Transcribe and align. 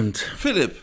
Und 0.00 0.16
Philipp, 0.16 0.76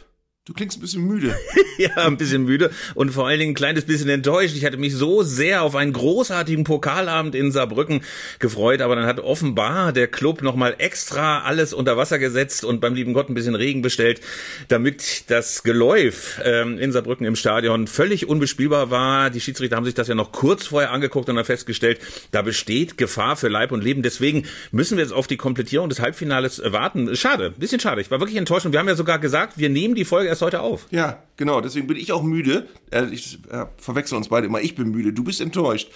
Du 0.47 0.53
klingst 0.53 0.77
ein 0.77 0.81
bisschen 0.81 1.05
müde. 1.05 1.35
ja, 1.77 1.89
ein 1.97 2.15
bisschen 2.15 2.45
müde 2.45 2.71
und 2.95 3.11
vor 3.11 3.27
allen 3.27 3.37
Dingen 3.37 3.51
ein 3.51 3.55
kleines 3.55 3.83
bisschen 3.83 4.07
enttäuscht. 4.07 4.55
Ich 4.55 4.63
hatte 4.63 4.77
mich 4.77 4.95
so 4.95 5.21
sehr 5.21 5.61
auf 5.61 5.75
einen 5.75 5.91
großartigen 5.91 6.63
Pokalabend 6.63 7.35
in 7.35 7.51
Saarbrücken 7.51 7.99
gefreut, 8.39 8.79
aber 8.79 8.95
dann 8.95 9.05
hat 9.05 9.19
offenbar 9.19 9.91
der 9.91 10.07
Club 10.07 10.41
nochmal 10.41 10.75
extra 10.77 11.41
alles 11.41 11.73
unter 11.73 11.97
Wasser 11.97 12.17
gesetzt 12.17 12.63
und 12.63 12.79
beim 12.79 12.95
lieben 12.95 13.11
Gott 13.11 13.29
ein 13.29 13.33
bisschen 13.33 13.55
Regen 13.55 13.81
bestellt, 13.81 14.21
damit 14.69 15.29
das 15.29 15.63
Geläuf 15.63 16.39
ähm, 16.45 16.79
in 16.79 16.93
Saarbrücken 16.93 17.25
im 17.25 17.35
Stadion 17.35 17.85
völlig 17.85 18.29
unbespielbar 18.29 18.89
war. 18.89 19.29
Die 19.29 19.41
Schiedsrichter 19.41 19.75
haben 19.75 19.83
sich 19.83 19.95
das 19.95 20.07
ja 20.07 20.15
noch 20.15 20.31
kurz 20.31 20.67
vorher 20.67 20.91
angeguckt 20.91 21.27
und 21.27 21.35
dann 21.35 21.43
festgestellt, 21.43 21.99
da 22.31 22.41
besteht 22.41 22.97
Gefahr 22.97 23.35
für 23.35 23.49
Leib 23.49 23.73
und 23.73 23.83
Leben. 23.83 24.01
Deswegen 24.01 24.45
müssen 24.71 24.95
wir 24.95 25.03
jetzt 25.03 25.13
auf 25.13 25.27
die 25.27 25.35
Komplettierung 25.35 25.89
des 25.89 25.99
Halbfinales 25.99 26.61
warten. 26.63 27.13
Schade, 27.17 27.51
bisschen 27.51 27.81
schade. 27.81 27.99
Ich 27.99 28.11
war 28.11 28.21
wirklich 28.21 28.37
enttäuscht 28.37 28.65
und 28.65 28.71
wir 28.71 28.79
haben 28.79 28.87
ja 28.87 28.95
sogar 28.95 29.19
gesagt, 29.19 29.57
wir 29.57 29.67
nehmen 29.67 29.93
die 29.93 30.05
Folge 30.05 30.36
heute 30.41 30.61
auf. 30.61 30.87
Ja, 30.91 31.23
genau. 31.37 31.61
Deswegen 31.61 31.87
bin 31.87 31.97
ich 31.97 32.11
auch 32.11 32.23
müde. 32.23 32.67
Äh, 32.91 33.05
ich 33.11 33.39
äh, 33.49 33.65
verwechsel 33.77 34.17
uns 34.17 34.29
beide 34.29 34.47
immer. 34.47 34.61
Ich 34.61 34.75
bin 34.75 34.89
müde. 34.89 35.13
Du 35.13 35.23
bist 35.23 35.41
enttäuscht. 35.41 35.89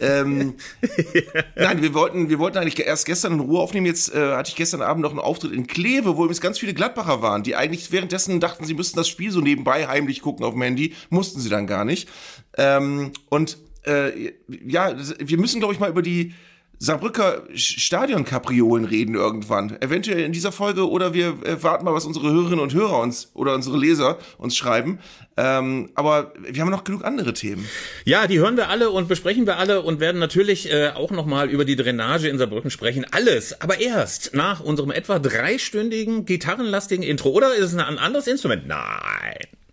Ähm, 0.00 0.54
Nein, 1.56 1.82
wir 1.82 1.94
wollten, 1.94 2.28
wir 2.28 2.38
wollten 2.38 2.58
eigentlich 2.58 2.78
erst 2.78 3.06
gestern 3.06 3.34
in 3.34 3.40
Ruhe 3.40 3.60
aufnehmen. 3.60 3.86
Jetzt 3.86 4.14
äh, 4.14 4.34
hatte 4.34 4.50
ich 4.50 4.56
gestern 4.56 4.82
Abend 4.82 5.02
noch 5.02 5.10
einen 5.10 5.20
Auftritt 5.20 5.52
in 5.52 5.66
Kleve, 5.66 6.16
wo 6.16 6.24
übrigens 6.24 6.40
ganz 6.40 6.58
viele 6.58 6.74
Gladbacher 6.74 7.22
waren, 7.22 7.42
die 7.42 7.56
eigentlich 7.56 7.92
währenddessen 7.92 8.40
dachten, 8.40 8.64
sie 8.64 8.74
müssten 8.74 8.96
das 8.96 9.08
Spiel 9.08 9.30
so 9.30 9.40
nebenbei 9.40 9.86
heimlich 9.86 10.22
gucken 10.22 10.44
auf 10.44 10.54
dem 10.54 10.62
Handy. 10.62 10.94
Mussten 11.10 11.40
sie 11.40 11.48
dann 11.48 11.66
gar 11.66 11.84
nicht. 11.84 12.08
Ähm, 12.56 13.12
und 13.28 13.58
äh, 13.86 14.32
ja, 14.66 14.94
wir 15.18 15.38
müssen, 15.38 15.60
glaube 15.60 15.74
ich, 15.74 15.80
mal 15.80 15.90
über 15.90 16.02
die 16.02 16.34
Saarbrücker 16.80 17.42
Stadion-Kapriolen 17.54 18.84
reden 18.84 19.14
irgendwann. 19.16 19.76
Eventuell 19.82 20.20
in 20.20 20.32
dieser 20.32 20.52
Folge 20.52 20.88
oder 20.88 21.12
wir 21.12 21.38
äh, 21.44 21.60
warten 21.62 21.84
mal, 21.84 21.92
was 21.92 22.04
unsere 22.04 22.30
Hörerinnen 22.30 22.60
und 22.60 22.72
Hörer 22.72 23.00
uns 23.00 23.30
oder 23.34 23.54
unsere 23.54 23.76
Leser 23.76 24.18
uns 24.38 24.56
schreiben. 24.56 25.00
Ähm, 25.36 25.90
aber 25.94 26.32
wir 26.38 26.62
haben 26.62 26.70
noch 26.70 26.84
genug 26.84 27.04
andere 27.04 27.32
Themen. 27.32 27.68
Ja, 28.04 28.28
die 28.28 28.38
hören 28.38 28.56
wir 28.56 28.68
alle 28.68 28.90
und 28.90 29.08
besprechen 29.08 29.46
wir 29.46 29.56
alle 29.56 29.82
und 29.82 29.98
werden 29.98 30.20
natürlich 30.20 30.70
äh, 30.70 30.90
auch 30.90 31.10
nochmal 31.10 31.50
über 31.50 31.64
die 31.64 31.74
Drainage 31.74 32.28
in 32.28 32.38
Saarbrücken 32.38 32.70
sprechen. 32.70 33.04
Alles, 33.10 33.60
aber 33.60 33.80
erst 33.80 34.34
nach 34.34 34.60
unserem 34.60 34.92
etwa 34.92 35.18
dreistündigen 35.18 36.26
gitarrenlastigen 36.26 37.02
Intro. 37.02 37.30
Oder 37.30 37.54
ist 37.54 37.72
es 37.72 37.74
ein 37.74 37.98
anderes 37.98 38.28
Instrument? 38.28 38.68
Nein. 38.68 38.78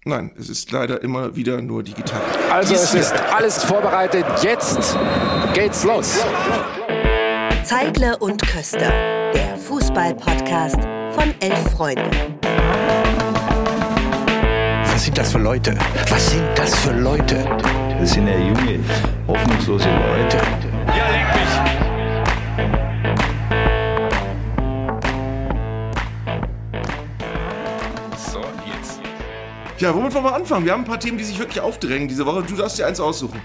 Nein, 0.07 0.31
es 0.37 0.49
ist 0.49 0.71
leider 0.71 1.01
immer 1.01 1.35
wieder 1.35 1.61
nur 1.61 1.81
die 1.81 1.93
Gitarre. 1.93 2.23
Also 2.51 2.75
es 2.75 2.93
ist 2.93 3.13
alles 3.33 3.63
vorbereitet. 3.63 4.25
Jetzt 4.43 4.95
geht's 5.55 5.83
los. 5.83 6.19
Zeigler 7.65 8.21
und 8.21 8.39
Köster, 8.43 8.91
der 9.33 9.57
Fußball-Podcast 9.57 10.77
von 11.15 11.33
elf 11.39 11.71
Freunden. 11.71 12.11
Was 14.83 15.03
sind 15.03 15.17
das 15.17 15.31
für 15.31 15.39
Leute? 15.39 15.73
Was 16.07 16.29
sind 16.29 16.47
das 16.53 16.75
für 16.75 16.91
Leute? 16.91 17.43
Das 17.99 18.13
sind 18.13 18.27
ja 18.27 18.37
junge, 18.37 18.81
hoffnungslose 19.27 19.89
Leute. 19.89 20.37
Ja, 20.95 21.34
Ja, 29.77 29.93
womit 29.93 30.13
wollen 30.13 30.23
wir 30.23 30.33
anfangen? 30.33 30.63
Wir 30.63 30.71
haben 30.71 30.83
ein 30.83 30.87
paar 30.87 31.01
Themen, 31.01 31.17
die 31.17 31.25
sich 31.25 31.37
wirklich 31.37 31.59
aufdrängen 31.59 32.07
diese 32.07 32.25
Woche. 32.25 32.43
Du 32.43 32.55
darfst 32.55 32.79
dir 32.79 32.87
eins 32.87 33.01
aussuchen. 33.01 33.41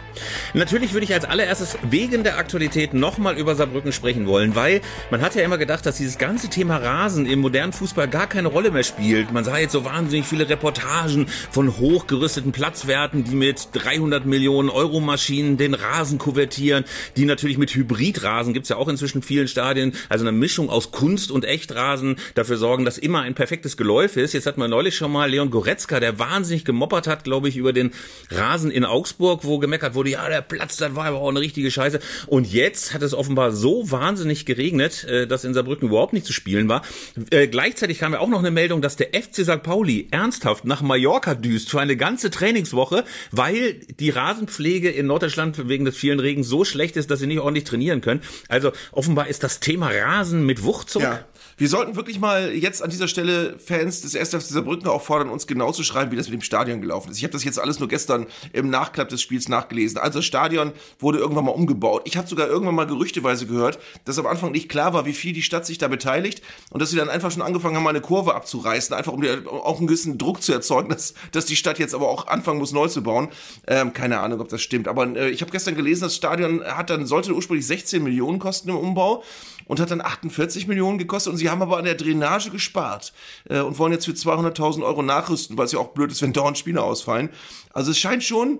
Natürlich 0.54 0.92
würde 0.92 1.02
ich 1.02 1.12
als 1.12 1.24
allererstes 1.24 1.76
wegen 1.82 2.22
der 2.22 2.38
Aktualität 2.38 2.94
nochmal 2.94 3.36
über 3.36 3.56
Saarbrücken 3.56 3.90
sprechen 3.90 4.28
wollen, 4.28 4.54
weil 4.54 4.80
man 5.10 5.22
hat 5.22 5.34
ja 5.34 5.42
immer 5.42 5.58
gedacht, 5.58 5.84
dass 5.86 5.96
dieses 5.96 6.18
ganze 6.18 6.48
Thema 6.48 6.76
Rasen 6.76 7.26
im 7.26 7.40
modernen 7.40 7.72
Fußball 7.72 8.06
gar 8.06 8.28
keine 8.28 8.46
Rolle 8.46 8.70
mehr 8.70 8.84
spielt. 8.84 9.32
Man 9.32 9.42
sah 9.42 9.58
jetzt 9.58 9.72
so 9.72 9.84
wahnsinnig 9.84 10.24
viele 10.24 10.48
Reportagen 10.48 11.26
von 11.50 11.76
hochgerüsteten 11.76 12.52
Platzwerten, 12.52 13.24
die 13.24 13.34
mit 13.34 13.70
300 13.72 14.24
Millionen 14.24 14.70
Euro 14.70 15.00
Maschinen 15.00 15.56
den 15.56 15.74
Rasen 15.74 16.18
kuvertieren, 16.18 16.84
die 17.16 17.24
natürlich 17.24 17.58
mit 17.58 17.74
Hybridrasen, 17.74 18.54
gibt's 18.54 18.68
ja 18.68 18.76
auch 18.76 18.86
inzwischen 18.86 19.22
vielen 19.22 19.48
Stadien, 19.48 19.94
also 20.08 20.24
eine 20.24 20.30
Mischung 20.30 20.70
aus 20.70 20.92
Kunst 20.92 21.32
und 21.32 21.44
Echtrasen, 21.44 22.20
dafür 22.36 22.56
sorgen, 22.56 22.84
dass 22.84 22.98
immer 22.98 23.22
ein 23.22 23.34
perfektes 23.34 23.76
Geläuf 23.76 24.16
ist. 24.16 24.32
Jetzt 24.32 24.46
hat 24.46 24.58
man 24.58 24.70
neulich 24.70 24.94
schon 24.94 25.10
mal 25.10 25.28
Leon 25.28 25.50
Goretzka, 25.50 25.98
der 25.98 26.19
wahnsinnig 26.20 26.64
gemoppert 26.64 27.08
hat, 27.08 27.24
glaube 27.24 27.48
ich, 27.48 27.56
über 27.56 27.72
den 27.72 27.90
Rasen 28.30 28.70
in 28.70 28.84
Augsburg, 28.84 29.40
wo 29.42 29.58
gemeckert 29.58 29.94
wurde, 29.94 30.10
ja, 30.10 30.28
der 30.28 30.42
Platz, 30.42 30.76
das 30.76 30.94
war 30.94 31.06
aber 31.06 31.18
auch 31.18 31.28
eine 31.28 31.40
richtige 31.40 31.70
Scheiße. 31.70 31.98
Und 32.28 32.52
jetzt 32.52 32.94
hat 32.94 33.02
es 33.02 33.14
offenbar 33.14 33.50
so 33.50 33.90
wahnsinnig 33.90 34.46
geregnet, 34.46 35.04
äh, 35.04 35.26
dass 35.26 35.44
in 35.44 35.54
Saarbrücken 35.54 35.88
überhaupt 35.88 36.12
nicht 36.12 36.26
zu 36.26 36.32
spielen 36.32 36.68
war. 36.68 36.82
Äh, 37.30 37.48
gleichzeitig 37.48 37.98
kam 37.98 38.12
ja 38.12 38.20
auch 38.20 38.28
noch 38.28 38.38
eine 38.38 38.52
Meldung, 38.52 38.82
dass 38.82 38.96
der 38.96 39.08
FC 39.08 39.44
St. 39.44 39.62
Pauli 39.62 40.06
ernsthaft 40.10 40.64
nach 40.64 40.82
Mallorca 40.82 41.34
düst 41.34 41.70
für 41.70 41.80
eine 41.80 41.96
ganze 41.96 42.30
Trainingswoche, 42.30 43.04
weil 43.32 43.74
die 43.98 44.10
Rasenpflege 44.10 44.90
in 44.90 45.06
Norddeutschland 45.06 45.68
wegen 45.68 45.84
des 45.84 45.96
vielen 45.96 46.20
Regens 46.20 46.46
so 46.48 46.64
schlecht 46.64 46.96
ist, 46.96 47.10
dass 47.10 47.20
sie 47.20 47.26
nicht 47.26 47.40
ordentlich 47.40 47.64
trainieren 47.64 48.00
können. 48.00 48.20
Also 48.48 48.72
offenbar 48.92 49.28
ist 49.28 49.42
das 49.42 49.60
Thema 49.60 49.90
Rasen 49.90 50.44
mit 50.44 50.62
Wucht 50.62 50.90
zurück. 50.90 51.06
Ja. 51.06 51.24
Wir 51.60 51.68
sollten 51.68 51.94
wirklich 51.94 52.18
mal 52.18 52.54
jetzt 52.54 52.82
an 52.82 52.88
dieser 52.88 53.06
Stelle 53.06 53.58
Fans 53.58 54.00
des 54.00 54.16
1. 54.16 54.30
FC 54.30 54.40
Saarbrücken 54.40 54.88
auffordern, 54.88 55.28
uns 55.28 55.46
genau 55.46 55.72
zu 55.72 55.84
schreiben, 55.84 56.10
wie 56.10 56.16
das 56.16 56.30
mit 56.30 56.40
dem 56.40 56.42
Stadion 56.42 56.80
gelaufen 56.80 57.10
ist. 57.10 57.18
Ich 57.18 57.22
habe 57.22 57.34
das 57.34 57.44
jetzt 57.44 57.58
alles 57.58 57.78
nur 57.78 57.86
gestern 57.86 58.24
im 58.54 58.70
Nachklapp 58.70 59.10
des 59.10 59.20
Spiels 59.20 59.46
nachgelesen. 59.46 59.98
Also 59.98 60.20
das 60.20 60.24
Stadion 60.24 60.72
wurde 61.00 61.18
irgendwann 61.18 61.44
mal 61.44 61.50
umgebaut. 61.50 62.00
Ich 62.06 62.16
habe 62.16 62.26
sogar 62.26 62.48
irgendwann 62.48 62.76
mal 62.76 62.86
gerüchteweise 62.86 63.44
gehört, 63.44 63.78
dass 64.06 64.18
am 64.18 64.26
Anfang 64.26 64.52
nicht 64.52 64.70
klar 64.70 64.94
war, 64.94 65.04
wie 65.04 65.12
viel 65.12 65.34
die 65.34 65.42
Stadt 65.42 65.66
sich 65.66 65.76
da 65.76 65.88
beteiligt 65.88 66.40
und 66.70 66.80
dass 66.80 66.88
sie 66.88 66.96
dann 66.96 67.10
einfach 67.10 67.30
schon 67.30 67.42
angefangen 67.42 67.76
haben, 67.76 67.84
mal 67.84 67.90
eine 67.90 68.00
Kurve 68.00 68.34
abzureißen, 68.34 68.96
einfach 68.96 69.12
um 69.12 69.22
auch 69.46 69.76
einen 69.76 69.86
gewissen 69.86 70.16
Druck 70.16 70.42
zu 70.42 70.54
erzeugen, 70.54 70.88
dass, 70.88 71.12
dass 71.32 71.44
die 71.44 71.56
Stadt 71.56 71.78
jetzt 71.78 71.94
aber 71.94 72.08
auch 72.08 72.26
anfangen 72.26 72.58
muss, 72.58 72.72
neu 72.72 72.88
zu 72.88 73.02
bauen. 73.02 73.28
Ähm, 73.66 73.92
keine 73.92 74.20
Ahnung, 74.20 74.40
ob 74.40 74.48
das 74.48 74.62
stimmt. 74.62 74.88
Aber 74.88 75.14
äh, 75.14 75.28
ich 75.28 75.42
habe 75.42 75.52
gestern 75.52 75.74
gelesen, 75.74 76.04
das 76.04 76.16
Stadion 76.16 76.64
hat 76.64 76.88
dann, 76.88 77.04
sollte 77.04 77.34
ursprünglich 77.34 77.66
16 77.66 78.02
Millionen 78.02 78.38
kosten 78.38 78.70
im 78.70 78.76
Umbau 78.76 79.22
und 79.70 79.78
hat 79.78 79.92
dann 79.92 80.00
48 80.00 80.66
Millionen 80.66 80.98
gekostet 80.98 81.32
und 81.32 81.36
sie 81.36 81.48
haben 81.48 81.62
aber 81.62 81.78
an 81.78 81.84
der 81.84 81.94
Drainage 81.94 82.50
gespart 82.50 83.12
äh, 83.48 83.60
und 83.60 83.78
wollen 83.78 83.92
jetzt 83.92 84.04
für 84.04 84.10
200.000 84.10 84.82
Euro 84.82 85.00
nachrüsten, 85.00 85.56
weil 85.56 85.66
es 85.66 85.70
ja 85.70 85.78
auch 85.78 85.92
blöd 85.92 86.10
ist, 86.10 86.22
wenn 86.22 86.32
dauernd 86.32 86.58
Spieler 86.58 86.82
ausfallen. 86.82 87.30
Also 87.72 87.92
es 87.92 87.98
scheint 88.00 88.24
schon 88.24 88.58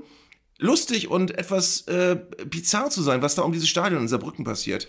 lustig 0.59 1.11
und 1.11 1.37
etwas 1.37 1.81
äh, 1.89 2.17
bizarr 2.47 2.91
zu 2.91 3.03
sein, 3.03 3.23
was 3.23 3.35
da 3.35 3.43
um 3.43 3.51
dieses 3.51 3.69
Stadion 3.69 4.03
in 4.03 4.07
Saarbrücken 4.07 4.45
passiert. 4.45 4.87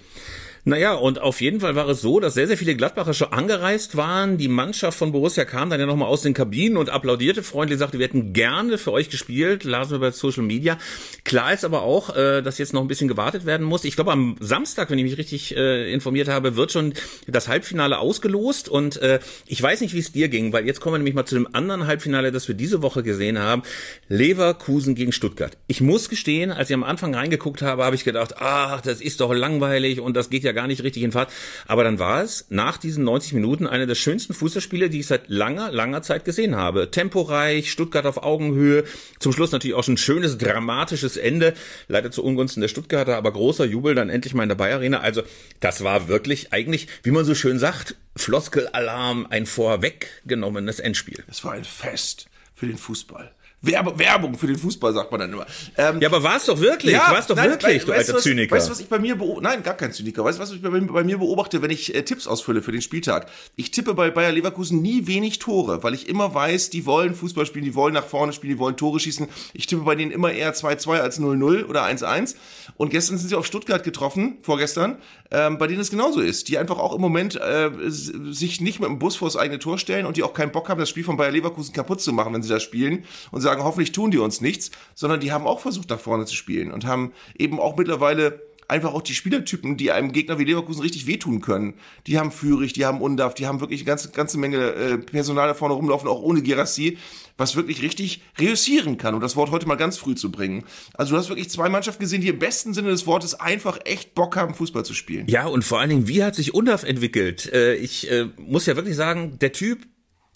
Naja, 0.63 0.93
und 0.93 1.19
auf 1.19 1.41
jeden 1.41 1.59
Fall 1.59 1.75
war 1.75 1.89
es 1.89 2.01
so, 2.01 2.19
dass 2.19 2.35
sehr, 2.35 2.45
sehr 2.45 2.57
viele 2.57 2.75
Gladbacher 2.75 3.15
schon 3.15 3.33
angereist 3.33 3.97
waren. 3.97 4.37
Die 4.37 4.47
Mannschaft 4.47 4.95
von 4.95 5.11
Borussia 5.11 5.43
kam 5.43 5.71
dann 5.71 5.79
ja 5.79 5.87
nochmal 5.87 6.07
aus 6.07 6.21
den 6.21 6.35
Kabinen 6.35 6.77
und 6.77 6.91
applaudierte 6.91 7.41
freundlich, 7.41 7.79
sagte, 7.79 7.97
wir 7.97 8.05
hätten 8.05 8.33
gerne 8.33 8.77
für 8.77 8.91
euch 8.91 9.09
gespielt, 9.09 9.63
lasen 9.63 9.93
wir 9.93 9.99
bei 9.99 10.11
Social 10.11 10.43
Media. 10.43 10.77
Klar 11.23 11.53
ist 11.53 11.65
aber 11.65 11.81
auch, 11.81 12.15
äh, 12.15 12.43
dass 12.43 12.59
jetzt 12.59 12.73
noch 12.73 12.81
ein 12.81 12.87
bisschen 12.87 13.07
gewartet 13.07 13.47
werden 13.47 13.65
muss. 13.65 13.85
Ich 13.85 13.95
glaube, 13.95 14.11
am 14.11 14.35
Samstag, 14.39 14.91
wenn 14.91 14.99
ich 14.99 15.05
mich 15.05 15.17
richtig 15.17 15.55
äh, 15.55 15.91
informiert 15.91 16.27
habe, 16.27 16.55
wird 16.55 16.71
schon 16.71 16.93
das 17.25 17.47
Halbfinale 17.47 17.97
ausgelost. 17.97 18.69
Und 18.69 19.01
äh, 19.01 19.19
ich 19.47 19.61
weiß 19.61 19.81
nicht, 19.81 19.95
wie 19.95 19.99
es 19.99 20.11
dir 20.11 20.29
ging, 20.29 20.53
weil 20.53 20.67
jetzt 20.67 20.79
kommen 20.79 20.93
wir 20.93 20.99
nämlich 20.99 21.15
mal 21.15 21.25
zu 21.25 21.35
dem 21.35 21.55
anderen 21.55 21.87
Halbfinale, 21.87 22.31
das 22.31 22.47
wir 22.47 22.53
diese 22.53 22.83
Woche 22.83 23.01
gesehen 23.01 23.39
haben. 23.39 23.63
Leverkusen 24.09 24.93
gegen 24.93 25.11
Stuttgart. 25.11 25.57
Ich 25.65 25.81
muss 25.81 26.07
gestehen, 26.07 26.51
als 26.51 26.69
ich 26.69 26.75
am 26.75 26.83
Anfang 26.83 27.15
reingeguckt 27.15 27.63
habe, 27.63 27.83
habe 27.83 27.95
ich 27.95 28.03
gedacht, 28.03 28.35
ach, 28.37 28.81
das 28.81 29.01
ist 29.01 29.21
doch 29.21 29.33
langweilig 29.33 29.99
und 29.99 30.15
das 30.15 30.29
geht 30.29 30.43
ja 30.43 30.50
gar 30.51 30.67
nicht 30.67 30.83
richtig 30.83 31.03
in 31.03 31.11
Fahrt. 31.11 31.31
Aber 31.67 31.83
dann 31.83 31.99
war 31.99 32.21
es 32.21 32.45
nach 32.49 32.77
diesen 32.77 33.03
90 33.03 33.33
Minuten 33.33 33.67
eine 33.67 33.87
der 33.87 33.95
schönsten 33.95 34.33
Fußballspiele, 34.33 34.89
die 34.89 34.99
ich 34.99 35.07
seit 35.07 35.29
langer, 35.29 35.71
langer 35.71 36.01
Zeit 36.01 36.25
gesehen 36.25 36.55
habe. 36.55 36.91
Temporeich, 36.91 37.71
Stuttgart 37.71 38.05
auf 38.05 38.21
Augenhöhe, 38.23 38.83
zum 39.19 39.31
Schluss 39.31 39.51
natürlich 39.51 39.75
auch 39.75 39.83
schon 39.83 39.93
ein 39.95 39.97
schönes, 39.97 40.37
dramatisches 40.37 41.17
Ende. 41.17 41.53
Leider 41.87 42.11
zu 42.11 42.23
Ungunsten 42.23 42.61
der 42.61 42.67
Stuttgarter, 42.67 43.15
aber 43.15 43.31
großer 43.31 43.65
Jubel 43.65 43.95
dann 43.95 44.09
endlich 44.09 44.33
mal 44.33 44.43
in 44.43 44.49
der 44.49 44.55
Bayer 44.55 44.81
Arena. 44.81 44.99
Also 44.99 45.21
das 45.59 45.83
war 45.83 46.07
wirklich 46.07 46.51
eigentlich, 46.51 46.87
wie 47.03 47.11
man 47.11 47.25
so 47.25 47.35
schön 47.35 47.59
sagt, 47.59 47.95
Floskelalarm, 48.15 49.27
ein 49.29 49.45
vorweggenommenes 49.45 50.79
Endspiel. 50.79 51.23
Es 51.27 51.43
war 51.43 51.53
ein 51.53 51.63
Fest 51.63 52.27
für 52.53 52.67
den 52.67 52.77
Fußball. 52.77 53.31
Werbe, 53.63 53.97
Werbung 53.99 54.37
für 54.37 54.47
den 54.47 54.57
Fußball, 54.57 54.93
sagt 54.93 55.11
man 55.11 55.19
dann 55.19 55.33
immer. 55.33 55.45
Ähm, 55.77 56.01
ja, 56.01 56.09
aber 56.09 56.23
war 56.23 56.37
es 56.37 56.45
doch 56.45 56.59
wirklich, 56.59 56.93
ja, 56.93 57.11
war 57.11 57.19
es 57.19 57.27
doch 57.27 57.35
nein, 57.35 57.51
wirklich, 57.51 57.85
du 57.85 57.91
alter 57.91 58.15
was, 58.15 58.23
Zyniker. 58.23 58.55
Weißt 58.55 58.67
du, 58.67 58.71
was 58.71 58.79
ich 58.79 58.87
bei 58.87 58.97
mir 58.97 59.15
beobachte? 59.15 59.43
Nein, 59.43 59.61
gar 59.61 59.75
kein 59.75 59.93
Zyniker. 59.93 60.23
Weißt 60.23 60.39
du, 60.39 60.41
was 60.41 60.51
ich 60.51 60.61
bei, 60.63 60.69
bei 60.69 61.03
mir 61.03 61.19
beobachte, 61.19 61.61
wenn 61.61 61.69
ich 61.69 61.93
äh, 61.93 62.01
Tipps 62.01 62.25
ausfülle 62.25 62.63
für 62.63 62.71
den 62.71 62.81
Spieltag? 62.81 63.27
Ich 63.55 63.69
tippe 63.69 63.93
bei 63.93 64.09
Bayer 64.09 64.31
Leverkusen 64.31 64.81
nie 64.81 65.05
wenig 65.05 65.37
Tore, 65.37 65.83
weil 65.83 65.93
ich 65.93 66.09
immer 66.09 66.33
weiß, 66.33 66.71
die 66.71 66.87
wollen 66.87 67.13
Fußball 67.13 67.45
spielen, 67.45 67.65
die 67.65 67.75
wollen 67.75 67.93
nach 67.93 68.07
vorne 68.07 68.33
spielen, 68.33 68.53
die 68.53 68.59
wollen 68.59 68.77
Tore 68.77 68.99
schießen. 68.99 69.27
Ich 69.53 69.67
tippe 69.67 69.83
bei 69.83 69.93
denen 69.93 70.11
immer 70.11 70.31
eher 70.31 70.55
2-2 70.55 70.99
als 70.99 71.19
0-0 71.19 71.65
oder 71.65 71.85
1-1. 71.85 72.35
Und 72.77 72.89
gestern 72.89 73.19
sind 73.19 73.29
sie 73.29 73.35
auf 73.35 73.45
Stuttgart 73.45 73.83
getroffen, 73.83 74.39
vorgestern, 74.41 74.97
ähm, 75.31 75.57
bei 75.57 75.67
denen 75.67 75.79
es 75.79 75.89
genauso 75.89 76.19
ist. 76.19 76.49
Die 76.49 76.57
einfach 76.57 76.77
auch 76.77 76.93
im 76.93 77.01
Moment 77.01 77.35
äh, 77.35 77.71
sich 77.87 78.61
nicht 78.61 78.79
mit 78.79 78.89
dem 78.89 78.99
Bus 78.99 79.15
vor 79.15 79.27
das 79.27 79.37
eigene 79.37 79.59
Tor 79.59 79.77
stellen 79.77 80.05
und 80.05 80.17
die 80.17 80.23
auch 80.23 80.33
keinen 80.33 80.51
Bock 80.51 80.69
haben, 80.69 80.79
das 80.79 80.89
Spiel 80.89 81.03
von 81.03 81.17
Bayer 81.17 81.31
Leverkusen 81.31 81.73
kaputt 81.73 82.01
zu 82.01 82.13
machen, 82.13 82.33
wenn 82.33 82.43
sie 82.43 82.49
da 82.49 82.59
spielen 82.59 83.05
und 83.31 83.41
sagen, 83.41 83.63
hoffentlich 83.63 83.91
tun 83.91 84.11
die 84.11 84.17
uns 84.17 84.41
nichts, 84.41 84.71
sondern 84.93 85.19
die 85.19 85.31
haben 85.31 85.47
auch 85.47 85.59
versucht, 85.59 85.89
nach 85.89 85.99
vorne 85.99 86.25
zu 86.25 86.35
spielen 86.35 86.71
und 86.71 86.85
haben 86.85 87.13
eben 87.37 87.59
auch 87.59 87.77
mittlerweile 87.77 88.50
einfach 88.71 88.93
auch 88.93 89.01
die 89.01 89.13
Spielertypen, 89.13 89.75
die 89.75 89.91
einem 89.91 90.13
Gegner 90.13 90.39
wie 90.39 90.45
Leverkusen 90.45 90.81
richtig 90.81 91.05
wehtun 91.05 91.41
können. 91.41 91.73
Die 92.07 92.17
haben 92.17 92.31
Führig, 92.31 92.71
die 92.71 92.85
haben 92.85 93.01
Undaf, 93.01 93.33
die 93.33 93.45
haben 93.45 93.59
wirklich 93.59 93.81
eine 93.81 93.87
ganze, 93.87 94.11
ganze 94.11 94.37
Menge 94.37 94.57
äh, 94.57 94.97
Personal 94.97 95.47
da 95.47 95.53
vorne 95.53 95.75
rumlaufen, 95.75 96.07
auch 96.07 96.21
ohne 96.21 96.41
Gerassi, 96.41 96.97
was 97.37 97.57
wirklich 97.57 97.81
richtig 97.81 98.21
reüssieren 98.39 98.97
kann, 98.97 99.13
um 99.13 99.19
das 99.19 99.35
Wort 99.35 99.51
heute 99.51 99.67
mal 99.67 99.75
ganz 99.75 99.97
früh 99.97 100.15
zu 100.15 100.31
bringen. 100.31 100.63
Also 100.93 101.13
du 101.13 101.19
hast 101.19 101.27
wirklich 101.27 101.49
zwei 101.49 101.67
Mannschaften 101.67 102.01
gesehen, 102.01 102.21
die 102.21 102.29
im 102.29 102.39
besten 102.39 102.73
Sinne 102.73 102.89
des 102.89 103.05
Wortes 103.05 103.33
einfach 103.33 103.77
echt 103.83 104.15
Bock 104.15 104.37
haben, 104.37 104.53
Fußball 104.53 104.85
zu 104.85 104.93
spielen. 104.93 105.27
Ja, 105.27 105.47
und 105.47 105.63
vor 105.63 105.79
allen 105.79 105.89
Dingen, 105.89 106.07
wie 106.07 106.23
hat 106.23 106.35
sich 106.35 106.53
Undaf 106.53 106.83
entwickelt? 106.83 107.51
Äh, 107.51 107.75
ich 107.75 108.09
äh, 108.09 108.29
muss 108.37 108.65
ja 108.67 108.77
wirklich 108.77 108.95
sagen, 108.95 109.37
der 109.39 109.51
Typ 109.51 109.79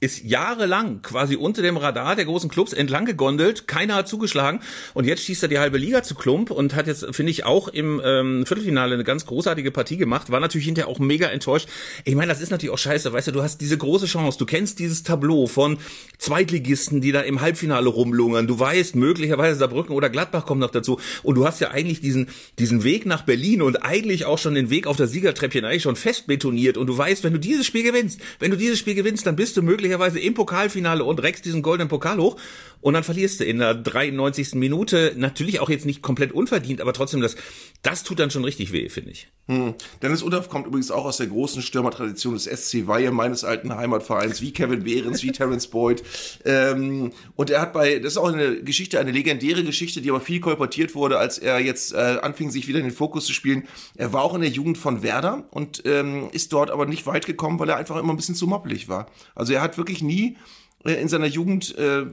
ist 0.05 0.23
jahrelang 0.23 1.01
quasi 1.01 1.35
unter 1.35 1.61
dem 1.61 1.77
Radar 1.77 2.15
der 2.15 2.25
großen 2.25 2.49
Clubs 2.49 2.73
entlang 2.73 3.05
gegondelt, 3.05 3.67
keiner 3.67 3.95
hat 3.95 4.07
zugeschlagen. 4.07 4.59
Und 4.93 5.05
jetzt 5.05 5.23
schießt 5.23 5.43
er 5.43 5.49
die 5.49 5.59
halbe 5.59 5.79
Liga 5.79 6.03
zu 6.03 6.15
Klump 6.15 6.51
und 6.51 6.75
hat 6.75 6.85
jetzt, 6.87 7.05
finde 7.15 7.31
ich, 7.31 7.43
auch 7.43 7.67
im 7.67 7.99
ähm, 8.05 8.45
Viertelfinale 8.45 8.93
eine 8.93 9.03
ganz 9.03 9.25
großartige 9.25 9.71
Partie 9.71 9.97
gemacht, 9.97 10.29
war 10.29 10.39
natürlich 10.39 10.65
hinterher 10.65 10.87
auch 10.87 10.99
mega 10.99 11.27
enttäuscht. 11.27 11.67
Ich 12.03 12.15
meine, 12.15 12.29
das 12.29 12.39
ist 12.39 12.51
natürlich 12.51 12.73
auch 12.73 12.77
scheiße, 12.77 13.11
weißt 13.11 13.27
du, 13.27 13.31
du 13.31 13.41
hast 13.43 13.59
diese 13.61 13.77
große 13.77 14.05
Chance, 14.05 14.37
du 14.37 14.45
kennst 14.45 14.79
dieses 14.79 15.03
Tableau 15.03 15.47
von 15.47 15.77
Zweitligisten, 16.19 17.01
die 17.01 17.11
da 17.11 17.21
im 17.21 17.41
Halbfinale 17.41 17.89
rumlungern, 17.89 18.47
du 18.47 18.59
weißt, 18.59 18.95
möglicherweise 18.95 19.57
Saarbrücken 19.57 19.95
oder 19.95 20.09
Gladbach 20.09 20.45
kommt 20.45 20.61
noch 20.61 20.71
dazu. 20.71 20.99
Und 21.23 21.35
du 21.35 21.47
hast 21.47 21.59
ja 21.61 21.71
eigentlich 21.71 21.99
diesen, 21.99 22.29
diesen 22.59 22.83
Weg 22.83 23.05
nach 23.05 23.23
Berlin 23.23 23.63
und 23.63 23.77
eigentlich 23.77 24.25
auch 24.25 24.37
schon 24.37 24.53
den 24.53 24.69
Weg 24.69 24.85
auf 24.85 24.97
der 24.97 25.07
Siegertreppchen 25.07 25.65
eigentlich 25.65 25.83
schon 25.83 25.95
fest 25.95 26.27
betoniert 26.27 26.77
und 26.77 26.87
du 26.87 26.97
weißt, 26.97 27.23
wenn 27.23 27.33
du 27.33 27.39
dieses 27.39 27.65
Spiel 27.65 27.83
gewinnst, 27.83 28.21
wenn 28.39 28.51
du 28.51 28.57
dieses 28.57 28.77
Spiel 28.77 28.95
gewinnst, 28.95 29.25
dann 29.25 29.35
bist 29.35 29.57
du 29.57 29.63
möglicherweise 29.63 29.94
möglicherweise 29.95 30.19
im 30.19 30.33
Pokalfinale 30.33 31.03
und 31.03 31.21
reckst 31.21 31.45
diesen 31.45 31.61
goldenen 31.61 31.89
Pokal 31.89 32.17
hoch 32.17 32.37
und 32.85 32.93
dann 32.93 33.03
verlierst 33.03 33.39
du 33.39 33.45
in 33.45 33.57
der 33.57 33.73
93. 33.73 34.53
Minute. 34.53 35.13
Natürlich 35.17 35.59
auch 35.59 35.69
jetzt 35.69 35.87
nicht 35.87 36.03
komplett 36.03 36.31
unverdient, 36.31 36.81
aber 36.81 36.93
trotzdem, 36.93 37.19
das, 37.21 37.35
das 37.81 38.03
tut 38.03 38.19
dann 38.19 38.29
schon 38.29 38.43
richtig 38.43 38.71
weh, 38.71 38.89
finde 38.89 39.09
ich. 39.11 39.27
Hm. 39.47 39.75
Dennis 40.01 40.23
Udorf 40.23 40.49
kommt 40.49 40.67
übrigens 40.67 40.91
auch 40.91 41.05
aus 41.05 41.17
der 41.17 41.27
großen 41.27 41.61
Stürmertradition 41.61 42.33
des 42.33 42.45
SC 42.45 42.87
Weihe, 42.87 43.11
meines 43.11 43.43
alten 43.43 43.75
Heimatvereins, 43.75 44.41
wie 44.41 44.53
Kevin 44.53 44.83
Behrens, 44.83 45.23
wie 45.23 45.31
Terence 45.31 45.67
Boyd. 45.67 46.03
Ähm, 46.45 47.11
und 47.35 47.49
er 47.49 47.61
hat 47.61 47.73
bei, 47.73 47.97
das 47.97 48.13
ist 48.13 48.17
auch 48.17 48.31
eine 48.31 48.63
Geschichte, 48.63 48.99
eine 48.99 49.11
legendäre 49.11 49.63
Geschichte, 49.63 50.01
die 50.01 50.09
aber 50.09 50.21
viel 50.21 50.39
kolportiert 50.39 50.93
wurde, 50.93 51.17
als 51.17 51.39
er 51.39 51.59
jetzt 51.59 51.93
äh, 51.93 52.17
anfing, 52.21 52.51
sich 52.51 52.67
wieder 52.67 52.79
in 52.79 52.85
den 52.85 52.93
Fokus 52.93 53.25
zu 53.25 53.33
spielen. 53.33 53.67
Er 53.95 54.13
war 54.13 54.21
auch 54.21 54.35
in 54.35 54.41
der 54.41 54.49
Jugend 54.49 54.77
von 54.77 55.01
Werder 55.01 55.47
und 55.51 55.83
ähm, 55.85 56.29
ist 56.33 56.53
dort 56.53 56.69
aber 56.69 56.85
nicht 56.85 57.07
weit 57.07 57.25
gekommen, 57.25 57.59
weil 57.59 57.69
er 57.69 57.77
einfach 57.77 57.97
immer 57.97 58.13
ein 58.13 58.17
bisschen 58.17 58.35
zu 58.35 58.45
moppelig 58.45 58.89
war. 58.89 59.07
Also 59.33 59.53
er 59.53 59.61
hat 59.61 59.74
wirklich 59.77 60.01
nie 60.01 60.37
äh, 60.85 60.93
in 60.93 61.07
seiner 61.07 61.25
Jugend 61.25 61.77
äh, 61.77 62.05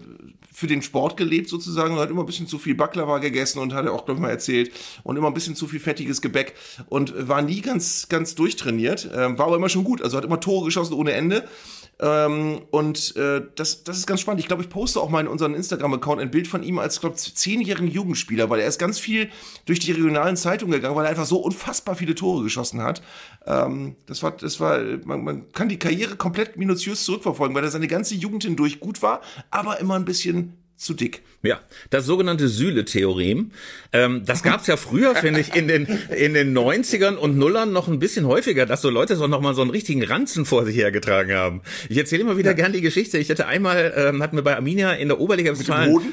für 0.53 0.67
den 0.67 0.82
Sport 0.82 1.17
gelebt 1.17 1.49
sozusagen. 1.49 1.94
Und 1.94 2.00
hat 2.00 2.11
immer 2.11 2.23
ein 2.23 2.26
bisschen 2.26 2.47
zu 2.47 2.59
viel 2.59 2.75
Baklava 2.75 3.19
gegessen 3.19 3.59
und 3.59 3.75
hat 3.75 3.85
er 3.85 3.93
auch, 3.93 4.05
glaube 4.05 4.19
ich, 4.19 4.23
mal 4.23 4.31
erzählt. 4.31 4.73
Und 5.03 5.17
immer 5.17 5.29
ein 5.29 5.35
bisschen 5.35 5.56
zu 5.56 5.67
viel 5.67 5.81
fettiges 5.81 6.20
Gebäck 6.20 6.55
und 6.88 7.29
war 7.29 7.43
nie 7.43 7.61
ganz, 7.61 8.09
ganz 8.09 8.35
durchtrainiert, 8.35 9.11
äh, 9.12 9.38
war 9.38 9.47
aber 9.47 9.56
immer 9.56 9.69
schon 9.69 9.85
gut, 9.85 10.03
also 10.03 10.17
hat 10.17 10.25
immer 10.25 10.41
Tore 10.41 10.67
geschossen 10.67 10.94
ohne 10.94 11.12
Ende 11.12 11.49
ähm, 12.00 12.62
und 12.71 13.15
äh, 13.17 13.43
das, 13.55 13.85
das 13.85 13.99
ist 13.99 14.06
ganz 14.06 14.21
spannend. 14.21 14.41
Ich 14.41 14.49
glaube, 14.49 14.62
ich 14.62 14.69
poste 14.69 15.00
auch 15.00 15.09
mal 15.09 15.21
in 15.21 15.29
unseren 15.29 15.55
Instagram-Account 15.55 16.21
ein 16.21 16.31
Bild 16.31 16.49
von 16.49 16.62
ihm 16.62 16.79
als, 16.79 17.00
glaube 17.00 17.17
ich, 17.17 17.35
zehnjährigen 17.37 17.89
Jugendspieler, 17.89 18.50
weil 18.50 18.61
er 18.61 18.67
ist 18.67 18.79
ganz 18.79 18.99
viel 18.99 19.31
durch 19.67 19.79
die 19.79 19.93
regionalen 19.93 20.37
Zeitungen 20.37 20.73
gegangen, 20.73 20.97
weil 20.97 21.05
er 21.05 21.11
einfach 21.11 21.27
so 21.27 21.39
unfassbar 21.39 21.94
viele 21.94 22.15
Tore 22.15 22.43
geschossen 22.43 22.83
hat. 22.83 23.03
Ähm, 23.47 23.97
das 24.06 24.23
war, 24.23 24.33
das 24.33 24.59
war, 24.59 24.81
man, 25.05 25.23
man 25.23 25.53
kann 25.53 25.69
die 25.69 25.79
Karriere 25.79 26.17
komplett 26.17 26.56
minutiös 26.56 27.05
zurückverfolgen, 27.05 27.55
weil 27.55 27.65
er 27.65 27.71
seine 27.71 27.89
ganze 27.89 28.15
Jugend 28.15 28.43
hindurch 28.45 28.81
gut 28.81 29.03
war, 29.03 29.21
aber 29.50 29.79
immer 29.79 29.95
ein 29.95 30.05
bisschen 30.05 30.62
zu 30.77 30.95
dick. 30.95 31.23
Ja, 31.43 31.61
das 31.91 32.07
sogenannte 32.07 32.49
Sühle-Theorem. 32.49 33.51
Ähm, 33.93 34.23
das 34.25 34.43
gab's 34.43 34.67
ja 34.69 34.77
früher, 34.77 35.15
finde 35.17 35.41
ich, 35.41 35.55
in 35.55 35.67
den, 35.67 35.87
in 36.17 36.35
den 36.35 36.57
90ern 36.57 37.17
und 37.17 37.37
Nullern 37.37 37.73
noch 37.73 37.89
ein 37.89 37.99
bisschen 37.99 38.27
häufiger, 38.27 38.65
dass 38.65 38.83
so 38.83 38.91
Leute 38.91 39.17
so 39.17 39.27
nochmal 39.27 39.55
so 39.55 39.63
einen 39.63 39.71
richtigen 39.71 40.05
Ranzen 40.05 40.45
vor 40.45 40.65
sich 40.65 40.77
hergetragen 40.77 41.35
haben. 41.35 41.63
Ich 41.89 41.99
erzähle 41.99 42.23
immer 42.23 42.37
wieder 42.37 42.51
ja. 42.51 42.57
gern 42.57 42.73
die 42.73 42.81
Geschichte. 42.81 43.19
Ich 43.19 43.29
hatte 43.31 43.47
einmal, 43.47 43.93
ähm, 43.97 44.23
hatten 44.23 44.37
wir 44.37 44.45
bei 44.45 44.55
Arminia 44.55 44.93
in 44.93 45.09
der 45.09 45.21
Oberliga 45.21 45.53
Westfalen. 45.53 46.13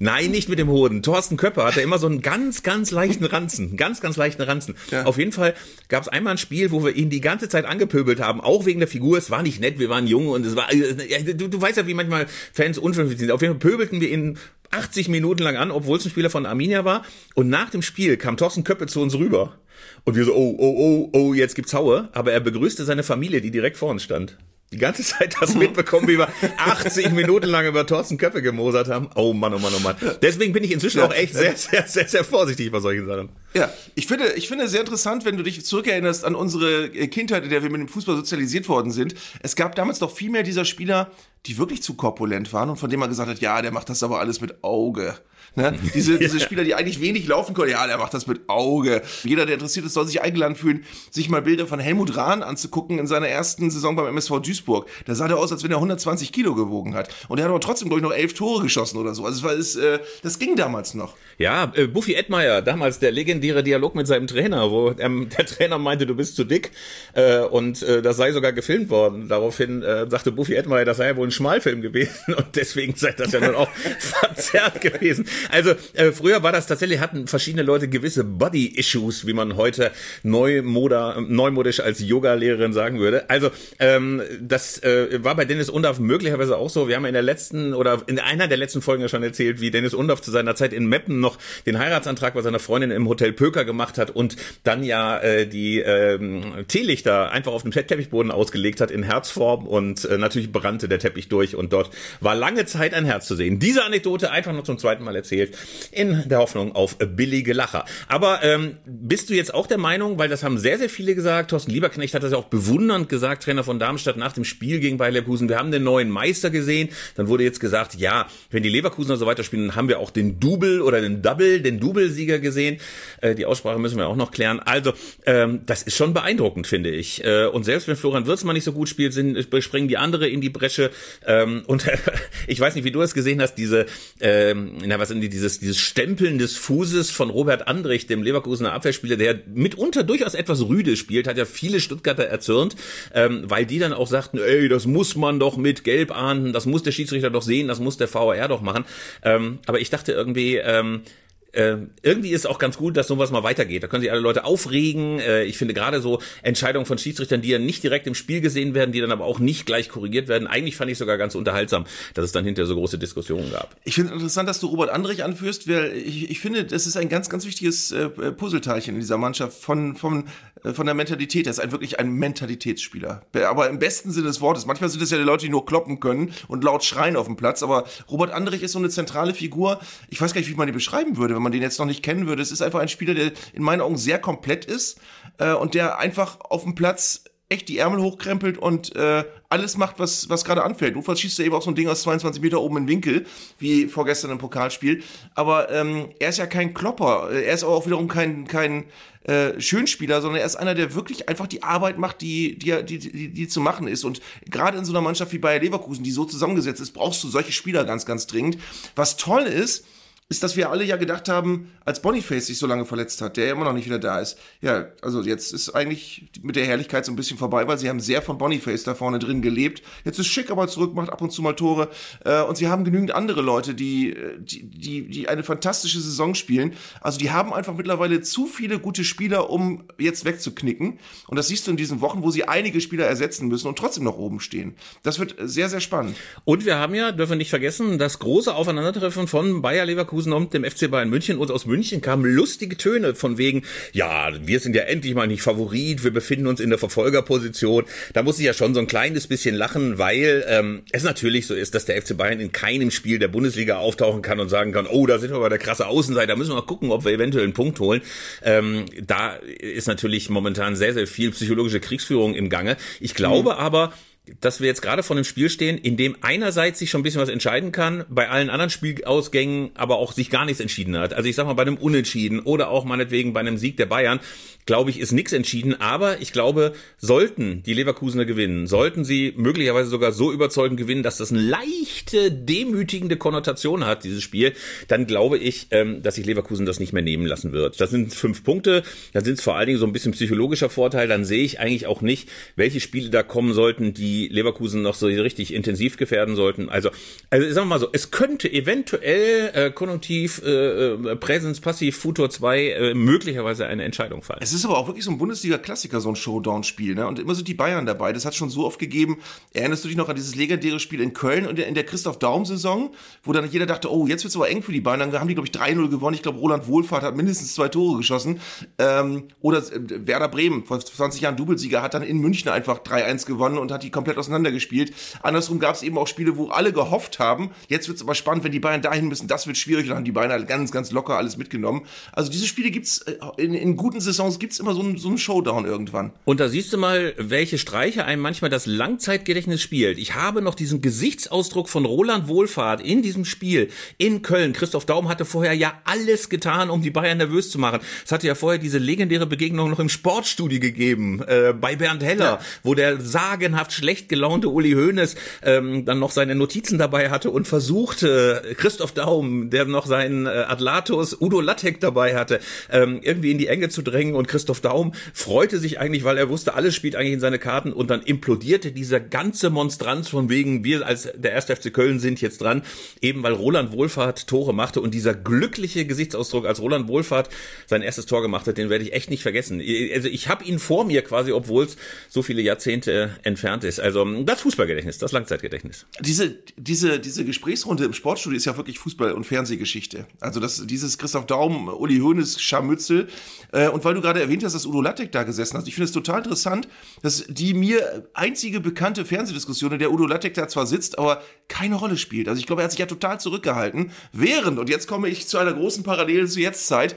Nein, 0.00 0.30
nicht 0.30 0.48
mit 0.48 0.60
dem 0.60 0.68
Hoden. 0.68 1.02
Thorsten 1.02 1.36
Köpper 1.36 1.64
hatte 1.64 1.80
immer 1.80 1.98
so 1.98 2.06
einen 2.06 2.22
ganz, 2.22 2.62
ganz 2.62 2.92
leichten 2.92 3.24
Ranzen. 3.24 3.76
Ganz, 3.76 4.00
ganz 4.00 4.16
leichten 4.16 4.42
Ranzen. 4.42 4.76
Ja. 4.92 5.04
Auf 5.04 5.18
jeden 5.18 5.32
Fall 5.32 5.54
gab 5.88 6.02
es 6.02 6.08
einmal 6.08 6.34
ein 6.34 6.38
Spiel, 6.38 6.70
wo 6.70 6.84
wir 6.84 6.94
ihn 6.94 7.10
die 7.10 7.20
ganze 7.20 7.48
Zeit 7.48 7.64
angepöbelt 7.64 8.20
haben, 8.20 8.40
auch 8.40 8.64
wegen 8.64 8.78
der 8.78 8.88
Figur. 8.88 9.18
Es 9.18 9.30
war 9.30 9.42
nicht 9.42 9.60
nett, 9.60 9.80
wir 9.80 9.88
waren 9.88 10.06
jung 10.06 10.28
und 10.28 10.46
es 10.46 10.54
war, 10.54 10.72
äh, 10.72 11.34
du, 11.34 11.48
du 11.48 11.60
weißt 11.60 11.78
ja, 11.78 11.86
wie 11.88 11.94
manchmal 11.94 12.26
Fans 12.52 12.78
unvernünftig 12.78 13.20
sind. 13.20 13.32
Auf 13.32 13.42
jeden 13.42 13.60
Fall 13.60 13.70
pöbelten 13.70 14.00
wir 14.00 14.10
ihn 14.10 14.38
80 14.70 15.08
Minuten 15.08 15.42
lang 15.42 15.56
an, 15.56 15.72
obwohl 15.72 15.98
es 15.98 16.04
ein 16.04 16.10
Spieler 16.10 16.30
von 16.30 16.46
Arminia 16.46 16.84
war. 16.84 17.04
Und 17.34 17.48
nach 17.48 17.70
dem 17.70 17.82
Spiel 17.82 18.16
kam 18.16 18.36
Thorsten 18.36 18.62
Köppe 18.62 18.86
zu 18.86 19.00
uns 19.00 19.16
rüber. 19.16 19.58
Und 20.04 20.14
wir 20.14 20.24
so, 20.24 20.34
oh, 20.34 20.56
oh, 20.58 20.74
oh, 20.78 21.10
oh, 21.12 21.34
jetzt 21.34 21.56
gibt's 21.56 21.74
Haue. 21.74 22.08
Aber 22.12 22.32
er 22.32 22.40
begrüßte 22.40 22.84
seine 22.84 23.02
Familie, 23.02 23.40
die 23.40 23.50
direkt 23.50 23.76
vor 23.76 23.90
uns 23.90 24.04
stand 24.04 24.36
die 24.72 24.76
ganze 24.76 25.02
Zeit 25.02 25.36
das 25.40 25.54
mitbekommen, 25.54 26.08
wie 26.08 26.18
wir 26.18 26.28
80 26.58 27.12
Minuten 27.12 27.46
lang 27.46 27.66
über 27.66 27.86
Thorsten 27.86 28.18
Köpfe 28.18 28.42
gemosert 28.42 28.88
haben. 28.88 29.08
Oh 29.14 29.32
Mann, 29.32 29.54
oh 29.54 29.58
Mann, 29.58 29.72
oh 29.74 29.80
Mann. 29.80 29.96
Deswegen 30.20 30.52
bin 30.52 30.62
ich 30.62 30.72
inzwischen 30.72 31.00
auch 31.00 31.12
echt 31.12 31.34
sehr, 31.34 31.56
sehr, 31.56 31.86
sehr, 31.86 32.06
sehr 32.06 32.24
vorsichtig 32.24 32.70
bei 32.70 32.80
solchen 32.80 33.06
Sachen. 33.06 33.30
Ja, 33.54 33.72
ich 33.94 34.06
finde, 34.06 34.32
ich 34.34 34.46
finde 34.48 34.68
sehr 34.68 34.80
interessant, 34.80 35.24
wenn 35.24 35.36
du 35.38 35.42
dich 35.42 35.64
zurückerinnerst 35.64 36.24
an 36.24 36.34
unsere 36.34 36.90
Kindheit, 36.90 37.44
in 37.44 37.50
der 37.50 37.62
wir 37.62 37.70
mit 37.70 37.80
dem 37.80 37.88
Fußball 37.88 38.16
sozialisiert 38.16 38.68
worden 38.68 38.92
sind. 38.92 39.14
Es 39.40 39.56
gab 39.56 39.74
damals 39.74 40.00
noch 40.00 40.14
viel 40.14 40.30
mehr 40.30 40.42
dieser 40.42 40.66
Spieler, 40.66 41.10
die 41.46 41.56
wirklich 41.56 41.82
zu 41.82 41.94
korpulent 41.94 42.52
waren 42.52 42.68
und 42.68 42.76
von 42.76 42.90
dem 42.90 43.00
man 43.00 43.08
gesagt 43.08 43.30
hat, 43.30 43.40
ja, 43.40 43.62
der 43.62 43.72
macht 43.72 43.88
das 43.88 44.02
aber 44.02 44.20
alles 44.20 44.40
mit 44.42 44.62
Auge. 44.62 45.14
Ne? 45.58 45.76
Diese, 45.94 46.18
diese 46.18 46.38
Spieler, 46.38 46.62
die 46.62 46.74
eigentlich 46.74 47.00
wenig 47.00 47.26
laufen 47.26 47.52
können, 47.52 47.72
ja, 47.72 47.86
der 47.86 47.98
macht 47.98 48.14
das 48.14 48.28
mit 48.28 48.48
Auge. 48.48 49.02
Jeder, 49.24 49.44
der 49.44 49.54
interessiert 49.54 49.84
ist, 49.84 49.94
soll 49.94 50.06
sich 50.06 50.22
eingeladen 50.22 50.54
fühlen, 50.54 50.84
sich 51.10 51.28
mal 51.28 51.42
Bilder 51.42 51.66
von 51.66 51.80
Helmut 51.80 52.16
Rahn 52.16 52.44
anzugucken 52.44 52.98
in 52.98 53.08
seiner 53.08 53.28
ersten 53.28 53.68
Saison 53.70 53.96
beim 53.96 54.06
MSV 54.06 54.38
Duisburg. 54.40 54.88
Da 55.06 55.16
sah 55.16 55.26
der 55.26 55.36
aus, 55.36 55.50
als 55.50 55.64
wenn 55.64 55.72
er 55.72 55.78
120 55.78 56.30
Kilo 56.32 56.54
gewogen 56.54 56.94
hat. 56.94 57.08
Und 57.28 57.38
er 57.38 57.44
hat 57.44 57.50
aber 57.50 57.60
trotzdem, 57.60 57.88
glaube 57.88 58.00
ich, 58.00 58.08
noch 58.08 58.14
elf 58.14 58.34
Tore 58.34 58.62
geschossen 58.62 58.98
oder 58.98 59.14
so. 59.14 59.24
Also 59.24 59.38
es 59.38 59.42
war, 59.42 59.52
es, 59.52 59.74
äh, 59.76 59.98
das 60.22 60.38
ging 60.38 60.54
damals 60.54 60.94
noch. 60.94 61.14
Ja, 61.38 61.72
äh, 61.76 61.86
Buffy 61.86 62.14
Edmeier, 62.14 62.62
damals 62.62 62.98
der 62.98 63.12
legendäre 63.12 63.62
Dialog 63.62 63.94
mit 63.94 64.08
seinem 64.08 64.26
Trainer, 64.26 64.72
wo 64.72 64.92
ähm, 64.98 65.28
der 65.38 65.46
Trainer 65.46 65.78
meinte, 65.78 66.04
du 66.04 66.16
bist 66.16 66.34
zu 66.34 66.42
dick 66.42 66.72
äh, 67.12 67.38
und 67.38 67.80
äh, 67.84 68.02
das 68.02 68.16
sei 68.16 68.32
sogar 68.32 68.52
gefilmt 68.52 68.90
worden. 68.90 69.28
Daraufhin 69.28 69.82
äh, 69.82 70.10
sagte 70.10 70.32
Buffy 70.32 70.54
Edmeier, 70.54 70.84
das 70.84 70.96
sei 70.96 71.06
ja 71.06 71.16
wohl 71.16 71.28
ein 71.28 71.30
Schmalfilm 71.30 71.80
gewesen 71.80 72.34
und 72.36 72.56
deswegen 72.56 72.96
sei 72.96 73.12
das 73.12 73.30
ja 73.30 73.38
nun 73.38 73.54
auch 73.54 73.70
verzerrt 74.00 74.80
gewesen. 74.80 75.26
Also 75.50 75.74
äh, 75.92 76.10
früher 76.10 76.42
war 76.42 76.50
das 76.50 76.66
tatsächlich, 76.66 76.98
hatten 76.98 77.28
verschiedene 77.28 77.62
Leute 77.62 77.86
gewisse 77.86 78.24
Body-Issues, 78.24 79.24
wie 79.24 79.32
man 79.32 79.54
heute 79.54 79.92
neumoder, 80.24 81.20
neumodisch 81.20 81.78
als 81.78 82.00
Yoga-Lehrerin 82.00 82.72
sagen 82.72 82.98
würde. 82.98 83.30
Also 83.30 83.52
ähm, 83.78 84.22
das 84.40 84.82
äh, 84.82 85.22
war 85.22 85.36
bei 85.36 85.44
Dennis 85.44 85.70
Undorf 85.70 86.00
möglicherweise 86.00 86.56
auch 86.56 86.68
so. 86.68 86.88
Wir 86.88 86.96
haben 86.96 87.04
in 87.04 87.14
der 87.14 87.22
letzten 87.22 87.74
oder 87.74 88.02
in 88.08 88.18
einer 88.18 88.48
der 88.48 88.56
letzten 88.56 88.82
Folgen 88.82 89.02
ja 89.02 89.08
schon 89.08 89.22
erzählt, 89.22 89.60
wie 89.60 89.70
Dennis 89.70 89.94
Undorf 89.94 90.20
zu 90.20 90.32
seiner 90.32 90.56
Zeit 90.56 90.72
in 90.72 90.86
Meppen 90.86 91.20
noch 91.20 91.27
den 91.66 91.78
Heiratsantrag 91.78 92.34
bei 92.34 92.42
seiner 92.42 92.58
Freundin 92.58 92.90
im 92.90 93.08
Hotel 93.08 93.32
Pöker 93.32 93.64
gemacht 93.64 93.98
hat 93.98 94.10
und 94.10 94.36
dann 94.62 94.82
ja 94.82 95.18
äh, 95.18 95.46
die 95.46 95.80
ähm, 95.80 96.64
Teelichter 96.68 97.30
einfach 97.30 97.52
auf 97.52 97.62
dem 97.62 97.72
Teppichboden 97.72 98.30
ausgelegt 98.30 98.80
hat 98.80 98.90
in 98.90 99.02
Herzform 99.02 99.66
und 99.66 100.04
äh, 100.04 100.18
natürlich 100.18 100.52
brannte 100.52 100.88
der 100.88 100.98
Teppich 100.98 101.28
durch 101.28 101.54
und 101.56 101.72
dort 101.72 101.90
war 102.20 102.34
lange 102.34 102.64
Zeit 102.66 102.94
ein 102.94 103.04
Herz 103.04 103.26
zu 103.26 103.34
sehen. 103.34 103.58
Diese 103.58 103.84
Anekdote 103.84 104.30
einfach 104.30 104.52
noch 104.52 104.64
zum 104.64 104.78
zweiten 104.78 105.04
Mal 105.04 105.16
erzählt, 105.16 105.56
in 105.92 106.24
der 106.28 106.38
Hoffnung 106.38 106.74
auf 106.74 106.96
billige 106.98 107.52
Lacher. 107.52 107.84
Aber 108.08 108.42
ähm, 108.42 108.76
bist 108.86 109.30
du 109.30 109.34
jetzt 109.34 109.52
auch 109.54 109.66
der 109.66 109.78
Meinung, 109.78 110.18
weil 110.18 110.28
das 110.28 110.42
haben 110.42 110.58
sehr, 110.58 110.78
sehr 110.78 110.88
viele 110.88 111.14
gesagt, 111.14 111.50
Thorsten 111.50 111.70
Lieberknecht 111.70 112.14
hat 112.14 112.22
das 112.22 112.32
ja 112.32 112.38
auch 112.38 112.44
bewundernd 112.44 113.08
gesagt, 113.08 113.42
Trainer 113.44 113.64
von 113.64 113.78
Darmstadt 113.78 114.16
nach 114.16 114.32
dem 114.32 114.44
Spiel 114.44 114.80
gegen 114.80 114.98
Bayer 114.98 115.10
Leverkusen, 115.10 115.48
wir 115.48 115.58
haben 115.58 115.70
den 115.70 115.84
neuen 115.84 116.10
Meister 116.10 116.50
gesehen, 116.50 116.88
dann 117.14 117.28
wurde 117.28 117.44
jetzt 117.44 117.60
gesagt, 117.60 117.94
ja, 117.94 118.26
wenn 118.50 118.62
die 118.62 118.68
Leverkusener 118.68 119.16
so 119.16 119.26
weiterspielen, 119.26 119.74
haben 119.74 119.88
wir 119.88 119.98
auch 119.98 120.10
den 120.10 120.40
Double 120.40 120.80
oder 120.80 121.00
den 121.00 121.17
Double, 121.22 121.60
den 121.60 121.80
Double-Sieger 121.80 122.38
gesehen. 122.38 122.78
Äh, 123.20 123.34
die 123.34 123.46
Aussprache 123.46 123.78
müssen 123.78 123.98
wir 123.98 124.08
auch 124.08 124.16
noch 124.16 124.30
klären. 124.30 124.60
Also, 124.60 124.92
ähm, 125.26 125.60
das 125.66 125.82
ist 125.82 125.96
schon 125.96 126.14
beeindruckend, 126.14 126.66
finde 126.66 126.90
ich. 126.90 127.24
Äh, 127.24 127.46
und 127.46 127.64
selbst 127.64 127.88
wenn 127.88 127.96
Florian 127.96 128.26
Wirtz 128.26 128.44
mal 128.44 128.52
nicht 128.52 128.64
so 128.64 128.72
gut 128.72 128.88
spielt, 128.88 129.12
sind, 129.12 129.48
springen 129.60 129.88
die 129.88 129.96
andere 129.96 130.28
in 130.28 130.40
die 130.40 130.50
Bresche. 130.50 130.90
Ähm, 131.26 131.62
und 131.66 131.86
ich 132.46 132.60
weiß 132.60 132.74
nicht, 132.74 132.84
wie 132.84 132.90
du 132.90 133.00
das 133.00 133.14
gesehen 133.14 133.40
hast, 133.40 133.54
diese, 133.54 133.86
ähm, 134.20 134.78
na, 134.84 134.98
was 134.98 135.08
sind 135.08 135.20
die, 135.20 135.28
dieses, 135.28 135.58
dieses 135.58 135.78
Stempeln 135.78 136.38
des 136.38 136.56
Fußes 136.56 137.10
von 137.10 137.30
Robert 137.30 137.68
Andrich, 137.68 138.06
dem 138.06 138.22
Leverkusener 138.22 138.72
Abwehrspieler, 138.72 139.16
der 139.16 139.40
mitunter 139.52 140.04
durchaus 140.04 140.34
etwas 140.34 140.62
rüde 140.68 140.96
spielt, 140.96 141.26
hat 141.26 141.38
ja 141.38 141.44
viele 141.44 141.80
Stuttgarter 141.80 142.24
erzürnt, 142.24 142.76
ähm, 143.14 143.44
weil 143.46 143.66
die 143.66 143.78
dann 143.78 143.92
auch 143.92 144.06
sagten, 144.06 144.38
ey, 144.38 144.68
das 144.68 144.86
muss 144.86 145.16
man 145.16 145.40
doch 145.40 145.56
mit 145.56 145.84
Gelb 145.84 146.16
ahnden, 146.16 146.52
das 146.52 146.66
muss 146.66 146.82
der 146.82 146.92
Schiedsrichter 146.92 147.30
doch 147.30 147.42
sehen, 147.42 147.68
das 147.68 147.80
muss 147.80 147.96
der 147.96 148.12
VAR 148.12 148.48
doch 148.48 148.62
machen. 148.62 148.84
Ähm, 149.22 149.58
aber 149.66 149.80
ich 149.80 149.90
dachte 149.90 150.12
irgendwie, 150.12 150.56
ähm, 150.56 151.02
äh, 151.52 151.76
irgendwie 152.02 152.30
ist 152.30 152.46
auch 152.46 152.58
ganz 152.58 152.76
gut, 152.76 152.96
dass 152.96 153.08
sowas 153.08 153.30
mal 153.30 153.42
weitergeht. 153.42 153.82
Da 153.82 153.86
können 153.86 154.02
sich 154.02 154.12
alle 154.12 154.20
Leute 154.20 154.44
aufregen. 154.44 155.18
Äh, 155.18 155.44
ich 155.44 155.56
finde 155.56 155.72
gerade 155.72 156.00
so 156.00 156.20
Entscheidungen 156.42 156.84
von 156.84 156.98
Schiedsrichtern, 156.98 157.40
die 157.40 157.48
ja 157.48 157.58
nicht 157.58 157.82
direkt 157.82 158.06
im 158.06 158.14
Spiel 158.14 158.42
gesehen 158.42 158.74
werden, 158.74 158.92
die 158.92 159.00
dann 159.00 159.12
aber 159.12 159.24
auch 159.24 159.38
nicht 159.38 159.64
gleich 159.64 159.88
korrigiert 159.88 160.28
werden. 160.28 160.46
Eigentlich 160.46 160.76
fand 160.76 160.90
ich 160.90 160.98
sogar 160.98 161.16
ganz 161.16 161.34
unterhaltsam, 161.34 161.86
dass 162.12 162.26
es 162.26 162.32
dann 162.32 162.44
hinterher 162.44 162.66
so 162.66 162.74
große 162.74 162.98
Diskussionen 162.98 163.50
gab. 163.50 163.74
Ich 163.84 163.94
finde 163.94 164.12
interessant, 164.12 164.48
dass 164.48 164.60
du 164.60 164.66
Robert 164.66 164.90
Andrich 164.90 165.24
anführst, 165.24 165.68
weil 165.68 165.96
ich, 165.96 166.30
ich 166.30 166.38
finde, 166.40 166.64
das 166.64 166.86
ist 166.86 166.98
ein 166.98 167.08
ganz, 167.08 167.30
ganz 167.30 167.46
wichtiges 167.46 167.92
äh, 167.92 168.08
Puzzleteilchen 168.08 168.94
in 168.94 169.00
dieser 169.00 169.16
Mannschaft 169.16 169.58
von, 169.58 169.96
von, 169.96 170.24
äh, 170.64 170.74
von 170.74 170.84
der 170.84 170.94
Mentalität. 170.94 171.46
Er 171.46 171.50
ist 171.50 171.60
ein, 171.60 171.72
wirklich 171.72 171.98
ein 171.98 172.12
Mentalitätsspieler. 172.12 173.22
Aber 173.48 173.70
im 173.70 173.78
besten 173.78 174.10
Sinne 174.10 174.26
des 174.26 174.42
Wortes. 174.42 174.66
Manchmal 174.66 174.90
sind 174.90 175.02
es 175.02 175.10
ja 175.10 175.16
die 175.16 175.24
Leute, 175.24 175.46
die 175.46 175.50
nur 175.50 175.64
kloppen 175.64 175.98
können 175.98 176.34
und 176.46 176.62
laut 176.62 176.84
schreien 176.84 177.16
auf 177.16 177.26
dem 177.26 177.36
Platz. 177.36 177.62
Aber 177.62 177.84
Robert 178.10 178.32
Andrich 178.32 178.62
ist 178.62 178.72
so 178.72 178.78
eine 178.78 178.90
zentrale 178.90 179.32
Figur. 179.32 179.80
Ich 180.10 180.20
weiß 180.20 180.34
gar 180.34 180.40
nicht, 180.40 180.50
wie 180.50 180.54
man 180.54 180.66
die 180.66 180.72
beschreiben 180.72 181.16
würde, 181.16 181.37
wenn 181.38 181.42
man 181.44 181.52
den 181.52 181.62
jetzt 181.62 181.78
noch 181.78 181.86
nicht 181.86 182.02
kennen 182.02 182.26
würde. 182.26 182.42
Es 182.42 182.50
ist 182.50 182.62
einfach 182.62 182.80
ein 182.80 182.88
Spieler, 182.88 183.14
der 183.14 183.32
in 183.52 183.62
meinen 183.62 183.80
Augen 183.80 183.96
sehr 183.96 184.18
komplett 184.18 184.64
ist 184.64 185.00
äh, 185.38 185.52
und 185.52 185.74
der 185.74 185.98
einfach 185.98 186.40
auf 186.40 186.64
dem 186.64 186.74
Platz 186.74 187.24
echt 187.48 187.68
die 187.68 187.78
Ärmel 187.78 188.02
hochkrempelt 188.02 188.58
und 188.58 188.94
äh, 188.94 189.24
alles 189.48 189.78
macht, 189.78 189.98
was, 189.98 190.28
was 190.28 190.44
gerade 190.44 190.62
anfällt. 190.62 190.96
Notfalls 190.96 191.20
schießt 191.20 191.38
er 191.38 191.46
eben 191.46 191.54
auch 191.54 191.62
so 191.62 191.70
ein 191.70 191.74
Ding 191.74 191.88
aus 191.88 192.02
22 192.02 192.42
Meter 192.42 192.60
oben 192.60 192.76
in 192.78 192.88
Winkel, 192.88 193.24
wie 193.58 193.86
vorgestern 193.86 194.30
im 194.30 194.38
Pokalspiel. 194.38 195.02
Aber 195.34 195.70
ähm, 195.70 196.10
er 196.18 196.28
ist 196.28 196.38
ja 196.38 196.46
kein 196.46 196.74
Klopper. 196.74 197.30
Er 197.30 197.54
ist 197.54 197.64
auch 197.64 197.86
wiederum 197.86 198.06
kein, 198.06 198.46
kein 198.46 198.84
äh, 199.24 199.58
Schönspieler, 199.58 200.20
sondern 200.20 200.40
er 200.40 200.46
ist 200.46 200.56
einer, 200.56 200.74
der 200.74 200.94
wirklich 200.94 201.30
einfach 201.30 201.46
die 201.46 201.62
Arbeit 201.62 201.96
macht, 201.96 202.20
die, 202.20 202.58
die, 202.58 202.84
die, 202.84 202.98
die, 202.98 203.28
die 203.32 203.48
zu 203.48 203.62
machen 203.62 203.88
ist. 203.88 204.04
Und 204.04 204.20
gerade 204.44 204.76
in 204.76 204.84
so 204.84 204.92
einer 204.92 205.00
Mannschaft 205.00 205.32
wie 205.32 205.38
Bayer 205.38 205.60
Leverkusen, 205.60 206.04
die 206.04 206.10
so 206.10 206.26
zusammengesetzt 206.26 206.82
ist, 206.82 206.92
brauchst 206.92 207.24
du 207.24 207.28
solche 207.28 207.52
Spieler 207.52 207.84
ganz, 207.84 208.04
ganz 208.04 208.26
dringend. 208.26 208.58
Was 208.94 209.16
toll 209.16 209.44
ist, 209.44 209.86
ist, 210.30 210.42
dass 210.42 210.56
wir 210.56 210.68
alle 210.68 210.84
ja 210.84 210.96
gedacht 210.96 211.30
haben, 211.30 211.72
als 211.86 212.02
Boniface 212.02 212.48
sich 212.48 212.58
so 212.58 212.66
lange 212.66 212.84
verletzt 212.84 213.22
hat, 213.22 213.38
der 213.38 213.46
ja 213.46 213.52
immer 213.52 213.64
noch 213.64 213.72
nicht 213.72 213.86
wieder 213.86 213.98
da 213.98 214.20
ist. 214.20 214.38
Ja, 214.60 214.88
also 215.00 215.22
jetzt 215.22 215.54
ist 215.54 215.70
eigentlich 215.70 216.28
mit 216.42 216.54
der 216.54 216.66
Herrlichkeit 216.66 217.06
so 217.06 217.12
ein 217.12 217.16
bisschen 217.16 217.38
vorbei, 217.38 217.66
weil 217.66 217.78
sie 217.78 217.88
haben 217.88 217.98
sehr 217.98 218.20
von 218.20 218.36
Boniface 218.36 218.84
da 218.84 218.94
vorne 218.94 219.18
drin 219.18 219.40
gelebt. 219.40 219.82
Jetzt 220.04 220.18
ist 220.18 220.26
Schick 220.26 220.50
aber 220.50 220.68
zurück, 220.68 220.94
macht 220.94 221.08
ab 221.08 221.22
und 221.22 221.30
zu 221.30 221.40
mal 221.40 221.54
Tore. 221.54 221.88
Äh, 222.26 222.42
und 222.42 222.58
sie 222.58 222.68
haben 222.68 222.84
genügend 222.84 223.12
andere 223.14 223.40
Leute, 223.40 223.74
die, 223.74 224.14
die, 224.38 224.64
die, 224.64 225.08
die 225.08 225.28
eine 225.30 225.42
fantastische 225.42 225.98
Saison 225.98 226.34
spielen. 226.34 226.74
Also 227.00 227.18
die 227.18 227.30
haben 227.30 227.54
einfach 227.54 227.74
mittlerweile 227.74 228.20
zu 228.20 228.44
viele 228.46 228.78
gute 228.80 229.04
Spieler, 229.04 229.48
um 229.48 229.84
jetzt 229.98 230.26
wegzuknicken. 230.26 230.98
Und 231.28 231.36
das 231.38 231.48
siehst 231.48 231.66
du 231.66 231.70
in 231.70 231.78
diesen 231.78 232.02
Wochen, 232.02 232.22
wo 232.22 232.30
sie 232.30 232.44
einige 232.44 232.82
Spieler 232.82 233.06
ersetzen 233.06 233.48
müssen 233.48 233.66
und 233.66 233.78
trotzdem 233.78 234.04
noch 234.04 234.18
oben 234.18 234.40
stehen. 234.40 234.74
Das 235.02 235.18
wird 235.18 235.36
sehr, 235.40 235.70
sehr 235.70 235.80
spannend. 235.80 236.18
Und 236.44 236.66
wir 236.66 236.76
haben 236.76 236.94
ja, 236.94 237.12
dürfen 237.12 237.38
nicht 237.38 237.48
vergessen, 237.48 237.96
das 237.96 238.18
große 238.18 238.54
Aufeinandertreffen 238.54 239.26
von 239.26 239.62
Bayer 239.62 239.86
Leverkusen 239.86 240.17
Leverkusen 240.18 240.32
und 240.32 240.54
dem 240.54 240.64
FC 240.64 240.90
Bayern 240.90 241.10
München. 241.10 241.38
Und 241.38 241.50
aus 241.50 241.66
München 241.66 242.00
kamen 242.00 242.24
lustige 242.24 242.76
Töne 242.76 243.14
von 243.14 243.38
wegen, 243.38 243.62
ja, 243.92 244.30
wir 244.44 244.60
sind 244.60 244.74
ja 244.74 244.82
endlich 244.82 245.14
mal 245.14 245.26
nicht 245.26 245.42
Favorit, 245.42 246.04
wir 246.04 246.10
befinden 246.10 246.46
uns 246.46 246.60
in 246.60 246.70
der 246.70 246.78
Verfolgerposition. 246.78 247.84
Da 248.12 248.22
muss 248.22 248.38
ich 248.38 248.44
ja 248.44 248.52
schon 248.52 248.74
so 248.74 248.80
ein 248.80 248.86
kleines 248.86 249.26
bisschen 249.26 249.54
lachen, 249.54 249.98
weil 249.98 250.44
ähm, 250.48 250.82
es 250.92 251.02
natürlich 251.02 251.46
so 251.46 251.54
ist, 251.54 251.74
dass 251.74 251.84
der 251.84 252.00
FC 252.00 252.16
Bayern 252.16 252.40
in 252.40 252.52
keinem 252.52 252.90
Spiel 252.90 253.18
der 253.18 253.28
Bundesliga 253.28 253.78
auftauchen 253.78 254.22
kann 254.22 254.40
und 254.40 254.48
sagen 254.48 254.72
kann, 254.72 254.86
oh, 254.86 255.06
da 255.06 255.18
sind 255.18 255.32
wir 255.32 255.40
bei 255.40 255.48
der 255.48 255.58
krasse 255.58 255.86
Außenseiter, 255.86 256.28
da 256.28 256.36
müssen 256.36 256.50
wir 256.50 256.56
mal 256.56 256.62
gucken, 256.62 256.90
ob 256.90 257.04
wir 257.04 257.12
eventuell 257.12 257.44
einen 257.44 257.52
Punkt 257.52 257.78
holen. 257.80 258.02
Ähm, 258.42 258.86
da 259.00 259.34
ist 259.34 259.88
natürlich 259.88 260.28
momentan 260.30 260.76
sehr, 260.76 260.94
sehr 260.94 261.06
viel 261.06 261.30
psychologische 261.30 261.80
Kriegsführung 261.80 262.34
im 262.34 262.48
Gange. 262.48 262.76
Ich 263.00 263.14
glaube 263.14 263.52
mhm. 263.52 263.58
aber, 263.58 263.92
dass 264.40 264.60
wir 264.60 264.66
jetzt 264.66 264.82
gerade 264.82 265.02
vor 265.02 265.16
einem 265.16 265.24
Spiel 265.24 265.50
stehen, 265.50 265.78
in 265.78 265.96
dem 265.96 266.16
einerseits 266.20 266.78
sich 266.78 266.90
schon 266.90 267.00
ein 267.00 267.04
bisschen 267.04 267.20
was 267.20 267.28
entscheiden 267.28 267.72
kann, 267.72 268.04
bei 268.08 268.28
allen 268.28 268.50
anderen 268.50 268.70
Spielausgängen 268.70 269.70
aber 269.74 269.96
auch 269.96 270.12
sich 270.12 270.30
gar 270.30 270.44
nichts 270.44 270.60
entschieden 270.60 270.96
hat. 270.98 271.14
Also 271.14 271.28
ich 271.28 271.36
sag 271.36 271.46
mal 271.46 271.54
bei 271.54 271.62
einem 271.62 271.76
Unentschieden 271.76 272.40
oder 272.40 272.70
auch 272.70 272.84
meinetwegen 272.84 273.32
bei 273.32 273.40
einem 273.40 273.58
Sieg 273.58 273.76
der 273.76 273.86
Bayern, 273.86 274.20
glaube 274.68 274.90
ich, 274.90 275.00
ist 275.00 275.12
nichts 275.12 275.32
entschieden. 275.32 275.80
Aber 275.80 276.20
ich 276.20 276.30
glaube, 276.30 276.74
sollten 276.98 277.62
die 277.62 277.72
Leverkusener 277.72 278.26
gewinnen, 278.26 278.66
sollten 278.66 279.02
sie 279.02 279.32
möglicherweise 279.34 279.88
sogar 279.88 280.12
so 280.12 280.30
überzeugend 280.30 280.78
gewinnen, 280.78 281.02
dass 281.02 281.16
das 281.16 281.32
eine 281.32 281.40
leichte, 281.40 282.30
demütigende 282.30 283.16
Konnotation 283.16 283.86
hat, 283.86 284.04
dieses 284.04 284.22
Spiel, 284.22 284.52
dann 284.86 285.06
glaube 285.06 285.38
ich, 285.38 285.68
ähm, 285.70 286.02
dass 286.02 286.16
sich 286.16 286.26
Leverkusen 286.26 286.66
das 286.66 286.80
nicht 286.80 286.92
mehr 286.92 287.02
nehmen 287.02 287.24
lassen 287.24 287.52
wird. 287.52 287.80
Das 287.80 287.88
sind 287.88 288.12
fünf 288.12 288.44
Punkte, 288.44 288.82
dann 289.14 289.24
sind 289.24 289.38
es 289.38 289.42
vor 289.42 289.56
allen 289.56 289.68
Dingen 289.68 289.78
so 289.78 289.86
ein 289.86 289.94
bisschen 289.94 290.12
psychologischer 290.12 290.68
Vorteil. 290.68 291.08
Dann 291.08 291.24
sehe 291.24 291.44
ich 291.44 291.60
eigentlich 291.60 291.86
auch 291.86 292.02
nicht, 292.02 292.28
welche 292.54 292.80
Spiele 292.80 293.08
da 293.08 293.22
kommen 293.22 293.54
sollten, 293.54 293.94
die 293.94 294.28
Leverkusen 294.28 294.82
noch 294.82 294.94
so 294.94 295.06
richtig 295.06 295.54
intensiv 295.54 295.96
gefährden 295.96 296.36
sollten. 296.36 296.68
Also, 296.68 296.90
also 297.30 297.46
sagen 297.46 297.68
wir 297.68 297.70
mal 297.70 297.80
so, 297.80 297.88
es 297.90 298.10
könnte 298.10 298.52
eventuell 298.52 299.50
äh, 299.54 299.70
Konjunktiv, 299.70 300.42
äh, 300.44 300.92
äh 300.92 301.16
Präsens, 301.16 301.60
Passiv, 301.60 301.96
Futur 301.96 302.28
2 302.28 302.66
äh, 302.66 302.94
möglicherweise 302.94 303.66
eine 303.66 303.84
Entscheidung 303.84 304.20
fallen 304.20 304.57
ist 304.58 304.64
aber 304.64 304.78
auch 304.78 304.86
wirklich 304.86 305.04
so 305.04 305.10
ein 305.10 305.18
Bundesliga-Klassiker, 305.18 306.00
so 306.00 306.08
ein 306.08 306.16
Showdown-Spiel, 306.16 306.94
ne? 306.94 307.06
Und 307.06 307.18
immer 307.18 307.34
sind 307.34 307.48
die 307.48 307.54
Bayern 307.54 307.86
dabei. 307.86 308.12
Das 308.12 308.24
hat 308.24 308.34
schon 308.34 308.50
so 308.50 308.66
oft 308.66 308.78
gegeben. 308.78 309.18
Erinnerst 309.52 309.84
du 309.84 309.88
dich 309.88 309.96
noch 309.96 310.08
an 310.08 310.16
dieses 310.16 310.34
legendäre 310.34 310.80
Spiel 310.80 311.00
in 311.00 311.12
Köln 311.12 311.46
und 311.46 311.58
in 311.58 311.74
der 311.74 311.84
Christoph 311.84 312.18
Daum-Saison, 312.18 312.90
wo 313.22 313.32
dann 313.32 313.50
jeder 313.50 313.66
dachte, 313.66 313.92
oh, 313.92 314.06
jetzt 314.06 314.24
wird's 314.24 314.36
aber 314.36 314.48
eng 314.48 314.62
für 314.62 314.72
die 314.72 314.80
Bayern. 314.80 315.00
Dann 315.00 315.20
haben 315.20 315.28
die, 315.28 315.34
glaube 315.34 315.48
ich, 315.48 315.54
3-0 315.54 315.88
gewonnen. 315.88 316.14
Ich 316.14 316.22
glaube, 316.22 316.38
Roland 316.38 316.66
Wohlfahrt 316.66 317.02
hat 317.02 317.16
mindestens 317.16 317.54
zwei 317.54 317.68
Tore 317.68 317.96
geschossen. 317.98 318.40
Ähm, 318.78 319.24
oder 319.40 319.58
äh, 319.58 320.06
Werder 320.06 320.28
Bremen, 320.28 320.64
vor 320.64 320.80
20 320.80 321.20
Jahren 321.20 321.36
Doublesieger, 321.36 321.82
hat 321.82 321.94
dann 321.94 322.02
in 322.02 322.18
München 322.18 322.50
einfach 322.50 322.78
3-1 322.78 323.26
gewonnen 323.26 323.58
und 323.58 323.72
hat 323.72 323.82
die 323.82 323.90
komplett 323.90 324.18
auseinandergespielt. 324.18 324.92
Andersrum 325.22 325.58
gab 325.58 325.74
es 325.74 325.82
eben 325.82 325.98
auch 325.98 326.06
Spiele, 326.06 326.36
wo 326.36 326.48
alle 326.48 326.72
gehofft 326.72 327.18
haben, 327.18 327.50
jetzt 327.68 327.88
wird's 327.88 328.02
aber 328.02 328.14
spannend, 328.14 328.44
wenn 328.44 328.52
die 328.52 328.60
Bayern 328.60 328.82
dahin 328.82 329.08
müssen, 329.08 329.28
das 329.28 329.46
wird 329.46 329.56
schwierig. 329.56 329.88
Dann 329.88 329.98
haben 329.98 330.04
die 330.04 330.12
Bayern 330.12 330.30
halt 330.30 330.48
ganz, 330.48 330.72
ganz 330.72 330.90
locker 330.90 331.16
alles 331.16 331.36
mitgenommen. 331.36 331.86
Also 332.12 332.30
diese 332.30 332.46
Spiele 332.46 332.70
gibt's 332.70 332.98
äh, 333.02 333.16
in, 333.36 333.54
in 333.54 333.76
guten 333.76 334.00
Saisons 334.00 334.38
gibt's 334.48 334.60
immer 334.60 334.72
so 334.72 334.80
ein, 334.80 334.96
so 334.96 335.10
ein 335.10 335.18
Showdown 335.18 335.66
irgendwann. 335.66 336.10
Und 336.24 336.40
da 336.40 336.48
siehst 336.48 336.72
du 336.72 336.78
mal, 336.78 337.12
welche 337.18 337.58
Streiche 337.58 338.06
einem 338.06 338.22
manchmal 338.22 338.50
das 338.50 338.64
Langzeitgedächtnis 338.64 339.60
spielt. 339.60 339.98
Ich 339.98 340.14
habe 340.14 340.40
noch 340.40 340.54
diesen 340.54 340.80
Gesichtsausdruck 340.80 341.68
von 341.68 341.84
Roland 341.84 342.28
Wohlfahrt 342.28 342.80
in 342.80 343.02
diesem 343.02 343.26
Spiel 343.26 343.68
in 343.98 344.22
Köln. 344.22 344.54
Christoph 344.54 344.86
Daum 344.86 345.10
hatte 345.10 345.26
vorher 345.26 345.52
ja 345.52 345.74
alles 345.84 346.30
getan, 346.30 346.70
um 346.70 346.80
die 346.80 346.90
Bayern 346.90 347.18
nervös 347.18 347.50
zu 347.50 347.58
machen. 347.58 347.80
Es 348.06 348.10
hatte 348.10 348.26
ja 348.26 348.34
vorher 348.34 348.58
diese 348.58 348.78
legendäre 348.78 349.26
Begegnung 349.26 349.68
noch 349.68 349.80
im 349.80 349.90
Sportstudio 349.90 350.60
gegeben, 350.60 351.22
äh, 351.26 351.52
bei 351.52 351.76
Bernd 351.76 352.02
Heller, 352.02 352.24
ja. 352.24 352.40
wo 352.62 352.74
der 352.74 353.02
sagenhaft 353.02 353.74
schlecht 353.74 354.08
gelaunte 354.08 354.48
Uli 354.48 354.72
Hoeneß 354.72 355.14
ähm, 355.42 355.84
dann 355.84 355.98
noch 355.98 356.10
seine 356.10 356.34
Notizen 356.34 356.78
dabei 356.78 357.10
hatte 357.10 357.30
und 357.30 357.46
versuchte, 357.46 358.54
Christoph 358.56 358.92
Daum, 358.92 359.50
der 359.50 359.66
noch 359.66 359.84
seinen 359.84 360.24
äh, 360.24 360.30
Atlatus 360.30 361.20
Udo 361.20 361.42
Lattek 361.42 361.80
dabei 361.80 362.16
hatte, 362.16 362.40
ähm, 362.70 363.00
irgendwie 363.02 363.30
in 363.30 363.36
die 363.36 363.48
Enge 363.48 363.68
zu 363.68 363.82
drängen 363.82 364.14
und 364.14 364.26
Christoph 364.26 364.37
Daum 364.44 364.92
freute 365.12 365.58
sich 365.58 365.78
eigentlich, 365.78 366.04
weil 366.04 366.18
er 366.18 366.28
wusste, 366.28 366.54
alles 366.54 366.74
spielt 366.74 366.96
eigentlich 366.96 367.14
in 367.14 367.20
seine 367.20 367.38
Karten 367.38 367.72
und 367.72 367.90
dann 367.90 368.02
implodierte 368.02 368.72
dieser 368.72 369.00
ganze 369.00 369.50
Monstranz 369.50 370.08
von 370.08 370.28
wegen, 370.28 370.64
wir 370.64 370.86
als 370.86 371.08
der 371.16 371.34
1. 371.34 371.46
FC 371.46 371.72
Köln 371.72 372.00
sind 372.00 372.20
jetzt 372.20 372.40
dran, 372.40 372.62
eben 373.00 373.22
weil 373.22 373.32
Roland 373.32 373.72
Wohlfahrt 373.72 374.26
Tore 374.26 374.52
machte 374.52 374.80
und 374.80 374.94
dieser 374.94 375.14
glückliche 375.14 375.86
Gesichtsausdruck, 375.86 376.46
als 376.46 376.60
Roland 376.60 376.88
Wohlfahrt 376.88 377.30
sein 377.66 377.82
erstes 377.82 378.06
Tor 378.06 378.22
gemacht 378.22 378.46
hat, 378.46 378.58
den 378.58 378.70
werde 378.70 378.84
ich 378.84 378.92
echt 378.92 379.10
nicht 379.10 379.22
vergessen. 379.22 379.62
Also 379.94 380.08
ich 380.08 380.28
habe 380.28 380.44
ihn 380.44 380.58
vor 380.58 380.84
mir 380.84 381.02
quasi, 381.02 381.32
obwohl 381.32 381.64
es 381.64 381.76
so 382.08 382.22
viele 382.22 382.42
Jahrzehnte 382.42 383.16
entfernt 383.22 383.64
ist. 383.64 383.80
Also 383.80 384.04
das 384.22 384.40
Fußballgedächtnis, 384.40 384.98
das 384.98 385.12
Langzeitgedächtnis. 385.12 385.86
Diese, 386.00 386.36
diese, 386.56 387.00
diese 387.00 387.24
Gesprächsrunde 387.24 387.84
im 387.84 387.92
Sportstudio 387.92 388.36
ist 388.36 388.44
ja 388.44 388.56
wirklich 388.56 388.78
Fußball- 388.78 389.12
und 389.12 389.24
Fernsehgeschichte. 389.24 390.06
Also 390.20 390.40
das, 390.40 390.66
dieses 390.66 390.98
Christoph 390.98 391.26
Daum, 391.26 391.68
Uli 391.68 391.98
Hoeneß, 391.98 392.40
Scharmützel. 392.40 393.08
Äh, 393.52 393.68
und 393.68 393.84
weil 393.84 393.94
du 393.94 394.00
gerade 394.00 394.17
erwähnt 394.20 394.44
hast, 394.44 394.54
dass 394.54 394.66
Udo 394.66 394.80
Lattek 394.80 395.12
da 395.12 395.22
gesessen 395.22 395.58
hat. 395.58 395.66
Ich 395.68 395.74
finde 395.74 395.86
es 395.86 395.92
total 395.92 396.18
interessant, 396.18 396.68
dass 397.02 397.24
die 397.28 397.54
mir 397.54 398.08
einzige 398.14 398.60
bekannte 398.60 399.04
Fernsehdiskussion, 399.04 399.72
in 399.72 399.78
der 399.78 399.92
Udo 399.92 400.06
Lattek 400.06 400.34
da 400.34 400.48
zwar 400.48 400.66
sitzt, 400.66 400.98
aber 400.98 401.22
keine 401.48 401.76
Rolle 401.76 401.96
spielt. 401.96 402.28
Also 402.28 402.40
ich 402.40 402.46
glaube, 402.46 402.62
er 402.62 402.64
hat 402.64 402.72
sich 402.72 402.80
ja 402.80 402.86
total 402.86 403.20
zurückgehalten. 403.20 403.92
Während, 404.12 404.58
und 404.58 404.68
jetzt 404.68 404.86
komme 404.86 405.08
ich 405.08 405.26
zu 405.26 405.38
einer 405.38 405.52
großen 405.52 405.82
Parallele 405.82 406.26
zur 406.26 406.42
Jetztzeit, 406.42 406.96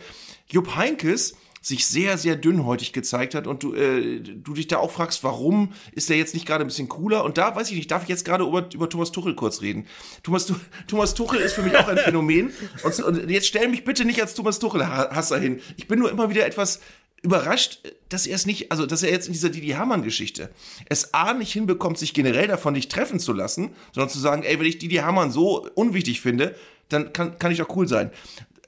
Jupp 0.50 0.75
Heinkes 0.75 1.34
sich 1.63 1.86
sehr, 1.86 2.18
sehr 2.18 2.36
dünnhäutig 2.36 2.91
gezeigt 2.91 3.36
hat 3.36 3.46
und 3.46 3.62
du, 3.62 3.75
äh, 3.75 4.20
du 4.20 4.56
dich 4.56 4.68
da 4.68 4.77
auch 4.77 4.89
fragst, 4.89 5.24
warum 5.24 5.74
ist 5.91 6.10
der 6.10 6.18
jetzt 6.18 6.34
nicht 6.34 6.48
gerade 6.48 6.63
ein 6.63 6.68
bisschen 6.68 6.89
cooler? 6.89 7.24
Und 7.24 7.38
da 7.38 7.56
weiß 7.56 7.70
ich 7.70 7.77
nicht, 7.77 7.91
darf 7.91 8.01
ich 8.01 8.10
jetzt 8.10 8.25
gerade 8.25 8.44
über, 8.44 8.68
über 8.74 8.89
Thomas 8.89 9.12
Tuchel 9.12 9.36
kurz 9.36 9.62
reden? 9.62 9.86
Thomas, 10.24 10.51
Thomas 10.88 11.13
Tuchel 11.13 11.39
ist 11.39 11.53
für 11.53 11.62
mich 11.62 11.77
auch 11.77 11.88
ein 11.88 11.98
Phänomen. 11.98 12.51
Und, 12.84 13.00
und 13.03 13.30
jetzt 13.30 13.48
stell 13.48 13.68
mich 13.68 13.84
bitte 13.84 14.06
nicht 14.06 14.20
als 14.22 14.34
Thomas 14.34 14.58
Tuchel-Hasser 14.60 15.39
hin. 15.39 15.62
Ich 15.77 15.88
bin 15.88 16.00
nur 16.00 16.10
immer 16.10 16.30
wieder 16.30 16.46
etwas 16.46 16.80
überrascht, 17.22 17.80
dass 18.10 18.25
er 18.25 18.36
es 18.36 18.46
nicht, 18.46 18.72
also 18.72 18.86
dass 18.86 19.03
er 19.03 19.12
jetzt 19.12 19.27
in 19.27 19.34
dieser 19.34 19.50
Didi 19.50 19.70
Hamann-Geschichte 19.70 20.50
es 20.89 21.13
A 21.13 21.34
nicht 21.34 21.53
hinbekommt, 21.53 21.98
sich 21.98 22.13
generell 22.13 22.48
davon 22.48 22.74
nicht 22.74 22.91
treffen 22.91 23.20
zu 23.20 23.34
lassen, 23.34 23.75
sondern 23.94 24.10
zu 24.10 24.20
sagen, 24.20 24.44
ey, 24.44 24.60
wenn 24.60 24.65
ich 24.65 24.80
Didi 24.80 24.96
Hamann 24.96 25.32
so 25.32 25.68
unwichtig 25.75 26.22
finde, 26.22 26.56
dann 26.89 27.13
kann, 27.13 27.38
kann 27.38 27.51
ich 27.51 27.60
doch 27.60 27.75
cool 27.75 27.88
sein. 27.88 28.12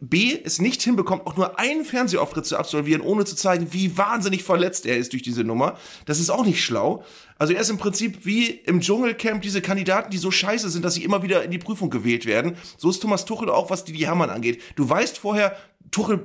B 0.09 0.37
es 0.43 0.59
nicht 0.59 0.81
hinbekommt, 0.81 1.25
auch 1.25 1.37
nur 1.37 1.59
einen 1.59 1.85
Fernsehauftritt 1.85 2.45
zu 2.45 2.57
absolvieren, 2.57 3.01
ohne 3.01 3.23
zu 3.23 3.35
zeigen, 3.35 3.71
wie 3.71 3.97
wahnsinnig 3.97 4.43
verletzt 4.43 4.85
er 4.85 4.97
ist 4.97 5.13
durch 5.13 5.23
diese 5.23 5.45
Nummer. 5.45 5.77
Das 6.05 6.19
ist 6.19 6.29
auch 6.29 6.45
nicht 6.45 6.61
schlau. 6.61 7.05
Also 7.37 7.53
er 7.53 7.61
ist 7.61 7.69
im 7.69 7.77
Prinzip 7.77 8.25
wie 8.25 8.49
im 8.49 8.81
Dschungelcamp 8.81 9.41
diese 9.41 9.61
Kandidaten, 9.61 10.11
die 10.11 10.17
so 10.17 10.29
scheiße 10.29 10.69
sind, 10.69 10.83
dass 10.83 10.95
sie 10.95 11.05
immer 11.05 11.23
wieder 11.23 11.43
in 11.43 11.51
die 11.51 11.57
Prüfung 11.57 11.89
gewählt 11.89 12.25
werden. 12.25 12.57
So 12.77 12.89
ist 12.89 12.99
Thomas 12.99 13.23
Tuchel 13.23 13.49
auch, 13.49 13.69
was 13.69 13.85
die, 13.85 14.07
Hammern 14.07 14.29
angeht. 14.29 14.61
Du 14.75 14.89
weißt 14.89 15.17
vorher, 15.17 15.55
Tuchel 15.91 16.23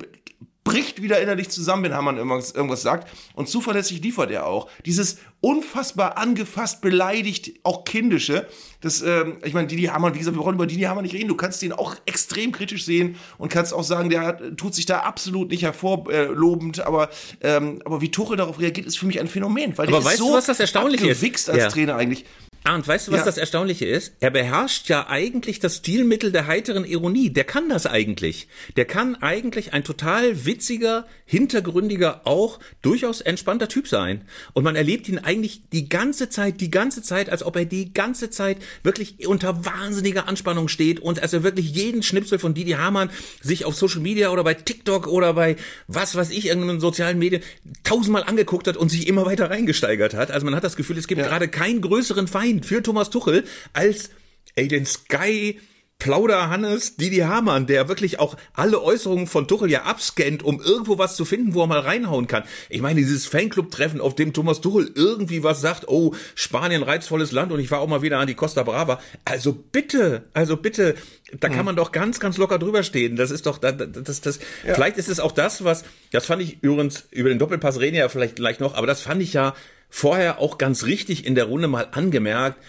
bricht 0.69 1.01
wieder 1.01 1.19
innerlich 1.21 1.49
zusammen, 1.49 1.85
wenn 1.85 1.95
Hamann 1.95 2.19
irgendwas, 2.19 2.53
irgendwas 2.53 2.83
sagt. 2.83 3.09
Und 3.35 3.49
zuverlässig 3.49 4.03
liefert 4.03 4.31
er 4.31 4.47
auch. 4.47 4.69
Dieses 4.85 5.17
unfassbar 5.41 6.19
angefasst, 6.19 6.83
beleidigt, 6.83 7.61
auch 7.63 7.85
kindische. 7.85 8.47
Das, 8.83 9.01
ähm, 9.01 9.39
ich 9.45 9.55
meine, 9.55 9.67
Didi 9.67 9.85
Hamann, 9.85 10.15
wie 10.15 10.19
gesagt, 10.19 10.37
wir 10.37 10.45
wollen 10.45 10.57
über 10.57 10.67
Didi 10.67 10.83
Hamann 10.83 11.05
nicht 11.05 11.15
reden. 11.15 11.29
Du 11.29 11.37
kannst 11.37 11.63
den 11.63 11.73
auch 11.73 11.97
extrem 12.05 12.53
kritisch 12.53 12.85
sehen 12.85 13.17
und 13.39 13.51
kannst 13.51 13.73
auch 13.73 13.83
sagen, 13.83 14.11
der 14.11 14.27
hat, 14.27 14.43
tut 14.59 14.75
sich 14.75 14.85
da 14.85 15.01
absolut 15.01 15.51
nicht 15.51 15.63
hervorlobend. 15.63 16.81
aber, 16.81 17.09
ähm, 17.41 17.81
aber 17.87 18.03
wie 18.03 18.11
Tuchel 18.11 18.37
darauf 18.37 18.61
reagiert, 18.61 18.87
ist 18.87 18.99
für 18.99 19.07
mich 19.07 19.21
ein 19.21 19.29
Phänomen. 19.29 19.79
Weil 19.79 19.89
aber 19.89 19.99
der 19.99 20.05
weißt 20.05 20.15
ist 20.15 20.21
so 20.21 20.29
du, 20.29 20.35
was 20.35 20.47
das 20.47 20.61
Erstaunliche 20.61 21.09
ist? 21.09 21.49
als 21.49 21.59
ja. 21.59 21.69
Trainer 21.69 21.97
eigentlich. 21.97 22.27
Arndt, 22.65 22.87
weißt 22.87 23.09
du, 23.09 23.13
was 23.13 23.21
ja. 23.21 23.25
das 23.25 23.39
Erstaunliche 23.39 23.87
ist? 23.87 24.13
Er 24.21 24.31
beherrscht 24.31 24.89
ja 24.89 25.09
eigentlich 25.09 25.59
das 25.59 25.77
Stilmittel 25.79 26.33
der 26.33 26.47
heiteren 26.47 26.85
Ironie. 26.85 27.31
Der 27.31 27.45
kann 27.45 27.69
das 27.69 27.87
eigentlich. 27.87 28.49
Der 28.77 28.85
kann 28.85 29.17
eigentlich 29.17 29.73
ein 29.73 29.85
total 29.85 30.45
witziger, 30.45 31.07
hintergründiger, 31.25 32.23
auch 32.25 32.59
durchaus 32.83 33.21
entspannter 33.21 33.69
Typ 33.69 33.89
sein. 33.89 34.23
Und 34.53 34.65
man 34.65 34.77
erlebt 34.77 35.09
ihn 35.09 35.19
eigentlich 35.19 35.63
die 35.73 35.89
ganze 35.89 36.29
Zeit, 36.29 36.61
die 36.61 36.71
ganze 36.71 37.03
Zeit, 37.03 37.31
als 37.31 37.43
ob 37.43 37.57
er 37.57 37.65
die 37.65 37.95
ganze 37.95 38.29
Zeit 38.29 38.59
wirklich 38.83 39.27
unter 39.27 39.65
wahnsinniger 39.65 40.29
Anspannung 40.29 40.69
steht 40.69 41.01
und 41.01 41.23
als 41.23 41.33
er 41.33 41.43
wirklich 41.43 41.71
jeden 41.71 42.03
Schnipsel 42.03 42.39
von 42.39 42.55
Didi 42.55 42.73
Hamann 42.73 43.11
sich 43.41 43.65
auf 43.65 43.77
Social 43.77 44.01
Media 44.01 44.31
oder 44.31 44.45
bei 44.45 44.55
TikTok 44.55 45.07
oder 45.07 45.33
bei 45.33 45.57
was 45.87 46.15
weiß 46.17 46.31
ich, 46.31 46.47
irgendeinen 46.47 46.81
sozialen 46.81 47.19
Medien 47.19 47.43
tausendmal 47.85 48.25
angeguckt 48.25 48.67
hat 48.67 48.77
und 48.77 48.91
sich 48.91 49.07
immer 49.07 49.25
weiter 49.25 49.51
reingesteigert 49.51 50.15
hat. 50.15 50.31
Also 50.31 50.45
man 50.45 50.55
hat 50.55 50.65
das 50.65 50.77
Gefühl, 50.77 50.99
es 50.99 51.07
gibt 51.07 51.21
ja. 51.21 51.27
gerade 51.27 51.49
keinen 51.49 51.81
größeren 51.81 52.27
Feind 52.29 52.58
für 52.65 52.83
Thomas 52.83 53.11
Tuchel 53.11 53.45
als 53.73 54.11
ey, 54.55 54.69
den 54.69 54.87
Sky 54.87 55.59
Plauder 55.99 56.49
Hannes 56.49 56.95
Didi 56.97 57.19
Hamann, 57.19 57.67
der 57.67 57.89
wirklich 57.89 58.21
auch 58.21 58.37
alle 58.53 58.81
Äußerungen 58.81 59.27
von 59.27 59.49
Tuchel 59.49 59.69
ja 59.69 59.83
abscannt, 59.83 60.45
um 60.45 60.61
irgendwo 60.61 60.97
was 60.97 61.17
zu 61.17 61.25
finden, 61.25 61.55
wo 61.55 61.63
er 61.63 61.67
mal 61.67 61.81
reinhauen 61.81 62.29
kann. 62.29 62.45
Ich 62.69 62.81
meine, 62.81 63.01
dieses 63.01 63.27
Fanclub-Treffen, 63.27 64.01
auf 64.01 64.15
dem 64.15 64.33
Thomas 64.33 64.61
Tuchel 64.61 64.93
irgendwie 64.95 65.43
was 65.43 65.61
sagt, 65.61 65.89
oh, 65.89 66.15
Spanien 66.37 66.85
reizvolles 66.85 67.33
Land 67.33 67.51
und 67.51 67.59
ich 67.59 67.73
war 67.73 67.81
auch 67.81 67.89
mal 67.89 68.01
wieder 68.01 68.21
an 68.21 68.29
die 68.29 68.35
Costa 68.35 68.63
Brava. 68.63 69.01
Also 69.25 69.53
bitte, 69.53 70.27
also 70.35 70.57
bitte, 70.57 70.95
da 71.33 71.49
kann 71.49 71.59
hm. 71.59 71.67
man 71.67 71.77
doch 71.77 71.91
ganz, 71.91 72.21
ganz 72.21 72.37
locker 72.37 72.61
drüber 72.61 72.85
stehen. 72.85 73.17
Das 73.17 73.33
ist 73.33 73.47
doch, 73.47 73.59
das, 73.59 73.75
das, 73.77 74.21
das 74.21 74.39
ja. 74.65 74.75
vielleicht 74.75 74.99
ist 74.99 75.09
es 75.09 75.19
auch 75.19 75.33
das, 75.33 75.65
was, 75.65 75.85
das 76.13 76.27
fand 76.27 76.43
ich 76.43 76.63
übrigens, 76.63 77.09
über 77.11 77.29
den 77.29 77.41
Doppelpass 77.41 77.81
reden 77.81 77.97
ja 77.97 78.09
vielleicht 78.09 78.37
gleich 78.37 78.61
noch, 78.61 78.75
aber 78.75 78.87
das 78.87 79.01
fand 79.01 79.21
ich 79.21 79.33
ja 79.33 79.53
vorher 79.89 80.39
auch 80.39 80.59
ganz 80.59 80.85
richtig 80.85 81.25
in 81.27 81.35
der 81.35 81.45
Runde 81.45 81.69
mal 81.69 81.89
angemerkt, 81.93 82.63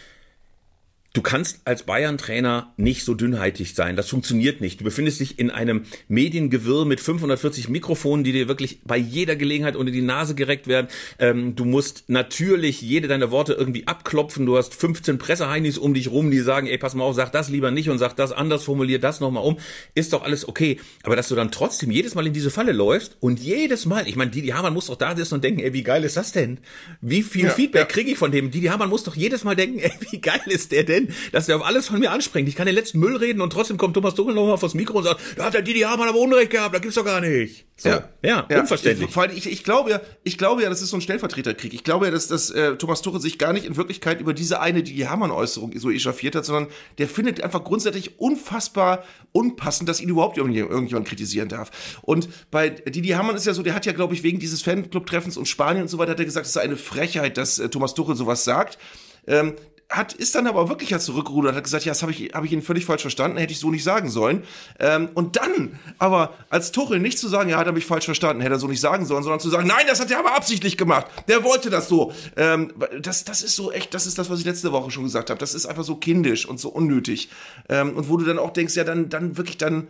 Du 1.13 1.23
kannst 1.23 1.61
als 1.65 1.83
Bayern-Trainer 1.83 2.71
nicht 2.77 3.03
so 3.03 3.15
dünnheitig 3.15 3.73
sein. 3.73 3.95
Das 3.95 4.09
funktioniert 4.09 4.61
nicht. 4.61 4.79
Du 4.79 4.83
befindest 4.83 5.19
dich 5.19 5.39
in 5.39 5.49
einem 5.49 5.85
Mediengewirr 6.07 6.85
mit 6.85 6.99
540 6.99 7.67
Mikrofonen, 7.67 8.23
die 8.23 8.31
dir 8.31 8.47
wirklich 8.47 8.81
bei 8.83 8.95
jeder 8.95 9.35
Gelegenheit 9.35 9.75
unter 9.75 9.91
die 9.91 10.03
Nase 10.03 10.35
gereckt 10.35 10.67
werden. 10.67 10.87
Ähm, 11.17 11.55
du 11.55 11.65
musst 11.65 12.03
natürlich 12.09 12.81
jede 12.81 13.07
deiner 13.07 13.31
Worte 13.31 13.53
irgendwie 13.53 13.87
abklopfen. 13.87 14.45
Du 14.45 14.55
hast 14.55 14.75
15 14.75 15.17
Presseheinis 15.17 15.79
um 15.79 15.95
dich 15.95 16.11
rum, 16.11 16.29
die 16.29 16.41
sagen, 16.41 16.67
ey, 16.67 16.77
pass 16.77 16.93
mal 16.93 17.05
auf, 17.05 17.15
sag 17.15 17.31
das 17.31 17.49
lieber 17.49 17.71
nicht 17.71 17.89
und 17.89 17.97
sag 17.97 18.15
das 18.15 18.31
anders, 18.31 18.63
formulier 18.63 18.99
das 18.99 19.19
nochmal 19.19 19.43
um. 19.43 19.57
Ist 19.95 20.13
doch 20.13 20.21
alles 20.21 20.47
okay. 20.47 20.79
Aber 21.01 21.15
dass 21.15 21.29
du 21.29 21.33
dann 21.33 21.49
trotzdem 21.49 21.89
jedes 21.89 22.13
Mal 22.13 22.27
in 22.27 22.33
diese 22.33 22.51
Falle 22.51 22.71
läufst 22.71 23.17
und 23.19 23.39
jedes 23.39 23.87
Mal, 23.87 24.07
ich 24.07 24.15
meine, 24.15 24.29
Didi 24.29 24.49
Hamann 24.49 24.75
muss 24.75 24.85
doch 24.85 24.95
da 24.95 25.15
sitzen 25.15 25.33
und 25.35 25.43
denken, 25.43 25.61
ey, 25.61 25.73
wie 25.73 25.83
geil 25.83 26.03
ist 26.03 26.17
das 26.17 26.33
denn? 26.33 26.59
Wie 27.01 27.23
viel 27.23 27.45
ja, 27.45 27.49
Feedback 27.49 27.81
ja. 27.81 27.85
kriege 27.87 28.11
ich 28.11 28.17
von 28.19 28.31
dem? 28.31 28.51
Didi 28.51 28.67
Hamann 28.67 28.89
muss 28.89 29.03
doch 29.05 29.15
jedes 29.15 29.43
Mal 29.43 29.55
denken, 29.55 29.79
ey, 29.79 29.91
wie 30.11 30.21
geil 30.21 30.41
ist 30.45 30.71
der 30.71 30.83
denn? 30.83 30.98
Denn, 30.99 31.15
dass 31.31 31.45
der 31.45 31.57
auf 31.57 31.65
alles 31.65 31.87
von 31.87 31.99
mir 31.99 32.11
anspringt. 32.11 32.47
Ich 32.47 32.55
kann 32.55 32.65
den 32.65 32.75
letzten 32.75 32.99
Müll 32.99 33.15
reden 33.15 33.41
und 33.41 33.51
trotzdem 33.51 33.77
kommt 33.77 33.93
Thomas 33.93 34.15
Tuchel 34.15 34.33
nochmal 34.33 34.57
vors 34.57 34.73
Mikro 34.73 34.99
und 34.99 35.03
sagt, 35.03 35.21
da 35.35 35.45
hat 35.45 35.53
der 35.53 35.61
Didi 35.61 35.81
Hamann 35.81 36.09
aber 36.09 36.19
Unrecht 36.19 36.51
gehabt, 36.51 36.73
da 36.73 36.79
gibt's 36.79 36.95
doch 36.95 37.05
gar 37.05 37.21
nicht. 37.21 37.65
So. 37.77 37.89
Ja, 37.89 38.09
ja, 38.21 38.45
ja, 38.49 38.59
unverständlich. 38.59 39.09
Vor 39.09 39.23
allem, 39.23 39.37
ich, 39.37 39.49
ich 39.49 39.63
glaube 39.63 39.89
ja, 39.89 40.01
ich 40.23 40.37
glaube 40.37 40.63
ja, 40.63 40.69
das 40.69 40.81
ist 40.81 40.89
so 40.89 40.97
ein 40.97 41.01
Stellvertreterkrieg. 41.01 41.73
Ich 41.73 41.85
glaube 41.85 42.05
ja, 42.05 42.11
dass, 42.11 42.27
dass 42.27 42.49
äh, 42.51 42.75
Thomas 42.75 43.01
Tuchel 43.01 43.21
sich 43.21 43.39
gar 43.39 43.53
nicht 43.53 43.65
in 43.65 43.77
Wirklichkeit 43.77 44.19
über 44.19 44.33
diese 44.33 44.59
eine 44.59 44.83
Didi 44.83 45.03
Hamann-Äußerung 45.03 45.71
so 45.77 45.89
echauffiert 45.89 46.35
hat, 46.35 46.43
sondern 46.43 46.67
der 46.97 47.07
findet 47.07 47.41
einfach 47.41 47.63
grundsätzlich 47.63 48.19
unfassbar 48.19 49.05
unpassend, 49.31 49.87
dass 49.87 50.01
ihn 50.01 50.09
überhaupt 50.09 50.37
irgendjemand 50.37 51.07
kritisieren 51.07 51.47
darf. 51.47 51.71
Und 52.01 52.27
bei 52.51 52.69
Didi 52.69 53.09
Hamann 53.09 53.37
ist 53.37 53.45
ja 53.45 53.53
so, 53.53 53.63
der 53.63 53.75
hat 53.75 53.85
ja, 53.85 53.93
glaube 53.93 54.13
ich, 54.13 54.23
wegen 54.23 54.39
dieses 54.39 54.61
Fanclub-Treffens 54.61 55.37
und 55.37 55.47
Spanien 55.47 55.83
und 55.83 55.87
so 55.87 55.97
weiter, 55.97 56.11
hat 56.11 56.19
er 56.19 56.25
gesagt, 56.25 56.47
es 56.47 56.53
sei 56.53 56.61
eine 56.61 56.75
Frechheit, 56.75 57.37
dass 57.37 57.59
äh, 57.59 57.69
Thomas 57.69 57.93
Tuchel 57.93 58.17
sowas 58.17 58.43
sagt. 58.43 58.77
Ähm, 59.25 59.53
hat, 59.89 60.13
ist 60.13 60.35
dann 60.35 60.45
aber 60.45 60.69
wirklich 60.69 60.91
ja 60.91 60.99
zurückgerudert, 60.99 61.55
hat 61.55 61.63
gesagt, 61.63 61.83
ja, 61.83 61.91
das 61.91 62.03
habe 62.03 62.11
ich, 62.11 62.31
hab 62.33 62.45
ich 62.45 62.51
ihn 62.51 62.61
völlig 62.61 62.85
falsch 62.85 63.01
verstanden, 63.01 63.37
hätte 63.37 63.53
ich 63.53 63.59
so 63.59 63.71
nicht 63.71 63.83
sagen 63.83 64.09
sollen. 64.09 64.43
Ähm, 64.79 65.09
und 65.15 65.35
dann, 65.35 65.79
aber 65.97 66.35
als 66.49 66.71
Tuchel 66.71 66.99
nicht 66.99 67.17
zu 67.17 67.27
sagen, 67.27 67.49
ja, 67.49 67.57
hat 67.57 67.65
er 67.65 67.73
mich 67.73 67.87
falsch 67.87 68.05
verstanden, 68.05 68.41
hätte 68.41 68.55
er 68.55 68.59
so 68.59 68.67
nicht 68.67 68.81
sagen 68.81 69.05
sollen, 69.07 69.23
sondern 69.23 69.39
zu 69.39 69.49
sagen, 69.49 69.67
nein, 69.67 69.85
das 69.87 69.99
hat 69.99 70.11
er 70.11 70.19
aber 70.19 70.35
absichtlich 70.35 70.77
gemacht, 70.77 71.07
der 71.27 71.43
wollte 71.43 71.71
das 71.71 71.87
so. 71.87 72.13
Ähm, 72.37 72.71
das, 73.01 73.23
das 73.25 73.41
ist 73.41 73.55
so 73.55 73.71
echt, 73.71 73.95
das 73.95 74.05
ist 74.05 74.19
das, 74.19 74.29
was 74.29 74.39
ich 74.39 74.45
letzte 74.45 74.71
Woche 74.71 74.91
schon 74.91 75.05
gesagt 75.05 75.31
habe. 75.31 75.39
Das 75.39 75.55
ist 75.55 75.65
einfach 75.65 75.83
so 75.83 75.95
kindisch 75.95 76.45
und 76.45 76.59
so 76.59 76.69
unnötig. 76.69 77.29
Ähm, 77.67 77.97
und 77.97 78.09
wo 78.09 78.17
du 78.17 78.25
dann 78.25 78.37
auch 78.37 78.51
denkst, 78.51 78.75
ja, 78.75 78.83
dann, 78.83 79.09
dann 79.09 79.37
wirklich 79.37 79.57
dann 79.57 79.87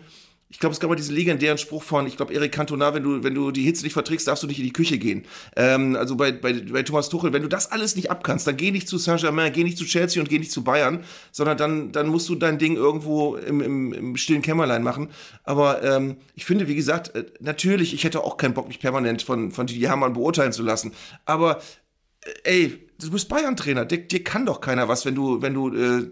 ich 0.51 0.57
glaube, 0.57 0.73
es 0.73 0.79
gab 0.79 0.89
mal 0.89 0.95
diesen 0.95 1.15
legendären 1.15 1.59
Spruch 1.59 1.83
von, 1.83 2.07
ich 2.07 2.17
glaube, 2.17 2.33
Erik 2.33 2.51
Cantona, 2.51 2.93
wenn 2.95 3.03
du, 3.03 3.23
wenn 3.23 3.35
du 3.35 3.51
die 3.51 3.63
Hitze 3.63 3.83
nicht 3.83 3.93
verträgst, 3.93 4.27
darfst 4.27 4.41
du 4.41 4.47
nicht 4.47 4.57
in 4.57 4.65
die 4.65 4.73
Küche 4.73 4.97
gehen. 4.97 5.25
Ähm, 5.55 5.95
also 5.95 6.15
bei, 6.15 6.31
bei, 6.31 6.53
bei 6.53 6.81
Thomas 6.81 7.09
Tuchel, 7.09 7.33
wenn 7.33 7.43
du 7.43 7.47
das 7.47 7.71
alles 7.71 7.95
nicht 7.95 8.09
abkannst, 8.09 8.47
dann 8.47 8.57
geh 8.57 8.71
nicht 8.71 8.87
zu 8.87 8.97
Saint-Germain, 8.97 9.53
geh 9.53 9.63
nicht 9.63 9.77
zu 9.77 9.85
Chelsea 9.85 10.19
und 10.19 10.27
geh 10.27 10.39
nicht 10.39 10.51
zu 10.51 10.63
Bayern, 10.63 11.03
sondern 11.31 11.57
dann, 11.57 11.91
dann 11.91 12.07
musst 12.07 12.27
du 12.29 12.35
dein 12.35 12.57
Ding 12.57 12.75
irgendwo 12.75 13.35
im, 13.35 13.61
im, 13.61 13.93
im 13.93 14.17
stillen 14.17 14.41
Kämmerlein 14.41 14.81
machen. 14.81 15.09
Aber 15.43 15.83
ähm, 15.83 16.17
ich 16.33 16.45
finde, 16.45 16.67
wie 16.67 16.75
gesagt, 16.75 17.15
äh, 17.15 17.25
natürlich, 17.39 17.93
ich 17.93 18.03
hätte 18.03 18.23
auch 18.23 18.37
keinen 18.37 18.55
Bock, 18.55 18.67
mich 18.67 18.79
permanent 18.79 19.21
von, 19.21 19.51
von 19.51 19.67
Didi 19.67 19.81
Hamann 19.81 20.13
beurteilen 20.13 20.51
zu 20.51 20.63
lassen. 20.63 20.93
Aber 21.25 21.61
äh, 22.43 22.63
ey, 22.63 22.88
du 22.99 23.11
bist 23.11 23.29
Bayern-Trainer, 23.29 23.85
dir, 23.85 23.99
dir, 23.99 24.23
kann 24.23 24.45
doch 24.45 24.61
keiner 24.61 24.87
was, 24.87 25.05
wenn 25.05 25.15
du, 25.15 25.41
wenn 25.41 25.53
du 25.53 25.73
äh, 25.73 26.09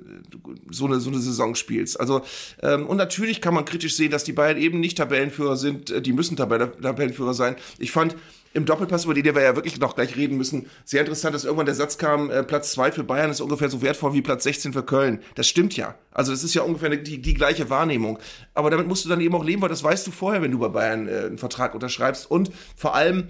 so, 0.70 0.86
eine, 0.86 1.00
so 1.00 1.10
eine 1.10 1.20
Saison 1.20 1.56
spielst. 1.56 2.00
Also, 2.00 2.22
ähm, 2.62 2.86
und 2.88 2.98
natürlich 2.98 3.42
kann 3.42 3.54
man 3.54 3.66
kritisch 3.66 3.96
sehen, 3.96 4.12
dass 4.12 4.24
die 4.24 4.34
Bayern 4.34 4.58
eben 4.58 4.80
nicht 4.80 4.98
Tabellenführer 4.98 5.58
sind, 5.58 5.92
äh, 5.92 6.02
die 6.02 6.14
müssen 6.14 6.38
Tabell 6.38 6.72
Tabellenführer 6.82 7.34
sein. 7.34 7.56
Ich 7.78 7.92
fand 7.92 8.16
im 8.54 8.66
Doppelpass, 8.66 9.06
über 9.06 9.14
den 9.14 9.24
wir 9.24 9.42
ja 9.42 9.56
wirklich 9.56 9.80
noch 9.80 9.96
gleich 9.96 10.16
reden 10.16 10.38
müssen, 10.38 10.68
sehr 10.84 11.02
interessant, 11.02 11.36
dass 11.36 11.44
irgendwann 11.44 11.68
der 11.68 11.76
Satz 11.76 11.98
kam, 11.98 12.32
äh, 12.32 12.44
Platz 12.44 12.72
2 12.72 12.92
für 12.92 13.04
Bayern 13.04 13.30
ist 13.30 13.42
ungefähr 13.42 13.70
so 13.70 13.82
wertvoll 13.82 14.14
wie 14.14 14.22
Platz 14.22 14.44
16 14.44 14.74
für 14.74 14.84
Köln. 14.84 15.20
Das 15.36 15.48
stimmt 15.48 15.78
ja. 15.78 15.96
Also 16.12 16.32
das 16.32 16.44
ist 16.44 16.56
ja 16.56 16.64
ungefähr 16.64 16.90
die, 16.90 17.22
die 17.22 17.34
gleiche 17.34 17.70
Wahrnehmung. 17.70 18.18
Aber 18.54 18.72
damit 18.72 18.88
musst 18.88 19.06
du 19.06 19.10
dann 19.10 19.22
eben 19.22 19.36
auch 19.36 19.44
leben, 19.44 19.62
weil 19.62 19.70
das 19.70 19.84
weißt 19.84 20.08
du 20.08 20.12
vorher, 20.12 20.42
wenn 20.42 20.52
du 20.52 20.60
bei 20.60 20.70
Bayern 20.70 21.08
äh, 21.08 21.26
einen 21.26 21.38
Vertrag 21.38 21.76
unterschreibst. 21.76 22.32
Und 22.32 22.50
vor 22.76 22.96
allem, 22.96 23.28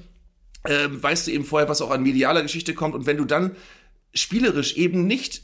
äh, 0.67 0.87
weißt 0.89 1.27
du 1.27 1.31
eben 1.31 1.45
vorher, 1.45 1.69
was 1.69 1.81
auch 1.81 1.91
an 1.91 2.03
medialer 2.03 2.41
Geschichte 2.41 2.73
kommt. 2.73 2.95
Und 2.95 3.05
wenn 3.05 3.17
du 3.17 3.25
dann 3.25 3.55
spielerisch 4.13 4.75
eben 4.77 5.07
nicht 5.07 5.43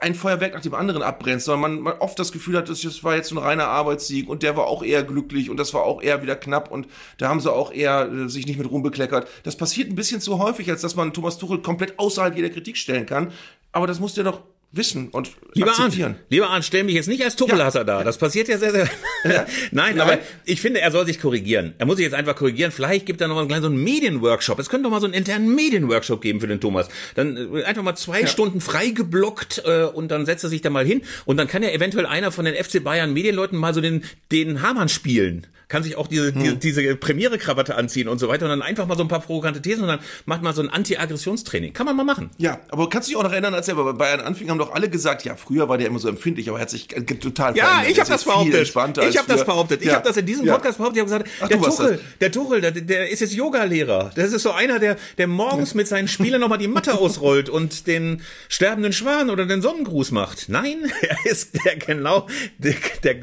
ein 0.00 0.14
Feuerwerk 0.14 0.54
nach 0.54 0.60
dem 0.60 0.74
anderen 0.74 1.02
abbrennst, 1.02 1.46
sondern 1.46 1.72
man, 1.72 1.80
man 1.80 1.98
oft 1.98 2.18
das 2.18 2.30
Gefühl 2.30 2.56
hat, 2.56 2.68
das 2.68 3.04
war 3.04 3.16
jetzt 3.16 3.32
ein 3.32 3.38
reiner 3.38 3.66
Arbeitssieg 3.66 4.28
und 4.28 4.42
der 4.42 4.56
war 4.56 4.66
auch 4.66 4.82
eher 4.82 5.02
glücklich 5.02 5.50
und 5.50 5.56
das 5.56 5.74
war 5.74 5.82
auch 5.82 6.02
eher 6.02 6.22
wieder 6.22 6.36
knapp 6.36 6.70
und 6.70 6.86
da 7.18 7.28
haben 7.28 7.40
sie 7.40 7.52
auch 7.52 7.72
eher 7.72 8.08
äh, 8.10 8.28
sich 8.28 8.46
nicht 8.46 8.58
mit 8.58 8.70
rumbekleckert. 8.70 9.28
Das 9.42 9.56
passiert 9.56 9.90
ein 9.90 9.96
bisschen 9.96 10.20
zu 10.20 10.38
häufig, 10.38 10.70
als 10.70 10.82
dass 10.82 10.94
man 10.94 11.12
Thomas 11.12 11.38
Tuchel 11.38 11.62
komplett 11.62 11.98
außerhalb 11.98 12.36
jeder 12.36 12.50
Kritik 12.50 12.76
stellen 12.76 13.06
kann. 13.06 13.32
Aber 13.72 13.86
das 13.86 13.98
muss 13.98 14.14
der 14.14 14.24
doch 14.24 14.42
wissen 14.70 15.08
und 15.08 15.30
lieber 15.54 15.70
akzeptieren. 15.70 16.12
Arndt, 16.12 16.30
lieber 16.30 16.50
Arndt, 16.50 16.64
stell 16.64 16.84
mich 16.84 16.94
jetzt 16.94 17.08
nicht 17.08 17.24
als 17.24 17.36
Tuppelhasser 17.36 17.80
ja. 17.80 17.84
da. 17.84 18.04
Das 18.04 18.18
passiert 18.18 18.48
ja 18.48 18.58
sehr, 18.58 18.70
sehr. 18.70 18.88
Ja. 19.24 19.46
Nein, 19.70 19.96
Nein, 19.96 20.00
aber 20.00 20.18
ich 20.44 20.60
finde, 20.60 20.80
er 20.80 20.90
soll 20.90 21.06
sich 21.06 21.20
korrigieren. 21.20 21.74
Er 21.78 21.86
muss 21.86 21.96
sich 21.96 22.04
jetzt 22.04 22.14
einfach 22.14 22.36
korrigieren. 22.36 22.70
Vielleicht 22.70 23.06
gibt 23.06 23.20
er 23.22 23.28
noch 23.28 23.34
mal 23.34 23.40
einen 23.40 23.48
kleinen 23.48 23.62
so 23.62 23.68
einen 23.68 23.82
Medienworkshop. 23.82 24.58
Es 24.58 24.68
könnte 24.68 24.84
doch 24.84 24.90
mal 24.90 25.00
so 25.00 25.06
einen 25.06 25.14
internen 25.14 25.54
Medienworkshop 25.54 26.20
geben 26.20 26.40
für 26.40 26.46
den 26.48 26.60
Thomas. 26.60 26.88
Dann 27.14 27.54
äh, 27.54 27.64
einfach 27.64 27.82
mal 27.82 27.96
zwei 27.96 28.20
ja. 28.22 28.26
Stunden 28.26 28.60
freigeblockt 28.60 29.62
äh, 29.64 29.84
und 29.84 30.10
dann 30.10 30.26
setzt 30.26 30.44
er 30.44 30.50
sich 30.50 30.60
da 30.60 30.68
mal 30.68 30.84
hin 30.84 31.00
und 31.24 31.38
dann 31.38 31.48
kann 31.48 31.62
ja 31.62 31.70
eventuell 31.70 32.04
einer 32.04 32.30
von 32.30 32.44
den 32.44 32.54
FC 32.54 32.84
Bayern 32.84 33.14
Medienleuten 33.14 33.58
mal 33.58 33.72
so 33.72 33.80
den 33.80 34.04
den 34.30 34.60
Hamann 34.60 34.90
spielen 34.90 35.46
kann 35.68 35.82
sich 35.82 35.96
auch 35.96 36.06
diese, 36.06 36.34
hm. 36.34 36.58
diese, 36.60 36.80
diese 36.82 36.96
Premiere-Krawatte 36.96 37.74
anziehen 37.74 38.08
und 38.08 38.18
so 38.18 38.28
weiter 38.28 38.46
und 38.46 38.50
dann 38.50 38.62
einfach 38.62 38.86
mal 38.86 38.96
so 38.96 39.02
ein 39.02 39.08
paar 39.08 39.20
provokante 39.20 39.60
Thesen 39.60 39.82
und 39.82 39.88
dann 39.88 40.00
macht 40.24 40.42
man 40.42 40.54
so 40.54 40.62
ein 40.62 40.70
Anti-Aggressionstraining. 40.70 41.74
Kann 41.74 41.84
man 41.84 41.94
mal 41.94 42.04
machen. 42.04 42.30
Ja, 42.38 42.60
aber 42.70 42.88
kannst 42.88 43.08
du 43.08 43.10
dich 43.10 43.18
auch 43.18 43.22
noch 43.22 43.32
erinnern, 43.32 43.54
als 43.54 43.68
er 43.68 43.74
bei 43.74 43.92
Bayern 43.92 44.20
anfing, 44.20 44.48
haben 44.50 44.58
doch 44.58 44.72
alle 44.72 44.88
gesagt, 44.88 45.24
ja, 45.24 45.36
früher 45.36 45.68
war 45.68 45.76
der 45.76 45.86
immer 45.88 45.98
so 45.98 46.08
empfindlich, 46.08 46.48
aber 46.48 46.58
er 46.58 46.62
hat 46.62 46.70
sich 46.70 46.88
total 46.88 47.54
Ja, 47.56 47.66
verändert. 47.66 47.92
ich 47.92 48.00
habe 48.00 48.10
das 48.10 48.24
behauptet. 48.24 48.68
Ich 49.10 49.18
habe 49.18 49.28
das 49.28 49.44
behauptet. 49.44 49.80
Ich 49.82 49.88
ja. 49.88 49.94
habe 49.94 50.08
das 50.08 50.16
in 50.16 50.26
diesem 50.26 50.46
ja. 50.46 50.54
Podcast 50.54 50.78
behauptet. 50.78 51.04
Ich 51.04 51.12
habe 51.12 51.24
gesagt, 51.24 51.30
Ach, 51.42 51.48
der, 51.48 51.60
Tuchel, 51.60 52.00
der 52.20 52.32
Tuchel, 52.32 52.60
der, 52.62 52.70
der 52.72 53.10
ist 53.10 53.20
jetzt 53.20 53.34
Yoga-Lehrer. 53.34 54.12
Das 54.14 54.32
ist 54.32 54.42
so 54.42 54.52
einer, 54.52 54.78
der, 54.78 54.96
der 55.18 55.26
morgens 55.26 55.74
mit 55.74 55.86
seinen 55.86 56.08
Spielern 56.08 56.40
nochmal 56.40 56.58
die 56.58 56.68
Matte 56.68 56.94
ausrollt 56.94 57.50
und 57.50 57.86
den 57.86 58.22
sterbenden 58.48 58.94
Schwan 58.94 59.28
oder 59.28 59.44
den 59.44 59.60
Sonnengruß 59.60 60.12
macht. 60.12 60.48
Nein, 60.48 60.90
er 61.02 61.30
ist 61.30 61.62
der 61.64 61.76
genau, 61.76 62.26
der, 62.56 62.74
der 63.04 63.14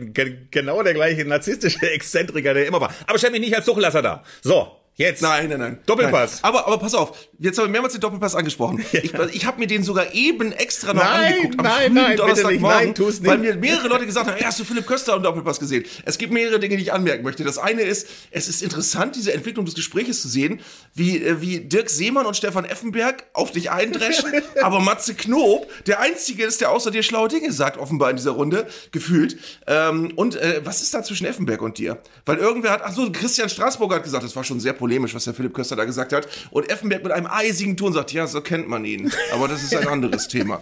genau 0.51 0.83
der 0.83 0.93
gleiche 0.93 1.25
narzisstische 1.25 1.89
Exzentriker, 2.35 2.53
der 2.53 2.67
immer 2.67 2.81
war. 2.81 2.93
Aber 3.07 3.17
stell 3.17 3.31
mich 3.31 3.41
nicht 3.41 3.55
als 3.55 3.65
Tuchlasser 3.65 4.01
da. 4.01 4.23
So, 4.41 4.71
Jetzt. 4.97 5.21
Nein, 5.21 5.49
nein, 5.49 5.59
nein. 5.59 5.79
Doppelpass. 5.85 6.41
Nein. 6.41 6.43
Aber, 6.43 6.67
aber 6.67 6.77
pass 6.77 6.93
auf, 6.95 7.17
jetzt 7.37 7.57
haben 7.57 7.65
wir 7.65 7.71
mehrmals 7.71 7.93
den 7.93 8.01
Doppelpass 8.01 8.33
angesprochen. 8.33 8.83
Ich, 8.93 9.13
ich 9.13 9.45
habe 9.45 9.59
mir 9.59 9.67
den 9.67 9.83
sogar 9.83 10.13
eben 10.13 10.53
extra 10.53 10.93
noch 10.93 11.03
Nein, 11.03 11.33
angeguckt. 11.33 11.59
Am 11.59 11.65
nein, 11.65 11.75
frühen 11.75 11.93
nein, 11.93 12.17
Donnerstagmorgen. 12.17 12.77
Nein, 12.77 12.95
tu's 12.95 13.19
nicht. 13.19 13.29
Weil 13.29 13.37
mir 13.39 13.55
mehrere 13.55 13.89
Leute 13.89 14.05
gesagt 14.05 14.27
haben, 14.27 14.35
hey, 14.35 14.43
hast 14.43 14.59
du 14.59 14.63
Philipp 14.63 14.87
Köster 14.87 15.15
im 15.15 15.23
Doppelpass 15.23 15.59
gesehen? 15.59 15.83
Es 16.05 16.17
gibt 16.17 16.31
mehrere 16.31 16.59
Dinge, 16.61 16.77
die 16.77 16.83
ich 16.83 16.93
anmerken 16.93 17.23
möchte. 17.23 17.43
Das 17.43 17.57
eine 17.57 17.81
ist, 17.81 18.07
es 18.31 18.47
ist 18.47 18.63
interessant, 18.63 19.17
diese 19.17 19.33
Entwicklung 19.33 19.65
des 19.65 19.75
Gespräches 19.75 20.21
zu 20.21 20.29
sehen, 20.29 20.61
wie, 20.93 21.21
äh, 21.21 21.41
wie 21.41 21.59
Dirk 21.59 21.89
Seemann 21.89 22.25
und 22.25 22.37
Stefan 22.37 22.63
Effenberg 22.63 23.25
auf 23.33 23.51
dich 23.51 23.71
eindreschen, 23.71 24.31
aber 24.61 24.79
Matze 24.79 25.13
Knob 25.13 25.69
der 25.87 25.99
Einzige 25.99 26.45
ist, 26.45 26.61
der 26.61 26.71
außer 26.71 26.91
dir 26.91 27.03
schlaue 27.03 27.27
Dinge 27.27 27.51
sagt, 27.51 27.77
offenbar 27.77 28.11
in 28.11 28.15
dieser 28.15 28.31
Runde, 28.31 28.65
gefühlt. 28.93 29.37
Ähm, 29.67 30.13
und 30.15 30.35
äh, 30.35 30.61
was 30.63 30.81
ist 30.81 30.93
da 30.93 31.03
zwischen 31.03 31.25
Effenberg 31.25 31.61
und 31.61 31.77
dir? 31.77 31.97
Weil 32.25 32.37
irgendwer 32.37 32.71
hat, 32.71 32.81
ach 32.81 32.93
so, 32.93 33.11
Christian 33.11 33.49
Straßburger 33.49 33.97
hat 33.97 34.03
gesagt, 34.03 34.23
das 34.23 34.35
war 34.37 34.45
schon 34.45 34.61
sehr 34.61 34.73
polemisch, 34.85 35.15
was 35.15 35.23
der 35.23 35.33
Philipp 35.33 35.55
Köster 35.55 35.75
da 35.75 35.83
gesagt 35.83 36.13
hat. 36.13 36.27
Und 36.51 36.69
Effenberg 36.69 37.01
mit 37.01 37.11
einem 37.11 37.25
eisigen 37.25 37.75
Ton 37.75 37.91
sagt, 37.91 38.13
ja, 38.13 38.27
so 38.27 38.41
kennt 38.41 38.69
man 38.69 38.85
ihn. 38.85 39.11
Aber 39.33 39.47
das 39.47 39.63
ist 39.63 39.75
ein 39.75 39.87
anderes 39.87 40.27
Thema. 40.27 40.61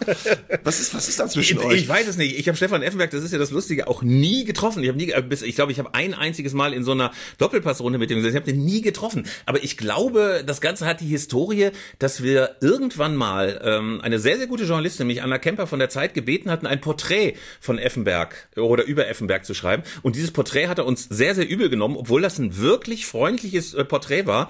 Was 0.64 0.80
ist, 0.80 0.96
was 0.96 1.10
ist 1.10 1.20
da 1.20 1.28
zwischen 1.28 1.60
Ich, 1.60 1.66
euch? 1.66 1.82
ich 1.82 1.90
weiß 1.90 2.08
es 2.08 2.16
nicht. 2.16 2.40
Ich 2.40 2.48
habe 2.48 2.56
Stefan 2.56 2.82
Effenberg, 2.84 3.12
das 3.12 3.22
ist 3.22 3.34
ja 3.34 3.38
das 3.38 3.52
Lustige, 3.52 3.88
auch 3.90 4.02
nie 4.02 4.46
getroffen. 4.46 4.82
Ich 4.82 4.88
habe 4.88 4.98
nie, 4.98 5.12
äh, 5.12 5.22
bis, 5.22 5.42
ich 5.42 5.56
glaube, 5.56 5.74
ich 5.74 5.80
habe 5.80 5.94
ein 5.94 6.14
einziges 6.14 6.54
Mal 6.54 6.72
in 6.74 6.86
so 6.86 6.94
einer 6.94 7.12
Doppelpassrunde 7.38 8.00
mit 8.00 8.12
dem 8.12 8.20
gesessen. 8.20 8.34
Ich 8.38 8.42
habe 8.42 8.50
den 8.50 8.64
nie 8.64 8.82
getroffen. 8.82 9.26
Aber 9.46 9.62
ich 9.62 9.76
glaube, 9.76 10.44
das 10.46 10.62
Ganze 10.62 10.86
hat 10.86 11.02
die 11.02 11.08
Historie, 11.08 11.72
dass 12.00 12.24
wir 12.24 12.56
irgendwann 12.62 13.18
mal 13.18 13.60
ähm, 13.62 14.00
eine 14.02 14.20
sehr, 14.20 14.38
sehr 14.38 14.48
gute 14.48 14.64
Journalistin, 14.64 15.06
mich 15.08 15.22
Anna 15.22 15.38
Kemper 15.38 15.68
von 15.68 15.80
der 15.80 15.90
Zeit 15.90 16.14
gebeten 16.14 16.50
hatten, 16.50 16.66
ein 16.66 16.80
Porträt 16.80 17.34
von 17.60 17.78
Effenberg 17.78 18.48
oder 18.56 18.86
über 18.86 19.06
Effenberg 19.10 19.44
zu 19.44 19.54
schreiben. 19.54 19.84
Und 20.02 20.16
dieses 20.16 20.32
Porträt 20.32 20.68
hat 20.68 20.78
er 20.78 20.86
uns 20.86 21.08
sehr, 21.10 21.36
sehr 21.36 21.50
übel 21.50 21.70
genommen, 21.70 21.98
obwohl 21.98 22.22
das 22.22 22.40
ein 22.40 22.58
wirklich 22.58 23.06
freundliches 23.06 23.74
äh, 23.74 23.84
Porträt 23.84 24.13
war. 24.26 24.50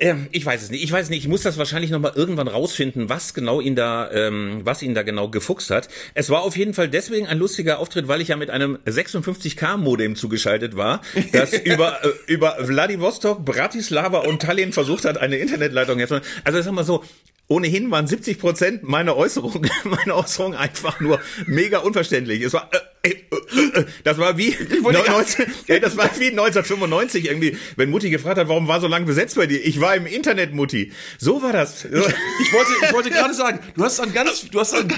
Ähm, 0.00 0.28
ich 0.32 0.44
weiß 0.44 0.62
es 0.62 0.70
nicht. 0.70 0.82
Ich 0.82 0.90
weiß 0.90 1.10
nicht. 1.10 1.20
Ich 1.20 1.28
muss 1.28 1.42
das 1.42 1.58
wahrscheinlich 1.58 1.90
noch 1.90 2.00
mal 2.00 2.12
irgendwann 2.14 2.48
rausfinden, 2.48 3.08
was 3.08 3.34
genau 3.34 3.60
ihn 3.60 3.76
da, 3.76 4.10
ähm, 4.10 4.60
was 4.64 4.82
ihn 4.82 4.94
da 4.94 5.02
genau 5.02 5.28
gefuchst 5.28 5.70
hat. 5.70 5.88
Es 6.14 6.30
war 6.30 6.42
auf 6.42 6.56
jeden 6.56 6.72
Fall 6.72 6.88
deswegen 6.88 7.26
ein 7.26 7.38
lustiger 7.38 7.78
Auftritt, 7.78 8.08
weil 8.08 8.20
ich 8.20 8.28
ja 8.28 8.36
mit 8.36 8.50
einem 8.50 8.78
56k 8.86 9.76
Modem 9.76 10.16
zugeschaltet 10.16 10.74
war, 10.76 11.02
das 11.32 11.52
über 11.64 12.02
äh, 12.02 12.08
über 12.26 12.56
Vladivostok, 12.64 13.44
Bratislava 13.44 14.20
und 14.20 14.40
Tallinn 14.40 14.72
versucht 14.72 15.04
hat, 15.04 15.18
eine 15.18 15.36
Internetleitung 15.36 15.98
herzustellen. 15.98 16.42
Also 16.44 16.62
sag 16.62 16.72
mal 16.72 16.84
so. 16.84 17.04
Ohnehin 17.50 17.90
waren 17.90 18.06
70 18.06 18.38
Prozent 18.38 18.84
meiner 18.84 19.16
Äußerungen, 19.16 19.68
meine 19.84 20.14
Äußerungen 20.14 20.56
einfach 20.56 21.00
nur 21.00 21.18
mega 21.46 21.78
unverständlich. 21.78 22.42
Es 22.42 22.52
war, 22.52 22.70
äh, 23.02 23.08
äh, 23.08 23.10
äh, 23.10 23.80
äh, 23.80 23.84
das 24.04 24.18
war 24.18 24.38
wie, 24.38 24.56
wollte- 24.84 25.10
19, 25.10 25.46
ey, 25.66 25.80
das 25.80 25.96
war 25.96 26.04
wie 26.16 26.28
1995 26.28 27.24
irgendwie, 27.24 27.58
wenn 27.74 27.90
Mutti 27.90 28.08
gefragt 28.08 28.38
hat, 28.38 28.46
warum 28.46 28.68
war 28.68 28.80
so 28.80 28.86
lange 28.86 29.04
besetzt 29.04 29.34
bei 29.34 29.48
dir? 29.48 29.58
Ich 29.66 29.80
war 29.80 29.96
im 29.96 30.06
Internet, 30.06 30.54
Mutti. 30.54 30.92
So 31.18 31.42
war 31.42 31.52
das. 31.52 31.86
Ich 31.86 32.52
wollte, 32.52 32.70
ich 32.86 32.92
wollte 32.92 33.10
gerade 33.10 33.34
sagen, 33.34 33.58
du 33.74 33.82
hast 33.82 33.98
an 33.98 34.12
ganz, 34.12 34.48
du 34.48 34.60
hast 34.60 34.72
an, 34.72 34.92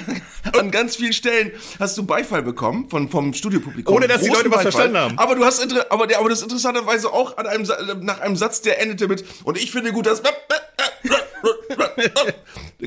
an 0.52 0.70
ganz 0.70 0.96
vielen 0.96 1.14
Stellen 1.14 1.52
hast 1.80 1.96
du 1.96 2.04
Beifall 2.04 2.42
bekommen 2.42 2.90
von 2.90 3.08
vom 3.08 3.32
Studiopublikum. 3.32 3.96
Ohne, 3.96 4.08
dass 4.08 4.20
die 4.20 4.28
Leute 4.28 4.50
was 4.50 4.60
verstanden 4.60 4.98
haben. 4.98 5.18
Aber 5.18 5.36
du 5.36 5.44
hast, 5.46 5.66
aber 5.90 6.06
der, 6.06 6.18
aber 6.18 6.28
das 6.28 6.42
interessanterweise 6.42 7.10
auch 7.10 7.38
an 7.38 7.46
einem 7.46 7.66
nach 8.04 8.20
einem 8.20 8.36
Satz, 8.36 8.60
der 8.60 8.78
endete 8.82 9.08
mit 9.08 9.24
und 9.44 9.56
ich 9.56 9.70
finde 9.72 9.92
gut, 9.92 10.04
dass 10.04 10.20
Da 10.22 10.28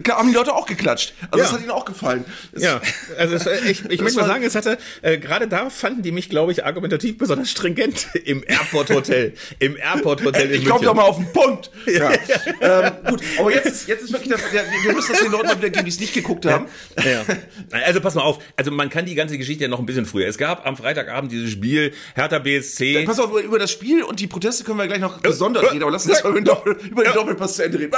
haben 0.10 0.30
die 0.30 0.34
Leute 0.36 0.54
auch 0.54 0.65
geklatscht. 0.65 1.13
Also 1.32 1.38
Ja. 1.38 1.43
das 1.45 1.54
hat 1.54 1.62
ihnen 1.62 1.71
auch 1.71 1.86
gefallen. 1.86 2.26
Es- 2.52 2.63
Ja, 2.63 2.82
also 3.17 3.36
es, 3.36 3.45
äh, 3.45 3.60
ich, 3.69 3.86
ich 3.89 4.02
möchte 4.02 4.19
mal 4.19 4.28
sagen, 4.28 4.43
es 4.43 4.56
hatte, 4.56 4.78
äh, 5.02 5.17
gerade 5.17 5.48
da 5.48 5.69
fanden 5.69 6.02
die 6.04 6.12
mich, 6.12 6.30
glaube 6.30 6.52
ich, 6.52 6.65
argumentativ 6.65 7.17
besonders 7.17 7.50
stringent 7.52 8.08
im 8.26 8.43
Airport 8.45 8.89
Hotel. 8.91 9.34
Im 9.60 9.78
Airport 9.78 10.24
Hotel 10.24 10.52
Ich 10.52 10.65
komme 10.65 10.84
doch 10.86 10.93
mal 10.93 11.04
auf 11.04 11.17
den 11.17 11.32
Punkt. 11.32 11.71
Ja. 11.88 12.12
ähm, 12.62 12.91
gut, 13.08 13.21
aber 13.39 13.54
jetzt 13.54 13.67
ist, 13.67 13.88
jetzt 13.88 14.04
ist 14.04 14.12
wirklich 14.12 14.32
das, 14.32 14.41
der, 14.52 14.63
wir 14.84 14.93
müssen 14.93 15.12
das 15.12 15.21
den 15.21 15.32
Leuten 15.32 15.48
mal 15.48 15.58
wieder 15.58 15.69
geben, 15.69 15.86
die 15.86 15.91
es 15.91 16.00
nicht 16.00 16.13
geguckt 16.13 16.45
haben. 16.45 16.65
Ja. 17.04 17.24
Also 17.86 18.02
pass 18.02 18.15
mal 18.15 18.21
auf, 18.24 18.39
also 18.58 18.71
man 18.71 18.89
kann 18.89 19.06
die 19.06 19.15
ganze 19.15 19.38
Geschichte 19.38 19.63
ja 19.63 19.67
noch 19.69 19.80
ein 19.80 19.86
bisschen 19.86 20.06
früher. 20.06 20.28
Es 20.28 20.38
gab 20.38 20.65
am 20.65 20.76
Freitagabend 20.78 21.32
dieses 21.32 21.52
Spiel 21.52 21.93
Hertha 22.15 22.39
BSC. 22.39 23.04
Pass 23.06 23.19
auf, 23.19 23.39
über 23.41 23.60
das 23.60 23.71
Spiel 23.71 24.04
und 24.04 24.19
die 24.19 24.28
Proteste 24.28 24.63
können 24.63 24.80
wir 24.80 24.88
gleich 24.88 25.00
noch 25.00 25.21
gesondert 25.21 25.71
reden, 25.71 25.84
aber 25.84 25.91
lass 25.91 26.06
uns 26.06 26.24
mal 26.24 26.30
über 26.32 26.39
den, 26.41 26.45
Doppel, 26.45 26.78
über 26.89 27.04
den 27.04 27.13
Doppelpass 27.13 27.56
zu 27.58 27.63
Ende 27.63 27.80
reden. 27.80 27.91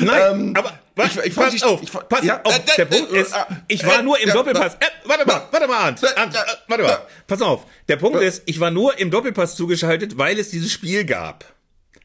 Nein, 0.00 0.22
Ähm, 0.40 0.52
aber 0.56 0.78
was, 0.94 1.16
ich- 1.16 1.24
ich 1.26 1.34
pass 1.34 1.54
die- 1.54 1.62
auf, 1.62 1.82
ich 1.82 1.90
pass 1.92 2.24
ja, 2.24 2.40
auf. 2.42 2.54
äh, 2.56 2.60
Der 2.76 2.84
äh, 2.84 2.86
Punkt 2.86 3.12
äh, 3.12 3.20
ist, 3.20 3.34
ich 3.68 3.86
war 3.86 4.00
äh, 4.00 4.02
nur 4.02 4.18
im 4.20 4.30
Doppelpass. 4.30 4.74
Äh, 4.76 4.86
warte 5.04 5.26
mal, 5.26 5.42
warte 5.50 5.66
mal, 5.68 5.76
Arndt. 5.78 6.02
äh, 6.02 6.06
Arndt, 6.16 6.34
äh, 6.34 6.38
warte 6.68 6.82
mal. 6.84 6.98
Pass 7.26 7.42
auf. 7.42 7.66
Der 7.88 7.96
Punkt 7.96 8.20
ist, 8.20 8.42
ich 8.46 8.60
war 8.60 8.70
nur 8.70 8.98
im 8.98 9.10
Doppelpass 9.10 9.56
zugeschaltet, 9.56 10.16
weil 10.18 10.38
es 10.38 10.50
dieses 10.50 10.72
Spiel 10.72 11.04
gab. 11.04 11.44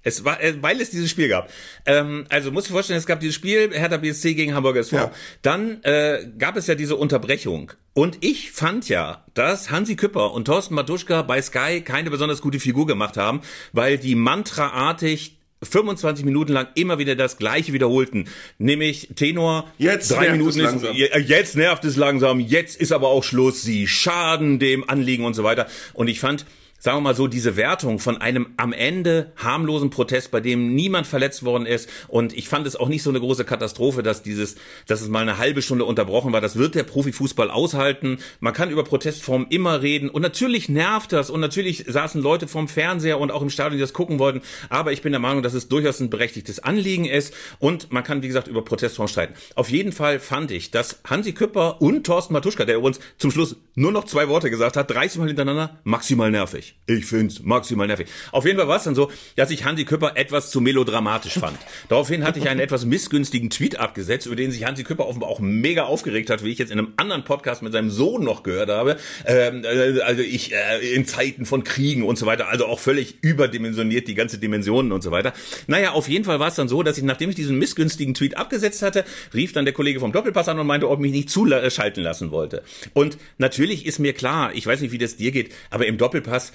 Es 0.04 0.26
war, 0.26 0.40
weil 0.62 0.82
es 0.82 0.90
dieses 0.90 1.12
Spiel 1.12 1.30
gab. 1.30 1.52
Ähm, 1.86 2.26
also 2.30 2.50
du 2.50 2.60
dir 2.60 2.74
vorstellen, 2.74 2.98
es 2.98 3.06
gab 3.06 3.20
dieses 3.20 3.36
Spiel 3.36 3.70
Hertha 3.72 3.98
BSC 3.98 4.34
gegen 4.34 4.56
Hamburger 4.56 4.80
SV. 4.80 4.96
Ja. 4.96 5.12
Dann 5.44 5.84
äh, 5.84 6.26
gab 6.40 6.58
es 6.58 6.66
ja 6.66 6.74
diese 6.74 6.96
Unterbrechung. 6.96 7.72
Und 7.94 8.18
ich 8.22 8.52
fand 8.52 8.90
ja, 8.90 9.24
dass 9.36 9.70
Hansi 9.70 9.96
Küpper 9.96 10.32
und 10.34 10.46
Thorsten 10.46 10.74
Matuschka 10.74 11.22
bei 11.22 11.40
Sky 11.40 11.82
keine 11.82 12.10
besonders 12.10 12.42
gute 12.42 12.60
Figur 12.60 12.88
gemacht 12.88 13.16
haben, 13.16 13.42
weil 13.74 14.00
die 14.00 14.16
mantraartig 14.16 15.38
25 15.64 16.26
Minuten 16.26 16.54
lang 16.54 16.68
immer 16.76 16.98
wieder 16.98 17.16
das 17.16 17.38
Gleiche 17.38 17.74
wiederholten, 17.74 18.26
nämlich 18.58 19.10
Tenor. 19.16 19.72
Jetzt 19.78 20.12
drei 20.12 20.22
nervt 20.22 20.38
Minuten 20.38 20.60
es 20.62 20.84
ist, 20.84 21.30
jetzt 21.30 21.56
nervt 21.56 21.86
es 21.86 21.96
langsam, 21.98 22.40
jetzt 22.40 22.80
ist 22.80 22.92
aber 22.92 23.10
auch 23.10 23.24
Schluss. 23.24 23.62
Sie 23.62 23.88
schaden 23.88 24.60
dem 24.60 24.90
Anliegen 24.90 25.26
und 25.26 25.34
so 25.34 25.44
weiter. 25.44 25.68
Und 25.94 26.08
ich 26.08 26.20
fand, 26.20 26.46
sagen 26.82 26.98
wir 26.98 27.02
mal 27.02 27.16
so, 27.16 27.28
diese 27.28 27.56
Wertung 27.56 28.00
von 28.00 28.18
einem 28.18 28.48
am 28.58 28.74
Ende 28.74 29.32
harmlosen 29.38 29.92
Protest, 29.92 30.32
bei 30.32 30.42
dem 30.42 30.74
niemand 30.74 31.06
verletzt 31.06 31.44
worden 31.44 31.68
ist. 31.68 31.88
Und 32.08 32.36
ich 32.36 32.50
fand 32.50 32.66
es 32.66 32.76
auch 32.76 32.90
nicht 32.90 33.04
so 33.04 33.12
eine 33.12 33.20
große 33.20 33.46
Katastrophe, 33.46 34.02
dass 34.02 34.24
dieses, 34.24 34.56
dass 34.88 35.02
es 35.02 35.08
mal 35.08 35.22
eine 35.22 35.38
halbe 35.38 35.62
Stunde 35.62 35.86
unterbrochen 35.86 36.34
war. 36.34 36.42
Das 36.42 36.56
wird 36.56 36.74
der 36.74 36.84
Profifußball 36.84 37.52
aushalten. 37.52 38.18
Man 38.40 38.54
kann 38.54 38.72
über 38.72 38.84
Protestformen 38.84 39.48
immer 39.50 39.84
reden. 39.84 40.10
Und 40.10 40.24
natürlich 40.24 40.70
nervt 40.70 41.14
das. 41.14 41.30
Und 41.30 41.40
natürlich 41.40 41.86
saßen 41.88 42.20
Leute 42.20 42.48
vorm 42.48 42.68
Fernseher 42.68 43.20
und 43.20 43.32
auch 43.32 43.44
im 43.44 43.52
Stadion, 43.52 43.78
die 43.78 43.82
das 43.82 43.94
gucken 43.94 44.18
wollten. 44.18 44.42
Aber 44.70 44.92
ich 44.92 45.04
bin 45.04 45.12
der 45.12 45.22
Meinung, 45.22 45.44
dass 45.44 45.54
es 45.54 45.68
durchaus 45.68 46.00
ein 46.00 46.10
berechtigtes 46.10 46.60
Anliegen 46.60 47.06
ist. 47.06 47.32
Und 47.60 47.92
man 47.92 48.04
kann, 48.04 48.24
wie 48.24 48.28
gesagt, 48.28 48.48
über 48.48 48.64
Protestformen 48.64 49.08
streiten. 49.08 49.36
Auf 49.54 49.70
jeden 49.70 49.92
Fall 49.92 50.20
fand 50.20 50.50
ich, 50.50 50.72
dass 50.72 51.00
Hansi 51.06 51.34
Küpper 51.34 51.80
und 51.80 52.08
Thorsten 52.08 52.34
Matuschka, 52.34 52.66
der 52.66 52.82
uns 52.82 53.00
zum 53.20 53.30
Schluss 53.30 53.56
nur 53.76 53.92
noch 53.92 54.06
zwei 54.06 54.28
Worte 54.30 54.50
gesagt 54.50 54.78
hat, 54.78 54.90
30 54.90 55.20
Mal 55.20 55.28
hintereinander, 55.28 55.80
maximal 55.84 56.32
nervig. 56.32 56.71
Ich 56.88 57.06
find's 57.06 57.42
maximal 57.42 57.88
nervig. 57.88 58.08
Auf 58.32 58.46
jeden 58.46 58.58
Fall 58.58 58.68
war 58.68 58.78
es 58.78 58.84
dann 58.84 58.96
so, 58.96 59.12
dass 59.36 59.52
ich 59.52 59.66
Hansi 59.66 59.86
Küpper 59.86 60.14
etwas 60.16 60.52
zu 60.52 60.62
melodramatisch 60.62 61.34
fand. 61.34 61.58
Daraufhin 61.90 62.24
hatte 62.24 62.40
ich 62.40 62.50
einen 62.50 62.60
etwas 62.60 62.86
missgünstigen 62.86 63.50
Tweet 63.50 63.80
abgesetzt, 63.80 64.26
über 64.26 64.36
den 64.36 64.52
sich 64.52 64.66
Hansi 64.66 64.84
Küpper 64.84 65.08
offenbar 65.08 65.30
auch 65.30 65.40
mega 65.40 65.84
aufgeregt 65.84 66.30
hat, 66.30 66.44
wie 66.44 66.50
ich 66.50 66.58
jetzt 66.58 66.72
in 66.72 66.80
einem 66.80 66.94
anderen 66.98 67.24
Podcast 67.24 67.62
mit 67.62 67.72
seinem 67.72 67.92
Sohn 67.92 68.24
noch 68.24 68.44
gehört 68.44 68.70
habe. 68.70 68.98
Ähm, 69.26 69.64
äh, 69.64 70.02
also 70.02 70.22
ich 70.22 70.54
äh, 70.54 70.94
in 70.94 71.06
Zeiten 71.06 71.46
von 71.46 71.64
Kriegen 71.64 72.04
und 72.04 72.18
so 72.18 72.26
weiter, 72.26 72.50
also 72.50 72.66
auch 72.66 72.80
völlig 72.80 73.16
überdimensioniert 73.22 74.08
die 74.08 74.16
ganze 74.16 74.40
Dimensionen 74.40 74.92
und 74.92 75.02
so 75.02 75.12
weiter. 75.12 75.34
Naja, 75.68 75.92
auf 75.92 76.10
jeden 76.10 76.26
Fall 76.26 76.40
war 76.40 76.48
es 76.48 76.56
dann 76.56 76.68
so, 76.68 76.84
dass 76.84 76.98
ich, 76.98 77.04
nachdem 77.04 77.30
ich 77.30 77.36
diesen 77.36 77.58
missgünstigen 77.58 78.16
Tweet 78.16 78.38
abgesetzt 78.38 78.82
hatte, 78.82 79.06
rief 79.34 79.54
dann 79.54 79.66
der 79.66 79.74
Kollege 79.74 80.00
vom 80.00 80.12
Doppelpass 80.12 80.50
an 80.50 80.60
und 80.60 80.68
meinte, 80.68 80.90
ob 80.90 81.00
mich 81.00 81.12
nicht 81.12 81.30
zuschalten 81.30 82.04
lassen 82.04 82.32
wollte. 82.32 82.64
Und 82.94 83.18
natürlich 83.38 83.86
ist 83.86 84.00
mir 84.00 84.14
klar, 84.14 84.52
ich 84.56 84.66
weiß 84.66 84.82
nicht, 84.82 84.92
wie 84.92 84.98
das 84.98 85.16
dir 85.16 85.32
geht, 85.32 85.54
aber 85.70 85.86
im 85.86 85.98
Doppelpass 85.98 86.52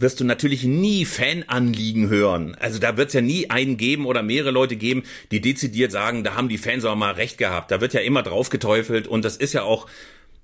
wirst 0.00 0.20
du 0.20 0.24
natürlich 0.24 0.64
nie 0.64 1.04
Fananliegen 1.04 2.08
hören. 2.08 2.56
Also 2.58 2.78
da 2.78 2.96
wird 2.96 3.08
es 3.08 3.14
ja 3.14 3.20
nie 3.20 3.50
einen 3.50 3.76
geben 3.76 4.06
oder 4.06 4.22
mehrere 4.22 4.50
Leute 4.50 4.76
geben, 4.76 5.02
die 5.30 5.40
dezidiert 5.40 5.92
sagen, 5.92 6.24
da 6.24 6.34
haben 6.34 6.48
die 6.48 6.58
Fans 6.58 6.84
auch 6.84 6.96
mal 6.96 7.12
recht 7.12 7.38
gehabt. 7.38 7.70
Da 7.70 7.80
wird 7.80 7.92
ja 7.92 8.00
immer 8.00 8.22
drauf 8.22 8.50
geteufelt 8.50 9.06
und 9.06 9.24
das 9.24 9.36
ist 9.36 9.52
ja 9.52 9.62
auch 9.62 9.86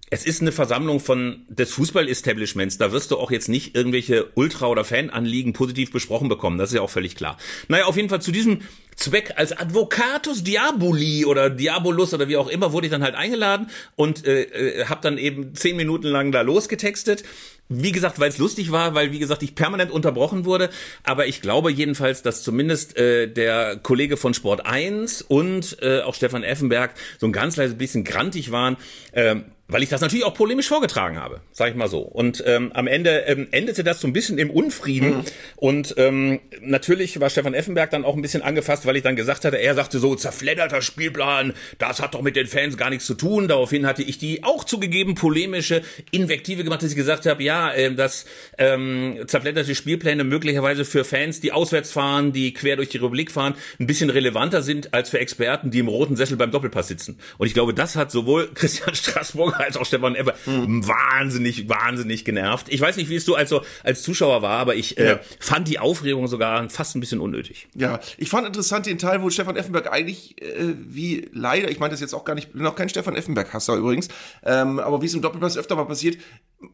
es 0.09 0.25
ist 0.25 0.41
eine 0.41 0.53
Versammlung 0.53 1.01
von 1.01 1.45
des 1.49 1.73
Fußball-Establishments. 1.73 2.79
Da 2.79 2.93
wirst 2.93 3.11
du 3.11 3.19
auch 3.19 3.33
jetzt 3.33 3.49
nicht 3.49 3.75
irgendwelche 3.75 4.31
Ultra- 4.35 4.69
oder 4.69 4.85
Fananliegen 4.85 5.53
positiv 5.53 5.91
besprochen 5.91 6.29
bekommen. 6.29 6.59
Das 6.59 6.71
ist 6.71 6.77
ja 6.77 6.83
auch 6.83 6.91
völlig 6.91 7.17
klar. 7.17 7.37
Naja, 7.67 7.87
auf 7.87 7.97
jeden 7.97 8.09
Fall 8.09 8.23
zu 8.23 8.31
diesem 8.31 8.61
Zweck 8.95 9.35
als 9.37 9.53
Advocatus 9.53 10.45
Diaboli 10.45 11.27
oder 11.27 11.51
Diabolus 11.51 12.15
oder 12.15 12.29
wie 12.29 12.37
auch 12.37 12.49
immer 12.49 12.73
wurde 12.73 12.87
ich 12.87 12.91
dann 12.91 13.03
halt 13.03 13.15
eingeladen 13.15 13.69
und 13.97 14.27
äh, 14.27 14.43
äh, 14.43 14.85
habe 14.87 15.01
dann 15.03 15.19
eben 15.19 15.55
zehn 15.55 15.77
Minuten 15.77 16.07
lang 16.07 16.31
da 16.33 16.41
losgetextet. 16.41 17.25
Wie 17.69 17.91
gesagt, 17.91 18.21
weil 18.21 18.29
es 18.29 18.39
lustig 18.39 18.71
war, 18.71 18.95
weil 18.95 19.11
wie 19.11 19.19
gesagt 19.19 19.43
ich 19.43 19.57
permanent 19.57 19.91
unterbrochen 19.91 20.45
wurde. 20.45 20.71
Aber 21.03 21.27
ich 21.27 21.43
glaube 21.43 21.73
jedenfalls, 21.73 22.23
dass 22.23 22.45
zumindest 22.45 22.97
äh, 22.97 23.27
der 23.27 23.77
Kollege 23.77 24.17
von 24.17 24.35
Sport 24.35 24.65
1 24.65 25.21
und 25.23 25.79
äh, 25.83 26.03
auch 26.03 26.15
Stefan 26.15 26.45
Effenberg 26.45 26.95
so 27.19 27.27
ein 27.27 27.33
ganz 27.33 27.57
leises 27.57 27.77
bisschen 27.77 28.05
grantig 28.05 28.53
waren. 28.53 28.77
Ähm, 29.13 29.47
weil 29.69 29.83
ich 29.83 29.89
das 29.89 30.01
natürlich 30.01 30.25
auch 30.25 30.35
polemisch 30.35 30.69
vorgetragen 30.69 31.19
habe, 31.19 31.41
sage 31.51 31.73
ich 31.73 31.77
mal 31.77 31.89
so. 31.89 32.01
Und 32.01 32.43
ähm, 32.47 32.71
am 32.73 32.87
Ende 32.87 33.25
ähm, 33.27 33.49
endete 33.51 33.83
das 33.83 34.01
so 34.01 34.07
ein 34.07 34.13
bisschen 34.13 34.39
im 34.39 34.51
Unfrieden. 34.51 35.19
Mhm. 35.19 35.25
Und 35.57 35.95
ähm, 35.99 36.41
natürlich 36.61 37.19
war 37.21 37.31
Stefan 37.31 37.55
Effenberg 37.55 37.91
dann 37.91 38.05
auch 38.05 38.15
ein 38.15 38.23
bisschen 38.23 38.43
angefasst, 38.43 38.87
weil 38.87 38.97
ich 38.97 39.03
dann 39.03 39.17
gesagt 39.17 39.45
hatte, 39.45 39.57
er 39.57 39.75
sagte 39.75 39.99
so, 39.99 40.15
zerfledderter 40.15 40.83
Spielplan, 40.83 41.53
das 41.79 42.01
hat 42.01 42.15
doch 42.15 42.23
mit 42.23 42.37
den 42.37 42.47
Fans 42.47 42.77
gar 42.77 42.91
nichts 42.91 43.07
zu 43.07 43.15
tun. 43.15 43.49
Daraufhin 43.49 43.87
hatte 43.87 44.03
ich 44.03 44.19
die 44.19 44.45
auch 44.45 44.63
zugegeben 44.63 45.15
polemische 45.17 45.83
Invektive 46.13 46.63
gemacht, 46.63 46.83
dass 46.83 46.91
ich 46.91 46.97
gesagt 46.97 47.27
habe, 47.27 47.43
ja, 47.43 47.73
äh, 47.73 47.93
dass 47.93 48.27
ähm, 48.59 49.19
zerfledderte 49.27 49.75
Spielpläne 49.75 50.23
möglicherweise 50.23 50.85
für 50.85 51.05
Fans, 51.05 51.41
die 51.41 51.51
auswärts 51.51 51.91
fahren, 51.91 52.33
die 52.33 52.53
quer 52.53 52.77
durch 52.77 52.91
die 52.91 52.99
Republik 52.99 53.33
fahren, 53.33 53.55
ein 53.81 53.87
bisschen 53.87 54.11
relevanter 54.11 54.63
sind 54.63 54.95
als 54.95 55.11
für 55.11 55.19
Experten, 55.19 55.73
die 55.73 55.81
im 55.81 55.89
roten 55.89 56.15
Sessel 56.15 56.37
beim 56.37 56.53
Doppelpass 56.53 56.87
sitzen. 56.87 57.19
Und 57.39 57.49
ich 57.49 57.55
glaube, 57.55 57.75
das 57.75 57.97
hat 57.97 58.13
sowohl 58.13 58.49
Christian 58.55 58.95
Straßburger 58.95 59.56
als 59.65 59.77
auch 59.77 59.87
Stefan 59.87 60.15
Ebber 60.15 60.35
mhm. 60.47 60.87
wahnsinnig, 60.87 61.69
wahnsinnig 61.69 62.25
genervt. 62.25 62.67
Ich 62.69 62.81
weiß 62.81 62.97
nicht, 62.97 63.09
wie 63.09 63.17
es 63.17 63.25
du 63.25 63.35
also 63.35 63.63
als 63.83 64.03
Zuschauer 64.03 64.43
war, 64.43 64.59
aber 64.59 64.75
ich 64.75 64.99
äh, 64.99 65.19
fand 65.41 65.69
die 65.69 65.79
Aufregung 65.79 66.29
sogar 66.29 66.69
fast 66.71 66.97
ein 66.97 67.01
bisschen 67.01 67.21
unnötig. 67.21 67.69
Ja, 67.75 68.01
ich 68.19 68.29
fand 68.29 68.47
interessant 68.47 68.87
den 68.87 68.99
Teil, 68.99 69.23
wo 69.23 69.31
Stefan 69.31 69.57
Effenberg 69.57 69.91
eigentlich, 69.93 70.41
äh, 70.43 70.75
wie 70.79 71.29
leider, 71.33 71.71
ich 71.71 71.79
meine 71.79 71.93
das 71.93 72.01
jetzt 72.01 72.15
auch 72.15 72.25
gar 72.25 72.35
nicht, 72.35 72.53
bin 72.53 72.67
auch 72.67 72.77
kein 72.77 72.89
Stefan 72.89 73.17
Effenberg-Hasser 73.17 73.77
übrigens, 73.77 74.09
ähm, 74.45 74.79
aber 74.79 75.03
wie 75.03 75.07
es 75.07 75.15
im 75.15 75.23
Doppelpass 75.23 75.57
öfter 75.57 75.77
mal 75.77 75.85
passiert, 75.85 76.19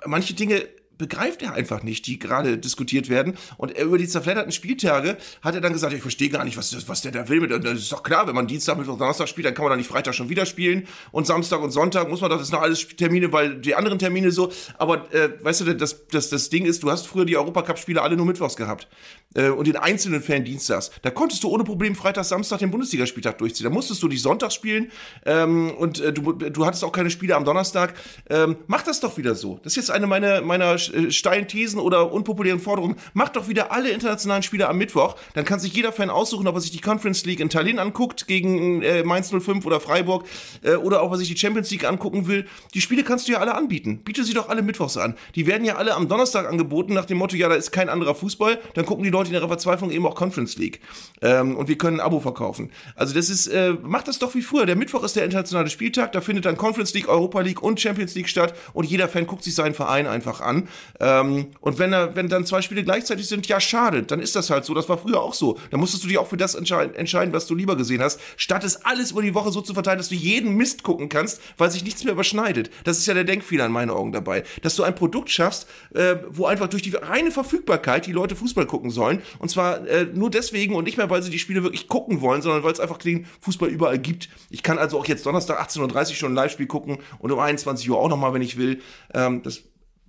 manche 0.06 0.34
Dinge 0.34 0.62
begreift 1.02 1.42
er 1.42 1.54
einfach 1.54 1.82
nicht, 1.82 2.06
die 2.06 2.20
gerade 2.20 2.58
diskutiert 2.58 3.08
werden. 3.08 3.34
Und 3.56 3.76
über 3.76 3.98
die 3.98 4.06
zerfledderten 4.06 4.52
Spieltage 4.52 5.16
hat 5.42 5.56
er 5.56 5.60
dann 5.60 5.72
gesagt, 5.72 5.92
ich 5.92 6.00
verstehe 6.00 6.28
gar 6.28 6.44
nicht, 6.44 6.56
was, 6.56 6.88
was 6.88 7.02
der 7.02 7.10
da 7.10 7.28
will. 7.28 7.48
Das 7.48 7.72
ist 7.72 7.90
doch 7.90 8.04
klar, 8.04 8.28
wenn 8.28 8.36
man 8.36 8.46
Dienstag, 8.46 8.78
Mittwoch, 8.78 8.96
Donnerstag 8.96 9.28
spielt, 9.28 9.46
dann 9.46 9.54
kann 9.54 9.64
man 9.64 9.70
dann 9.70 9.78
nicht 9.80 9.90
Freitag 9.90 10.14
schon 10.14 10.28
wieder 10.28 10.46
spielen. 10.46 10.86
Und 11.10 11.26
Samstag 11.26 11.60
und 11.60 11.72
Sonntag 11.72 12.08
muss 12.08 12.20
man 12.20 12.30
doch, 12.30 12.38
das 12.38 12.46
sind 12.46 12.54
noch 12.54 12.62
alles 12.62 12.86
Termine, 12.86 13.32
weil 13.32 13.56
die 13.56 13.74
anderen 13.74 13.98
Termine 13.98 14.30
so. 14.30 14.52
Aber 14.78 15.12
äh, 15.12 15.30
weißt 15.42 15.62
du, 15.62 15.74
das, 15.74 16.06
das, 16.06 16.30
das 16.30 16.50
Ding 16.50 16.66
ist, 16.66 16.84
du 16.84 16.90
hast 16.92 17.08
früher 17.08 17.24
die 17.24 17.36
Europacup-Spiele 17.36 18.00
alle 18.00 18.16
nur 18.16 18.26
Mittwochs 18.26 18.54
gehabt. 18.54 18.86
Äh, 19.34 19.48
und 19.48 19.66
den 19.66 19.76
einzelnen 19.76 20.22
Fan 20.22 20.44
dienstags. 20.44 20.90
Da 21.02 21.10
konntest 21.10 21.42
du 21.42 21.48
ohne 21.48 21.64
Problem 21.64 21.94
Freitag, 21.94 22.24
Samstag 22.24 22.58
den 22.58 22.70
Bundesligaspieltag 22.70 23.38
durchziehen. 23.38 23.64
Da 23.64 23.70
musstest 23.70 24.02
du 24.02 24.08
die 24.08 24.16
Sonntag 24.16 24.52
spielen 24.52 24.90
ähm, 25.24 25.70
und 25.78 26.00
äh, 26.00 26.12
du, 26.12 26.32
du 26.32 26.66
hattest 26.66 26.84
auch 26.84 26.92
keine 26.92 27.10
Spiele 27.10 27.36
am 27.36 27.44
Donnerstag. 27.44 27.94
Ähm, 28.28 28.56
mach 28.66 28.82
das 28.82 29.00
doch 29.00 29.16
wieder 29.16 29.34
so. 29.34 29.58
Das 29.62 29.72
ist 29.72 29.76
jetzt 29.76 29.90
eine 29.90 30.06
meiner, 30.06 30.42
meiner 30.42 30.74
äh, 30.74 31.10
steilen 31.10 31.48
Thesen 31.48 31.80
oder 31.80 32.12
unpopulären 32.12 32.60
Forderungen. 32.60 32.96
Macht 33.14 33.36
doch 33.36 33.48
wieder 33.48 33.72
alle 33.72 33.90
internationalen 33.90 34.42
Spiele 34.42 34.68
am 34.68 34.78
Mittwoch. 34.78 35.16
Dann 35.34 35.44
kann 35.44 35.60
sich 35.60 35.72
jeder 35.72 35.92
Fan 35.92 36.10
aussuchen, 36.10 36.46
ob 36.46 36.54
er 36.54 36.60
sich 36.60 36.70
die 36.70 36.80
Conference 36.80 37.24
League 37.24 37.40
in 37.40 37.48
Tallinn 37.48 37.78
anguckt 37.78 38.26
gegen 38.26 38.82
äh, 38.82 39.02
Mainz 39.02 39.30
05 39.30 39.64
oder 39.64 39.80
Freiburg 39.80 40.26
äh, 40.62 40.74
oder 40.74 41.02
ob 41.02 41.12
er 41.12 41.18
sich 41.18 41.28
die 41.28 41.36
Champions 41.36 41.70
League 41.70 41.84
angucken 41.84 42.26
will. 42.26 42.46
Die 42.74 42.80
Spiele 42.80 43.02
kannst 43.02 43.28
du 43.28 43.32
ja 43.32 43.38
alle 43.38 43.54
anbieten. 43.54 44.02
Biete 44.04 44.24
sie 44.24 44.34
doch 44.34 44.48
alle 44.48 44.62
Mittwochs 44.62 44.96
an. 44.96 45.14
Die 45.34 45.46
werden 45.46 45.64
ja 45.64 45.76
alle 45.76 45.94
am 45.94 46.08
Donnerstag 46.08 46.48
angeboten 46.48 46.94
nach 46.94 47.04
dem 47.04 47.18
Motto, 47.18 47.36
ja, 47.36 47.48
da 47.48 47.54
ist 47.54 47.72
kein 47.72 47.88
anderer 47.88 48.14
Fußball. 48.14 48.58
Dann 48.74 48.86
gucken 48.86 49.04
die 49.04 49.10
Leute 49.10 49.21
in 49.28 49.34
ihrer 49.34 49.48
Verzweiflung 49.48 49.90
eben 49.90 50.06
auch 50.06 50.14
Conference 50.14 50.56
League. 50.56 50.80
Ähm, 51.20 51.56
und 51.56 51.68
wir 51.68 51.78
können 51.78 51.98
ein 51.98 52.06
Abo 52.06 52.20
verkaufen. 52.20 52.70
Also 52.96 53.14
das 53.14 53.30
ist, 53.30 53.46
äh, 53.48 53.74
macht 53.82 54.08
das 54.08 54.18
doch 54.18 54.34
wie 54.34 54.42
früher. 54.42 54.66
Der 54.66 54.76
Mittwoch 54.76 55.02
ist 55.04 55.16
der 55.16 55.24
internationale 55.24 55.70
Spieltag. 55.70 56.12
Da 56.12 56.20
findet 56.20 56.44
dann 56.44 56.56
Conference 56.56 56.94
League, 56.94 57.08
Europa 57.08 57.40
League 57.40 57.62
und 57.62 57.80
Champions 57.80 58.14
League 58.14 58.28
statt. 58.28 58.54
Und 58.72 58.84
jeder 58.84 59.08
Fan 59.08 59.26
guckt 59.26 59.44
sich 59.44 59.54
seinen 59.54 59.74
Verein 59.74 60.06
einfach 60.06 60.40
an. 60.40 60.68
Ähm, 61.00 61.48
und 61.60 61.78
wenn 61.78 61.92
er, 61.92 62.16
wenn 62.16 62.28
dann 62.28 62.46
zwei 62.46 62.62
Spiele 62.62 62.84
gleichzeitig 62.84 63.28
sind, 63.28 63.46
ja, 63.46 63.60
schade, 63.60 64.02
dann 64.02 64.20
ist 64.20 64.36
das 64.36 64.50
halt 64.50 64.64
so. 64.64 64.74
Das 64.74 64.88
war 64.88 64.98
früher 64.98 65.20
auch 65.20 65.34
so. 65.34 65.58
Da 65.70 65.76
musstest 65.76 66.04
du 66.04 66.08
dich 66.08 66.18
auch 66.18 66.28
für 66.28 66.36
das 66.36 66.54
entscheiden, 66.54 66.94
entscheiden, 66.94 67.32
was 67.32 67.46
du 67.46 67.54
lieber 67.54 67.76
gesehen 67.76 68.02
hast, 68.02 68.20
statt 68.36 68.64
es 68.64 68.84
alles 68.84 69.12
über 69.12 69.22
die 69.22 69.34
Woche 69.34 69.52
so 69.52 69.60
zu 69.60 69.74
verteilen, 69.74 69.98
dass 69.98 70.08
du 70.08 70.14
jeden 70.14 70.56
Mist 70.56 70.82
gucken 70.82 71.08
kannst, 71.08 71.40
weil 71.58 71.70
sich 71.70 71.84
nichts 71.84 72.04
mehr 72.04 72.12
überschneidet. 72.12 72.70
Das 72.84 72.98
ist 72.98 73.06
ja 73.06 73.14
der 73.14 73.24
Denkfehler 73.24 73.66
in 73.66 73.72
meinen 73.72 73.90
Augen 73.90 74.12
dabei. 74.12 74.44
Dass 74.62 74.76
du 74.76 74.82
ein 74.82 74.94
Produkt 74.94 75.30
schaffst, 75.30 75.68
äh, 75.94 76.16
wo 76.30 76.46
einfach 76.46 76.68
durch 76.68 76.82
die 76.82 76.94
reine 76.94 77.30
Verfügbarkeit 77.30 78.06
die 78.06 78.12
Leute 78.12 78.36
Fußball 78.36 78.66
gucken 78.66 78.90
sollen. 78.90 79.11
Und 79.38 79.48
zwar 79.48 79.86
äh, 79.86 80.06
nur 80.12 80.30
deswegen 80.30 80.74
und 80.74 80.84
nicht 80.84 80.96
mehr, 80.96 81.10
weil 81.10 81.22
sie 81.22 81.30
die 81.30 81.38
Spiele 81.38 81.62
wirklich 81.62 81.88
gucken 81.88 82.20
wollen, 82.20 82.42
sondern 82.42 82.62
weil 82.62 82.72
es 82.72 82.80
einfach 82.80 82.98
den 82.98 83.26
Fußball 83.40 83.68
überall 83.68 83.98
gibt. 83.98 84.28
Ich 84.50 84.62
kann 84.62 84.78
also 84.78 84.98
auch 84.98 85.06
jetzt 85.06 85.26
Donnerstag 85.26 85.60
18.30 85.60 86.10
Uhr 86.10 86.14
schon 86.14 86.32
ein 86.32 86.36
Live-Spiel 86.36 86.66
gucken 86.66 86.98
und 87.18 87.30
um 87.32 87.38
21 87.38 87.90
Uhr 87.90 87.98
auch 87.98 88.08
nochmal, 88.08 88.32
wenn 88.34 88.42
ich 88.42 88.56
will. 88.56 88.80
Ähm, 89.14 89.42
das 89.42 89.62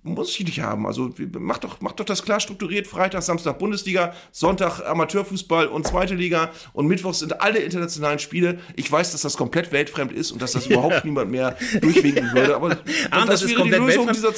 muss 0.04 0.38
ich 0.38 0.44
nicht 0.44 0.60
haben. 0.60 0.86
Also 0.86 1.12
mach 1.32 1.58
doch, 1.58 1.80
mach 1.80 1.92
doch 1.92 2.04
das 2.04 2.22
klar 2.22 2.38
strukturiert. 2.38 2.86
Freitag, 2.86 3.22
Samstag 3.22 3.58
Bundesliga, 3.58 4.14
Sonntag 4.30 4.80
Amateurfußball 4.80 5.66
und 5.66 5.86
zweite 5.86 6.14
Liga 6.14 6.50
und 6.74 6.86
Mittwochs 6.86 7.20
sind 7.20 7.40
alle 7.40 7.58
internationalen 7.58 8.18
Spiele. 8.18 8.58
Ich 8.76 8.90
weiß, 8.90 9.12
dass 9.12 9.22
das 9.22 9.36
komplett 9.36 9.72
weltfremd 9.72 10.12
ist 10.12 10.30
und 10.30 10.42
dass 10.42 10.52
das 10.52 10.66
überhaupt 10.68 11.04
niemand 11.04 11.30
mehr 11.30 11.56
durchwinken 11.80 12.32
würde. 12.34 12.54
Aber 12.54 12.70
ah, 13.10 13.24
das, 13.24 13.40
das 13.40 13.50
wäre 13.50 13.64
die 13.64 13.70
Lösung 13.70 14.08
dieser 14.12 14.34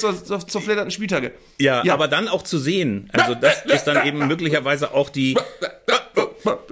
zerfledderten 0.47 0.91
Spieltage. 0.91 1.33
Ja, 1.59 1.83
ja, 1.83 1.93
aber 1.93 2.07
dann 2.07 2.29
auch 2.29 2.43
zu 2.43 2.57
sehen. 2.57 3.09
Also 3.11 3.35
das 3.35 3.65
ist 3.65 3.83
dann 3.83 4.07
eben 4.07 4.25
möglicherweise 4.27 4.93
auch 4.93 5.09
die 5.09 5.37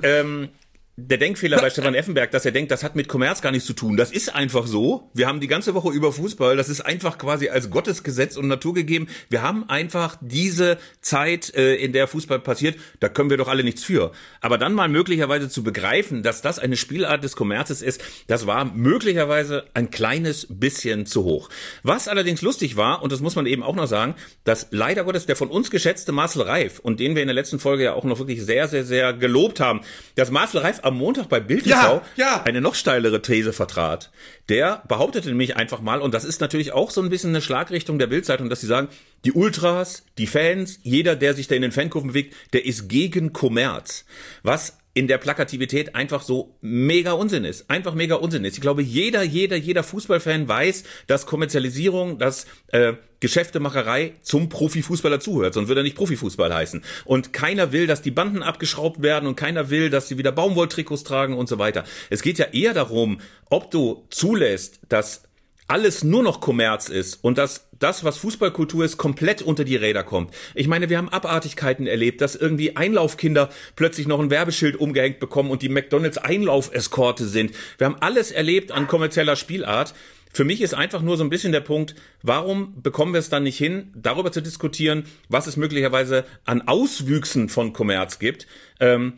ähm, 0.03 0.49
der 0.97 1.17
Denkfehler 1.17 1.57
bei 1.57 1.69
Stefan 1.69 1.93
Effenberg, 1.93 2.31
dass 2.31 2.45
er 2.45 2.53
denkt, 2.53 2.71
das 2.71 2.81
hat 2.81 2.95
mit 2.95 3.09
Kommerz 3.09 3.41
gar 3.41 3.51
nichts 3.51 3.67
zu 3.67 3.73
tun. 3.73 3.97
Das 3.97 4.11
ist 4.11 4.33
einfach 4.33 4.65
so. 4.65 5.09
Wir 5.13 5.27
haben 5.27 5.41
die 5.41 5.47
ganze 5.47 5.73
Woche 5.73 5.91
über 5.91 6.13
Fußball. 6.13 6.55
Das 6.55 6.69
ist 6.69 6.79
einfach 6.79 7.17
quasi 7.17 7.49
als 7.49 7.69
Gottesgesetz 7.69 8.37
und 8.37 8.47
Natur 8.47 8.73
gegeben. 8.73 9.07
Wir 9.29 9.41
haben 9.41 9.67
einfach 9.69 10.17
diese 10.21 10.77
Zeit, 11.01 11.53
äh, 11.53 11.75
in 11.75 11.91
der 11.91 12.07
Fußball 12.07 12.39
passiert. 12.39 12.79
Da 13.01 13.09
können 13.09 13.29
wir 13.29 13.35
doch 13.35 13.49
alle 13.49 13.65
nichts 13.65 13.83
für. 13.83 14.13
Aber 14.39 14.57
dann 14.57 14.73
mal 14.73 14.87
möglicherweise 14.87 15.49
zu 15.49 15.63
begreifen, 15.63 16.23
dass 16.23 16.41
das 16.41 16.59
eine 16.59 16.77
Spielart 16.77 17.25
des 17.25 17.35
Kommerzes 17.35 17.81
ist, 17.81 18.01
das 18.27 18.47
war 18.47 18.63
möglicherweise 18.63 19.65
ein 19.73 19.91
kleines 19.91 20.47
bisschen 20.49 21.05
zu 21.05 21.25
hoch. 21.25 21.49
Was 21.83 22.07
allerdings 22.07 22.41
lustig 22.41 22.77
war, 22.77 23.03
und 23.03 23.11
das 23.11 23.19
muss 23.19 23.35
man 23.35 23.47
eben 23.47 23.63
auch 23.63 23.75
noch 23.75 23.87
sagen, 23.87 24.15
dass 24.45 24.67
leider 24.71 25.03
Gottes 25.03 25.25
der 25.25 25.35
von 25.35 25.49
uns 25.49 25.71
geschätzte 25.71 26.13
Marcel 26.13 26.43
Reif 26.43 26.79
und 26.79 27.01
den 27.01 27.15
wir 27.15 27.21
in 27.21 27.27
der 27.27 27.35
letzten 27.35 27.59
Folge 27.59 27.83
ja 27.83 27.93
auch 27.93 28.05
noch 28.05 28.19
wirklich 28.19 28.41
sehr, 28.45 28.69
sehr, 28.69 28.85
sehr 28.85 29.11
gelobt 29.11 29.59
haben, 29.59 29.81
dass 30.15 30.31
Marcel 30.31 30.61
Reif 30.61 30.84
am 30.85 30.97
Montag 30.97 31.29
bei 31.29 31.39
Bild 31.39 31.65
ja, 31.65 32.01
ja. 32.15 32.43
eine 32.43 32.61
noch 32.61 32.75
steilere 32.75 33.21
These 33.21 33.53
vertrat. 33.53 34.11
Der 34.49 34.83
behauptete 34.87 35.29
nämlich 35.29 35.55
einfach 35.55 35.81
mal, 35.81 36.01
und 36.01 36.13
das 36.13 36.23
ist 36.23 36.41
natürlich 36.41 36.73
auch 36.73 36.91
so 36.91 37.01
ein 37.01 37.09
bisschen 37.09 37.31
eine 37.31 37.41
Schlagrichtung 37.41 37.97
der 37.97 38.07
Bildzeitung, 38.07 38.49
dass 38.49 38.61
sie 38.61 38.67
sagen, 38.67 38.89
die 39.25 39.31
Ultras, 39.31 40.03
die 40.17 40.27
Fans, 40.27 40.79
jeder, 40.83 41.15
der 41.15 41.33
sich 41.33 41.47
da 41.47 41.55
in 41.55 41.63
den 41.63 41.71
Fankurven 41.71 42.09
bewegt, 42.09 42.35
der 42.53 42.65
ist 42.65 42.87
gegen 42.87 43.33
Kommerz. 43.33 44.05
Was 44.43 44.77
in 44.95 45.07
der 45.07 45.17
Plakativität 45.17 45.93
einfach 45.93 46.23
so 46.23 46.55
mega 46.61 47.11
Unsinn 47.11 47.43
ist. 47.43 47.69
Einfach 47.69 47.93
mega 47.93 48.15
Unsinn 48.15 48.45
ist. 48.45 48.55
Ich 48.55 48.61
glaube, 48.61 48.81
jeder, 48.81 49.23
jeder, 49.23 49.57
jeder 49.57 49.83
Fußballfan 49.83 50.47
weiß, 50.47 50.83
dass 51.05 51.25
Kommerzialisierung, 51.25 52.17
dass 52.17 52.47
äh, 52.67 52.93
Geschäftemacherei 53.19 54.13
zum 54.21 54.47
Profifußballer 54.47 55.19
zuhört, 55.19 55.53
sonst 55.53 55.67
würde 55.67 55.81
er 55.81 55.83
nicht 55.83 55.97
Profifußball 55.97 56.53
heißen. 56.53 56.81
Und 57.03 57.33
keiner 57.33 57.73
will, 57.73 57.87
dass 57.87 58.01
die 58.01 58.11
Banden 58.11 58.41
abgeschraubt 58.41 59.01
werden 59.01 59.27
und 59.27 59.35
keiner 59.35 59.69
will, 59.69 59.89
dass 59.89 60.07
sie 60.07 60.17
wieder 60.17 60.31
Baumwolltrikots 60.31 61.03
tragen 61.03 61.35
und 61.35 61.49
so 61.49 61.59
weiter. 61.59 61.83
Es 62.09 62.21
geht 62.21 62.37
ja 62.37 62.45
eher 62.53 62.73
darum, 62.73 63.19
ob 63.49 63.71
du 63.71 64.05
zulässt, 64.11 64.79
dass 64.87 65.23
alles 65.67 66.03
nur 66.05 66.23
noch 66.23 66.39
Kommerz 66.39 66.87
ist 66.87 67.21
und 67.21 67.37
dass 67.37 67.64
das, 67.79 68.03
was 68.03 68.17
Fußballkultur 68.17 68.85
ist, 68.85 68.97
komplett 68.97 69.41
unter 69.41 69.63
die 69.63 69.75
Räder 69.75 70.03
kommt. 70.03 70.33
Ich 70.53 70.67
meine, 70.67 70.89
wir 70.89 70.97
haben 70.97 71.09
Abartigkeiten 71.09 71.87
erlebt, 71.87 72.21
dass 72.21 72.35
irgendwie 72.35 72.75
Einlaufkinder 72.75 73.49
plötzlich 73.75 74.07
noch 74.07 74.19
ein 74.19 74.29
Werbeschild 74.29 74.75
umgehängt 74.75 75.19
bekommen 75.19 75.49
und 75.49 75.61
die 75.61 75.69
McDonalds 75.69 76.17
Einlaufeskorte 76.17 77.25
sind. 77.25 77.51
Wir 77.77 77.85
haben 77.85 77.97
alles 77.99 78.31
erlebt 78.31 78.71
an 78.71 78.87
kommerzieller 78.87 79.35
Spielart. 79.35 79.93
Für 80.35 80.43
mich 80.43 80.59
ist 80.59 80.73
einfach 80.73 81.01
nur 81.01 81.15
so 81.15 81.23
ein 81.23 81.29
bisschen 81.29 81.53
der 81.53 81.61
Punkt, 81.61 81.95
warum 82.21 82.81
bekommen 82.81 83.13
wir 83.13 83.19
es 83.19 83.29
dann 83.29 83.43
nicht 83.43 83.57
hin, 83.57 83.93
darüber 83.95 84.33
zu 84.33 84.41
diskutieren, 84.41 85.05
was 85.29 85.47
es 85.47 85.55
möglicherweise 85.55 86.25
an 86.43 86.61
Auswüchsen 86.61 87.47
von 87.47 87.71
Kommerz 87.71 88.19
gibt. 88.19 88.45
Ähm, 88.81 89.13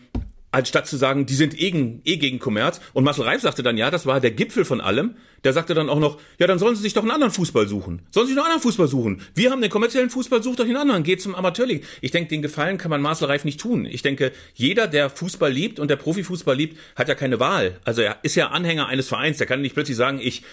anstatt 0.57 0.87
zu 0.87 0.97
sagen, 0.97 1.27
die 1.27 1.35
sind 1.35 1.59
eh, 1.59 1.99
eh 2.03 2.17
gegen 2.17 2.39
Kommerz. 2.39 2.81
Und 2.93 3.03
Marcel 3.03 3.25
Reif 3.25 3.41
sagte 3.41 3.61
dann, 3.61 3.77
ja, 3.77 3.91
das 3.91 4.05
war 4.07 4.19
der 4.19 4.31
Gipfel 4.31 4.65
von 4.65 4.81
allem. 4.81 5.15
Der 5.43 5.53
sagte 5.53 5.75
dann 5.75 5.87
auch 5.87 5.99
noch, 5.99 6.19
ja, 6.39 6.47
dann 6.47 6.57
sollen 6.57 6.75
sie 6.75 6.81
sich 6.81 6.95
doch 6.95 7.03
einen 7.03 7.11
anderen 7.11 7.31
Fußball 7.31 7.67
suchen. 7.67 8.01
Sollen 8.09 8.25
sie 8.25 8.33
sich 8.33 8.39
einen 8.39 8.45
anderen 8.47 8.63
Fußball 8.63 8.87
suchen. 8.87 9.21
Wir 9.35 9.51
haben 9.51 9.61
den 9.61 9.69
kommerziellen 9.69 10.09
Fußball, 10.09 10.41
sucht 10.41 10.59
euch 10.59 10.67
einen 10.67 10.77
anderen, 10.77 11.03
geht 11.03 11.21
zum 11.21 11.35
Amateurleague. 11.35 11.85
Ich 12.01 12.09
denke, 12.09 12.29
den 12.29 12.41
Gefallen 12.41 12.79
kann 12.79 12.89
man 12.89 13.01
Marcel 13.01 13.27
Reif 13.27 13.45
nicht 13.45 13.59
tun. 13.59 13.85
Ich 13.85 14.01
denke, 14.01 14.31
jeder, 14.55 14.87
der 14.87 15.11
Fußball 15.11 15.51
liebt 15.51 15.79
und 15.79 15.89
der 15.89 15.95
Profifußball 15.95 16.55
liebt, 16.55 16.77
hat 16.95 17.07
ja 17.07 17.13
keine 17.13 17.39
Wahl. 17.39 17.79
Also 17.85 18.01
er 18.01 18.17
ist 18.23 18.35
ja 18.35 18.47
Anhänger 18.47 18.87
eines 18.87 19.07
Vereins. 19.07 19.37
Der 19.37 19.45
kann 19.45 19.61
nicht 19.61 19.75
plötzlich 19.75 19.95
sagen, 19.95 20.19
ich, 20.19 20.43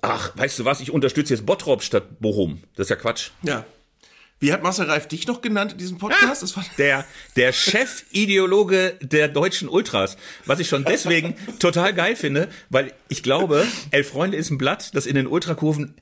ach, 0.00 0.36
weißt 0.36 0.58
du 0.58 0.64
was, 0.64 0.80
ich 0.80 0.90
unterstütze 0.90 1.34
jetzt 1.34 1.46
Bottrop 1.46 1.84
statt 1.84 2.18
Bochum. 2.18 2.62
Das 2.74 2.86
ist 2.86 2.90
ja 2.90 2.96
Quatsch. 2.96 3.30
Ja. 3.42 3.64
Wie 4.42 4.52
hat 4.52 4.64
Marcel 4.64 4.86
Reif 4.86 5.06
dich 5.06 5.28
noch 5.28 5.40
genannt 5.40 5.70
in 5.70 5.78
diesem 5.78 5.98
Podcast? 5.98 6.58
Ah, 6.58 6.64
der, 6.76 7.04
der 7.36 7.52
Chefideologe 7.52 8.94
der 9.00 9.28
deutschen 9.28 9.68
Ultras. 9.68 10.16
Was 10.46 10.58
ich 10.58 10.68
schon 10.68 10.84
deswegen 10.84 11.36
total 11.60 11.94
geil 11.94 12.16
finde, 12.16 12.48
weil 12.68 12.92
ich 13.06 13.22
glaube, 13.22 13.64
Elf 13.92 14.08
Freunde 14.08 14.36
ist 14.36 14.50
ein 14.50 14.58
Blatt, 14.58 14.96
das 14.96 15.06
in 15.06 15.14
den 15.14 15.28
Ultrakurven 15.28 15.94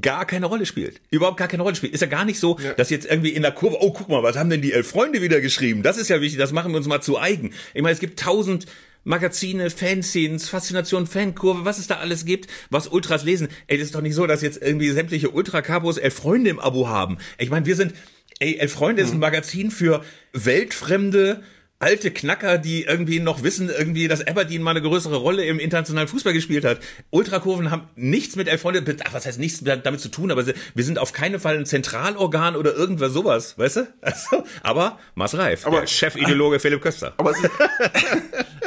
gar 0.00 0.26
keine 0.26 0.46
Rolle 0.46 0.64
spielt. 0.64 1.00
Überhaupt 1.10 1.38
gar 1.38 1.48
keine 1.48 1.64
Rolle 1.64 1.74
spielt. 1.74 1.92
Ist 1.92 2.00
ja 2.00 2.06
gar 2.06 2.24
nicht 2.24 2.38
so, 2.38 2.56
ja. 2.62 2.72
dass 2.74 2.88
jetzt 2.90 3.04
irgendwie 3.04 3.30
in 3.30 3.42
der 3.42 3.50
Kurve, 3.50 3.78
oh, 3.80 3.92
guck 3.92 4.08
mal, 4.08 4.22
was 4.22 4.36
haben 4.36 4.48
denn 4.48 4.62
die 4.62 4.72
elf 4.72 4.88
Freunde 4.88 5.20
wieder 5.20 5.40
geschrieben? 5.40 5.82
Das 5.82 5.98
ist 5.98 6.08
ja 6.08 6.20
wichtig, 6.20 6.38
das 6.38 6.52
machen 6.52 6.70
wir 6.70 6.76
uns 6.76 6.86
mal 6.86 7.00
zu 7.00 7.18
eigen. 7.18 7.52
Ich 7.74 7.82
meine, 7.82 7.94
es 7.94 8.00
gibt 8.00 8.20
tausend 8.20 8.66
Magazine, 9.04 9.70
Fanscenes, 9.70 10.48
Faszination, 10.48 11.06
Fankurve, 11.06 11.64
was 11.64 11.78
es 11.78 11.86
da 11.86 11.96
alles 11.96 12.24
gibt, 12.24 12.48
was 12.70 12.88
Ultras 12.88 13.24
lesen. 13.24 13.48
Ey, 13.66 13.78
das 13.78 13.86
ist 13.86 13.94
doch 13.94 14.00
nicht 14.02 14.14
so, 14.14 14.26
dass 14.26 14.42
jetzt 14.42 14.60
irgendwie 14.60 14.90
sämtliche 14.90 15.30
Ultra-Capos 15.30 15.96
elf 15.98 16.14
Freunde 16.14 16.50
im 16.50 16.60
Abo 16.60 16.88
haben. 16.88 17.18
Ich 17.38 17.50
meine, 17.50 17.66
wir 17.66 17.76
sind, 17.76 17.94
ey, 18.38 18.56
elf 18.58 18.72
Freunde 18.72 19.02
ist 19.02 19.12
ein 19.12 19.18
Magazin 19.18 19.70
für 19.70 20.02
weltfremde, 20.32 21.42
alte 21.80 22.10
Knacker, 22.10 22.58
die 22.58 22.82
irgendwie 22.82 23.20
noch 23.20 23.44
wissen, 23.44 23.70
irgendwie, 23.70 24.08
dass 24.08 24.26
Aberdeen 24.26 24.62
mal 24.62 24.72
eine 24.72 24.82
größere 24.82 25.14
Rolle 25.16 25.44
im 25.44 25.60
internationalen 25.60 26.08
Fußball 26.08 26.32
gespielt 26.32 26.64
hat. 26.64 26.80
Ultrakurven 27.10 27.70
haben 27.70 27.82
nichts 27.94 28.34
mit 28.34 28.48
Elf 28.48 28.62
Freunde, 28.62 28.96
ach, 29.04 29.12
was 29.14 29.26
heißt 29.26 29.38
nichts 29.38 29.62
damit 29.62 30.00
zu 30.00 30.08
tun, 30.08 30.32
aber 30.32 30.44
wir 30.44 30.84
sind 30.84 30.98
auf 30.98 31.12
keinen 31.12 31.38
Fall 31.38 31.56
ein 31.56 31.66
Zentralorgan 31.66 32.56
oder 32.56 32.74
irgendwas 32.74 33.12
sowas, 33.12 33.56
weißt 33.58 33.76
du? 33.76 33.86
Also, 34.00 34.42
aber 34.64 34.98
Mars 35.14 35.38
Reif, 35.38 35.66
Aber- 35.68 35.86
Chefideologe 35.86 36.58
Philipp 36.58 36.82
Köster. 36.82 37.14
Aber 37.16 37.30
es, 37.30 37.38
ist, 37.44 37.50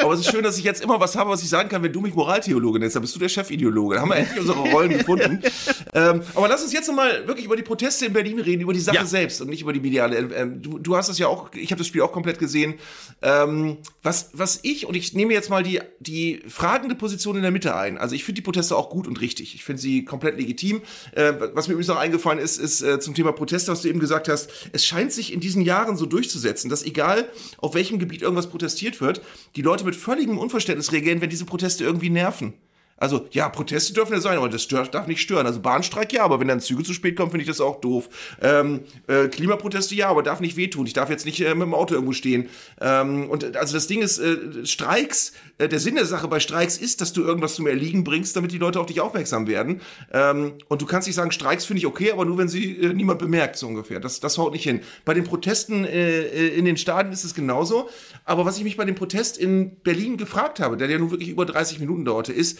aber 0.02 0.14
es 0.14 0.22
ist 0.22 0.32
schön, 0.32 0.44
dass 0.44 0.58
ich 0.58 0.64
jetzt 0.64 0.82
immer 0.84 1.00
was 1.00 1.16
habe, 1.16 1.30
was 1.30 1.42
ich 1.44 1.50
sagen 1.50 1.70
kann, 1.70 1.84
wenn 1.84 1.94
du 1.94 2.02
mich 2.02 2.14
Moraltheologe 2.14 2.80
nennst, 2.80 2.96
dann 2.96 3.02
bist 3.04 3.16
du 3.16 3.20
der 3.20 3.30
Chefideologe. 3.30 3.96
Da 3.96 4.02
haben 4.02 4.10
wir 4.10 4.18
endlich 4.18 4.40
unsere 4.40 4.60
Rollen 4.60 4.98
gefunden. 4.98 5.42
Ähm, 5.94 6.22
aber 6.36 6.48
lass 6.48 6.64
uns 6.64 6.72
jetzt 6.72 6.88
nochmal 6.88 7.28
wirklich 7.28 7.46
über 7.46 7.58
die 7.58 7.64
Proteste 7.64 8.06
in 8.06 8.14
Berlin 8.14 8.40
reden, 8.40 8.62
über 8.62 8.72
die 8.72 8.80
Sache 8.80 8.96
Ja. 8.96 9.06
selbst 9.06 9.42
und 9.42 9.50
nicht 9.50 9.62
über 9.62 9.74
die 9.74 9.82
mediale. 9.82 10.16
Ähm, 10.18 10.62
du, 10.62 10.80
du 10.80 10.96
hast 10.96 11.10
das 11.10 11.18
ja 11.20 11.28
auch, 11.28 11.54
ich 11.54 11.72
habe 11.72 11.80
das 11.80 11.88
Spiel 11.88 12.02
auch 12.02 12.14
komplett 12.14 12.40
gesehen. 12.40 12.76
Ähm, 13.22 13.78
was, 14.02 14.30
was 14.32 14.60
ich, 14.64 14.86
und 14.86 14.96
ich 14.96 15.14
nehme 15.14 15.34
jetzt 15.34 15.50
mal 15.50 15.64
die, 15.64 15.82
die 16.00 16.42
fragende 16.48 16.96
Position 16.96 17.36
in 17.36 17.42
der 17.42 17.52
Mitte 17.52 17.76
ein. 17.76 17.98
Also 17.98 18.16
ich 18.16 18.24
finde 18.24 18.40
die 18.40 18.46
Proteste 18.46 18.76
auch 18.78 18.90
gut 18.90 19.06
und 19.06 19.20
richtig. 19.20 19.54
Ich 19.54 19.66
finde 19.66 19.82
sie 19.82 20.06
komplett 20.06 20.38
legitim. 20.38 20.82
Äh, 21.14 21.34
was 21.54 21.68
mir 21.68 21.74
übrigens 21.74 21.90
noch 21.90 21.98
eingefallen 22.00 22.40
ist, 22.40 22.58
ist 22.58 22.82
äh, 22.84 23.00
zum 23.02 23.14
Thema 23.14 23.34
Proteste, 23.34 23.70
was 23.72 23.82
du 23.82 23.90
eben 23.90 24.00
gesagt 24.00 24.30
hast. 24.30 24.50
Es 24.72 24.86
scheint 24.86 25.12
sich 25.12 25.34
in 25.34 25.42
diesen 25.42 25.62
Jahren 25.62 25.98
so 25.98 26.06
durchzusetzen, 26.06 26.70
dass 26.70 26.84
egal 26.84 27.28
auf 27.58 27.74
welchem 27.76 28.00
Gebiet 28.00 28.22
irgendwas 28.22 28.50
protestiert 28.50 29.02
wird, 29.02 29.22
die 29.58 29.62
Leute 29.62 29.84
mit 29.84 29.91
völligem 29.96 30.38
Unverständnis 30.38 30.92
reagieren, 30.92 31.22
wenn 31.22 31.30
diese 31.30 31.46
Proteste 31.46 31.84
irgendwie 31.84 32.10
nerven. 32.10 32.54
Also, 33.02 33.26
ja, 33.32 33.50
Proteste 33.50 33.94
dürfen 33.94 34.14
ja 34.14 34.22
sein, 34.22 34.38
aber 34.38 34.48
das 34.48 34.62
stört, 34.62 34.94
darf 34.94 35.08
nicht 35.08 35.22
stören. 35.22 35.48
Also 35.48 35.60
Bahnstreik 35.60 36.14
ja, 36.14 36.24
aber 36.24 36.40
wenn 36.40 36.48
dann 36.48 36.60
Züge 36.60 36.84
zu 36.84 36.94
spät 36.94 37.16
kommen, 37.16 37.32
finde 37.32 37.42
ich 37.42 37.48
das 37.48 37.60
auch 37.60 37.82
doof. 37.82 38.10
Ähm, 38.44 38.82
äh, 39.08 39.28
Klimaproteste 39.28 39.96
ja, 39.96 40.08
aber 40.08 40.22
darf 40.22 40.40
nicht 40.40 40.56
wehtun. 40.56 40.86
Ich 40.86 40.94
darf 40.94 41.10
jetzt 41.10 41.26
nicht 41.26 41.42
äh, 41.42 41.56
mit 41.56 41.64
dem 41.64 41.74
Auto 41.74 41.96
irgendwo 41.96 42.14
stehen. 42.14 42.48
Ähm, 42.80 43.28
und 43.28 43.44
äh, 43.44 43.58
also 43.58 43.74
das 43.74 43.88
Ding 43.88 44.04
ist, 44.04 44.20
äh, 44.20 44.68
Streiks, 44.68 45.34
äh, 45.58 45.68
der 45.68 45.80
Sinn 45.80 45.96
der 45.96 46.06
Sache 46.06 46.28
bei 46.28 46.40
Streiks 46.40 46.78
ist, 46.78 47.02
dass 47.02 47.12
du 47.12 47.24
irgendwas 47.24 47.56
zum 47.56 47.66
Erliegen 47.66 48.04
bringst, 48.04 48.36
damit 48.36 48.52
die 48.52 48.60
Leute 48.60 48.80
auf 48.80 48.86
dich 48.86 49.02
aufmerksam 49.02 49.48
werden. 49.48 49.82
Ähm, 50.14 50.54
und 50.68 50.84
du 50.84 50.86
kannst 50.86 51.08
nicht 51.08 51.16
sagen, 51.16 51.32
Streiks 51.32 51.66
finde 51.66 51.80
ich 51.80 51.88
okay, 51.88 52.12
aber 52.12 52.26
nur 52.26 52.38
wenn 52.38 52.50
sie 52.50 52.78
äh, 52.78 52.94
niemand 52.94 53.18
bemerkt, 53.18 53.58
so 53.58 53.66
ungefähr. 53.66 54.00
Das, 54.00 54.20
das 54.20 54.38
haut 54.38 54.54
nicht 54.54 54.64
hin. 54.64 54.82
Bei 55.06 55.16
den 55.16 55.24
Protesten 55.24 55.86
in 55.86 56.66
den 56.66 56.78
Stadien 56.78 57.12
ist 57.12 57.24
es 57.24 57.34
genauso. 57.34 57.90
Aber 58.26 58.46
was 58.46 58.60
ich 58.60 58.64
mich 58.64 58.78
bei 58.78 58.86
dem 58.86 58.94
Protest 58.94 59.40
in 59.40 59.78
Berlin 59.78 60.18
gefragt 60.18 60.60
habe, 60.60 60.78
der 60.78 60.88
ja 60.88 61.00
nun 61.00 61.10
wirklich 61.10 61.30
über 61.30 61.46
30 61.46 61.80
Minuten 61.80 62.06
dauerte, 62.06 62.32
ist, 62.32 62.60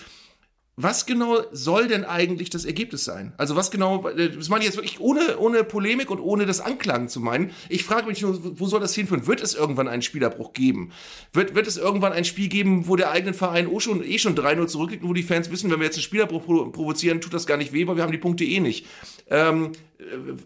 was 0.78 1.06
genau 1.06 1.42
soll 1.52 1.88
denn 1.88 2.06
eigentlich 2.06 2.50
das 2.50 2.64
Ergebnis 2.64 3.04
sein? 3.04 3.34
Also 3.38 3.56
was 3.56 3.72
genau, 3.72 4.08
äh, 4.08 4.30
das 4.30 4.50
meine 4.50 4.64
ich 4.64 4.68
jetzt 4.68 4.78
wirklich 4.78 5.00
ohne, 5.00 5.38
ohne 5.38 5.64
Polemik 5.64 6.10
und 6.10 6.20
ohne 6.20 6.46
das 6.46 6.62
Anklagen 6.62 7.10
zu 7.10 7.20
meinen. 7.20 7.52
Ich 7.68 7.84
frage 7.84 8.08
mich 8.08 8.22
nur, 8.22 8.60
wo 8.60 8.68
soll 8.68 8.80
das 8.80 8.96
hinführen? 8.96 9.28
Wird 9.28 9.42
es 9.42 9.54
irgendwann 9.54 9.88
einen 9.88 10.02
Spielabbruch 10.02 10.54
geben? 10.54 10.92
Wird, 11.34 11.56
wird 11.56 11.68
es 11.68 11.78
irgendwann 11.78 12.14
ein 12.14 12.26
Spiel 12.26 12.48
geben, 12.48 12.88
wo 12.88 12.96
der 12.96 13.12
eigene 13.12 13.34
Verein 13.34 13.68
oh 13.68 13.80
schon, 13.80 14.04
eh 14.04 14.18
schon 14.18 14.36
3-0 14.36 14.68
zurückliegt 14.68 15.04
und 15.04 15.10
wo 15.10 15.14
die 15.14 15.24
Fans 15.24 15.52
wissen, 15.52 15.70
wenn 15.70 15.80
wir 15.80 15.86
jetzt 15.86 15.98
einen 15.98 16.04
Spielabbruch 16.04 16.46
provo 16.46 16.72
provozieren, 16.72 17.22
tut 17.22 17.34
das 17.34 17.46
gar 17.46 17.58
nicht 17.58 17.74
weh, 17.74 17.86
weil 17.88 17.98
wir 17.98 18.04
haben 18.04 18.12
die 18.12 18.18
Punkte 18.18 18.46
eh 18.46 18.60
nicht. 18.60 18.86
Ähm, 19.30 19.74
äh, 19.74 19.91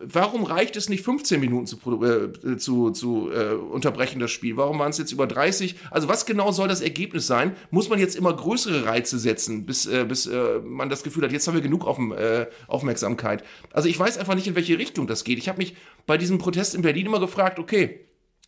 warum 0.01 0.43
reicht 0.43 0.75
es 0.75 0.89
nicht 0.89 1.03
15 1.03 1.39
Minuten 1.39 1.65
zu, 1.65 1.77
äh, 2.03 2.57
zu, 2.57 2.91
zu 2.91 3.31
äh, 3.31 3.53
unterbrechen, 3.53 4.19
das 4.19 4.31
Spiel? 4.31 4.57
Warum 4.57 4.79
waren 4.79 4.89
es 4.89 4.97
jetzt 4.97 5.11
über 5.11 5.27
30? 5.27 5.75
Also 5.91 6.07
was 6.07 6.25
genau 6.25 6.51
soll 6.51 6.67
das 6.67 6.81
Ergebnis 6.81 7.27
sein? 7.27 7.55
Muss 7.71 7.89
man 7.89 7.99
jetzt 7.99 8.15
immer 8.15 8.33
größere 8.33 8.85
Reize 8.85 9.19
setzen, 9.19 9.65
bis, 9.65 9.85
äh, 9.85 10.05
bis 10.05 10.27
äh, 10.27 10.59
man 10.63 10.89
das 10.89 11.03
Gefühl 11.03 11.23
hat, 11.23 11.31
jetzt 11.31 11.47
haben 11.47 11.55
wir 11.55 11.61
genug 11.61 11.85
auf, 11.85 11.97
äh, 11.99 12.47
Aufmerksamkeit? 12.67 13.43
Also 13.71 13.87
ich 13.87 13.97
weiß 13.97 14.17
einfach 14.17 14.35
nicht, 14.35 14.47
in 14.47 14.55
welche 14.55 14.77
Richtung 14.77 15.07
das 15.07 15.23
geht. 15.23 15.37
Ich 15.37 15.47
habe 15.47 15.59
mich 15.59 15.75
bei 16.05 16.17
diesem 16.17 16.37
Protest 16.37 16.75
in 16.75 16.81
Berlin 16.81 17.05
immer 17.05 17.19
gefragt, 17.19 17.59
okay, 17.59 18.01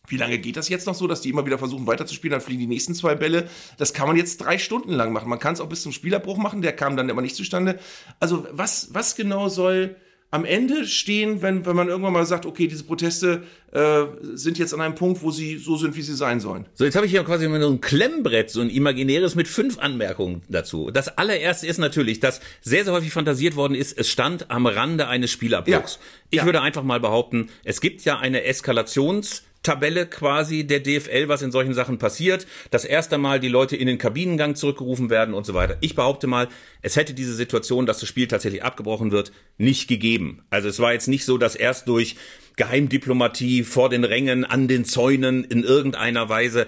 wie 0.08 0.16
lange 0.16 0.38
geht 0.38 0.56
das 0.56 0.68
jetzt 0.68 0.86
noch 0.86 0.94
so, 0.94 1.06
dass 1.06 1.20
die 1.20 1.28
immer 1.28 1.44
wieder 1.44 1.58
versuchen 1.58 1.86
weiterzuspielen, 1.86 2.32
dann 2.32 2.40
fliegen 2.40 2.60
die 2.60 2.66
nächsten 2.66 2.94
zwei 2.94 3.14
Bälle. 3.14 3.48
Das 3.76 3.92
kann 3.92 4.08
man 4.08 4.16
jetzt 4.16 4.38
drei 4.38 4.58
Stunden 4.58 4.92
lang 4.92 5.12
machen. 5.12 5.28
Man 5.28 5.38
kann 5.38 5.54
es 5.54 5.60
auch 5.60 5.68
bis 5.68 5.82
zum 5.82 5.92
Spielabbruch 5.92 6.38
machen, 6.38 6.62
der 6.62 6.74
kam 6.74 6.96
dann 6.96 7.08
immer 7.08 7.20
nicht 7.20 7.36
zustande. 7.36 7.78
Also 8.18 8.46
was, 8.50 8.94
was 8.94 9.16
genau 9.16 9.48
soll 9.48 9.96
am 10.30 10.44
Ende 10.44 10.86
stehen, 10.86 11.40
wenn, 11.40 11.64
wenn 11.64 11.74
man 11.74 11.88
irgendwann 11.88 12.12
mal 12.12 12.26
sagt, 12.26 12.44
okay, 12.44 12.66
diese 12.66 12.84
Proteste 12.84 13.44
äh, 13.72 14.04
sind 14.34 14.58
jetzt 14.58 14.74
an 14.74 14.80
einem 14.82 14.94
Punkt, 14.94 15.22
wo 15.22 15.30
sie 15.30 15.56
so 15.56 15.76
sind, 15.76 15.96
wie 15.96 16.02
sie 16.02 16.14
sein 16.14 16.38
sollen. 16.40 16.66
So, 16.74 16.84
jetzt 16.84 16.96
habe 16.96 17.06
ich 17.06 17.12
hier 17.12 17.24
quasi 17.24 17.46
so 17.46 17.68
ein 17.70 17.80
Klemmbrett, 17.80 18.50
so 18.50 18.60
ein 18.60 18.68
imaginäres 18.68 19.34
mit 19.34 19.48
fünf 19.48 19.78
Anmerkungen 19.78 20.42
dazu. 20.48 20.90
Das 20.90 21.16
allererste 21.16 21.66
ist 21.66 21.78
natürlich, 21.78 22.20
dass 22.20 22.40
sehr, 22.60 22.84
sehr 22.84 22.92
häufig 22.92 23.10
fantasiert 23.12 23.56
worden 23.56 23.74
ist, 23.74 23.96
es 23.98 24.10
stand 24.10 24.50
am 24.50 24.66
Rande 24.66 25.08
eines 25.08 25.30
Spielabbruchs. 25.30 25.94
Ja. 25.94 26.00
Ich 26.30 26.38
Ja. 26.38 26.44
würde 26.44 26.60
einfach 26.60 26.82
mal 26.82 27.00
behaupten, 27.00 27.48
es 27.64 27.80
gibt 27.80 28.04
ja 28.04 28.18
eine 28.18 28.46
Eskalations- 28.46 29.42
Tabelle 29.62 30.06
quasi 30.06 30.66
der 30.66 30.80
DFL, 30.80 31.28
was 31.28 31.42
in 31.42 31.52
solchen 31.52 31.74
Sachen 31.74 31.98
passiert. 31.98 32.46
Das 32.70 32.84
erste 32.84 33.18
Mal 33.18 33.40
die 33.40 33.48
Leute 33.48 33.76
in 33.76 33.86
den 33.86 33.98
Kabinengang 33.98 34.54
zurückgerufen 34.54 35.10
werden 35.10 35.34
und 35.34 35.44
so 35.44 35.54
weiter. 35.54 35.76
Ich 35.80 35.94
behaupte 35.94 36.26
mal, 36.26 36.48
es 36.80 36.96
hätte 36.96 37.14
diese 37.14 37.34
Situation, 37.34 37.86
dass 37.86 38.00
das 38.00 38.08
Spiel 38.08 38.28
tatsächlich 38.28 38.62
abgebrochen 38.62 39.10
wird, 39.10 39.32
nicht 39.56 39.88
gegeben. 39.88 40.42
Also 40.50 40.68
es 40.68 40.78
war 40.78 40.92
jetzt 40.92 41.08
nicht 41.08 41.24
so, 41.24 41.38
dass 41.38 41.54
erst 41.54 41.88
durch 41.88 42.16
Geheimdiplomatie 42.56 43.62
vor 43.64 43.88
den 43.88 44.04
Rängen, 44.04 44.44
an 44.44 44.68
den 44.68 44.84
Zäunen 44.84 45.44
in 45.44 45.64
irgendeiner 45.64 46.28
Weise 46.28 46.66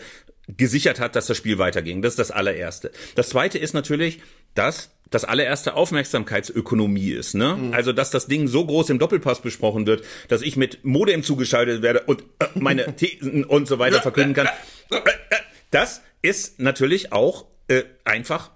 gesichert 0.57 1.01
hat, 1.01 1.17
dass 1.17 1.27
das 1.27 1.37
Spiel 1.37 1.59
weiterging. 1.59 2.03
Das 2.03 2.15
ist 2.15 2.19
das 2.19 2.31
allererste. 2.31 2.91
Das 3.15 3.29
zweite 3.29 3.59
ist 3.59 3.75
natürlich, 3.75 4.21
dass 4.55 4.91
das 5.11 5.25
allererste 5.25 5.75
Aufmerksamkeitsökonomie 5.75 7.11
ist, 7.11 7.35
ne? 7.35 7.71
Also, 7.73 7.93
dass 7.93 8.11
das 8.11 8.27
Ding 8.27 8.47
so 8.47 8.65
groß 8.65 8.91
im 8.91 8.99
Doppelpass 8.99 9.43
besprochen 9.43 9.87
wird, 9.87 10.05
dass 10.29 10.41
ich 10.41 10.57
mit 10.57 10.85
Modem 10.85 11.23
zugeschaltet 11.23 11.83
werde 11.83 12.03
und 12.07 12.23
äh, 12.39 12.47
meine 12.55 12.95
Thesen 12.97 13.45
und 13.45 13.67
so 13.67 13.79
weiter 13.79 14.01
verkünden 14.01 14.35
kann. 14.35 14.49
Das 15.71 16.03
ist 16.23 16.61
natürlich 16.61 17.13
auch 17.13 17.47
äh, 17.69 17.83
einfach 18.05 18.51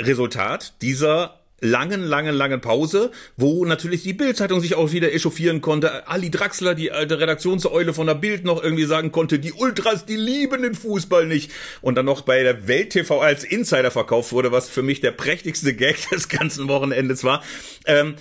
Resultat 0.00 0.74
dieser 0.82 1.43
langen, 1.60 2.02
langen, 2.02 2.34
langen 2.34 2.60
Pause, 2.60 3.10
wo 3.36 3.64
natürlich 3.64 4.02
die 4.02 4.12
Bild-Zeitung 4.12 4.60
sich 4.60 4.74
auch 4.74 4.92
wieder 4.92 5.12
echauffieren 5.12 5.60
konnte. 5.60 6.06
Ali 6.08 6.30
Draxler, 6.30 6.74
die 6.74 6.92
alte 6.92 7.18
Redaktionseule 7.20 7.94
von 7.94 8.06
der 8.06 8.14
Bild, 8.14 8.44
noch 8.44 8.62
irgendwie 8.62 8.84
sagen 8.84 9.12
konnte, 9.12 9.38
die 9.38 9.52
Ultras, 9.52 10.04
die 10.04 10.16
lieben 10.16 10.62
den 10.62 10.74
Fußball 10.74 11.26
nicht. 11.26 11.50
Und 11.80 11.94
dann 11.94 12.06
noch 12.06 12.22
bei 12.22 12.42
der 12.42 12.66
Welt 12.68 12.90
TV 12.90 13.20
als 13.20 13.44
Insider 13.44 13.90
verkauft 13.90 14.32
wurde, 14.32 14.52
was 14.52 14.68
für 14.68 14.82
mich 14.82 15.00
der 15.00 15.12
prächtigste 15.12 15.74
Gag 15.74 15.96
des 16.10 16.28
ganzen 16.28 16.68
Wochenendes 16.68 17.24
war. 17.24 17.42
Ähm, 17.86 18.16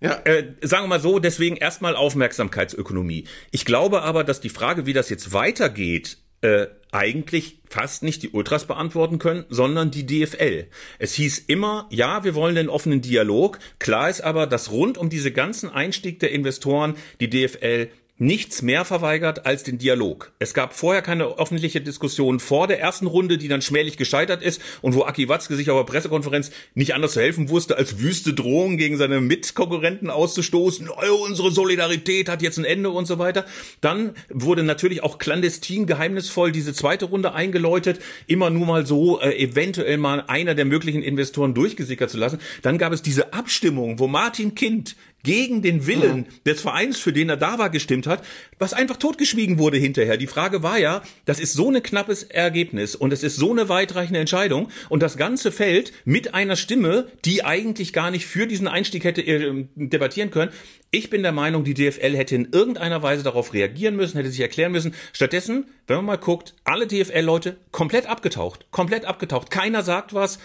Ja. 0.00 0.20
äh, 0.24 0.44
sagen 0.62 0.84
wir 0.84 0.88
mal 0.88 1.00
so, 1.00 1.18
deswegen 1.18 1.56
erstmal 1.56 1.96
Aufmerksamkeitsökonomie. 1.96 3.24
Ich 3.50 3.64
glaube 3.64 4.02
aber, 4.02 4.24
dass 4.24 4.40
die 4.40 4.50
Frage, 4.50 4.86
wie 4.86 4.92
das 4.92 5.08
jetzt 5.10 5.32
weitergeht, 5.32 6.18
äh, 6.46 6.68
eigentlich 6.92 7.58
fast 7.68 8.04
nicht 8.04 8.22
die 8.22 8.30
Ultras 8.30 8.66
beantworten 8.66 9.18
können, 9.18 9.44
sondern 9.48 9.90
die 9.90 10.06
DFL. 10.06 10.66
Es 11.00 11.14
hieß 11.14 11.40
immer, 11.40 11.88
ja, 11.90 12.22
wir 12.22 12.36
wollen 12.36 12.54
den 12.54 12.68
offenen 12.68 13.00
Dialog. 13.00 13.58
Klar 13.80 14.08
ist 14.08 14.20
aber, 14.20 14.46
dass 14.46 14.70
rund 14.70 14.96
um 14.96 15.10
diese 15.10 15.32
ganzen 15.32 15.68
Einstieg 15.68 16.20
der 16.20 16.30
Investoren 16.30 16.94
die 17.20 17.28
DFL 17.28 17.88
nichts 18.18 18.62
mehr 18.62 18.84
verweigert 18.84 19.44
als 19.44 19.62
den 19.62 19.78
Dialog. 19.78 20.32
Es 20.38 20.54
gab 20.54 20.74
vorher 20.74 21.02
keine 21.02 21.38
öffentliche 21.38 21.80
Diskussion 21.80 22.40
vor 22.40 22.66
der 22.66 22.80
ersten 22.80 23.06
Runde, 23.06 23.36
die 23.36 23.48
dann 23.48 23.62
schmählich 23.62 23.96
gescheitert 23.96 24.42
ist 24.42 24.60
und 24.80 24.94
wo 24.94 25.04
Aki 25.04 25.28
Watzke 25.28 25.54
sich 25.54 25.70
auf 25.70 25.78
der 25.78 25.92
Pressekonferenz 25.92 26.50
nicht 26.74 26.94
anders 26.94 27.12
zu 27.12 27.20
helfen 27.20 27.50
wusste, 27.50 27.76
als 27.76 27.98
wüste 27.98 28.32
Drohungen 28.32 28.78
gegen 28.78 28.96
seine 28.96 29.20
Mitkonkurrenten 29.20 30.08
auszustoßen. 30.08 30.88
Oh, 30.88 31.24
unsere 31.26 31.50
Solidarität 31.50 32.28
hat 32.28 32.42
jetzt 32.42 32.58
ein 32.58 32.64
Ende 32.64 32.90
und 32.90 33.06
so 33.06 33.18
weiter. 33.18 33.44
Dann 33.80 34.14
wurde 34.30 34.62
natürlich 34.62 35.02
auch 35.02 35.18
clandestin, 35.18 35.86
geheimnisvoll 35.86 36.52
diese 36.52 36.72
zweite 36.72 37.06
Runde 37.06 37.34
eingeläutet, 37.34 38.00
immer 38.26 38.48
nur 38.48 38.66
mal 38.66 38.86
so 38.86 39.20
äh, 39.20 39.36
eventuell 39.36 39.98
mal 39.98 40.24
einer 40.26 40.54
der 40.54 40.64
möglichen 40.64 41.02
Investoren 41.02 41.52
durchgesickert 41.52 42.10
zu 42.10 42.16
lassen. 42.16 42.38
Dann 42.62 42.78
gab 42.78 42.92
es 42.92 43.02
diese 43.02 43.34
Abstimmung, 43.34 43.98
wo 43.98 44.06
Martin 44.06 44.54
Kind 44.54 44.96
gegen 45.26 45.60
den 45.60 45.88
Willen 45.88 46.26
des 46.46 46.60
Vereins, 46.60 46.98
für 46.98 47.12
den 47.12 47.28
er 47.28 47.36
da 47.36 47.58
war, 47.58 47.68
gestimmt 47.68 48.06
hat, 48.06 48.24
was 48.60 48.72
einfach 48.72 48.96
totgeschwiegen 48.96 49.58
wurde 49.58 49.76
hinterher. 49.76 50.16
Die 50.16 50.28
Frage 50.28 50.62
war 50.62 50.78
ja, 50.78 51.02
das 51.24 51.40
ist 51.40 51.52
so 51.52 51.68
ein 51.68 51.82
knappes 51.82 52.22
Ergebnis 52.22 52.94
und 52.94 53.12
es 53.12 53.24
ist 53.24 53.34
so 53.34 53.50
eine 53.50 53.68
weitreichende 53.68 54.20
Entscheidung 54.20 54.68
und 54.88 55.02
das 55.02 55.16
Ganze 55.16 55.50
fällt 55.50 55.92
mit 56.04 56.32
einer 56.32 56.54
Stimme, 56.54 57.08
die 57.24 57.44
eigentlich 57.44 57.92
gar 57.92 58.12
nicht 58.12 58.24
für 58.24 58.46
diesen 58.46 58.68
Einstieg 58.68 59.02
hätte 59.02 59.20
äh, 59.22 59.66
debattieren 59.74 60.30
können. 60.30 60.52
Ich 60.92 61.10
bin 61.10 61.24
der 61.24 61.32
Meinung, 61.32 61.64
die 61.64 61.74
DFL 61.74 62.16
hätte 62.16 62.36
in 62.36 62.52
irgendeiner 62.52 63.02
Weise 63.02 63.24
darauf 63.24 63.52
reagieren 63.52 63.96
müssen, 63.96 64.16
hätte 64.18 64.30
sich 64.30 64.40
erklären 64.40 64.70
müssen. 64.70 64.94
Stattdessen, 65.12 65.66
wenn 65.88 65.96
man 65.96 66.04
mal 66.04 66.18
guckt, 66.18 66.54
alle 66.62 66.86
DFL-Leute 66.86 67.56
komplett 67.72 68.06
abgetaucht, 68.06 68.66
komplett 68.70 69.04
abgetaucht. 69.04 69.50
Keiner 69.50 69.82
sagt 69.82 70.14
was 70.14 70.38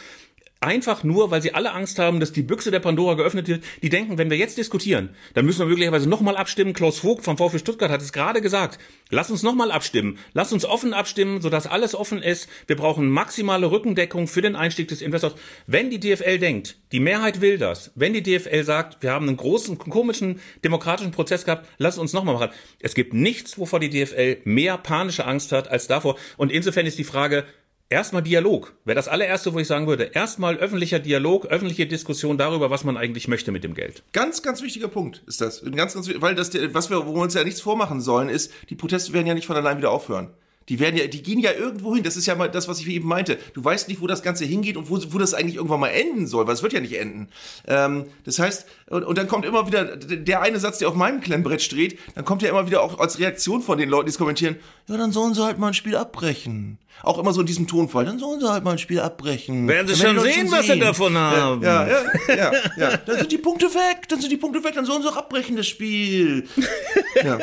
Einfach 0.64 1.04
nur, 1.04 1.32
weil 1.32 1.42
sie 1.42 1.56
alle 1.56 1.72
Angst 1.72 1.98
haben, 1.98 2.20
dass 2.20 2.34
die 2.34 2.44
Büchse 2.44 2.70
der 2.70 2.80
Pandora 2.80 3.16
geöffnet 3.16 3.48
wird. 3.48 3.64
Die 3.82 3.90
denken, 3.90 4.20
wenn 4.20 4.30
wir 4.30 4.38
jetzt 4.38 4.60
diskutieren, 4.60 5.10
dann 5.34 5.44
müssen 5.44 5.58
wir 5.58 5.66
möglicherweise 5.66 6.08
nochmal 6.08 6.38
abstimmen. 6.38 6.74
Klaus 6.74 7.00
Vogt 7.00 7.24
vom 7.24 7.36
VfB 7.36 7.58
Stuttgart 7.58 7.90
hat 7.90 8.04
es 8.04 8.14
gerade 8.14 8.42
gesagt. 8.42 8.78
Lass 9.10 9.32
uns 9.32 9.42
nochmal 9.42 9.72
abstimmen. 9.72 10.20
Lass 10.34 10.54
uns 10.54 10.64
offen 10.64 10.94
abstimmen, 10.94 11.42
sodass 11.42 11.66
alles 11.66 11.96
offen 11.96 12.22
ist. 12.22 12.48
Wir 12.68 12.76
brauchen 12.76 13.10
maximale 13.10 13.72
Rückendeckung 13.72 14.28
für 14.28 14.44
den 14.44 14.56
Einstieg 14.56 14.88
des 14.88 15.02
Investors. 15.02 15.34
Wenn 15.66 15.90
die 15.90 16.00
DFL 16.00 16.38
denkt, 16.38 16.78
die 16.92 17.00
Mehrheit 17.00 17.42
will 17.42 17.58
das, 17.58 17.92
wenn 17.96 18.14
die 18.14 18.22
DFL 18.22 18.64
sagt, 18.64 19.02
wir 19.02 19.14
haben 19.14 19.28
einen 19.28 19.38
großen, 19.38 19.80
komischen 19.80 20.42
demokratischen 20.64 21.12
Prozess 21.12 21.44
gehabt, 21.44 21.68
lass 21.80 21.98
uns 21.98 22.14
nochmal 22.14 22.36
machen. 22.36 22.52
Es 22.80 22.94
gibt 22.94 23.16
nichts, 23.16 23.58
wovor 23.58 23.80
die 23.80 23.90
DFL 23.90 24.38
mehr 24.44 24.78
panische 24.78 25.26
Angst 25.26 25.54
hat 25.54 25.72
als 25.72 25.88
davor. 25.88 26.20
Und 26.38 26.52
insofern 26.52 26.86
ist 26.86 27.00
die 27.00 27.04
Frage, 27.04 27.46
Erstmal 27.92 28.22
Dialog. 28.22 28.74
Wäre 28.86 28.96
das 28.96 29.10
allererste, 29.10 29.54
wo 29.54 29.60
ich 29.60 29.68
sagen 29.68 29.86
würde. 29.86 30.12
Erstmal 30.14 30.56
öffentlicher 30.56 31.00
Dialog, 31.00 31.48
öffentliche 31.48 31.86
Diskussion 31.86 32.38
darüber, 32.38 32.70
was 32.70 32.86
man 32.86 32.96
eigentlich 32.96 33.28
möchte 33.28 33.52
mit 33.52 33.66
dem 33.66 33.74
Geld. 33.74 34.04
Ganz, 34.14 34.42
ganz 34.42 34.62
wichtiger 34.62 34.88
Punkt 34.88 35.24
ist 35.28 35.42
das. 35.42 35.62
Ganz, 35.76 35.94
ganz, 35.94 36.10
weil 36.22 36.34
das, 36.34 36.54
was 36.72 36.90
wir, 36.90 37.06
wo 37.06 37.14
wir 37.14 37.22
uns 37.22 37.34
ja 37.34 37.44
nichts 37.44 37.60
vormachen 37.60 38.00
sollen, 38.00 38.30
ist, 38.30 38.54
die 38.70 38.76
Proteste 38.76 39.12
werden 39.12 39.28
ja 39.28 39.34
nicht 39.34 39.46
von 39.46 39.58
allein 39.58 39.78
wieder 39.78 39.92
aufhören. 39.92 40.30
Die 40.72 40.80
werden 40.80 40.96
ja, 40.96 41.06
die 41.06 41.22
gehen 41.22 41.40
ja 41.40 41.52
irgendwo 41.52 41.94
hin. 41.94 42.02
Das 42.02 42.16
ist 42.16 42.28
ja 42.28 42.34
mal 42.34 42.50
das, 42.50 42.70
was 42.70 42.80
ich 42.80 42.88
eben 42.88 43.06
meinte. 43.06 43.38
Du 43.54 43.62
weißt 43.62 43.90
nicht, 43.90 44.00
wo 44.00 44.08
das 44.08 44.24
Ganze 44.24 44.46
hingeht 44.46 44.78
und 44.78 44.90
wo, 44.90 44.98
wo 45.10 45.18
das 45.18 45.34
eigentlich 45.34 45.58
irgendwann 45.58 45.82
mal 45.82 45.90
enden 45.90 46.28
soll, 46.28 46.48
weil 46.48 46.54
es 46.54 46.64
wird 46.64 46.72
ja 46.72 46.80
nicht 46.80 46.98
enden. 46.98 47.28
Ähm, 47.68 48.06
das 48.24 48.40
heißt, 48.40 48.66
und, 48.88 49.04
und 49.04 49.18
dann 49.18 49.28
kommt 49.28 49.44
immer 49.44 49.68
wieder 49.68 49.98
der 49.98 50.42
eine 50.42 50.60
Satz, 50.60 50.78
der 50.78 50.88
auf 50.88 50.96
meinem 50.96 51.20
Klemmbrett 51.20 51.62
steht, 51.62 52.00
dann 52.16 52.24
kommt 52.24 52.42
ja 52.42 52.48
immer 52.48 52.68
wieder 52.68 52.84
auch 52.84 53.00
als 53.00 53.20
Reaktion 53.20 53.62
von 53.62 53.80
den 53.80 53.90
Leuten, 53.90 54.06
die 54.06 54.12
es 54.12 54.18
kommentieren, 54.18 54.56
ja, 54.88 54.96
dann 54.96 55.12
sollen 55.12 55.34
sie 55.34 55.44
halt 55.44 55.60
mal 55.60 55.68
ein 55.68 55.74
Spiel 55.74 55.98
abbrechen. 55.98 56.78
Auch 57.04 57.18
immer 57.18 57.34
so 57.34 57.42
in 57.42 57.48
diesem 57.48 57.68
Tonfall, 57.68 58.06
dann 58.06 58.20
sollen 58.20 58.40
sie 58.40 58.50
halt 58.50 58.64
mal 58.64 58.72
ein 58.72 58.78
Spiel 58.78 59.02
abbrechen. 59.02 59.68
Werden 59.68 59.88
sie 59.88 59.96
schon 59.96 60.20
sehen, 60.20 60.48
schon 60.48 60.58
was 60.58 60.68
sie 60.68 60.80
davon 60.80 61.18
haben. 61.18 61.64
Ja, 61.64 61.86
ja, 61.86 61.98
ja, 62.28 62.36
ja, 62.36 62.52
ja. 62.78 62.98
Dann 62.98 63.18
sind 63.18 63.32
die 63.32 63.40
Punkte 63.40 63.66
weg, 63.74 64.08
dann 64.08 64.22
sind 64.22 64.32
die 64.32 64.38
Punkte 64.38 64.64
weg, 64.64 64.74
dann 64.76 64.86
sollen 64.86 65.02
sie 65.02 65.10
auch 65.10 65.18
abbrechen, 65.18 65.58
das 65.58 65.68
Spiel. 65.68 66.48
Ja. 67.24 67.40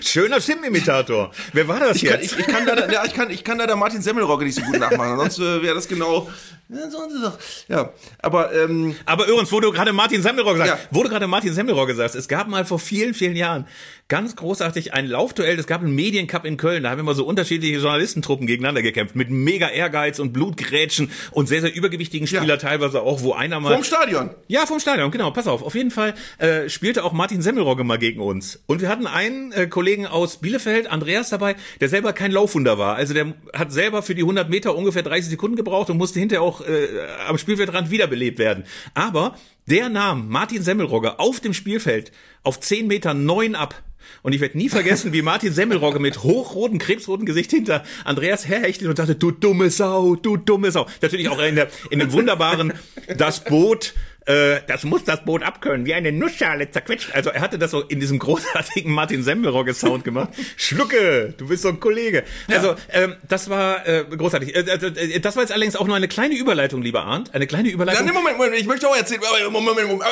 Schöner 0.00 0.40
Stimmenimitator. 0.40 1.30
Wer 1.52 1.68
war 1.68 1.80
das 1.80 1.96
ich 1.96 2.04
kann, 2.04 2.13
jetzt? 2.14 2.32
Ich, 2.32 2.38
ich, 2.38 2.46
kann 2.46 2.66
da, 2.66 2.90
ja, 2.90 3.04
ich, 3.04 3.14
kann, 3.14 3.30
ich 3.30 3.44
kann 3.44 3.58
da 3.58 3.66
der 3.66 3.76
Martin 3.76 4.02
Semmelrogge 4.02 4.44
nicht 4.44 4.56
so 4.56 4.62
gut 4.62 4.78
nachmachen, 4.78 5.16
sonst 5.16 5.38
äh, 5.38 5.62
wäre 5.62 5.74
das 5.74 5.88
genau. 5.88 6.28
Ja, 6.68 6.90
sollen 6.90 7.10
sie 7.10 7.20
doch. 7.22 7.38
Ja, 7.68 7.92
aber 8.20 8.54
ähm, 8.54 8.96
Aber 9.06 9.26
übrigens, 9.26 9.52
wo 9.52 9.60
du 9.60 9.70
gerade 9.70 9.92
Martin 9.92 10.22
Semmelrogge 10.22 10.58
sagst, 10.58 10.72
Ja. 10.72 10.78
wo 10.90 11.02
du 11.02 11.08
gerade 11.10 11.26
Martin 11.26 11.52
Semmelrogge 11.52 11.94
sagst, 11.94 12.14
es 12.16 12.26
gab 12.26 12.48
mal 12.48 12.64
vor 12.64 12.78
vielen, 12.78 13.12
vielen 13.14 13.36
Jahren 13.36 13.66
ganz 14.08 14.36
großartig 14.36 14.92
ein 14.94 15.06
Laufduell, 15.06 15.58
es 15.58 15.66
gab 15.66 15.82
einen 15.82 15.94
Mediencup 15.94 16.44
in 16.44 16.56
Köln, 16.56 16.82
da 16.82 16.90
haben 16.90 17.00
immer 17.00 17.14
so 17.14 17.24
unterschiedliche 17.26 17.78
Journalistentruppen 17.78 18.46
gegeneinander 18.46 18.82
gekämpft, 18.82 19.14
mit 19.16 19.30
mega 19.30 19.68
Ehrgeiz 19.68 20.18
und 20.18 20.32
Blutgrätschen 20.32 21.10
und 21.32 21.48
sehr, 21.48 21.60
sehr 21.62 21.74
übergewichtigen 21.74 22.26
Spieler 22.26 22.44
Ja. 22.44 22.56
teilweise 22.56 23.02
auch, 23.02 23.22
wo 23.22 23.32
einer 23.32 23.60
mal... 23.60 23.74
vom 23.74 23.84
Stadion. 23.84 24.30
Ja, 24.48 24.66
vom 24.66 24.80
Stadion, 24.80 25.10
genau. 25.10 25.30
Pass 25.30 25.46
auf. 25.46 25.62
Auf 25.62 25.74
jeden 25.74 25.90
Fall 25.90 26.14
äh, 26.38 26.68
spielte 26.68 27.04
auch 27.04 27.12
Martin 27.12 27.40
Semmelrogge 27.42 27.84
mal 27.84 27.98
gegen 27.98 28.20
uns. 28.20 28.60
Und 28.66 28.80
wir 28.80 28.88
hatten 28.88 29.06
einen 29.06 29.52
äh, 29.52 29.66
Kollegen 29.66 30.06
aus 30.06 30.38
Bielefeld, 30.38 30.86
Andreas, 30.90 31.30
dabei, 31.30 31.56
der 31.80 31.88
selber 31.88 32.12
kein 32.12 32.30
Laufwunder 32.30 32.78
war. 32.78 32.96
Also 32.96 33.14
der 33.14 33.34
hat 33.54 33.72
selber 33.72 34.02
für 34.02 34.14
die 34.14 34.22
100 34.22 34.48
Meter 34.50 34.74
ungefähr 34.76 35.02
30 35.02 35.30
Sekunden 35.30 35.56
gebraucht 35.56 35.88
und 35.90 35.96
musste 35.96 36.20
hinterher 36.20 36.42
auch 36.42 36.53
äh, 36.60 36.88
am 37.26 37.38
Spielfeldrand 37.38 37.90
wiederbelebt 37.90 38.38
werden. 38.38 38.64
Aber 38.94 39.36
der 39.66 39.88
nahm 39.88 40.28
Martin 40.28 40.62
Semmelrogge 40.62 41.18
auf 41.18 41.40
dem 41.40 41.54
Spielfeld 41.54 42.12
auf 42.42 42.60
10 42.60 42.86
Meter 42.86 43.14
9 43.14 43.54
ab. 43.54 43.82
Und 44.22 44.34
ich 44.34 44.40
werde 44.40 44.58
nie 44.58 44.68
vergessen, 44.68 45.12
wie 45.12 45.22
Martin 45.22 45.52
Semmelrogge 45.52 45.98
mit 45.98 46.22
hochrotem, 46.22 46.78
krebsrotem 46.78 47.24
Gesicht 47.24 47.50
hinter 47.50 47.84
Andreas 48.04 48.46
herhechtete 48.46 48.90
und 48.90 48.96
sagte, 48.96 49.14
du 49.14 49.30
dumme 49.30 49.70
Sau, 49.70 50.16
du 50.16 50.36
dumme 50.36 50.70
Sau. 50.70 50.86
Natürlich 51.00 51.28
auch 51.28 51.38
in, 51.40 51.54
der, 51.54 51.68
in 51.90 51.98
dem 51.98 52.12
wunderbaren 52.12 52.74
Das 53.16 53.44
Boot, 53.44 53.94
äh, 54.26 54.60
das 54.66 54.84
muss 54.84 55.04
das 55.04 55.24
Boot 55.24 55.42
abkönnen, 55.42 55.84
wie 55.86 55.94
eine 55.94 56.12
Nussschale 56.12 56.70
zerquetscht. 56.70 57.14
Also 57.14 57.30
er 57.30 57.40
hatte 57.40 57.58
das 57.58 57.70
so 57.70 57.80
in 57.82 58.00
diesem 58.00 58.18
großartigen 58.24 58.90
Martin 58.92 59.22
Semmelrogge-Sound 59.22 60.04
gemacht. 60.04 60.30
Schlucke, 60.56 61.34
du 61.36 61.48
bist 61.48 61.62
so 61.62 61.68
ein 61.68 61.80
Kollege. 61.80 62.24
Also 62.48 62.74
ähm, 62.92 63.16
das 63.28 63.50
war 63.50 63.86
äh, 63.86 64.04
großartig. 64.04 64.54
Äh, 64.54 64.60
äh, 64.60 65.20
das 65.20 65.36
war 65.36 65.42
jetzt 65.42 65.52
allerdings 65.52 65.76
auch 65.76 65.86
nur 65.86 65.96
eine 65.96 66.08
kleine 66.08 66.34
Überleitung, 66.36 66.82
lieber 66.82 67.04
Arndt. 67.04 67.34
Eine 67.34 67.46
kleine 67.46 67.68
Ja, 67.68 67.74
Überleitung. 67.74 68.06
nee, 68.06 68.12
Moment, 68.12 68.36
Moment, 68.38 68.56
ich 68.56 68.66
möchte 68.66 68.88
auch 68.88 68.96
erzählen. 68.96 69.20
Moment, 69.50 69.76
Moment, 69.76 69.88
Moment. 69.88 70.10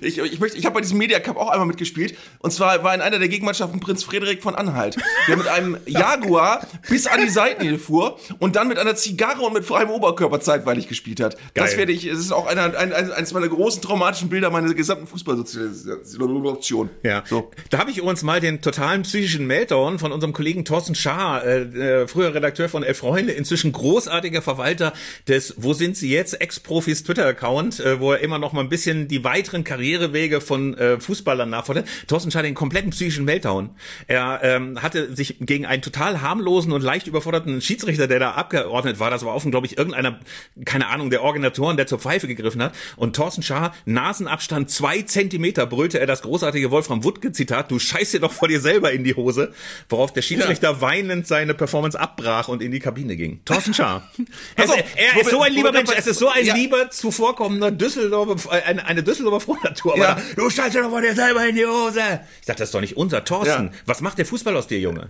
Ich, 0.00 0.18
ich, 0.18 0.40
möchte, 0.40 0.58
ich 0.58 0.64
habe 0.64 0.74
bei 0.74 0.80
diesem 0.80 0.98
Media 0.98 1.20
Cup 1.20 1.36
auch 1.36 1.48
einmal 1.50 1.66
mitgespielt. 1.66 2.16
Und 2.38 2.52
zwar 2.52 2.82
war 2.82 2.94
in 2.94 3.00
einer 3.00 3.18
der 3.18 3.28
Gegenmannschaften 3.28 3.80
Prinz 3.80 4.02
Frederik 4.04 4.42
von 4.42 4.54
Anhalt, 4.54 4.96
der 5.28 5.36
mit 5.36 5.46
einem 5.48 5.76
Jaguar 5.86 6.66
bis 6.88 7.06
an 7.06 7.20
die 7.22 7.30
Seitenlinie 7.30 7.78
fuhr 7.78 8.18
und 8.38 8.56
dann 8.56 8.68
mit 8.68 8.78
einer 8.78 8.94
Zigarre 8.96 9.42
und 9.42 9.52
mit 9.54 9.64
freiem 9.64 9.90
Oberkörper 9.90 10.40
zeitweilig 10.40 10.88
gespielt 10.88 11.20
hat. 11.20 11.36
Das 11.54 11.70
Geil. 11.70 11.78
werde 11.80 11.92
ich, 11.92 12.06
es 12.06 12.18
ist 12.18 12.32
auch 12.32 12.46
einer, 12.46 12.63
ein, 12.74 12.92
ein, 12.92 13.12
eines 13.12 13.32
meiner 13.32 13.48
großen 13.48 13.82
traumatischen 13.82 14.28
Bilder 14.28 14.50
meiner 14.50 14.72
gesamten 14.72 15.06
Fußballsozialisation. 15.06 16.90
Ja, 17.02 17.22
So. 17.26 17.50
da 17.70 17.78
habe 17.78 17.90
ich 17.90 17.98
übrigens 17.98 18.22
mal 18.22 18.40
den 18.40 18.60
totalen 18.60 19.02
psychischen 19.02 19.46
Meltdown 19.46 19.98
von 19.98 20.12
unserem 20.12 20.32
Kollegen 20.32 20.64
Thorsten 20.64 20.94
Schaar, 20.94 21.44
äh, 21.44 21.62
äh, 22.02 22.08
früher 22.08 22.34
Redakteur 22.34 22.68
von 22.68 22.82
Elf 22.82 22.98
Freunde, 22.98 23.32
inzwischen 23.32 23.72
großartiger 23.72 24.42
Verwalter 24.42 24.92
des 25.28 25.54
Wo 25.56 25.72
sind 25.72 25.96
Sie 25.96 26.10
jetzt? 26.10 26.40
Ex-Profis 26.40 27.02
Twitter-Account, 27.04 27.80
äh, 27.80 28.00
wo 28.00 28.12
er 28.12 28.20
immer 28.20 28.38
noch 28.38 28.52
mal 28.52 28.60
ein 28.60 28.68
bisschen 28.68 29.08
die 29.08 29.24
weiteren 29.24 29.64
Karrierewege 29.64 30.40
von 30.40 30.74
äh, 30.78 30.98
Fußballern 31.00 31.50
nachfordert. 31.50 31.86
Thorsten 32.06 32.30
Schaar 32.30 32.42
den 32.42 32.54
kompletten 32.54 32.90
psychischen 32.90 33.24
Meltdown. 33.24 33.70
Er 34.06 34.40
ähm, 34.42 34.82
hatte 34.82 35.14
sich 35.14 35.36
gegen 35.40 35.66
einen 35.66 35.82
total 35.82 36.20
harmlosen 36.22 36.72
und 36.72 36.82
leicht 36.82 37.06
überforderten 37.06 37.60
Schiedsrichter, 37.60 38.06
der 38.06 38.18
da 38.18 38.32
abgeordnet 38.32 38.98
war, 39.00 39.10
das 39.10 39.24
war 39.24 39.34
offen, 39.34 39.50
glaube 39.50 39.66
ich, 39.66 39.78
irgendeiner, 39.78 40.20
keine 40.64 40.88
Ahnung, 40.88 41.10
der 41.10 41.22
Organisatoren, 41.22 41.76
der 41.76 41.86
zur 41.86 41.98
Pfeife 41.98 42.26
gegriffen 42.26 42.53
hat. 42.62 42.74
Und 42.96 43.16
Thorsten 43.16 43.42
Schaar, 43.42 43.74
Nasenabstand 43.84 44.70
zwei 44.70 45.02
Zentimeter, 45.02 45.66
brüllte 45.66 45.98
er 46.00 46.06
das 46.06 46.22
großartige 46.22 46.70
Wolfram 46.70 47.04
Wuttke-Zitat, 47.04 47.70
du 47.70 47.78
scheiß 47.78 48.12
dir 48.12 48.20
doch 48.20 48.32
vor 48.32 48.48
dir 48.48 48.60
selber 48.60 48.92
in 48.92 49.04
die 49.04 49.14
Hose, 49.14 49.52
worauf 49.88 50.12
der 50.12 50.22
Schiedsrichter 50.22 50.80
weinend 50.80 51.26
seine 51.26 51.54
Performance 51.54 51.98
abbrach 51.98 52.48
und 52.48 52.62
in 52.62 52.70
die 52.72 52.80
Kabine 52.80 53.16
ging. 53.16 53.40
Thorsten 53.44 53.74
Schaar. 53.74 54.10
er, 54.56 54.64
auf, 54.64 54.76
ist, 54.76 54.84
er 54.96 55.20
ist 55.20 55.30
so 55.30 55.40
ein 55.42 55.52
lieber 55.52 55.72
Mensch, 55.72 55.90
es 55.96 56.06
ist 56.06 56.18
so 56.18 56.28
ein 56.28 56.44
Ja. 56.44 56.54
lieber, 56.54 56.90
zuvorkommender 56.90 57.70
Düsseldorfer, 57.70 58.52
äh, 58.54 58.62
eine, 58.62 58.84
eine 58.86 59.02
Düsseldorfer 59.02 59.40
Frohnatur. 59.40 59.96
Ja. 59.96 60.12
Aber 60.12 60.22
Du 60.36 60.50
scheiß 60.50 60.72
dir 60.72 60.82
doch 60.82 60.90
vor 60.90 61.00
dir 61.00 61.14
selber 61.14 61.46
in 61.46 61.56
die 61.56 61.66
Hose. 61.66 62.20
Ich 62.40 62.46
dachte, 62.46 62.58
das 62.60 62.68
ist 62.68 62.74
doch 62.74 62.80
nicht 62.80 62.96
unser 62.96 63.24
Thorsten. 63.24 63.66
Ja. 63.66 63.72
Was 63.86 64.00
macht 64.00 64.18
der 64.18 64.26
Fußball 64.26 64.56
aus 64.56 64.66
dir, 64.66 64.78
Junge? 64.78 65.06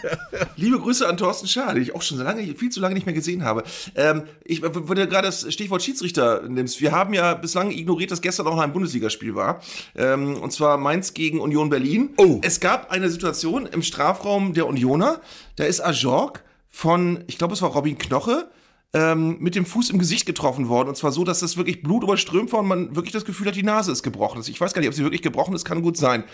Liebe 0.56 0.78
Grüße 0.78 1.06
an 1.08 1.16
Thorsten 1.16 1.48
Schaar, 1.48 1.74
den 1.74 1.82
ich 1.82 1.94
auch 1.94 2.02
schon 2.02 2.18
so 2.18 2.24
lange, 2.24 2.42
viel 2.54 2.70
zu 2.70 2.80
lange 2.80 2.94
nicht 2.94 3.06
mehr 3.06 3.14
gesehen 3.14 3.44
habe. 3.44 3.64
Ähm, 3.94 4.24
ich, 4.44 4.60
du 4.60 4.70
gerade 4.82 5.22
das 5.22 5.52
Stichwort 5.52 5.82
Schiedsrichter 5.82 6.42
nimmst, 6.48 6.77
wir 6.80 6.92
haben 6.92 7.14
ja 7.14 7.34
bislang 7.34 7.70
ignoriert, 7.70 8.10
dass 8.10 8.20
gestern 8.20 8.46
auch 8.46 8.54
noch 8.56 8.62
ein 8.62 8.72
Bundesligaspiel 8.72 9.34
war. 9.34 9.60
Ähm, 9.96 10.36
und 10.36 10.52
zwar 10.52 10.76
Mainz 10.76 11.14
gegen 11.14 11.40
Union 11.40 11.70
Berlin. 11.70 12.10
Oh. 12.16 12.38
Es 12.42 12.60
gab 12.60 12.90
eine 12.90 13.08
Situation 13.08 13.66
im 13.66 13.82
Strafraum 13.82 14.54
der 14.54 14.66
Unioner, 14.66 15.20
da 15.56 15.64
ist 15.64 15.80
Ajorg 15.80 16.44
von, 16.68 17.24
ich 17.26 17.38
glaube 17.38 17.54
es 17.54 17.62
war 17.62 17.70
Robin 17.70 17.98
Knoche, 17.98 18.50
ähm, 18.94 19.36
mit 19.40 19.54
dem 19.54 19.66
Fuß 19.66 19.90
im 19.90 19.98
Gesicht 19.98 20.24
getroffen 20.24 20.68
worden. 20.68 20.88
Und 20.88 20.96
zwar 20.96 21.12
so, 21.12 21.22
dass 21.24 21.40
das 21.40 21.56
wirklich 21.56 21.82
Blut 21.82 22.02
überströmt 22.02 22.52
war 22.52 22.60
und 22.60 22.68
man 22.68 22.96
wirklich 22.96 23.12
das 23.12 23.24
Gefühl 23.24 23.46
hat, 23.46 23.56
die 23.56 23.62
Nase 23.62 23.92
ist 23.92 24.02
gebrochen. 24.02 24.42
Ich 24.46 24.60
weiß 24.60 24.72
gar 24.72 24.80
nicht, 24.80 24.88
ob 24.88 24.94
sie 24.94 25.02
wirklich 25.02 25.22
gebrochen 25.22 25.54
ist, 25.54 25.64
kann 25.64 25.82
gut 25.82 25.96
sein. 25.96 26.24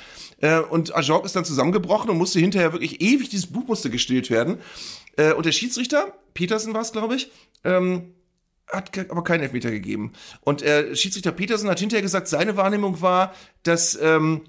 Äh, 0.41 0.61
und 0.61 0.95
Ajorg 0.95 1.25
ist 1.25 1.35
dann 1.35 1.45
zusammengebrochen 1.45 2.11
und 2.11 2.19
musste 2.19 2.39
hinterher 2.39 2.73
wirklich 2.73 3.01
ewig, 3.01 3.29
dieses 3.29 3.47
Blut 3.47 3.69
musste 3.69 3.91
gestillt 3.91 4.31
werden. 4.31 4.59
Äh, 5.17 5.33
und 5.33 5.47
der 5.47 5.53
Schiedsrichter, 5.53 6.13
Petersen 6.33 6.75
war 6.75 6.83
es, 6.83 6.93
glaube 6.93 7.17
ich, 7.17 7.31
ähm, 7.65 8.14
hat 8.69 8.91
aber 9.11 9.25
keinen 9.25 9.43
Elfmeter 9.43 9.71
gegeben. 9.71 10.13
Und 10.41 10.63
äh, 10.63 10.95
Schiedsrichter 10.97 11.33
Petersen 11.33 11.69
hat 11.69 11.81
hinterher 11.81 12.03
gesagt, 12.03 12.29
seine 12.29 12.57
Wahrnehmung 12.57 13.01
war, 13.01 13.35
dass 13.63 13.99
ähm, 14.01 14.43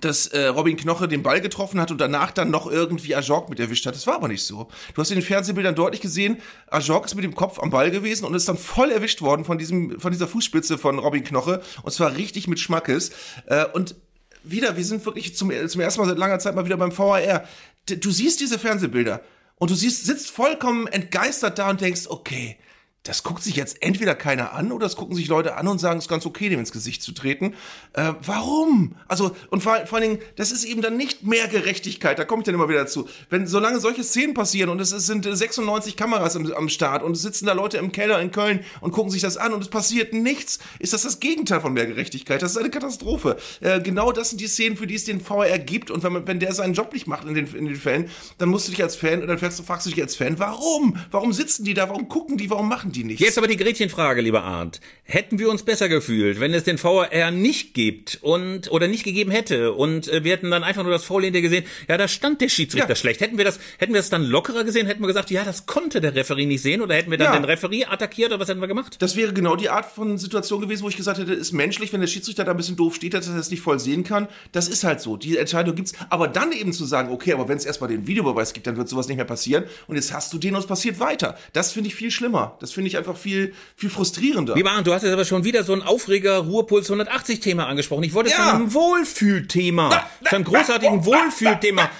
dass 0.00 0.26
äh, 0.28 0.46
Robin 0.46 0.76
Knoche 0.76 1.08
den 1.08 1.22
Ball 1.22 1.40
getroffen 1.40 1.80
hat 1.80 1.90
und 1.90 2.00
danach 2.00 2.30
dann 2.30 2.50
noch 2.50 2.70
irgendwie 2.70 3.14
Ajorg 3.14 3.50
mit 3.50 3.60
erwischt 3.60 3.84
hat. 3.86 3.94
Das 3.94 4.06
war 4.06 4.14
aber 4.14 4.28
nicht 4.28 4.42
so. 4.42 4.68
Du 4.94 5.00
hast 5.00 5.10
in 5.10 5.16
den 5.16 5.24
Fernsehbildern 5.24 5.74
deutlich 5.74 6.00
gesehen, 6.00 6.38
Ajorg 6.68 7.04
ist 7.04 7.14
mit 7.14 7.24
dem 7.24 7.34
Kopf 7.34 7.58
am 7.58 7.70
Ball 7.70 7.90
gewesen 7.90 8.24
und 8.24 8.34
ist 8.34 8.48
dann 8.48 8.56
voll 8.56 8.90
erwischt 8.90 9.20
worden 9.20 9.44
von 9.44 9.58
diesem 9.58 10.00
von 10.00 10.12
dieser 10.12 10.28
Fußspitze 10.28 10.78
von 10.78 10.98
Robin 10.98 11.24
Knoche 11.24 11.60
und 11.82 11.92
zwar 11.92 12.16
richtig 12.16 12.48
mit 12.48 12.58
Schmackes. 12.58 13.10
Äh, 13.46 13.66
und 13.66 13.96
wieder, 14.44 14.76
wir 14.76 14.84
sind 14.84 15.04
wirklich 15.04 15.36
zum, 15.36 15.52
zum 15.68 15.80
ersten 15.80 16.00
Mal 16.00 16.08
seit 16.08 16.18
langer 16.18 16.38
Zeit 16.38 16.54
mal 16.54 16.64
wieder 16.64 16.76
beim 16.76 16.96
VAR. 16.96 17.44
Du 17.86 18.10
siehst 18.10 18.40
diese 18.40 18.58
Fernsehbilder 18.58 19.22
und 19.56 19.70
du 19.70 19.74
siehst, 19.74 20.04
sitzt 20.04 20.30
vollkommen 20.30 20.86
entgeistert 20.88 21.58
da 21.58 21.70
und 21.70 21.80
denkst, 21.80 22.06
okay, 22.08 22.56
das 23.04 23.24
guckt 23.24 23.42
sich 23.42 23.56
jetzt 23.56 23.82
entweder 23.82 24.14
keiner 24.14 24.52
an 24.52 24.70
oder 24.70 24.86
es 24.86 24.94
gucken 24.94 25.16
sich 25.16 25.26
Leute 25.26 25.56
an 25.56 25.66
und 25.66 25.80
sagen, 25.80 25.98
es 25.98 26.04
ist 26.04 26.08
ganz 26.08 26.24
okay, 26.24 26.48
dem 26.48 26.60
ins 26.60 26.70
Gesicht 26.70 27.02
zu 27.02 27.10
treten. 27.12 27.54
Äh, 27.94 28.12
warum? 28.24 28.94
Also, 29.08 29.34
und 29.50 29.60
vor, 29.60 29.86
vor 29.86 29.98
allen 29.98 30.10
Dingen, 30.10 30.22
das 30.36 30.52
ist 30.52 30.62
eben 30.62 30.82
dann 30.82 30.96
nicht 30.96 31.24
mehr 31.24 31.48
Gerechtigkeit, 31.48 32.18
da 32.18 32.24
komme 32.24 32.42
ich 32.42 32.46
dann 32.46 32.54
immer 32.54 32.68
wieder 32.68 32.80
dazu. 32.80 33.08
Wenn, 33.28 33.48
solange 33.48 33.80
solche 33.80 34.04
Szenen 34.04 34.34
passieren 34.34 34.70
und 34.70 34.80
es, 34.80 34.92
es 34.92 35.06
sind 35.06 35.26
äh, 35.26 35.34
96 35.34 35.96
Kameras 35.96 36.36
am, 36.36 36.50
am 36.52 36.68
Start 36.68 37.02
und 37.02 37.16
es 37.16 37.22
sitzen 37.22 37.46
da 37.46 37.54
Leute 37.54 37.78
im 37.78 37.90
Keller 37.90 38.20
in 38.20 38.30
Köln 38.30 38.60
und 38.80 38.92
gucken 38.92 39.10
sich 39.10 39.22
das 39.22 39.36
an 39.36 39.52
und 39.52 39.62
es 39.62 39.68
passiert 39.68 40.12
nichts, 40.12 40.60
ist 40.78 40.92
das 40.92 41.02
das 41.02 41.18
Gegenteil 41.18 41.60
von 41.60 41.72
mehr 41.72 41.86
Gerechtigkeit. 41.86 42.40
Das 42.40 42.52
ist 42.52 42.56
eine 42.56 42.70
Katastrophe. 42.70 43.36
Äh, 43.60 43.80
genau 43.80 44.12
das 44.12 44.30
sind 44.30 44.40
die 44.40 44.46
Szenen, 44.46 44.76
für 44.76 44.86
die 44.86 44.94
es 44.94 45.04
den 45.04 45.20
VR 45.20 45.58
gibt 45.58 45.90
und 45.90 46.04
wenn, 46.04 46.24
wenn 46.28 46.38
der 46.38 46.54
seinen 46.54 46.74
Job 46.74 46.92
nicht 46.92 47.08
macht 47.08 47.26
in 47.26 47.34
den, 47.34 47.52
in 47.52 47.64
den 47.64 47.74
Fällen, 47.74 48.08
dann 48.38 48.48
musst 48.48 48.68
du 48.68 48.70
dich 48.70 48.82
als 48.82 48.94
Fan, 48.94 49.26
dann 49.26 49.38
fragst 49.38 49.86
du 49.86 49.90
dich 49.90 50.00
als 50.00 50.14
Fan, 50.14 50.38
warum? 50.38 50.96
Warum 51.10 51.32
sitzen 51.32 51.64
die 51.64 51.74
da? 51.74 51.88
Warum 51.88 52.08
gucken 52.08 52.36
die? 52.36 52.48
Warum 52.48 52.68
machen 52.68 52.91
die 52.92 53.04
nichts. 53.04 53.20
Jetzt 53.22 53.38
aber 53.38 53.46
die 53.48 53.56
Gretchenfrage, 53.56 54.20
lieber 54.20 54.42
Arndt. 54.42 54.80
Hätten 55.04 55.38
wir 55.38 55.50
uns 55.50 55.62
besser 55.64 55.88
gefühlt, 55.88 56.40
wenn 56.40 56.54
es 56.54 56.64
den 56.64 56.82
VAR 56.82 57.30
nicht 57.30 57.74
gibt 57.74 58.18
und 58.22 58.70
oder 58.70 58.88
nicht 58.88 59.04
gegeben 59.04 59.30
hätte 59.30 59.72
und 59.72 60.08
äh, 60.08 60.24
wir 60.24 60.32
hätten 60.32 60.50
dann 60.50 60.64
einfach 60.64 60.82
nur 60.82 60.92
das 60.92 61.04
Foul 61.04 61.24
hinter 61.24 61.40
gesehen, 61.40 61.64
ja, 61.88 61.96
da 61.96 62.08
stand 62.08 62.40
der 62.40 62.48
Schiedsrichter 62.48 62.88
Ja. 62.90 62.94
schlecht. 62.96 63.20
Hätten 63.20 63.38
wir 63.38 63.44
das, 63.44 63.58
hätten 63.78 63.92
wir 63.92 64.00
das 64.00 64.10
dann 64.10 64.24
lockerer 64.24 64.64
gesehen, 64.64 64.86
hätten 64.86 65.02
wir 65.02 65.06
gesagt, 65.08 65.30
ja, 65.30 65.44
das 65.44 65.66
konnte 65.66 66.00
der 66.00 66.14
Referee 66.14 66.46
nicht 66.46 66.62
sehen 66.62 66.80
oder 66.82 66.94
hätten 66.94 67.10
wir 67.10 67.18
dann 67.18 67.32
Ja. 67.34 67.38
den 67.40 67.44
Referee 67.44 67.84
attackiert 67.84 68.30
oder 68.30 68.40
was 68.40 68.48
hätten 68.48 68.60
wir 68.60 68.68
gemacht? 68.68 68.96
Das 69.00 69.16
wäre 69.16 69.32
genau 69.32 69.56
die 69.56 69.68
Art 69.68 69.86
von 69.86 70.18
Situation 70.18 70.60
gewesen, 70.60 70.82
wo 70.84 70.88
ich 70.88 70.96
gesagt 70.96 71.18
hätte, 71.18 71.32
ist 71.32 71.52
menschlich, 71.52 71.92
wenn 71.92 72.00
der 72.00 72.08
Schiedsrichter 72.08 72.44
da 72.44 72.50
ein 72.52 72.56
bisschen 72.56 72.76
doof 72.76 72.94
steht, 72.94 73.14
dass 73.14 73.28
er 73.28 73.36
das 73.36 73.50
nicht 73.50 73.60
voll 73.62 73.78
sehen 73.78 74.04
kann. 74.04 74.28
Das 74.52 74.68
ist 74.68 74.84
halt 74.84 75.00
so. 75.00 75.16
Die 75.16 75.36
Entscheidung 75.36 75.74
gibt's. 75.74 75.92
Aber 76.10 76.28
dann 76.28 76.52
eben 76.52 76.72
zu 76.72 76.84
sagen, 76.84 77.10
okay, 77.12 77.32
aber 77.32 77.48
wenn 77.48 77.56
es 77.56 77.64
erstmal 77.64 77.88
den 77.90 78.06
Videobeweis 78.06 78.52
gibt, 78.52 78.66
dann 78.66 78.76
wird 78.76 78.88
sowas 78.88 79.08
nicht 79.08 79.16
mehr 79.16 79.24
passieren. 79.24 79.64
Und 79.86 79.96
jetzt 79.96 80.12
hast 80.12 80.32
du 80.32 80.38
den 80.38 80.54
und 80.54 80.60
es 80.60 80.66
passiert 80.66 81.00
weiter. 81.00 81.36
Das 81.52 81.72
finde 81.72 81.88
ich 81.88 81.94
viel 81.94 82.10
schlimmer. 82.10 82.56
Das 82.60 82.72
finde 82.72 82.81
ich 82.86 82.96
einfach 82.96 83.16
viel, 83.16 83.54
viel 83.76 83.90
frustrierender. 83.90 84.54
Lieber 84.54 84.70
Arndt, 84.72 84.86
du 84.86 84.92
hast 84.94 85.02
jetzt 85.02 85.12
aber 85.12 85.24
schon 85.24 85.44
wieder 85.44 85.62
so 85.64 85.72
ein 85.72 85.82
Aufreger 85.82 86.38
Ruhepuls 86.38 86.90
180 86.90 87.40
Thema 87.40 87.66
angesprochen. 87.66 88.04
Ich 88.04 88.14
wollte 88.14 88.30
es 88.30 88.36
Ja. 88.36 88.48
zu 88.50 88.54
einem 88.54 88.74
Wohlfühlthema, 88.74 90.06
zu 90.28 90.36
einem 90.36 90.44
großartigen 90.44 91.04
Wohlfühlthema. 91.04 91.90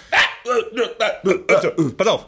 Pass 1.96 2.06
auf. 2.08 2.26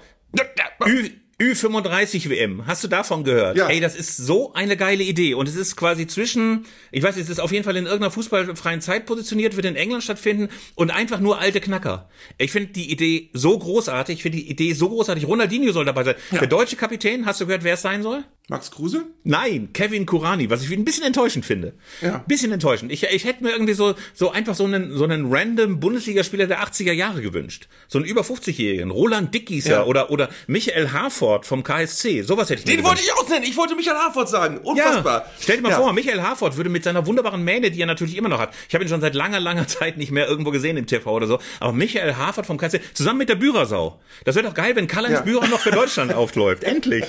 Ü 0.87 1.11
Ü35 1.41 2.29
WM, 2.31 2.65
hast 2.65 2.85
du 2.85 2.89
davon 2.89 3.25
gehört? 3.25 3.57
Ja. 3.57 3.67
Ey, 3.69 3.81
das 3.81 3.97
ist 3.97 4.17
so 4.17 4.53
eine 4.55 4.77
geile 4.77 5.03
Idee. 5.03 5.35
Und 5.35 5.49
es 5.49 5.57
ist 5.57 5.75
quasi 5.75 6.07
zwischen, 6.07 6.65
ich 6.93 7.03
weiß, 7.03 7.17
es 7.17 7.29
ist 7.29 7.41
auf 7.41 7.51
jeden 7.51 7.65
Fall 7.65 7.75
in 7.77 7.87
irgendeiner 7.87 8.13
fußballfreien 8.13 8.81
Zeit 8.81 9.05
positioniert, 9.05 9.57
wird 9.57 9.67
in 9.67 9.75
England 9.75 10.05
stattfinden 10.05 10.49
und 10.77 10.93
einfach 10.93 11.19
nur 11.19 11.41
alte 11.41 11.61
Knacker. 11.61 12.09
Ich 12.39 12.53
finde 12.53 12.73
die 12.73 12.89
Idee 12.89 13.31
so 13.33 13.59
großartig, 13.59 14.19
ich 14.19 14.23
finde 14.23 14.39
die 14.39 14.49
Idee 14.49 14.75
so 14.75 14.89
großartig. 14.89 15.27
Ronaldinho 15.27 15.73
soll 15.73 15.85
dabei 15.85 16.05
sein. 16.05 16.15
Der 16.31 16.47
deutsche 16.47 16.77
Kapitän, 16.77 17.27
hast 17.27 17.41
du 17.41 17.47
gehört, 17.47 17.65
wer 17.65 17.75
es 17.75 17.83
sein 17.83 18.05
soll? 18.05 18.23
Max 18.47 18.71
Kruse? 18.71 19.07
Nein, 19.23 19.71
Kevin 19.73 20.05
Kurani, 20.05 20.51
was 20.51 20.63
ich 20.63 20.71
ein 20.71 20.85
bisschen 20.85 21.05
enttäuschend 21.05 21.47
finde. 21.47 21.73
Ja. 22.03 22.23
Bisschen 22.29 22.53
enttäuschend. 22.53 22.93
Ich, 22.93 23.03
ich 23.05 23.25
hätte 23.25 23.43
mir 23.43 23.53
irgendwie 23.53 23.73
so, 23.73 23.95
so 24.13 24.33
einfach 24.33 24.55
so 24.55 24.65
einen, 24.67 24.93
so 24.95 25.05
einen 25.05 25.33
random 25.35 25.81
Bundesligaspieler 25.81 26.47
der 26.47 26.63
80er 26.63 26.93
Jahre 26.93 27.23
gewünscht. 27.23 27.69
So 27.89 27.97
einen 27.99 28.07
über 28.07 28.21
50-Jährigen. 28.21 28.91
Roland 28.91 29.33
Dickieser 29.33 29.71
Ja. 29.71 29.85
oder, 29.85 30.11
oder 30.11 30.29
Michael 30.47 30.93
Harford 30.93 31.47
vom 31.47 31.63
KSC. 31.63 32.21
Sowas 32.21 32.51
hätte 32.51 32.61
ich 32.71 32.77
Den 32.77 32.85
wollte 32.85 33.01
ich 33.01 33.11
auch 33.15 33.27
nennen. 33.31 33.45
Ich 33.45 33.57
wollte 33.57 33.75
Michael 33.77 33.97
Harford 33.97 34.29
sagen. 34.29 34.59
Unfassbar. 34.59 35.21
Ja, 35.23 35.31
stell 35.41 35.57
dir 35.57 35.63
mal 35.63 35.71
Ja. 35.71 35.79
vor, 35.79 35.95
Michael 35.95 36.21
Harford 36.21 36.59
würde 36.59 36.69
mit 36.69 36.85
seiner 36.85 37.07
wunderbaren 37.07 37.43
Mähne, 37.43 37.71
die 37.71 37.81
er 37.81 37.87
natürlich 37.87 38.15
immer 38.15 38.29
noch 38.29 38.41
hat, 38.41 38.53
ich 38.69 38.75
habe 38.75 38.85
ihn 38.85 38.89
schon 38.91 39.01
seit 39.01 39.15
langer, 39.15 39.41
langer 39.41 39.67
Zeit 39.69 39.97
nicht 39.97 40.11
mehr 40.13 40.29
irgendwo 40.29 40.51
gesehen 40.51 40.77
im 40.77 40.87
TV 40.87 41.11
oder 41.11 41.27
so, 41.27 41.39
aber 41.61 41.73
Michael 41.73 42.17
Harford 42.17 42.45
vom 42.45 42.59
KSC, 42.59 42.83
zusammen 42.93 43.21
mit 43.21 43.31
der 43.31 43.37
Bührersau. 43.37 43.99
Das 44.27 44.35
wäre 44.37 44.47
doch 44.47 44.55
geil, 44.55 44.77
wenn 44.77 44.87
Karl-Heinz. 44.87 45.25
Bührer 45.25 45.49
noch 45.49 45.61
für 45.61 45.71
Deutschland 45.71 46.13
aufläuft. 46.15 46.63
Endlich. 46.65 47.07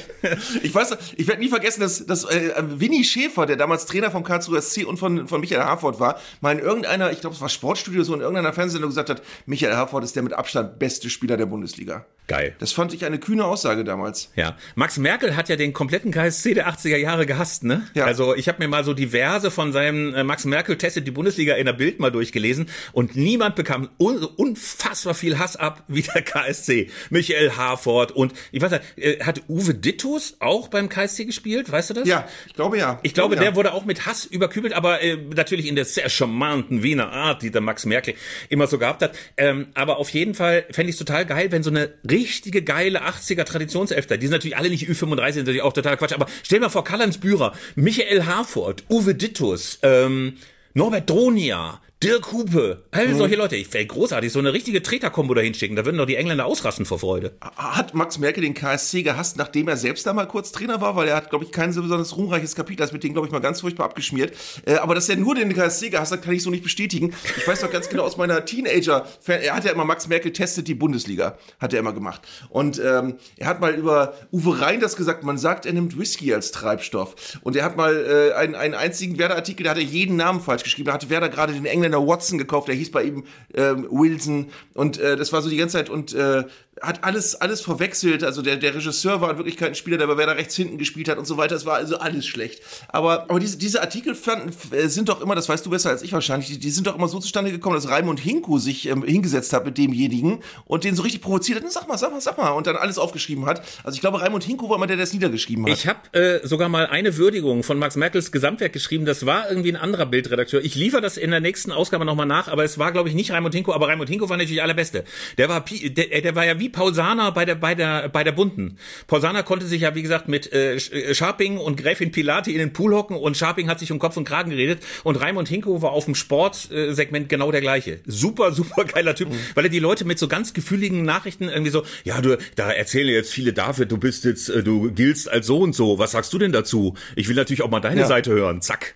Ich 0.64 0.74
weiß, 0.74 0.96
ich 1.18 1.24
werde 1.28 1.41
nie 1.41 1.49
vergessen, 1.49 1.82
dass, 1.82 2.05
dass 2.05 2.26
äh, 2.26 2.53
Winnie 2.67 3.03
Schäfer, 3.03 3.45
der 3.45 3.55
damals 3.55 3.86
Trainer 3.86 4.11
vom 4.11 4.23
Karlsruher 4.23 4.61
SC 4.61 4.86
und 4.86 4.97
von, 4.97 5.28
von 5.28 5.39
Michael 5.41 5.63
Harford 5.63 5.99
war, 5.99 6.19
mal 6.41 6.57
in 6.57 6.59
irgendeiner, 6.59 7.11
ich 7.11 7.21
glaube, 7.21 7.36
es 7.36 7.41
war 7.41 7.49
Sportstudio, 7.49 8.03
so 8.03 8.13
in 8.13 8.21
irgendeiner 8.21 8.53
Fernsehsendung 8.53 8.89
gesagt 8.89 9.09
hat, 9.09 9.21
Michael 9.45 9.76
Harford 9.76 10.03
ist 10.03 10.15
der 10.15 10.23
mit 10.23 10.34
Abstand 10.34 10.80
beste 10.80 11.09
Spieler 11.09 11.38
der 11.38 11.45
Bundesliga. 11.45 12.05
Geil. 12.28 12.55
Das 12.57 12.71
fand 12.71 12.91
ich 12.93 13.05
eine 13.05 13.19
kühne 13.19 13.45
Aussage 13.45 13.84
damals. 13.84 14.32
Ja, 14.36 14.57
Max 14.73 14.97
Merkel 14.97 15.36
hat 15.36 15.47
ja 15.47 15.57
den 15.57 15.73
kompletten 15.73 16.11
KSC 16.11 16.55
der 16.55 16.67
80er 16.67 16.97
Jahre 16.97 17.28
gehasst, 17.28 17.63
ne? 17.63 17.88
Ja. 17.93 18.05
Also 18.05 18.36
ich 18.36 18.47
habe 18.47 18.63
mir 18.63 18.67
mal 18.67 18.84
so 18.84 18.93
diverse 18.93 19.51
von 19.51 19.71
seinem 19.71 20.15
äh, 20.15 20.23
Max 20.23 20.45
Merkel 20.45 20.78
testet 20.78 21.05
die 21.05 21.11
Bundesliga 21.11 21.53
in 21.55 21.67
der 21.67 21.73
Bild 21.73 21.99
mal 21.99 22.11
durchgelesen 22.11 22.67
und 22.93 23.15
niemand 23.15 23.55
bekam 23.55 23.89
un 23.99 24.23
unfassbar 24.23 25.13
viel 25.13 25.38
Hass 25.38 25.55
ab 25.55 25.84
wie 25.88 26.01
der 26.01 26.23
KSC. 26.23 26.89
Michael 27.11 27.51
Harford 27.51 28.11
und 28.11 28.34
ich 28.51 28.61
weiß 28.61 28.71
nicht, 28.71 28.84
äh, 28.97 29.23
hat 29.23 29.43
Uwe 29.47 29.76
Dittus 29.76 30.38
auch 30.39 30.67
beim 30.69 30.89
KSC 30.89 31.14
gespielt, 31.24 31.72
weißt 31.72 31.91
du 31.91 31.93
das? 31.93 32.07
Ja, 32.07 32.28
ich 32.47 32.53
glaube 32.53 32.78
ja. 32.78 32.99
Ich 33.03 33.13
glaube, 33.13 33.36
ja. 33.36 33.41
der 33.41 33.55
wurde 33.55 33.74
auch 33.74 33.86
mit 33.86 34.05
Hass 34.05 34.26
überkübelt, 34.26 34.74
aber 34.74 35.01
äh, 35.01 35.16
natürlich 35.16 35.68
in 35.68 35.76
der 35.76 35.86
sehr 35.86 36.09
charmanten 36.09 36.84
Wiener 36.84 37.13
Art, 37.13 37.41
die 37.41 37.51
der 37.51 37.61
Max 37.61 37.86
Merkel 37.86 38.16
immer 38.49 38.68
so 38.68 38.78
gehabt 38.78 39.01
hat. 39.01 39.18
Ähm, 39.38 39.68
aber 39.74 39.97
auf 39.97 40.09
jeden 40.09 40.34
Fall 40.34 40.66
fände 40.72 40.89
ich 40.89 40.95
es 40.95 40.99
total 40.99 41.26
geil, 41.26 41.51
wenn 41.51 41.63
so 41.63 41.70
eine 41.70 41.93
richtige 42.09 42.61
geile 42.61 43.03
80er 43.03 43.45
Traditionselfter, 43.45 44.18
die 44.18 44.28
sind 44.28 44.34
natürlich 44.34 44.57
alle 44.57 44.70
nicht 44.70 44.89
Ü35, 44.89 45.32
sind 45.32 45.43
natürlich 45.43 45.61
auch 45.61 45.74
total 45.74 45.95
Quatsch, 45.95 46.13
aber 46.13 46.26
stell 46.43 46.59
mal 46.59 46.70
vor, 46.70 46.84
Karl-Heinz 46.84 47.20
Bührer, 47.20 47.53
Michael 47.76 48.26
Harford, 48.26 48.84
Uwe 48.89 49.16
Dittus, 49.16 49.80
ähm, 49.84 50.34
Norbert 50.74 51.09
Dronia, 51.09 51.80
Dirk 52.04 52.34
Hupe, 52.34 52.84
all 52.91 53.08
Mhm. 53.08 53.18
solche 53.18 53.36
Leute. 53.38 53.56
Ich 53.56 53.74
wäre 53.74 53.86
großartig, 53.86 54.32
so 54.32 54.39
eine 54.39 54.52
richtige 54.52 54.84
Treterkombo 54.84 55.34
dahin 55.34 55.54
schicken. 55.54 55.78
Da 55.78 55.86
würden 55.86 55.98
doch 55.98 56.06
die 56.06 56.18
Engländer 56.18 56.46
ausrasten 56.46 56.86
vor 56.86 57.00
Freude. 57.00 57.32
Hat 57.56 57.93
Max 57.93 58.20
Merkel 58.20 58.43
den 58.43 58.54
KSC 58.54 59.02
gehasst, 59.02 59.38
nachdem 59.38 59.70
er 59.70 59.78
selbst 59.78 60.06
da 60.06 60.12
mal 60.14 60.28
kurz 60.28 60.52
Trainer 60.52 60.82
war, 60.82 60.98
weil 60.98 61.08
er 61.08 61.16
hat, 61.16 61.30
glaube 61.30 61.46
ich, 61.46 61.54
kein 61.54 61.72
so 61.72 61.82
besonders 61.82 62.18
ruhmreiches 62.18 62.54
Kapitel, 62.54 62.82
das 62.84 62.91
mit 62.91 63.04
dem, 63.06 63.14
glaube 63.14 63.28
ich, 63.28 63.32
mal 63.32 63.39
ganz 63.39 63.62
furchtbar 63.62 63.86
abgeschmiert. 63.86 64.34
Äh, 64.66 64.76
aber 64.76 64.93
dass 64.93 65.08
er 65.08 65.16
nur 65.16 65.36
den 65.36 65.54
KSC 65.54 65.89
gehasst 65.89 66.12
hat, 66.12 66.22
kann 66.22 66.34
ich 66.34 66.43
so 66.43 66.50
nicht 66.50 66.64
bestätigen. 66.64 67.14
Ich 67.38 67.48
weiß 67.48 67.62
doch 67.62 67.72
ganz 67.72 67.88
genau 67.88 68.04
aus 68.04 68.18
meiner 68.18 68.43
Teenager, 68.43 69.08
er 69.26 69.56
hat 69.56 69.64
ja 69.64 69.72
immer 69.72 69.86
Max 69.86 70.10
Merkel 70.10 70.34
testet 70.34 70.68
die 70.68 70.76
Bundesliga, 70.76 71.38
hat 71.60 71.74
er 71.74 71.80
immer 71.80 71.93
gemacht. 71.93 72.22
Und 72.50 72.78
ähm, 72.86 73.16
er 73.38 73.48
hat 73.48 73.62
mal 73.62 73.74
über 73.74 74.16
Uwe 74.34 74.60
Rein 74.60 74.82
das 74.82 74.98
gesagt, 74.98 75.24
man 75.24 75.38
sagt, 75.38 75.66
er 75.66 75.72
nimmt 75.72 75.98
Whisky 75.98 76.34
als 76.34 76.52
Treibstoff. 76.52 77.16
Und 77.41 77.56
er 77.56 77.64
hat 77.64 77.78
mal 77.78 77.96
äh, 77.96 78.34
einen, 78.36 78.54
einen 78.56 78.74
einzigen 78.74 79.18
Werder-Artikel, 79.18 79.64
da 79.64 79.70
hat 79.72 79.78
er 79.78 79.84
jeden 79.84 80.18
Namen 80.18 80.41
falsch 80.41 80.64
geschrieben. 80.64 80.88
Da 80.88 80.93
hatte 80.93 81.10
Werder 81.10 81.30
gerade 81.30 81.54
den 81.54 81.66
Engländer 81.66 81.85
Watson 81.94 82.38
gekauft, 82.38 82.68
der 82.68 82.76
hieß 82.76 82.92
bei 82.92 83.04
ihm 83.04 83.24
ähm, 83.54 83.88
Wilson. 83.90 84.48
Und 84.74 84.98
äh, 84.98 85.16
das 85.16 85.34
war 85.34 85.42
so 85.42 85.50
die 85.50 85.58
ganze 85.58 85.78
Zeit 85.78 85.90
und 85.90 86.14
äh, 86.14 86.44
hat 86.82 87.03
alles, 87.03 87.36
alles 87.36 87.61
verwechselt. 87.61 88.23
Also 88.23 88.41
der, 88.41 88.57
der 88.57 88.76
Regisseur 88.76 89.21
war 89.21 89.32
in 89.32 89.38
Wirklichkeit 89.38 89.69
ein 89.69 89.76
Spieler, 89.76 89.97
der 89.97 90.07
bei 90.07 90.17
Werder 90.17 90.36
rechts 90.36 90.55
hinten 90.55 90.78
gespielt 90.78 91.07
hat 91.07 91.17
und 91.17 91.26
so 91.26 91.38
weiter. 91.38 91.55
Es 91.55 91.65
war 91.65 91.76
also 91.76 91.97
alles 91.97 92.26
schlecht. 92.26 92.61
Aber, 92.89 93.23
aber 93.30 93.39
diese, 93.39 93.57
diese 93.57 93.82
Artikel 93.82 94.13
fanden, 94.13 94.51
äh, 94.73 94.88
sind 94.88 95.07
doch 95.07 95.21
immer, 95.21 95.36
das 95.36 95.47
weißt 95.47 95.65
du 95.65 95.69
besser 95.69 95.89
als 95.89 96.01
ich 96.01 96.11
wahrscheinlich, 96.11 96.49
die, 96.49 96.59
die 96.59 96.69
sind 96.69 96.88
doch 96.88 96.95
immer 96.95 97.07
so 97.07 97.19
zustande 97.19 97.51
gekommen, 97.51 97.76
dass 97.76 97.89
Raimund 97.89 98.19
Hinku 98.19 98.59
sich 98.59 98.89
ähm, 98.89 99.03
hingesetzt 99.03 99.53
hat 99.53 99.65
mit 99.65 99.78
demjenigen 99.78 100.41
und 100.65 100.84
den 100.84 100.95
so 100.95 101.03
richtig 101.03 101.21
provoziert 101.21 101.63
hat. 101.63 101.71
Sag 101.71 101.88
mal, 101.88 101.97
sag 101.97 102.11
mal, 102.11 102.19
sag 102.19 102.38
mal. 102.38 102.49
Und 102.49 102.67
dann 102.67 102.76
alles 102.76 102.97
aufgeschrieben 102.97 103.45
hat. 103.45 103.61
Also 103.84 103.95
ich 103.95 104.01
glaube, 104.01 104.21
Raimund 104.21 104.43
Hinku 104.43 104.69
war 104.69 104.76
immer 104.76 104.88
der, 104.88 104.97
der 104.97 105.05
es 105.05 105.13
niedergeschrieben 105.13 105.65
hat. 105.65 105.73
Ich 105.73 105.88
habe 105.88 105.99
äh, 106.11 106.45
sogar 106.45 106.67
mal 106.67 106.88
eine 106.88 107.15
Würdigung 107.15 107.63
von 107.63 107.80
Max 107.80 107.95
Merkels 107.95 108.34
Gesamtwerk 108.34 108.73
geschrieben. 108.73 109.05
Das 109.05 109.26
war 109.26 109.49
irgendwie 109.49 109.71
ein 109.71 109.78
anderer 109.78 110.05
Bildredakteur. 110.05 110.61
Ich 110.63 110.76
liefere 110.76 111.01
das 111.01 111.15
in 111.15 111.32
der 111.32 111.39
nächsten 111.39 111.71
Ausgabe 111.71 112.03
nochmal 112.03 112.26
nach, 112.26 112.49
aber 112.49 112.65
es 112.65 112.78
war, 112.78 112.91
glaube 112.91 113.07
ich, 113.07 113.15
nicht 113.15 113.32
Raimund 113.32 113.55
Hinko, 113.55 113.73
aber 113.73 113.88
Raimund 113.88 114.09
Hinko 114.09 114.28
war 114.28 114.36
natürlich 114.36 114.61
allerbeste. 114.61 115.05
Der 115.38 115.47
war, 115.47 115.63
der, 115.63 116.21
der 116.21 116.36
war 116.36 116.45
ja 116.45 116.59
wie 116.59 116.64
Paul 116.70 116.93
Sahner 116.93 117.32
bei 117.32 117.45
der, 117.45 117.55
bei 117.55 117.76
der, 117.76 118.09
bei 118.09 118.24
der 118.24 118.32
Bunten. 118.32 118.78
Paul 119.07 119.22
Sahner 119.22 119.43
konnte 119.43 119.66
sich 119.66 119.82
ja, 119.82 119.95
wie 119.95 120.01
gesagt, 120.01 120.28
mit 120.28 120.51
äh, 120.53 120.76
Sch- 120.76 120.91
äh, 120.93 121.13
Scharping 121.16 121.57
und 121.57 121.78
Gräfin 121.78 122.11
Pilati 122.11 122.51
in 122.51 122.59
den 122.59 122.74
Pool 122.74 122.93
hocken 122.93 123.16
und 123.18 123.36
Scharping 123.38 123.70
hat 123.70 123.80
sich 123.80 123.91
um 123.91 123.99
Kopf 123.99 124.18
und 124.18 124.26
Kragen 124.26 124.49
geredet 124.51 124.84
und 125.03 125.16
Raimund 125.22 125.47
Hinko 125.47 125.82
war 125.82 125.91
auf 125.91 126.05
dem 126.05 126.16
Sportsegment 126.16 127.30
genau 127.30 127.51
der 127.51 127.61
gleiche. 127.61 127.99
Super, 128.05 128.51
super 128.51 128.86
geiler 128.86 129.16
Typ, 129.16 129.30
weil 129.53 129.66
er 129.66 129.70
die 129.70 129.80
Leute 129.80 130.05
mit 130.05 130.20
so 130.20 130.28
ganz 130.28 130.53
gefühligen 130.53 131.03
Nachrichten 131.03 131.49
irgendwie 131.49 131.72
so, 131.72 131.84
ja, 132.03 132.22
du, 132.22 132.38
da 132.55 132.72
erzählen 132.72 133.07
jetzt 133.09 133.32
viele 133.32 133.53
David, 133.53 133.91
du 133.91 133.97
bist 133.97 134.26
jetzt, 134.26 134.49
äh, 134.49 134.63
du 134.63 134.91
giltst 134.91 135.30
als 135.32 135.47
so 135.47 135.59
und 135.59 135.74
so. 135.74 135.99
Was 135.99 136.11
sagst 136.11 136.34
du 136.34 136.38
denn 136.38 136.51
dazu? 136.51 136.95
Ich 137.16 137.28
will 137.28 137.36
natürlich 137.36 137.61
auch 137.61 137.70
mal 137.70 137.80
deine 137.80 138.01
Ja. 138.01 138.07
Seite 138.07 138.32
hören. 138.32 138.61
Zack. 138.61 138.95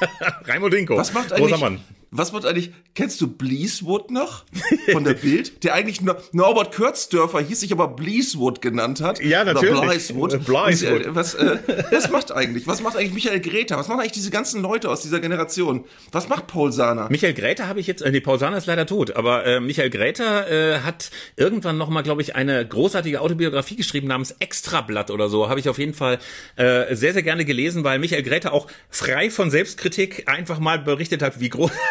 Raimund 0.46 0.74
Hinko. 0.74 0.96
Was 0.96 1.12
macht 1.12 1.32
eigentlich. 1.32 1.80
Was 2.12 2.32
macht 2.32 2.44
eigentlich, 2.44 2.72
kennst 2.94 3.20
du 3.20 3.28
Bleaswood 3.28 4.10
noch? 4.10 4.44
Von 4.90 5.04
der 5.04 5.14
Bild? 5.14 5.62
Der 5.62 5.74
eigentlich 5.74 6.00
nur, 6.00 6.20
Norbert 6.32 6.72
Kürzdörfer 6.74 7.40
hieß 7.40 7.60
sich 7.60 7.72
aber 7.72 7.88
Bleaswood 7.88 8.60
genannt 8.60 9.00
hat. 9.00 9.22
Ja, 9.22 9.42
Oder 9.42 9.54
natürlich. 9.54 9.80
Äh, 9.80 9.86
Bleaswood. 9.86 10.34
Und, 10.34 10.48
äh, 10.48 11.14
Was, 11.14 11.34
äh, 11.34 11.58
was 11.90 12.10
macht 12.10 12.32
eigentlich? 12.32 12.66
Was 12.66 12.82
macht 12.82 12.96
eigentlich 12.96 13.12
Michael 13.12 13.40
Greta? 13.40 13.76
Was 13.76 13.86
machen 13.86 14.00
eigentlich 14.00 14.12
diese 14.12 14.30
ganzen 14.30 14.60
Leute 14.60 14.90
aus 14.90 15.02
dieser 15.02 15.20
Generation? 15.20 15.84
Was 16.10 16.28
macht 16.28 16.48
Paul 16.48 16.72
Sahner? 16.72 17.08
Michael 17.10 17.34
Gräter 17.34 17.68
habe 17.68 17.78
ich 17.78 17.86
jetzt, 17.86 18.02
äh, 18.02 18.10
nee, 18.10 18.20
Paul 18.20 18.40
Sahner 18.40 18.56
ist 18.56 18.66
leider 18.66 18.86
tot, 18.86 19.14
aber 19.14 19.46
äh, 19.46 19.60
Michael 19.60 19.90
Gräter 19.90 20.50
äh, 20.50 20.80
hat 20.80 21.10
irgendwann 21.36 21.78
nochmal, 21.78 22.02
glaube 22.02 22.22
ich, 22.22 22.34
eine 22.34 22.66
großartige 22.66 23.20
Autobiografie 23.20 23.76
geschrieben 23.76 24.08
namens 24.08 24.32
Extrablatt 24.40 25.12
oder 25.12 25.28
so. 25.28 25.48
Habe 25.48 25.60
ich 25.60 25.68
auf 25.68 25.78
jeden 25.78 25.94
Fall 25.94 26.18
äh, 26.56 26.94
sehr, 26.96 27.12
sehr 27.12 27.22
gerne 27.22 27.44
gelesen, 27.44 27.84
weil 27.84 28.00
Michael 28.00 28.24
Gräter 28.24 28.52
auch 28.52 28.66
frei 28.88 29.30
von 29.30 29.50
Selbstkritik 29.50 30.24
einfach 30.28 30.58
mal 30.58 30.80
berichtet 30.80 31.22
hat, 31.22 31.40
wie 31.40 31.48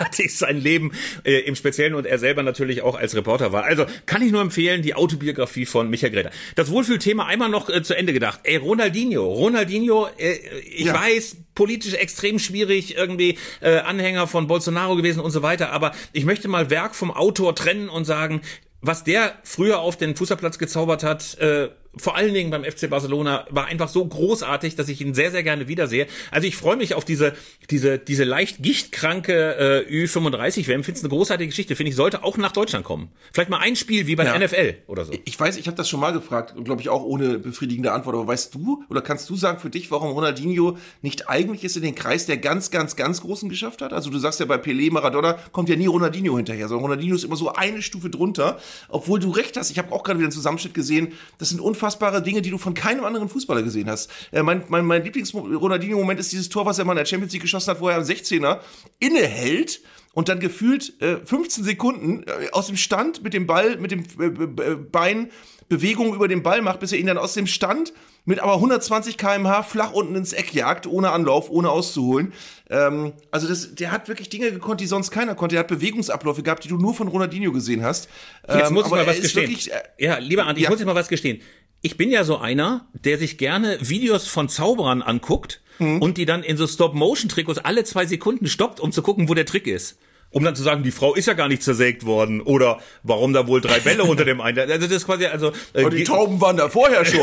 großartig 0.09 0.35
sein 0.37 0.57
Leben 0.57 0.91
äh, 1.23 1.39
im 1.39 1.55
Speziellen 1.55 1.95
und 1.95 2.05
er 2.05 2.19
selber 2.19 2.43
natürlich 2.43 2.81
auch 2.81 2.95
als 2.95 3.15
Reporter 3.15 3.51
war. 3.51 3.63
Also 3.63 3.85
kann 4.05 4.21
ich 4.21 4.31
nur 4.31 4.41
empfehlen, 4.41 4.81
die 4.81 4.95
Autobiografie 4.95 5.65
von 5.65 5.89
Michael 5.89 6.11
Gräter. 6.13 6.31
Das 6.55 6.69
Wohlfühlthema 6.71 7.25
einmal 7.25 7.49
noch 7.49 7.69
äh, 7.69 7.81
zu 7.83 7.95
Ende 7.95 8.13
gedacht. 8.13 8.41
Ey, 8.43 8.57
Ronaldinho, 8.57 9.23
Ronaldinho, 9.25 10.07
äh, 10.17 10.33
ich 10.65 10.85
Ja. 10.85 10.93
weiß, 10.93 11.37
politisch 11.55 11.93
extrem 11.93 12.39
schwierig, 12.39 12.95
irgendwie 12.97 13.37
äh, 13.61 13.77
Anhänger 13.79 14.27
von 14.27 14.47
Bolsonaro 14.47 14.95
gewesen 14.95 15.19
und 15.19 15.31
so 15.31 15.41
weiter, 15.41 15.71
aber 15.71 15.91
ich 16.13 16.25
möchte 16.25 16.47
mal 16.47 16.69
Werk 16.69 16.95
vom 16.95 17.11
Autor 17.11 17.55
trennen 17.55 17.89
und 17.89 18.05
sagen, 18.05 18.41
was 18.81 19.03
der 19.03 19.33
früher 19.43 19.79
auf 19.79 19.97
den 19.97 20.15
Fußballplatz 20.15 20.57
gezaubert 20.57 21.03
hat, 21.03 21.37
äh, 21.39 21.67
vor 21.95 22.15
allen 22.15 22.33
Dingen 22.33 22.51
beim 22.51 22.63
FC 22.63 22.89
Barcelona 22.89 23.45
war 23.49 23.65
einfach 23.65 23.89
so 23.89 24.05
großartig, 24.05 24.75
dass 24.75 24.89
ich 24.89 25.01
ihn 25.01 25.13
sehr, 25.13 25.31
sehr 25.31 25.43
gerne 25.43 25.67
wiedersehe. 25.67 26.07
Also 26.29 26.47
ich 26.47 26.55
freue 26.55 26.77
mich 26.77 26.93
auf 26.93 27.03
diese, 27.03 27.33
diese, 27.69 27.97
diese 27.97 28.23
leicht 28.23 28.61
gichtkranke 28.61 29.85
äh, 29.87 30.05
Ü35 30.05 30.67
WM. 30.67 30.83
Finde 30.83 30.99
es 30.99 31.03
eine 31.03 31.09
großartige 31.09 31.49
Geschichte. 31.49 31.75
Finde 31.75 31.89
ich, 31.89 31.95
sollte 31.95 32.23
auch 32.23 32.37
nach 32.37 32.51
Deutschland 32.51 32.85
kommen. 32.85 33.09
Vielleicht 33.33 33.49
mal 33.49 33.57
ein 33.57 33.75
Spiel 33.75 34.05
wie 34.05 34.15
bei 34.15 34.25
ja. 34.25 34.37
NFL 34.37 34.75
oder 34.87 35.05
so. 35.05 35.13
Ich 35.25 35.39
weiß, 35.39 35.57
ich 35.57 35.65
habe 35.65 35.77
das 35.77 35.89
schon 35.89 35.99
mal 35.99 36.11
gefragt 36.11 36.55
und 36.55 36.63
glaube 36.63 36.81
ich 36.81 36.89
auch 36.89 37.03
ohne 37.03 37.39
befriedigende 37.39 37.91
Antwort. 37.91 38.15
Aber 38.15 38.27
weißt 38.27 38.53
du 38.53 38.83
oder 38.89 39.01
kannst 39.01 39.29
du 39.29 39.35
sagen 39.35 39.59
für 39.59 39.71
dich, 39.71 39.89
warum 39.89 40.11
Ronaldinho 40.11 40.77
nicht 41.01 41.27
eigentlich 41.27 41.63
ist 41.63 41.75
in 41.75 41.83
den 41.83 41.95
Kreis 41.95 42.27
der 42.27 42.37
ganz, 42.37 42.69
ganz, 42.69 42.95
ganz 42.95 43.21
Großen 43.21 43.49
geschafft 43.49 43.81
hat? 43.81 43.93
Also 43.93 44.11
du 44.11 44.19
sagst 44.19 44.39
ja 44.39 44.45
bei 44.45 44.57
Pelé, 44.57 44.91
Maradona 44.91 45.33
kommt 45.51 45.69
ja 45.69 45.75
nie 45.75 45.87
Ronaldinho 45.87 46.37
hinterher, 46.37 46.67
sondern 46.67 46.83
Ronaldinho 46.83 47.15
ist 47.15 47.23
immer 47.23 47.35
so 47.35 47.51
eine 47.51 47.81
Stufe 47.81 48.11
drunter. 48.11 48.59
Obwohl 48.89 49.19
du 49.19 49.31
recht 49.31 49.57
hast, 49.57 49.71
ich 49.71 49.79
habe 49.79 49.91
auch 49.91 50.03
gerade 50.03 50.19
wieder 50.19 50.27
einen 50.27 50.33
Zusammenschnitt 50.33 50.75
gesehen. 50.75 51.13
Das 51.39 51.49
sind 51.49 51.59
unfassbare 51.89 52.21
Dinge, 52.21 52.41
die 52.41 52.51
du 52.51 52.57
von 52.57 52.73
keinem 52.73 53.03
anderen 53.03 53.29
Fußballer 53.29 53.63
gesehen 53.63 53.89
hast. 53.89 54.09
Äh, 54.31 54.43
mein 54.43 54.63
mein, 54.67 54.85
mein 54.85 55.03
Lieblings-Ronaldinho-Moment 55.03 56.19
ist 56.19 56.31
dieses 56.31 56.49
Tor, 56.49 56.65
was 56.65 56.77
er 56.79 56.85
mal 56.85 56.93
in 56.93 56.97
der 56.97 57.05
Champions 57.05 57.33
League 57.33 57.41
geschossen 57.41 57.71
hat, 57.71 57.81
wo 57.81 57.89
er 57.89 57.97
am 57.97 58.03
16er 58.03 58.59
innehält 58.99 59.81
und 60.13 60.29
dann 60.29 60.39
gefühlt 60.39 61.01
äh, 61.01 61.17
15 61.25 61.63
Sekunden 61.63 62.23
äh, 62.23 62.49
aus 62.51 62.67
dem 62.67 62.77
Stand 62.77 63.23
mit 63.23 63.33
dem 63.33 63.47
Ball, 63.47 63.77
mit 63.77 63.91
dem 63.91 64.03
äh, 64.19 64.75
Bein 64.75 65.29
Bewegungen 65.67 66.13
über 66.13 66.27
den 66.27 66.41
Ball 66.41 66.61
macht, 66.61 66.79
bis 66.79 66.91
er 66.91 66.99
ihn 66.99 67.05
dann 67.05 67.17
aus 67.17 67.33
dem 67.35 67.45
Stand 67.45 67.93
mit 68.25 68.39
aber 68.39 68.55
120 68.55 69.17
km/h 69.17 69.63
flach 69.63 69.91
unten 69.91 70.15
ins 70.15 70.33
Eck 70.33 70.53
jagt, 70.53 70.85
ohne 70.87 71.11
Anlauf, 71.11 71.49
ohne 71.49 71.69
auszuholen. 71.69 72.33
Ähm, 72.69 73.13
also 73.31 73.47
das, 73.47 73.75
der 73.75 73.91
hat 73.91 74.07
wirklich 74.07 74.29
Dinge 74.29 74.51
gekonnt, 74.51 74.81
die 74.81 74.87
sonst 74.87 75.11
keiner 75.11 75.35
konnte. 75.35 75.55
Er 75.55 75.61
hat 75.61 75.67
Bewegungsabläufe 75.67 76.43
gehabt, 76.43 76.63
die 76.63 76.67
du 76.67 76.77
nur 76.77 76.93
von 76.93 77.07
Ronaldinho 77.07 77.51
gesehen 77.51 77.83
hast. 77.83 78.09
Jetzt 78.47 78.67
ähm, 78.67 78.73
muss 78.73 78.85
ich 78.85 78.91
mal 78.91 79.07
was 79.07 79.21
gestehen. 79.21 79.49
Wirklich, 79.49 79.71
äh, 79.71 79.81
ja, 79.97 80.17
lieber 80.17 80.45
Andi, 80.45 80.61
ja. 80.61 80.67
ich 80.67 80.69
muss 80.69 80.79
jetzt 80.79 80.87
mal 80.87 80.95
was 80.95 81.07
gestehen. 81.07 81.41
Ich 81.81 81.97
bin 81.97 82.11
ja 82.11 82.23
so 82.23 82.37
einer, 82.37 82.85
der 82.93 83.17
sich 83.17 83.37
gerne 83.37 83.77
Videos 83.81 84.27
von 84.27 84.49
Zauberern 84.49 85.01
anguckt 85.01 85.61
mhm. 85.79 86.01
und 86.01 86.17
die 86.17 86.25
dann 86.25 86.43
in 86.43 86.57
so 86.57 86.67
Stop-Motion-Trikots 86.67 87.59
alle 87.59 87.83
zwei 87.83 88.05
Sekunden 88.05 88.47
stoppt, 88.47 88.79
um 88.79 88.91
zu 88.91 89.01
gucken, 89.01 89.29
wo 89.29 89.33
der 89.33 89.45
Trick 89.45 89.67
ist 89.67 89.97
um 90.31 90.43
dann 90.43 90.55
zu 90.55 90.63
sagen, 90.63 90.83
die 90.83 90.91
Frau 90.91 91.15
ist 91.15 91.25
ja 91.25 91.33
gar 91.33 91.47
nicht 91.47 91.63
zersägt 91.63 92.05
worden 92.05 92.41
oder 92.41 92.79
warum 93.03 93.33
da 93.33 93.47
wohl 93.47 93.61
drei 93.61 93.79
Bälle 93.79 94.03
unter 94.03 94.25
dem 94.25 94.41
einen. 94.41 94.59
Also 94.59 94.87
das 94.87 94.97
ist 94.97 95.05
quasi 95.05 95.25
also. 95.25 95.51
Äh, 95.73 95.89
die 95.89 96.03
Tauben 96.03 96.39
waren 96.39 96.57
da 96.57 96.69
vorher 96.69 97.05
schon. 97.05 97.19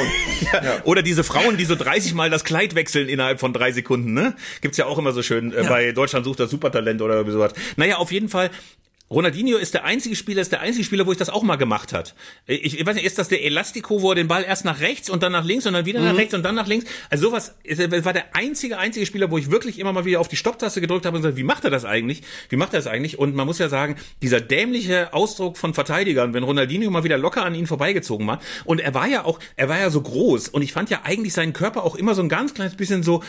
ja. 0.52 0.62
Ja. 0.66 0.82
Oder 0.84 1.02
diese 1.02 1.22
Frauen, 1.22 1.56
die 1.56 1.64
so 1.64 1.76
30 1.76 2.14
Mal 2.14 2.30
das 2.30 2.42
Kleid 2.42 2.74
wechseln 2.74 3.08
innerhalb 3.08 3.40
von 3.40 3.52
drei 3.52 3.72
Sekunden. 3.72 4.14
Ne, 4.14 4.34
gibt's 4.62 4.78
ja 4.78 4.86
auch 4.86 4.98
immer 4.98 5.12
so 5.12 5.22
schön 5.22 5.52
äh, 5.52 5.62
ja. 5.62 5.68
bei 5.68 5.92
Deutschland 5.92 6.24
sucht 6.24 6.40
das 6.40 6.50
Supertalent 6.50 7.02
oder 7.02 7.30
sowas. 7.30 7.52
Naja, 7.76 7.96
auf 7.96 8.10
jeden 8.10 8.28
Fall 8.28 8.50
Ronaldinho 9.08 9.56
ist 9.56 9.72
der 9.72 9.84
einzige 9.84 10.16
Spieler, 10.16 10.42
ist 10.42 10.50
der 10.50 10.60
einzige 10.60 10.84
Spieler, 10.84 11.06
wo 11.06 11.12
ich 11.12 11.18
das 11.18 11.30
auch 11.30 11.44
mal 11.44 11.56
gemacht 11.56 11.92
hat. 11.92 12.16
Ich, 12.46 12.78
ich 12.80 12.84
weiß 12.84 12.96
nicht, 12.96 13.06
ist 13.06 13.18
das 13.18 13.28
der 13.28 13.44
Elastico, 13.44 14.02
wo 14.02 14.10
er 14.10 14.16
den 14.16 14.26
Ball 14.26 14.42
erst 14.42 14.64
nach 14.64 14.80
rechts 14.80 15.08
und 15.08 15.22
dann 15.22 15.30
nach 15.30 15.44
links 15.44 15.64
und 15.64 15.74
dann 15.74 15.86
wieder 15.86 16.00
mhm. 16.00 16.06
nach 16.06 16.16
rechts 16.16 16.34
und 16.34 16.42
dann 16.42 16.56
nach 16.56 16.66
links? 16.66 16.86
Also 17.08 17.28
sowas, 17.28 17.54
war 18.02 18.12
der 18.12 18.34
einzige, 18.34 18.78
einzige 18.78 19.06
Spieler, 19.06 19.30
wo 19.30 19.38
ich 19.38 19.50
wirklich 19.50 19.78
immer 19.78 19.92
mal 19.92 20.04
wieder 20.04 20.18
auf 20.18 20.26
die 20.26 20.36
Stopptaste 20.36 20.80
gedrückt 20.80 21.06
habe 21.06 21.16
und 21.16 21.22
gesagt, 21.22 21.36
wie 21.36 21.44
macht 21.44 21.64
er 21.64 21.70
das 21.70 21.84
eigentlich? 21.84 22.22
Wie 22.48 22.56
macht 22.56 22.74
er 22.74 22.80
das 22.80 22.88
eigentlich? 22.88 23.16
Und 23.16 23.36
man 23.36 23.46
muss 23.46 23.60
ja 23.60 23.68
sagen, 23.68 23.94
dieser 24.22 24.40
dämliche 24.40 25.14
Ausdruck 25.14 25.56
von 25.56 25.72
Verteidigern, 25.72 26.34
wenn 26.34 26.42
Ronaldinho 26.42 26.90
mal 26.90 27.04
wieder 27.04 27.16
locker 27.16 27.44
an 27.44 27.54
ihn 27.54 27.68
vorbeigezogen 27.68 28.26
war. 28.26 28.40
Und 28.64 28.80
er 28.80 28.92
war 28.94 29.06
ja 29.06 29.24
auch, 29.24 29.38
er 29.54 29.68
war 29.68 29.78
ja 29.78 29.90
so 29.90 30.00
groß 30.00 30.48
und 30.48 30.62
ich 30.62 30.72
fand 30.72 30.90
ja 30.90 31.02
eigentlich 31.04 31.32
seinen 31.32 31.52
Körper 31.52 31.84
auch 31.84 31.94
immer 31.94 32.16
so 32.16 32.22
ein 32.22 32.28
ganz 32.28 32.54
kleines 32.54 32.74
bisschen 32.74 33.04
so, 33.04 33.22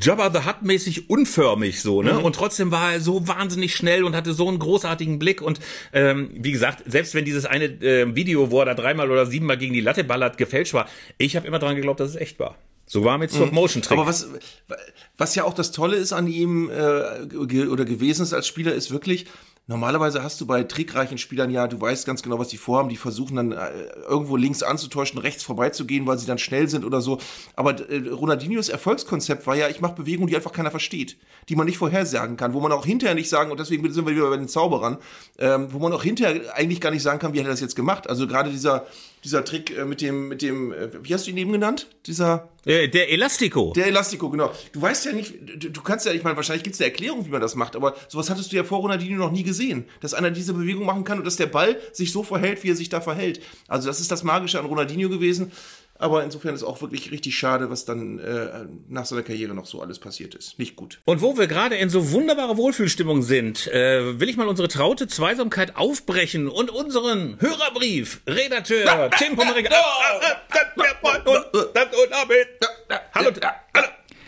Jabba 0.00 0.30
the 0.32 0.46
Hutt 0.46 0.62
mäßig 0.62 1.08
unförmig 1.10 1.80
so, 1.80 2.02
ne? 2.02 2.14
Mhm. 2.14 2.24
Und 2.24 2.34
trotzdem 2.34 2.70
war 2.70 2.92
er 2.92 3.00
so 3.00 3.26
wahnsinnig 3.26 3.74
schnell 3.74 4.04
und 4.04 4.14
hatte 4.14 4.32
so 4.32 4.48
einen 4.48 4.58
großartigen 4.58 5.18
Blick 5.18 5.42
und 5.42 5.60
ähm, 5.92 6.30
wie 6.34 6.52
gesagt, 6.52 6.82
selbst 6.86 7.14
wenn 7.14 7.24
dieses 7.24 7.46
eine 7.46 7.64
äh, 7.64 8.14
Video, 8.14 8.50
wo 8.50 8.60
er 8.60 8.66
da 8.66 8.74
dreimal 8.74 9.10
oder 9.10 9.26
siebenmal 9.26 9.58
gegen 9.58 9.74
die 9.74 9.80
Latte 9.80 10.04
ballert, 10.04 10.38
gefälscht 10.38 10.74
war, 10.74 10.88
ich 11.16 11.36
habe 11.36 11.46
immer 11.46 11.58
dran 11.58 11.76
geglaubt, 11.76 12.00
dass 12.00 12.10
es 12.10 12.16
echt 12.16 12.38
war. 12.38 12.56
So 12.86 13.04
war 13.04 13.18
mit 13.18 13.30
Stop 13.30 13.52
Motion 13.52 13.82
Trick. 13.82 13.98
Aber 13.98 14.08
was 14.08 14.28
was 15.18 15.34
ja 15.34 15.44
auch 15.44 15.52
das 15.52 15.72
Tolle 15.72 15.96
ist 15.96 16.12
an 16.12 16.26
ihm 16.26 16.70
äh, 16.70 17.36
oder 17.36 17.84
gewesen 17.84 18.22
ist 18.22 18.32
als 18.32 18.46
Spieler 18.46 18.72
ist 18.72 18.90
wirklich 18.90 19.26
Normalerweise 19.70 20.22
hast 20.22 20.40
du 20.40 20.46
bei 20.46 20.62
trickreichen 20.62 21.18
Spielern 21.18 21.50
ja, 21.50 21.66
du 21.68 21.78
weißt 21.78 22.06
ganz 22.06 22.22
genau, 22.22 22.38
was 22.38 22.48
die 22.48 22.56
vorhaben. 22.56 22.88
Die 22.88 22.96
versuchen 22.96 23.36
dann 23.36 23.52
äh, 23.52 23.68
irgendwo 24.08 24.38
links 24.38 24.62
anzutäuschen, 24.62 25.18
rechts 25.18 25.42
vorbeizugehen, 25.42 26.06
weil 26.06 26.18
sie 26.18 26.26
dann 26.26 26.38
schnell 26.38 26.70
sind 26.70 26.86
oder 26.86 27.02
so. 27.02 27.18
Aber 27.54 27.78
äh, 27.90 28.08
Ronaldinhos 28.08 28.70
Erfolgskonzept 28.70 29.46
war 29.46 29.56
ja, 29.56 29.68
ich 29.68 29.82
mache 29.82 29.92
Bewegungen, 29.92 30.28
die 30.28 30.36
einfach 30.36 30.54
keiner 30.54 30.70
versteht, 30.70 31.18
die 31.50 31.54
man 31.54 31.66
nicht 31.66 31.76
vorhersagen 31.76 32.38
kann, 32.38 32.54
wo 32.54 32.60
man 32.60 32.72
auch 32.72 32.86
hinterher 32.86 33.14
nicht 33.14 33.28
sagen, 33.28 33.50
und 33.50 33.60
deswegen 33.60 33.92
sind 33.92 34.06
wir 34.06 34.16
wieder 34.16 34.30
bei 34.30 34.38
den 34.38 34.48
Zauberern, 34.48 34.96
ähm, 35.38 35.70
wo 35.70 35.78
man 35.78 35.92
auch 35.92 36.02
hinterher 36.02 36.56
eigentlich 36.56 36.80
gar 36.80 36.90
nicht 36.90 37.02
sagen 37.02 37.18
kann, 37.18 37.34
wie 37.34 37.40
hat 37.40 37.46
er 37.46 37.50
das 37.50 37.60
jetzt 37.60 37.76
gemacht. 37.76 38.08
Also 38.08 38.26
gerade 38.26 38.50
dieser 38.50 38.86
dieser 39.24 39.44
Trick 39.44 39.76
äh, 39.76 39.84
mit 39.84 40.00
dem, 40.00 40.28
mit 40.28 40.42
dem, 40.42 40.72
äh, 40.72 40.88
wie 41.02 41.14
hast 41.14 41.26
du 41.26 41.30
ihn 41.30 41.36
eben 41.36 41.52
genannt? 41.52 41.88
Dieser. 42.06 42.48
Äh, 42.64 42.88
der 42.88 43.10
Elastico. 43.10 43.72
Der 43.74 43.86
Elastico, 43.86 44.30
genau. 44.30 44.52
Du 44.72 44.82
weißt 44.82 45.06
ja 45.06 45.12
nicht, 45.12 45.34
du, 45.40 45.70
du 45.70 45.82
kannst 45.82 46.06
ja, 46.06 46.12
ich 46.12 46.22
meine, 46.22 46.36
wahrscheinlich 46.36 46.64
gibt 46.64 46.74
es 46.74 46.80
eine 46.80 46.90
Erklärung, 46.90 47.26
wie 47.26 47.30
man 47.30 47.40
das 47.40 47.54
macht, 47.54 47.76
aber 47.76 47.96
sowas 48.08 48.30
hattest 48.30 48.52
du 48.52 48.56
ja 48.56 48.64
vor 48.64 48.80
Ronaldinho 48.80 49.18
noch 49.18 49.32
nie 49.32 49.42
gesehen. 49.42 49.84
Dass 50.00 50.14
einer 50.14 50.30
diese 50.30 50.54
Bewegung 50.54 50.84
machen 50.84 51.04
kann 51.04 51.18
und 51.18 51.24
dass 51.24 51.36
der 51.36 51.46
Ball 51.46 51.78
sich 51.92 52.12
so 52.12 52.22
verhält, 52.22 52.62
wie 52.64 52.70
er 52.70 52.76
sich 52.76 52.88
da 52.88 53.00
verhält. 53.00 53.40
Also 53.66 53.88
das 53.88 54.00
ist 54.00 54.10
das 54.10 54.22
Magische 54.22 54.58
an 54.58 54.66
Ronaldinho 54.66 55.08
gewesen. 55.08 55.52
Aber 56.00 56.22
insofern 56.22 56.54
ist 56.54 56.62
auch 56.62 56.80
wirklich 56.80 57.10
richtig 57.10 57.36
schade, 57.36 57.70
was 57.70 57.84
dann 57.84 58.20
äh, 58.20 58.66
nach 58.88 59.04
seiner 59.04 59.22
Karriere 59.22 59.52
noch 59.52 59.66
so 59.66 59.82
alles 59.82 59.98
passiert 59.98 60.36
ist. 60.36 60.56
Nicht 60.58 60.76
gut. 60.76 61.00
Und 61.04 61.20
wo 61.22 61.36
wir 61.36 61.48
gerade 61.48 61.74
in 61.76 61.90
so 61.90 62.12
wunderbarer 62.12 62.56
Wohlfühlstimmung 62.56 63.22
sind, 63.22 63.66
äh, 63.66 64.20
will 64.20 64.28
ich 64.28 64.36
mal 64.36 64.46
unsere 64.46 64.68
traute 64.68 65.08
Zweisamkeit 65.08 65.76
aufbrechen 65.76 66.46
und 66.46 66.70
unseren 66.70 67.36
Hörerbrief, 67.40 68.20
Redakteur 68.28 69.10
Tim 69.18 69.34
Pommerig. 69.34 69.68
Hallo, 73.14 73.30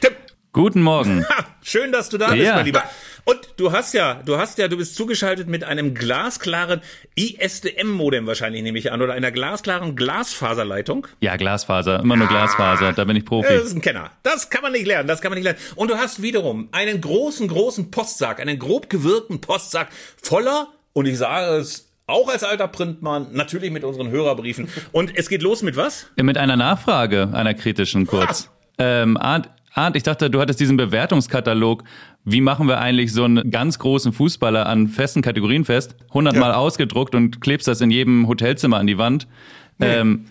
Tim. 0.01 0.12
Guten 0.53 0.83
Morgen. 0.83 1.25
Schön, 1.62 1.93
dass 1.93 2.09
du 2.09 2.18
da 2.18 2.33
bist, 2.33 2.51
mein 2.53 2.64
Lieber. 2.64 2.83
Und 3.25 3.39
du 3.57 3.73
hast 3.73 3.95
ja, 3.95 4.23
du 4.25 4.39
hast 4.39 4.59
ja, 4.59 4.68
du 4.68 4.77
bist 4.77 4.97
zugeschaltet 4.97 5.49
mit 5.49 5.64
einem 5.64 5.95
glasklaren 5.95 6.81
ISDM-Modem 7.16 8.27
wahrscheinlich, 8.27 8.62
nehme 8.62 8.79
ich 8.79 8.93
an, 8.93 9.03
oder 9.03 9.12
einer 9.12 9.31
glasklaren 9.31 9.97
Glasfaserleitung. 9.97 11.07
Ja, 11.21 11.37
Glasfaser, 11.37 12.01
immer 12.01 12.16
nur 12.16 12.29
ah, 12.29 12.31
Glasfaser, 12.31 12.93
da 12.93 13.05
bin 13.05 13.16
ich 13.16 13.25
Profi. 13.25 13.53
Das 13.53 13.64
ist 13.64 13.75
ein 13.75 13.81
Kenner. 13.81 14.11
Das 14.23 14.51
kann 14.51 14.62
man 14.62 14.73
nicht 14.73 14.87
lernen, 14.87 15.09
das 15.09 15.21
kann 15.21 15.31
man 15.31 15.39
nicht 15.39 15.45
lernen. 15.45 15.59
Und 15.77 15.91
du 15.91 15.97
hast 15.97 16.23
wiederum 16.23 16.68
einen 16.73 17.01
großen, 17.01 17.49
großen 17.49 17.91
Postsack, 17.91 18.41
einen 18.41 18.59
grob 18.59 18.91
gewirkten 18.91 19.41
Postsack 19.41 19.89
voller, 20.23 20.68
und 20.93 21.07
ich 21.07 21.18
sage 21.18 21.57
es 21.57 21.91
auch 22.07 22.29
als 22.29 22.43
alter 22.43 22.68
Printmann, 22.68 23.29
natürlich 23.33 23.71
mit 23.71 23.85
unseren 23.85 24.11
Hörerbriefen. 24.11 24.68
Und 24.93 25.16
es 25.16 25.29
geht 25.29 25.43
los 25.43 25.62
mit 25.62 25.77
was? 25.77 26.09
Mit 26.16 26.37
einer 26.37 26.57
Nachfrage, 26.57 27.31
einer 27.33 27.55
kritischen 27.55 28.07
kurz. 28.07 28.51
Ähm, 28.79 29.16
Arndt, 29.16 29.49
Arndt, 29.73 29.97
ich 29.97 30.03
dachte, 30.03 30.31
du 30.31 30.41
hattest 30.41 30.59
diesen 30.59 30.77
Bewertungskatalog 30.77 31.85
wie 32.25 32.41
machen 32.41 32.68
wir 32.68 32.79
eigentlich 32.79 33.12
so 33.12 33.25
einen 33.25 33.51
ganz 33.51 33.79
großen 33.79 34.12
Fußballer 34.12 34.66
an 34.66 34.89
festen 34.89 35.23
Kategorien 35.23 35.64
fest, 35.64 35.97
hundertmal 36.12 36.51
ja. 36.51 36.57
ausgedruckt 36.57 37.14
und 37.14 37.41
klebst 37.41 37.66
das 37.66 37.81
in 37.81 37.91
jedem 37.91 38.29
Hotelzimmer 38.29 38.79
an 38.79 38.87
die 38.87 38.99
Wand. 38.99 39.27
Nee. 39.79 39.87
Ähm, 39.87 40.27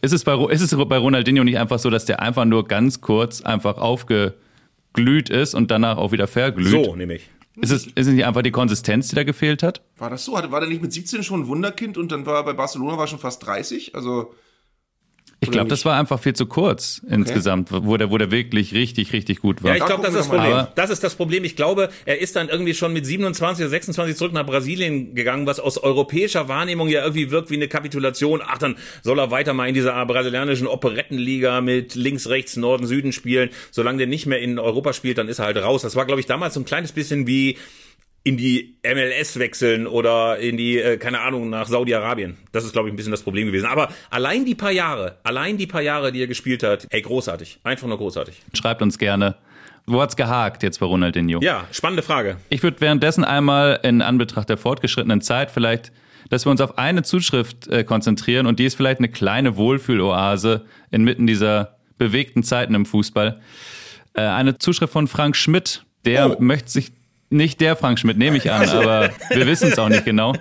ist, 0.00 0.12
es 0.12 0.24
bei, 0.24 0.34
ist 0.50 0.62
es 0.62 0.76
bei 0.76 0.96
Ronaldinho 0.96 1.44
nicht 1.44 1.58
einfach 1.58 1.78
so, 1.78 1.90
dass 1.90 2.06
der 2.06 2.22
einfach 2.22 2.46
nur 2.46 2.66
ganz 2.66 3.02
kurz 3.02 3.42
einfach 3.42 3.76
aufgeglüht 3.76 5.28
ist 5.28 5.54
und 5.54 5.70
danach 5.70 5.98
auch 5.98 6.12
wieder 6.12 6.26
verglüht? 6.26 6.68
So, 6.68 6.96
nämlich. 6.96 7.28
Ist 7.60 7.70
es, 7.70 7.86
ist 7.86 8.06
es 8.08 8.08
nicht 8.08 8.24
einfach 8.24 8.42
die 8.42 8.50
Konsistenz, 8.50 9.08
die 9.08 9.14
da 9.14 9.22
gefehlt 9.22 9.62
hat? 9.62 9.80
War 9.98 10.10
das 10.10 10.24
so? 10.24 10.32
War 10.32 10.60
der 10.60 10.68
nicht 10.68 10.82
mit 10.82 10.92
17 10.92 11.22
schon 11.22 11.42
ein 11.42 11.46
Wunderkind 11.46 11.96
und 11.98 12.10
dann 12.10 12.26
war 12.26 12.36
er 12.36 12.44
bei 12.44 12.52
Barcelona 12.52 12.98
war 12.98 13.06
schon 13.06 13.20
fast 13.20 13.46
30? 13.46 13.94
Also 13.94 14.34
ich 15.44 15.52
glaube, 15.52 15.68
das 15.68 15.84
war 15.84 15.98
einfach 15.98 16.20
viel 16.20 16.34
zu 16.34 16.46
kurz 16.46 17.00
okay. 17.04 17.14
insgesamt, 17.14 17.70
wo 17.70 17.96
der, 17.96 18.10
wo 18.10 18.18
der 18.18 18.30
wirklich 18.30 18.74
richtig, 18.74 19.12
richtig 19.12 19.40
gut 19.40 19.62
war. 19.62 19.70
Ja, 19.70 19.76
ich 19.76 19.86
glaube, 19.86 20.02
das 20.02 20.12
ist 20.12 20.18
das 20.18 20.28
Problem. 20.28 20.52
Aber 20.52 20.72
das 20.74 20.90
ist 20.90 21.04
das 21.04 21.14
Problem. 21.14 21.44
Ich 21.44 21.56
glaube, 21.56 21.90
er 22.04 22.20
ist 22.20 22.36
dann 22.36 22.48
irgendwie 22.48 22.74
schon 22.74 22.92
mit 22.92 23.06
27 23.06 23.64
oder 23.64 23.70
26 23.70 24.16
zurück 24.16 24.32
nach 24.32 24.46
Brasilien 24.46 25.14
gegangen, 25.14 25.46
was 25.46 25.60
aus 25.60 25.78
europäischer 25.78 26.48
Wahrnehmung 26.48 26.88
ja 26.88 27.02
irgendwie 27.02 27.30
wirkt 27.30 27.50
wie 27.50 27.56
eine 27.56 27.68
Kapitulation. 27.68 28.42
Ach, 28.44 28.58
dann 28.58 28.76
soll 29.02 29.18
er 29.18 29.30
weiter 29.30 29.54
mal 29.54 29.68
in 29.68 29.74
dieser 29.74 30.04
brasilianischen 30.06 30.66
Operettenliga 30.66 31.60
mit 31.60 31.94
links, 31.94 32.28
rechts, 32.28 32.56
Norden, 32.56 32.86
Süden 32.86 33.12
spielen. 33.12 33.50
Solange 33.70 33.98
der 33.98 34.06
nicht 34.06 34.26
mehr 34.26 34.40
in 34.40 34.58
Europa 34.58 34.92
spielt, 34.92 35.18
dann 35.18 35.28
ist 35.28 35.38
er 35.38 35.46
halt 35.46 35.56
raus. 35.56 35.82
Das 35.82 35.96
war, 35.96 36.06
glaube 36.06 36.20
ich, 36.20 36.26
damals 36.26 36.54
so 36.54 36.60
ein 36.60 36.64
kleines 36.64 36.92
bisschen 36.92 37.26
wie 37.26 37.56
in 38.26 38.38
die 38.38 38.78
MLS 38.82 39.38
wechseln 39.38 39.86
oder 39.86 40.38
in 40.38 40.56
die, 40.56 40.78
äh, 40.78 40.96
keine 40.96 41.20
Ahnung, 41.20 41.50
nach 41.50 41.68
Saudi-Arabien. 41.68 42.38
Das 42.52 42.64
ist, 42.64 42.72
glaube 42.72 42.88
ich, 42.88 42.94
ein 42.94 42.96
bisschen 42.96 43.12
das 43.12 43.22
Problem 43.22 43.46
gewesen. 43.46 43.66
Aber 43.66 43.90
allein 44.10 44.46
die 44.46 44.54
paar 44.54 44.70
Jahre, 44.70 45.18
allein 45.22 45.58
die 45.58 45.66
paar 45.66 45.82
Jahre, 45.82 46.10
die 46.10 46.22
er 46.22 46.26
gespielt 46.26 46.62
hat, 46.62 46.86
hey, 46.90 47.02
großartig. 47.02 47.58
Einfach 47.62 47.86
nur 47.86 47.98
großartig. 47.98 48.40
Schreibt 48.54 48.80
uns 48.80 48.98
gerne. 48.98 49.36
Wo 49.86 50.00
hat's 50.00 50.16
gehakt 50.16 50.62
jetzt 50.62 50.80
bei 50.80 50.86
Ronaldinho? 50.86 51.40
Ja, 51.42 51.66
spannende 51.70 52.02
Frage. 52.02 52.38
Ich 52.48 52.62
würde 52.62 52.80
währenddessen 52.80 53.24
einmal 53.24 53.80
in 53.82 54.00
Anbetracht 54.00 54.48
der 54.48 54.56
fortgeschrittenen 54.56 55.20
Zeit 55.20 55.50
vielleicht, 55.50 55.92
dass 56.30 56.46
wir 56.46 56.50
uns 56.50 56.62
auf 56.62 56.78
eine 56.78 57.02
Zuschrift 57.02 57.68
äh, 57.68 57.84
konzentrieren 57.84 58.46
und 58.46 58.58
die 58.58 58.64
ist 58.64 58.76
vielleicht 58.76 59.00
eine 59.00 59.10
kleine 59.10 59.58
Wohlfühloase 59.58 60.64
inmitten 60.90 61.26
dieser 61.26 61.76
bewegten 61.98 62.42
Zeiten 62.42 62.74
im 62.74 62.86
Fußball. 62.86 63.42
Äh, 64.14 64.22
eine 64.22 64.56
Zuschrift 64.56 64.94
von 64.94 65.06
Frank 65.06 65.36
Schmidt, 65.36 65.84
der 66.06 66.30
oh. 66.30 66.42
möchte 66.42 66.70
sich 66.70 66.92
nicht 67.30 67.60
der 67.60 67.76
Frank 67.76 67.98
Schmidt, 67.98 68.18
nehme 68.18 68.36
ich 68.36 68.50
an, 68.50 68.68
aber 68.68 69.10
wir 69.30 69.46
wissen 69.46 69.70
es 69.70 69.78
auch 69.78 69.88
nicht 69.88 70.04
genau. 70.04 70.34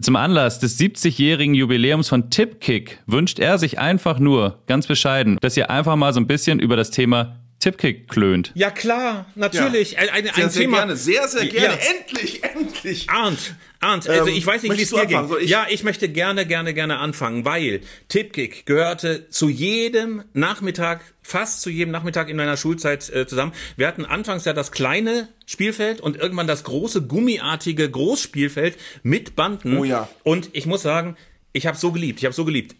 Zum 0.00 0.16
Anlass 0.16 0.58
des 0.58 0.78
70-jährigen 0.78 1.54
Jubiläums 1.54 2.08
von 2.08 2.30
Tipkick 2.30 3.00
wünscht 3.06 3.38
er 3.38 3.58
sich 3.58 3.78
einfach 3.78 4.18
nur, 4.18 4.58
ganz 4.66 4.86
bescheiden, 4.86 5.38
dass 5.40 5.56
ihr 5.56 5.70
einfach 5.70 5.96
mal 5.96 6.12
so 6.12 6.20
ein 6.20 6.26
bisschen 6.26 6.58
über 6.58 6.76
das 6.76 6.90
Thema 6.90 7.36
Tipkick 7.58 8.08
klönt. 8.08 8.52
Ja 8.54 8.70
klar, 8.70 9.26
natürlich. 9.34 9.92
Ja. 9.92 9.98
Ein, 10.00 10.08
ein, 10.10 10.24
sehr, 10.24 10.36
ein 10.44 10.50
sehr 10.50 10.62
Thema. 10.62 10.76
gerne, 10.78 10.96
sehr, 10.96 11.26
sehr 11.26 11.46
gerne. 11.46 11.74
Ja. 11.74 11.90
Endlich, 11.98 12.44
endlich. 12.44 13.08
Arndt, 13.10 13.54
Arndt, 13.80 14.08
also 14.08 14.30
Ähm, 14.30 14.36
ich 14.36 14.46
weiß 14.46 14.62
nicht, 14.62 14.76
wie 14.76 14.82
es 14.82 14.90
dir 14.90 15.00
anfangen? 15.00 15.28
ging. 15.30 15.38
Ich? 15.40 15.50
Ja, 15.50 15.66
ich 15.68 15.82
möchte 15.82 16.08
gerne, 16.08 16.46
gerne, 16.46 16.74
gerne 16.74 16.98
anfangen, 16.98 17.44
weil 17.44 17.80
Tipkick 18.08 18.66
gehörte 18.66 19.28
zu 19.30 19.48
jedem 19.48 20.22
Nachmittag, 20.34 21.00
fast 21.22 21.62
zu 21.62 21.70
jedem 21.70 21.92
Nachmittag 21.92 22.28
in 22.28 22.36
meiner 22.36 22.56
Schulzeit 22.58 23.08
äh, 23.10 23.26
zusammen. 23.26 23.52
Wir 23.76 23.88
hatten 23.88 24.04
anfangs 24.04 24.44
ja 24.44 24.52
das 24.52 24.70
kleine 24.70 25.28
Spielfeld 25.46 26.00
und 26.02 26.16
irgendwann 26.16 26.46
das 26.46 26.62
große, 26.64 27.02
gummiartige 27.02 27.90
Großspielfeld 27.90 28.76
mit 29.02 29.34
Banden. 29.34 29.78
Oh 29.78 29.84
ja. 29.84 30.08
Und 30.24 30.50
ich 30.52 30.66
muss 30.66 30.82
sagen, 30.82 31.16
ich 31.52 31.66
habe 31.66 31.76
so 31.78 31.90
geliebt, 31.90 32.18
ich 32.18 32.26
habe 32.26 32.34
so 32.34 32.44
geliebt 32.44 32.76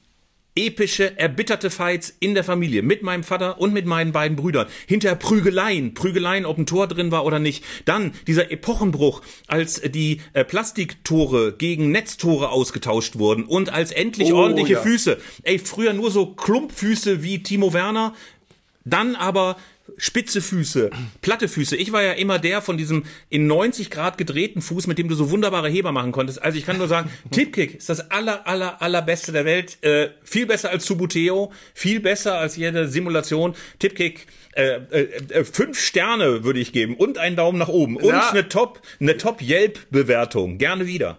epische, 0.57 1.19
erbitterte 1.19 1.71
Fights 1.71 2.17
in 2.19 2.35
der 2.35 2.43
Familie 2.45 2.83
mit 2.83 3.03
meinem 3.03 3.23
Vater 3.23 3.61
und 3.61 3.73
mit 3.73 3.87
meinen 3.87 4.13
beiden 4.13 4.37
Brüdern. 4.37 4.67
Hinterher 4.87 5.17
Prügeleien, 5.17 5.95
Prügeleien, 5.95 6.47
ob 6.47 6.59
ein 6.59 6.67
Tor 6.67 6.89
drin 6.89 7.11
war 7.11 7.25
oder 7.25 7.39
nicht. 7.39 7.65
Dann 7.85 8.13
dieser 8.27 8.51
Epochenbruch, 8.51 9.23
als 9.47 9.81
die 9.83 10.21
äh, 10.33 10.45
Plastiktore 10.45 11.53
gegen 11.53 11.91
Netztore 11.91 12.51
ausgetauscht 12.51 13.19
wurden 13.19 13.45
und 13.45 13.73
als 13.73 13.93
endlich 13.93 14.33
Oh, 14.33 14.37
ordentliche 14.37 14.75
ja. 14.75 14.81
Füße. 14.81 15.19
Ey, 15.43 15.59
früher 15.59 15.93
nur 15.93 16.11
so 16.11 16.27
Klumpfüße 16.27 17.23
wie 17.23 17.43
Timo 17.43 17.73
Werner, 17.73 18.15
dann 18.85 19.15
aber 19.15 19.57
spitze 19.99 20.41
Füße, 20.41 20.91
platte 21.23 21.49
Füße. 21.49 21.77
Ich 21.77 21.93
war 21.93 22.03
ja 22.03 22.13
immer 22.13 22.39
der 22.39 22.63
von 22.63 22.77
diesem 22.77 23.05
in 23.29 23.47
90 23.47 23.91
Grad 23.91 24.19
gedrehten 24.19 24.63
Fuß, 24.63 24.87
mit 24.87 24.99
dem 24.99 25.09
du 25.09 25.15
so 25.15 25.31
wunderbare 25.31 25.69
Heber 25.69 25.93
machen 25.93 26.13
konntest. 26.13 26.43
Also 26.43 26.59
ich 26.59 26.67
kann 26.67 26.79
nur 26.79 26.89
sagen, 26.89 27.11
Tipkick 27.31 27.75
ist 27.77 27.89
das 27.89 28.11
aller, 28.11 28.47
aller, 28.47 28.81
allerbeste 28.83 29.33
der 29.33 29.45
Welt. 29.45 29.83
Äh, 29.83 30.11
viel 30.23 30.47
besser 30.47 30.71
als 30.71 30.87
Subuteo, 30.87 31.53
viel 31.75 32.01
besser 32.01 32.39
als 32.39 32.57
jede 32.57 32.89
Simulation. 32.89 33.55
Tipkick, 33.79 34.27
äh, 34.55 34.81
äh, 34.91 35.03
äh, 35.31 35.45
fünf 35.45 35.79
Sterne 35.79 36.45
würde 36.45 36.61
ich 36.61 36.73
geben 36.73 36.97
und 36.97 37.19
einen 37.19 37.37
Daumen 37.37 37.59
nach 37.59 37.69
oben 37.69 37.97
und 37.97 38.07
Ja. 38.07 38.31
eine 38.31 38.49
Top, 38.49 38.81
eine 39.01 39.17
Top 39.17 39.43
Yelp 39.43 39.91
Bewertung. 39.91 40.59
Gerne 40.59 40.87
wieder. 40.87 41.19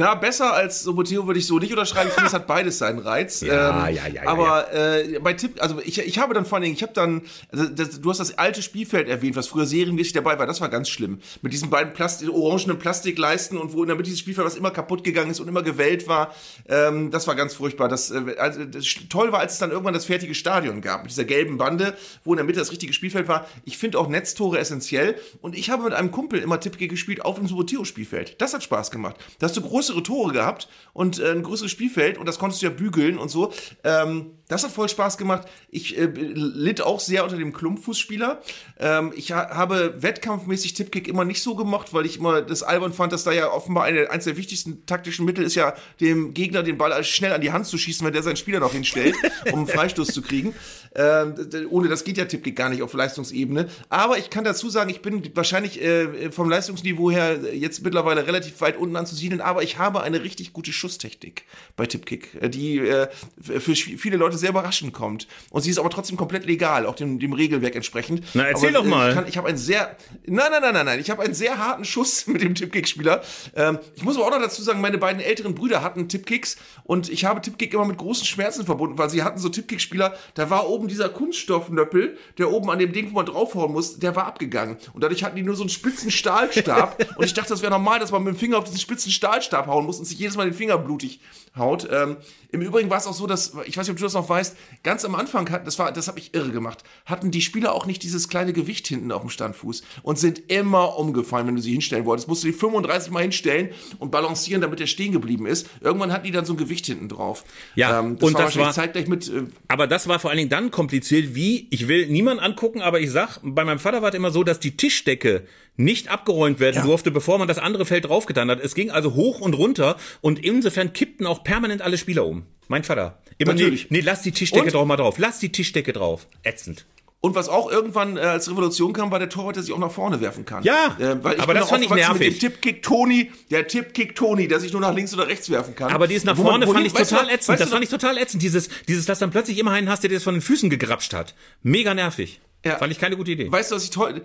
Na, 0.00 0.14
besser 0.14 0.54
als 0.54 0.82
Soboteo 0.82 1.26
würde 1.26 1.38
ich 1.38 1.46
so 1.46 1.58
nicht 1.58 1.72
unterschreiben. 1.72 2.08
Ich 2.08 2.14
finde, 2.14 2.28
es 2.28 2.32
hat 2.32 2.46
beides 2.46 2.78
seinen 2.78 3.00
Reiz. 3.00 3.42
Ja, 3.42 3.86
ähm, 3.86 3.94
ja, 3.94 4.06
ja, 4.06 4.22
ja, 4.22 4.28
Aber 4.28 4.72
Äh, 4.72 5.18
bei 5.18 5.34
Tipp, 5.34 5.62
also 5.62 5.78
ich, 5.84 5.98
ich 5.98 6.18
habe 6.18 6.32
dann 6.32 6.46
vor 6.46 6.56
allen 6.56 6.62
Dingen, 6.62 6.74
ich 6.74 6.82
habe 6.82 6.94
dann, 6.94 7.20
also 7.52 7.66
das, 7.66 8.00
du 8.00 8.08
hast 8.08 8.18
das 8.18 8.38
alte 8.38 8.62
Spielfeld 8.62 9.10
erwähnt, 9.10 9.36
was 9.36 9.48
früher 9.48 9.66
serienmäßig 9.66 10.14
dabei 10.14 10.38
war. 10.38 10.46
Das 10.46 10.62
war 10.62 10.70
ganz 10.70 10.88
schlimm. 10.88 11.20
Mit 11.42 11.52
diesen 11.52 11.68
beiden 11.68 11.92
Plastik, 11.92 12.30
orangenen 12.32 12.78
Plastikleisten 12.78 13.58
und 13.58 13.74
wo 13.74 13.82
in 13.82 13.88
der 13.88 13.96
Mitte 13.96 14.06
dieses 14.06 14.20
Spielfeld, 14.20 14.46
was 14.46 14.56
immer 14.56 14.70
kaputt 14.70 15.04
gegangen 15.04 15.30
ist 15.30 15.40
und 15.40 15.48
immer 15.48 15.62
gewellt 15.62 16.08
war. 16.08 16.34
Ähm, 16.66 17.10
das 17.10 17.26
war 17.26 17.34
ganz 17.34 17.52
furchtbar. 17.52 17.88
Das, 17.88 18.10
äh, 18.10 18.36
also, 18.38 18.64
das 18.64 18.86
toll 19.10 19.32
war, 19.32 19.40
als 19.40 19.52
es 19.52 19.58
dann 19.58 19.70
irgendwann 19.70 19.92
das 19.92 20.06
fertige 20.06 20.34
Stadion 20.34 20.80
gab, 20.80 21.02
mit 21.02 21.10
dieser 21.10 21.24
gelben 21.24 21.58
Bande, 21.58 21.94
wo 22.24 22.32
in 22.32 22.38
der 22.38 22.46
Mitte 22.46 22.58
das 22.58 22.70
richtige 22.70 22.94
Spielfeld 22.94 23.28
war. 23.28 23.46
Ich 23.66 23.76
finde 23.76 23.98
auch 23.98 24.08
Netztore 24.08 24.58
essentiell. 24.58 25.16
Und 25.42 25.54
ich 25.58 25.68
habe 25.68 25.82
mit 25.82 25.92
einem 25.92 26.10
Kumpel 26.10 26.40
immer 26.40 26.58
Tippke 26.58 26.88
gespielt 26.88 27.22
auf 27.22 27.36
dem 27.36 27.46
Suboteo-Spielfeld. 27.46 28.40
Das 28.40 28.54
hat 28.54 28.62
Spaß 28.62 28.90
gemacht. 28.90 29.16
Da 29.38 29.46
hast 29.46 29.58
du 29.58 29.60
größere 29.90 30.02
Tore 30.02 30.32
gehabt 30.32 30.68
und 30.92 31.18
äh, 31.18 31.32
ein 31.32 31.42
größeres 31.42 31.70
Spielfeld 31.70 32.18
und 32.18 32.26
das 32.26 32.38
konntest 32.38 32.62
du 32.62 32.66
ja 32.66 32.72
bügeln 32.72 33.18
und 33.18 33.28
so. 33.28 33.52
Ähm, 33.84 34.32
das 34.50 34.64
hat 34.64 34.72
voll 34.72 34.88
Spaß 34.88 35.16
gemacht. 35.16 35.46
Ich 35.70 35.96
äh, 35.96 36.06
litt 36.06 36.80
auch 36.80 36.98
sehr 36.98 37.22
unter 37.22 37.36
dem 37.36 37.52
Klumpfußspieler. 37.52 38.42
Ähm, 38.78 39.12
ich 39.14 39.32
ha 39.32 39.50
habe 39.50 40.02
wettkampfmäßig 40.02 40.74
Tippkick 40.74 41.06
immer 41.06 41.24
nicht 41.24 41.42
so 41.42 41.54
gemacht, 41.54 41.94
weil 41.94 42.04
ich 42.04 42.18
immer 42.18 42.42
das 42.42 42.64
albern 42.64 42.92
fand, 42.92 43.12
dass 43.12 43.22
da 43.22 43.30
ja 43.30 43.50
offenbar 43.50 43.84
eine, 43.84 44.10
eines 44.10 44.24
der 44.24 44.36
wichtigsten 44.36 44.84
taktischen 44.86 45.24
Mittel 45.24 45.44
ist 45.44 45.54
ja, 45.54 45.74
dem 46.00 46.34
Gegner 46.34 46.64
den 46.64 46.78
Ball 46.78 47.02
schnell 47.04 47.32
an 47.32 47.40
die 47.40 47.52
Hand 47.52 47.66
zu 47.66 47.78
schießen, 47.78 48.04
wenn 48.04 48.12
der 48.12 48.24
seinen 48.24 48.36
Spieler 48.36 48.58
noch 48.58 48.72
hinstellt, 48.72 49.14
um 49.52 49.60
einen 49.60 49.66
Freistoß 49.68 50.08
zu 50.08 50.20
kriegen. 50.20 50.52
Ähm, 50.96 51.34
ohne 51.70 51.88
das 51.88 52.02
geht 52.02 52.16
ja 52.16 52.24
Tippkick 52.24 52.56
gar 52.56 52.68
nicht 52.68 52.82
auf 52.82 52.92
Leistungsebene. 52.92 53.68
Aber 53.88 54.18
ich 54.18 54.30
kann 54.30 54.42
dazu 54.42 54.68
sagen, 54.68 54.90
ich 54.90 55.00
bin 55.00 55.22
wahrscheinlich 55.36 55.80
äh, 55.80 56.32
vom 56.32 56.50
Leistungsniveau 56.50 57.12
her 57.12 57.38
jetzt 57.54 57.84
mittlerweile 57.84 58.26
relativ 58.26 58.60
weit 58.60 58.76
unten 58.76 58.96
anzusiedeln, 58.96 59.40
aber 59.40 59.62
ich 59.62 59.78
habe 59.78 60.02
eine 60.02 60.24
richtig 60.24 60.52
gute 60.52 60.72
Schusstechnik 60.72 61.44
bei 61.76 61.86
Tippkick, 61.86 62.34
äh, 62.40 62.50
die 62.50 62.78
äh, 62.78 63.08
für 63.40 63.76
viele 63.76 64.16
Leute 64.16 64.39
sehr 64.40 64.50
überraschend 64.50 64.92
kommt. 64.92 65.28
Und 65.50 65.62
sie 65.62 65.70
ist 65.70 65.78
aber 65.78 65.90
trotzdem 65.90 66.16
komplett 66.16 66.46
legal, 66.46 66.86
auch 66.86 66.96
dem, 66.96 67.18
dem 67.18 67.32
Regelwerk 67.32 67.76
entsprechend. 67.76 68.24
Na, 68.34 68.44
erzähl 68.44 68.70
aber, 68.70 68.84
doch 68.84 68.84
mal. 68.84 69.10
Ich, 69.10 69.14
kann, 69.14 69.28
ich 69.28 69.36
habe 69.36 69.48
einen 69.48 69.58
sehr, 69.58 69.96
nein, 70.26 70.48
nein, 70.50 70.62
nein, 70.62 70.74
nein, 70.74 70.86
nein, 70.86 71.00
ich 71.00 71.10
habe 71.10 71.22
einen 71.22 71.34
sehr 71.34 71.58
harten 71.58 71.84
Schuss 71.84 72.26
mit 72.26 72.42
dem 72.42 72.54
Tippkick-Spieler. 72.54 73.22
Ähm, 73.54 73.78
ich 73.94 74.02
muss 74.02 74.16
aber 74.16 74.26
auch 74.26 74.30
noch 74.30 74.40
dazu 74.40 74.62
sagen, 74.62 74.80
meine 74.80 74.98
beiden 74.98 75.20
älteren 75.20 75.54
Brüder 75.54 75.82
hatten 75.82 76.08
Tippkicks 76.08 76.56
und 76.84 77.08
ich 77.08 77.24
habe 77.24 77.40
Tippkick 77.40 77.74
immer 77.74 77.84
mit 77.84 77.98
großen 77.98 78.26
Schmerzen 78.26 78.64
verbunden, 78.64 78.98
weil 78.98 79.10
sie 79.10 79.22
hatten 79.22 79.38
so 79.38 79.48
Tippkick-Spieler, 79.48 80.14
da 80.34 80.50
war 80.50 80.68
oben 80.68 80.88
dieser 80.88 81.08
Kunststoffnöppel, 81.08 82.16
der 82.38 82.50
oben 82.50 82.70
an 82.70 82.78
dem 82.78 82.92
Ding, 82.92 83.10
wo 83.10 83.14
man 83.14 83.26
draufhauen 83.26 83.72
muss, 83.72 83.98
der 83.98 84.16
war 84.16 84.26
abgegangen. 84.26 84.76
Und 84.92 85.04
dadurch 85.04 85.22
hatten 85.22 85.36
die 85.36 85.42
nur 85.42 85.56
so 85.56 85.62
einen 85.62 85.70
spitzen 85.70 86.10
Stahlstab. 86.10 87.04
und 87.16 87.24
ich 87.24 87.34
dachte, 87.34 87.50
das 87.50 87.62
wäre 87.62 87.72
normal, 87.72 88.00
dass 88.00 88.10
man 88.10 88.22
mit 88.22 88.34
dem 88.34 88.38
Finger 88.38 88.58
auf 88.58 88.64
diesen 88.64 88.78
spitzen 88.78 89.12
Stahlstab 89.12 89.66
hauen 89.66 89.84
muss 89.84 89.98
und 89.98 90.06
sich 90.06 90.18
jedes 90.18 90.36
Mal 90.36 90.44
den 90.44 90.54
Finger 90.54 90.78
blutig 90.78 91.20
haut. 91.56 91.88
Ähm, 91.90 92.16
Im 92.52 92.62
Übrigen 92.62 92.90
war 92.90 92.98
es 92.98 93.06
auch 93.06 93.14
so, 93.14 93.26
dass, 93.26 93.52
ich 93.66 93.76
weiß 93.76 93.86
nicht, 93.86 93.90
ob 93.90 93.96
du 93.96 94.04
das 94.04 94.14
noch 94.14 94.28
weißt, 94.30 94.56
ganz 94.82 95.04
am 95.04 95.14
Anfang 95.14 95.50
hatten, 95.50 95.66
das 95.66 95.78
war, 95.78 95.92
das 95.92 96.08
habe 96.08 96.18
ich 96.18 96.32
irre 96.34 96.50
gemacht, 96.52 96.82
hatten 97.04 97.30
die 97.30 97.42
Spieler 97.42 97.74
auch 97.74 97.84
nicht 97.84 98.02
dieses 98.02 98.28
kleine 98.28 98.54
Gewicht 98.54 98.86
hinten 98.88 99.12
auf 99.12 99.20
dem 99.20 99.28
Standfuß 99.30 99.82
und 100.02 100.18
sind 100.18 100.50
immer 100.50 100.96
umgefallen, 100.96 101.46
wenn 101.48 101.56
du 101.56 101.60
sie 101.60 101.72
hinstellen 101.72 102.06
wolltest. 102.06 102.28
Musst 102.28 102.42
du 102.44 102.46
die 102.46 102.54
35 102.54 103.10
Mal 103.12 103.22
hinstellen 103.22 103.70
und 103.98 104.10
balancieren, 104.10 104.62
damit 104.62 104.80
der 104.80 104.86
stehen 104.86 105.12
geblieben 105.12 105.44
ist. 105.46 105.68
Irgendwann 105.82 106.12
hatten 106.12 106.24
die 106.24 106.30
dann 106.32 106.44
so 106.46 106.54
ein 106.54 106.56
Gewicht 106.56 106.86
hinten 106.86 107.08
drauf. 107.08 107.44
Ja, 107.74 108.00
ähm, 108.00 108.16
das 108.18 108.28
und 108.28 108.34
war 108.34 108.44
das 108.44 108.56
war- 108.56 108.72
zeitgleich 108.72 109.08
mit, 109.08 109.28
äh, 109.28 109.42
Aber 109.68 109.86
das 109.86 110.08
war 110.08 110.18
vor 110.20 110.30
allen 110.30 110.38
Dingen 110.38 110.50
dann 110.50 110.70
kompliziert, 110.70 111.34
wie, 111.34 111.66
ich 111.70 111.88
will 111.88 112.06
niemand 112.06 112.40
angucken, 112.40 112.80
aber 112.80 113.00
ich 113.00 113.10
sag, 113.10 113.38
bei 113.42 113.64
meinem 113.64 113.80
Vater 113.80 114.00
war 114.00 114.10
es 114.10 114.14
immer 114.14 114.30
so, 114.30 114.44
dass 114.44 114.60
die 114.60 114.76
Tischdecke 114.76 115.44
nicht 115.76 116.08
abgeräumt 116.08 116.60
werden 116.60 116.82
durfte, 116.84 117.10
bevor 117.10 117.38
man 117.38 117.48
das 117.48 117.58
andere 117.58 117.86
Feld 117.86 118.04
draufgetan 118.04 118.50
hat. 118.50 118.60
Es 118.60 118.74
ging 118.74 118.90
also 118.90 119.14
hoch 119.14 119.40
und 119.40 119.54
runter 119.54 119.96
und 120.20 120.38
insofern 120.44 120.92
kippten 120.92 121.26
auch 121.26 121.42
permanent 121.42 121.82
alle 121.82 121.98
Spieler 121.98 122.26
um. 122.26 122.44
Mein 122.70 122.84
Vater. 122.84 123.18
Immer, 123.38 123.54
nee, 123.54 123.62
Natürlich. 123.62 123.90
nee, 123.90 123.98
lass 124.00 124.22
die 124.22 124.30
Tischdecke 124.30 124.66
Und? 124.66 124.74
doch 124.74 124.84
mal 124.86 124.96
drauf. 124.96 125.18
Lass 125.18 125.40
die 125.40 125.50
Tischdecke 125.50 125.92
drauf. 125.92 126.28
Ätzend. 126.44 126.86
Und 127.20 127.34
was 127.34 127.48
auch 127.48 127.68
irgendwann 127.68 128.16
äh, 128.16 128.20
als 128.20 128.48
Revolution 128.48 128.92
kam, 128.92 129.10
war 129.10 129.18
der 129.18 129.28
Torwart, 129.28 129.56
der 129.56 129.64
sich 129.64 129.72
auch 129.74 129.78
nach 129.78 129.90
vorne 129.90 130.20
werfen 130.20 130.44
kann. 130.44 130.62
Ja, 130.62 130.96
äh, 131.00 131.16
aber 131.38 131.52
das 131.54 131.68
fand 131.68 131.82
ich 131.84 131.90
nervig. 131.90 132.20
Mit 132.20 132.34
dem 132.34 132.38
Tippkick 132.38 132.82
Toni, 132.84 133.32
der 133.50 133.66
Tippkick 133.66 134.14
Toni, 134.14 134.46
der 134.46 134.60
sich 134.60 134.70
nur 134.72 134.80
nach 134.80 134.94
links 134.94 135.12
oder 135.12 135.26
rechts 135.26 135.50
werfen 135.50 135.74
kann. 135.74 135.90
Aber 135.92 136.06
dieses 136.06 136.24
nach 136.24 136.36
Wo 136.38 136.44
man- 136.44 136.52
vorne 136.52 136.66
wohin- 136.68 136.74
fand 136.76 136.86
ich 136.86 136.92
du 136.92 137.02
total 137.02 137.24
noch- 137.24 137.32
ätzend. 137.32 137.58
Das 137.60 137.66
du 137.68 137.72
fand 137.72 137.84
ich 137.84 137.90
total 137.90 138.16
ätzend. 138.18 138.42
Dieses, 138.44 138.68
dieses, 138.86 139.04
dass 139.04 139.18
dann 139.18 139.32
plötzlich 139.32 139.58
immer 139.58 139.72
einen 139.72 139.88
hast, 139.90 140.02
der 140.04 140.08
dir 140.08 140.14
das 140.16 140.22
von 140.22 140.34
den 140.34 140.40
Füßen 140.40 140.70
gegrapscht 140.70 141.12
hat. 141.12 141.34
Mega 141.64 141.92
nervig. 141.92 142.40
Ja. 142.64 142.78
Fand 142.78 142.92
ich 142.92 143.00
keine 143.00 143.16
gute 143.16 143.32
Idee. 143.32 143.50
Weißt 143.50 143.72
du, 143.72 143.74
was 143.74 143.82
ich 143.84 143.90
toll. 143.90 144.22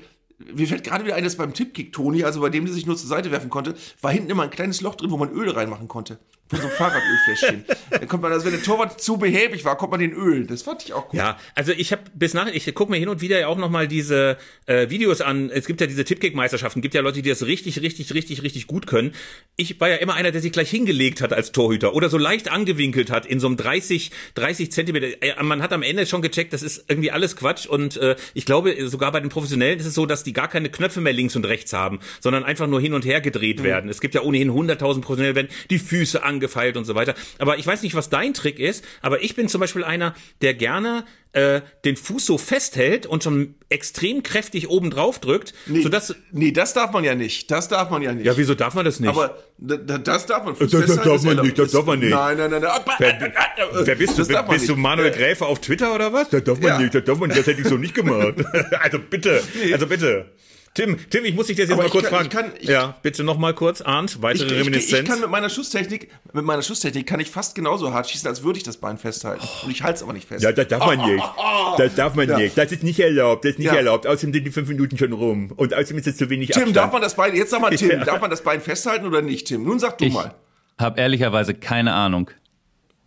Mir 0.54 0.68
fällt 0.68 0.84
gerade 0.84 1.04
wieder 1.04 1.16
ein, 1.16 1.24
dass 1.24 1.36
beim 1.36 1.54
Tippkick 1.54 1.92
Toni, 1.94 2.24
also 2.24 2.42
bei 2.42 2.50
dem, 2.50 2.66
der 2.66 2.74
sich 2.76 2.86
nur 2.86 2.96
zur 2.96 3.08
Seite 3.10 3.32
werfen 3.32 3.50
konnte, 3.50 3.74
war 4.02 4.12
hinten 4.12 4.30
immer 4.30 4.44
ein 4.44 4.50
kleines 4.52 4.82
Loch 4.82 4.96
drin, 4.96 5.10
wo 5.10 5.18
man 5.18 5.32
Öl 5.32 5.50
reinmachen 5.50 5.88
konnte. 5.88 6.20
Von 6.48 6.60
so 6.60 6.68
einem 6.68 6.76
Fahrradölfläschchen. 6.76 7.66
Dann 7.90 8.08
kommt 8.08 8.22
man, 8.22 8.32
also 8.32 8.46
wenn 8.46 8.52
der 8.54 8.62
Torwart 8.62 9.02
zu 9.02 9.18
behäbig 9.18 9.66
war, 9.66 9.78
kommt 9.78 9.92
man 9.92 10.00
den 10.00 10.14
Öl. 10.14 10.46
Das 10.46 10.62
fand 10.62 10.84
ich 10.84 10.94
auch 10.94 11.10
gut. 11.10 11.18
Ja, 11.18 11.40
also 11.56 11.72
ich 11.72 11.92
habe 11.92 12.04
bis 12.14 12.36
nach, 12.36 12.48
ich 12.48 12.72
gucke 12.76 12.92
mir 12.92 12.98
hin 12.98 13.10
und 13.10 13.22
wieder 13.22 13.40
ja 13.40 13.48
auch 13.48 13.58
noch 13.58 13.72
mal 13.72 13.88
diese 13.88 14.38
äh, 14.68 14.90
Videos 14.92 15.22
an. 15.22 15.50
Es 15.50 15.66
gibt 15.66 15.82
ja 15.82 15.88
diese 15.88 16.04
Tippkick-Meisterschaften, 16.06 16.82
gibt 16.82 16.94
ja 16.94 17.02
Leute, 17.02 17.24
die 17.24 17.30
das 17.30 17.46
richtig, 17.48 17.82
richtig, 17.82 18.14
richtig, 18.14 18.44
richtig 18.44 18.68
gut 18.68 18.86
können. 18.86 19.14
Ich 19.56 19.80
war 19.80 19.90
ja 19.90 19.96
immer 19.96 20.14
einer, 20.14 20.32
der 20.32 20.42
sich 20.42 20.52
gleich 20.52 20.70
hingelegt 20.70 21.22
hat 21.22 21.34
als 21.34 21.52
Torhüter 21.52 21.96
oder 21.96 22.10
so 22.10 22.20
leicht 22.20 22.52
angewinkelt 22.52 23.10
hat 23.10 23.26
in 23.26 23.40
so 23.40 23.48
einem 23.48 23.58
30, 23.58 24.12
30 24.36 24.72
Zentimeter. 24.72 25.08
Äh, 25.24 25.42
Man 25.42 25.64
hat 25.64 25.74
am 25.74 25.82
Ende 25.82 26.06
schon 26.06 26.22
gecheckt, 26.22 26.54
das 26.54 26.62
ist 26.62 26.86
irgendwie 26.88 27.10
alles 27.10 27.36
Quatsch 27.36 27.66
und 27.66 27.98
äh, 27.98 28.16
ich 28.36 28.46
glaube 28.46 28.88
sogar 28.88 29.12
bei 29.12 29.20
den 29.20 29.30
Professionellen 29.30 29.80
ist 29.80 29.88
es 29.88 29.96
so, 29.96 30.06
dass 30.06 30.24
die 30.24 30.34
gar 30.34 30.48
keine 30.48 30.70
Knöpfe 30.70 31.02
mehr 31.02 31.14
links 31.14 31.36
und 31.36 31.46
rechts 31.46 31.74
haben, 31.74 32.00
sondern 32.20 32.44
einfach 32.44 32.68
nur 32.68 32.80
hin 32.80 32.94
und 32.94 33.04
her 33.04 33.20
gedreht 33.20 33.64
werden. 33.64 33.90
Es 33.90 34.00
gibt 34.00 34.14
ja 34.14 34.22
ohnehin 34.22 34.52
100.000 34.52 35.02
Professionelle, 35.02 35.36
werden 35.36 35.50
die 35.72 35.80
Füße 35.80 36.22
angefeilt 36.36 36.78
und 36.78 36.86
so 36.86 36.96
weiter. 36.96 37.16
Aber 37.40 37.58
ich 37.58 37.66
weiß 37.66 37.82
nicht, 37.82 37.96
was 37.96 38.10
dein 38.10 38.34
Trick 38.34 38.60
ist, 38.60 38.84
aber 39.02 39.24
ich 39.24 39.36
bin 39.36 39.48
zum 39.50 39.62
Beispiel 39.62 39.84
einer, 39.84 40.14
der 40.42 40.54
gerne 40.54 41.06
äh, 41.32 41.62
den 41.84 41.98
Fuß 41.98 42.26
so 42.26 42.38
festhält 42.38 43.06
und 43.06 43.24
schon 43.24 43.56
extrem 43.70 44.24
kräftig 44.24 44.70
oben 44.70 44.90
drauf 44.90 45.20
drückt, 45.20 45.54
Nee, 45.66 45.82
sodass 45.82 46.16
nee, 46.32 46.52
das 46.52 46.74
darf 46.74 46.92
man 46.92 47.04
ja 47.04 47.14
nicht. 47.16 47.52
Das 47.52 47.68
darf 47.68 47.90
man 47.90 48.02
ja 48.02 48.14
nicht. 48.14 48.26
ja, 48.26 48.38
wieso 48.38 48.56
darf 48.56 48.74
man 48.74 48.86
das 48.86 49.00
nicht? 49.02 49.10
Aber 49.10 49.38
da- 49.58 49.76
da- 49.76 49.98
das 49.98 50.26
darf 50.28 50.46
man. 50.46 50.56
Das- 50.58 50.70
das 50.72 50.82
festhalten 50.86 51.10
darf 51.10 51.24
man 51.24 51.46
nicht, 51.46 51.60
das 51.60 51.72
darf 51.72 51.86
man 51.86 52.00
nicht. 52.00 52.12
Nein, 52.12 52.38
nein, 52.38 52.52
nein. 52.52 52.62
nein. 52.62 52.82
Wer, 53.00 53.86
wer 53.88 53.96
bist 53.96 54.14
du? 54.14 54.18
Das 54.20 54.28
darf 54.30 54.48
man 54.48 54.56
Bist 54.56 54.70
du 54.70 54.74
nicht. 54.74 54.82
Manuel 54.82 55.12
Äh, 55.12 55.16
Gräfe 55.18 55.46
auf 55.46 55.60
Twitter 55.60 55.94
oder 55.94 56.14
was? 56.14 56.30
Das 56.30 56.44
darf 56.44 56.60
man 56.60 56.70
Ja. 56.70 56.80
nicht, 56.80 56.96
das 56.96 57.04
darf 57.04 57.18
man 57.20 57.28
nicht, 57.30 57.40
das 57.40 57.48
hätte 57.48 57.62
ich 57.62 57.68
so 57.68 57.76
nicht 57.78 57.94
gemacht. 57.96 58.36
also 58.82 59.00
bitte, 59.00 59.42
also 59.74 59.88
bitte. 59.88 60.32
Tim, 60.76 60.98
Tim, 61.10 61.24
ich 61.26 61.34
muss 61.34 61.48
dich 61.48 61.56
das 61.56 61.64
jetzt 61.64 61.72
Aber 61.72 61.84
mal 61.84 61.86
ich 61.88 61.92
kurz 61.92 62.04
kann- 62.10 62.14
fragen. 62.14 62.28
ich 62.28 62.32
kann- 62.32 62.52
ich- 62.60 62.68
ja, 62.70 62.96
bitte 63.02 63.24
noch 63.24 63.38
mal 63.38 63.54
kurz, 63.54 63.82
Arndt, 63.82 64.12
Ich, 64.12 64.22
weitere 64.22 64.46
ich, 64.48 64.52
ich, 64.52 64.60
Reminiszenz. 64.60 65.08
kann 65.10 65.22
mit 65.22 65.30
meiner 65.30 65.50
Schusstechnik, 65.50 66.10
mit 66.34 66.44
meiner 66.46 66.62
Schusstechnik 66.62 67.08
kann 67.08 67.20
ich 67.22 67.32
fast 67.32 67.56
genauso 67.56 67.94
hart 67.94 68.10
schießen, 68.10 68.28
als 68.28 68.44
würde 68.44 68.58
ich 68.58 68.64
das 68.64 68.78
Bein 68.78 68.98
festhalten. 68.98 69.48
Und 69.64 69.72
ich 69.72 69.82
halte 69.84 69.96
es 69.96 70.04
aber 70.04 70.14
nicht 70.14 70.28
fest. 70.28 70.44
ja, 70.44 70.52
das 70.52 70.68
darf 70.68 70.86
man 70.86 71.00
nicht. 71.10 71.24
Das 71.78 71.96
darf 71.96 72.16
man 72.16 72.30
Ja. 72.30 72.38
nicht. 72.38 72.58
Das 72.58 72.72
ist 72.72 72.84
nicht 72.84 73.00
erlaubt. 73.00 73.44
Das 73.46 73.52
ist 73.54 73.60
nicht 73.60 73.68
Ja. 73.68 73.74
erlaubt. 73.76 74.06
Außerdem 74.06 74.34
sind 74.34 74.46
die 74.46 74.52
fünf 74.52 74.68
Minuten 74.70 74.98
schon 74.98 75.12
rum. 75.14 75.52
Und 75.56 75.74
außerdem 75.74 75.98
ist 75.98 76.08
es 76.08 76.18
zu 76.18 76.30
wenig 76.30 76.50
Tim, 76.50 76.58
Abstand. 76.64 76.76
darf 76.78 76.92
man 76.92 77.02
das 77.02 77.16
Bein, 77.16 77.36
jetzt 77.36 77.52
sag 77.52 77.62
mal 77.62 77.76
Tim, 77.76 77.90
Ja. 77.92 78.04
darf 78.06 78.22
man 78.22 78.30
das 78.30 78.42
Bein 78.44 78.62
festhalten 78.62 79.06
oder 79.06 79.22
nicht, 79.22 79.48
Tim? 79.48 79.64
Nun 79.64 79.80
sag 79.80 79.98
du 79.98 80.06
Ich, 80.06 80.14
mal. 80.14 80.34
habe 80.78 81.00
ehrlicherweise 81.00 81.54
keine 81.54 81.94
Ahnung. 81.94 82.30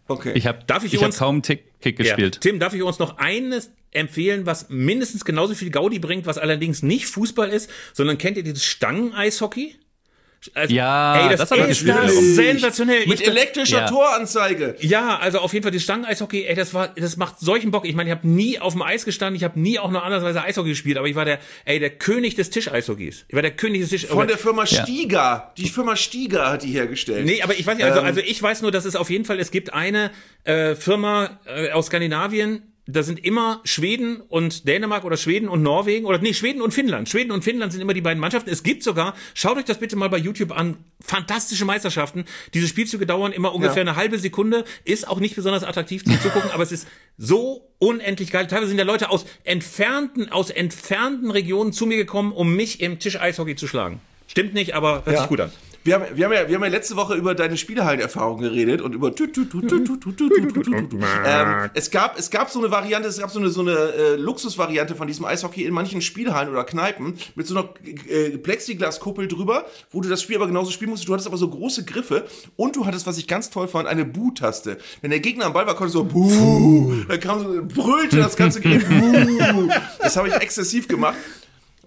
Okay. 0.08 0.32
Ich 0.34 0.46
habe 0.46 0.60
Darf 0.66 0.84
ich 0.84 0.94
ich 0.94 1.00
hab 1.00 1.06
uns- 1.06 1.18
kaum 1.18 1.42
Tick, 1.42 1.78
Kick 1.80 1.98
Ja. 1.98 2.04
gespielt. 2.04 2.40
Tim, 2.40 2.58
darf 2.58 2.74
ich 2.74 2.82
uns 2.82 2.98
noch 2.98 3.18
eines 3.18 3.70
empfehlen, 3.90 4.44
was 4.46 4.68
mindestens 4.68 5.24
genauso 5.24 5.54
viel 5.54 5.70
Gaudi 5.70 5.98
bringt, 5.98 6.26
was 6.26 6.38
allerdings 6.38 6.82
nicht 6.82 7.06
Fußball 7.06 7.48
ist, 7.50 7.70
sondern 7.94 8.18
kennt 8.18 8.36
ihr 8.36 8.42
dieses 8.42 8.64
Stangen-Eishockey? 8.64 9.76
Also, 10.54 10.72
Ja, 10.72 11.28
das 11.30 11.50
hab 11.50 11.58
ich 11.58 11.66
ist 11.68 11.88
das 11.88 12.12
sensationell. 12.36 13.06
Mit 13.06 13.20
Ich- 13.20 13.26
elektrischer 13.26 13.80
Ja. 13.80 13.88
Toranzeige. 13.88 14.76
Ja, 14.80 15.18
also 15.18 15.38
auf 15.40 15.52
jeden 15.52 15.64
Fall 15.64 15.72
die 15.72 15.80
Stangen-Eishockey, 15.80 16.44
ey, 16.46 16.54
das 16.54 16.74
war, 16.74 16.88
das 16.88 17.16
macht 17.16 17.40
solchen 17.40 17.72
Bock. 17.72 17.84
Ich 17.86 17.94
meine, 17.96 18.10
ich 18.10 18.16
habe 18.16 18.26
nie 18.28 18.58
auf 18.60 18.72
dem 18.74 18.82
Eis 18.82 19.04
gestanden, 19.04 19.36
ich 19.36 19.42
habe 19.42 19.58
nie 19.58 19.78
auch 19.80 19.90
nur 19.90 20.04
andersweise 20.04 20.40
Eishockey 20.42 20.68
gespielt, 20.70 20.96
aber 20.96 21.08
ich 21.08 21.16
war 21.16 21.24
der, 21.24 21.40
ey, 21.64 21.80
der 21.80 21.90
König 21.90 22.36
des 22.36 22.50
Tischeishockeys. 22.50 23.24
Ich 23.26 23.34
war 23.34 23.42
der 23.42 23.50
König 23.50 23.80
des 23.80 23.90
Tisch. 23.90 24.06
Von 24.06 24.28
der 24.28 24.38
Firma 24.38 24.64
Ja. 24.64 24.82
Stiga. 24.84 25.52
Die 25.56 25.68
Firma 25.68 25.96
Stiga 25.96 26.50
hat 26.52 26.62
die 26.62 26.70
hergestellt. 26.70 27.24
Nee, 27.26 27.42
aber 27.42 27.54
ich 27.58 27.66
weiß 27.66 27.76
nicht, 27.76 27.86
also, 27.86 27.98
Ähm. 28.00 28.06
also 28.06 28.20
ich 28.20 28.40
weiß 28.40 28.62
nur, 28.62 28.70
dass 28.70 28.84
es 28.84 28.94
auf 28.94 29.10
jeden 29.10 29.24
Fall, 29.24 29.40
es 29.40 29.50
gibt 29.50 29.72
eine 29.74 30.12
äh, 30.44 30.76
Firma 30.76 31.40
äh, 31.46 31.72
aus 31.72 31.86
Skandinavien, 31.86 32.62
da 32.90 33.02
sind 33.02 33.22
immer 33.22 33.60
Schweden 33.64 34.20
und 34.22 34.66
Dänemark 34.66 35.04
oder 35.04 35.16
Schweden 35.18 35.48
und 35.48 35.62
Norwegen 35.62 36.06
oder 36.06 36.18
nee, 36.18 36.32
Schweden 36.32 36.62
und 36.62 36.72
Finnland. 36.72 37.08
Schweden 37.08 37.30
und 37.32 37.44
Finnland 37.44 37.70
sind 37.72 37.82
immer 37.82 37.92
die 37.92 38.00
beiden 38.00 38.18
Mannschaften. 38.18 38.48
Es 38.48 38.62
gibt 38.62 38.82
sogar, 38.82 39.14
schaut 39.34 39.58
euch 39.58 39.64
das 39.66 39.78
bitte 39.78 39.94
mal 39.94 40.08
bei 40.08 40.16
YouTube 40.16 40.52
an, 40.52 40.78
fantastische 41.00 41.66
Meisterschaften. 41.66 42.24
Diese 42.54 42.66
Spielzüge 42.66 43.04
dauern 43.04 43.32
immer 43.32 43.54
ungefähr 43.54 43.84
Ja. 43.84 43.90
eine 43.90 43.96
halbe 43.96 44.18
Sekunde, 44.18 44.64
ist 44.84 45.06
auch 45.06 45.20
nicht 45.20 45.36
besonders 45.36 45.64
attraktiv 45.64 46.02
zum 46.04 46.18
Zugucken, 46.20 46.50
aber 46.50 46.62
es 46.62 46.72
ist 46.72 46.88
so 47.18 47.68
unendlich 47.78 48.30
geil. 48.30 48.46
Teilweise 48.46 48.68
sind 48.68 48.78
ja 48.78 48.84
Leute 48.84 49.10
aus 49.10 49.26
entfernten, 49.44 50.32
aus 50.32 50.48
entfernten 50.50 51.30
Regionen 51.30 51.72
zu 51.74 51.84
mir 51.84 51.98
gekommen, 51.98 52.32
um 52.32 52.56
mich 52.56 52.80
im 52.80 52.98
Tisch-Eishockey 52.98 53.54
zu 53.54 53.66
schlagen. 53.68 54.00
Stimmt 54.28 54.54
nicht, 54.54 54.74
aber 54.74 55.04
hört 55.04 55.08
Ja. 55.14 55.18
sich 55.20 55.28
gut 55.28 55.40
an 55.40 55.52
wir 55.88 55.94
haben, 55.94 56.04
wir 56.14 56.24
haben, 56.26 56.32
ja, 56.32 56.48
wir 56.48 56.54
haben 56.56 56.64
ja 56.64 56.68
letzte 56.68 56.96
Woche 56.96 57.14
über 57.14 57.34
deine 57.34 57.56
Spielhallenerfahrung 57.56 58.40
geredet 58.40 58.82
und 58.82 58.94
über 58.94 59.10
es 62.16 62.30
gab 62.30 62.50
so 62.50 62.58
eine 62.58 62.70
Variante, 62.70 63.08
es 63.08 63.18
gab 63.18 63.30
so 63.30 63.38
eine 63.38 63.48
so 63.48 63.62
eine 63.62 63.72
äh, 63.72 64.16
Luxusvariante 64.16 64.94
von 64.94 65.06
diesem 65.06 65.24
Eishockey 65.24 65.64
in 65.64 65.72
manchen 65.72 66.02
Spielhallen 66.02 66.50
oder 66.50 66.64
Kneipen 66.64 67.14
mit 67.34 67.46
so 67.46 67.56
einer 67.56 67.70
äh, 68.08 68.36
Plexiglaskuppel 68.36 69.28
drüber, 69.28 69.64
wo 69.90 70.02
du 70.02 70.10
das 70.10 70.22
Spiel 70.22 70.36
aber 70.36 70.46
genauso 70.46 70.70
spielen 70.70 70.90
musstest. 70.90 71.08
Du 71.08 71.14
hattest 71.14 71.26
aber 71.26 71.38
so 71.38 71.48
große 71.48 71.84
Griffe 71.86 72.26
und 72.56 72.76
du 72.76 72.84
hattest, 72.84 73.06
was 73.06 73.16
ich 73.16 73.26
ganz 73.26 73.48
toll 73.48 73.66
fand, 73.66 73.88
eine 73.88 74.04
Buh-Taste. 74.04 74.76
Wenn 75.00 75.10
der 75.10 75.20
Gegner 75.20 75.46
am 75.46 75.54
Ball 75.54 75.66
war, 75.66 75.74
konnte 75.74 75.92
so 75.92 76.04
Buh, 76.04 76.92
dann 77.08 77.20
kam 77.20 77.40
so 77.40 77.62
brüllte 77.64 78.18
das 78.18 78.36
ganze 78.36 78.60
Game. 78.60 78.82
Buh. 78.82 79.68
Das 80.00 80.16
habe 80.16 80.28
ich 80.28 80.34
exzessiv 80.34 80.86
gemacht 80.86 81.16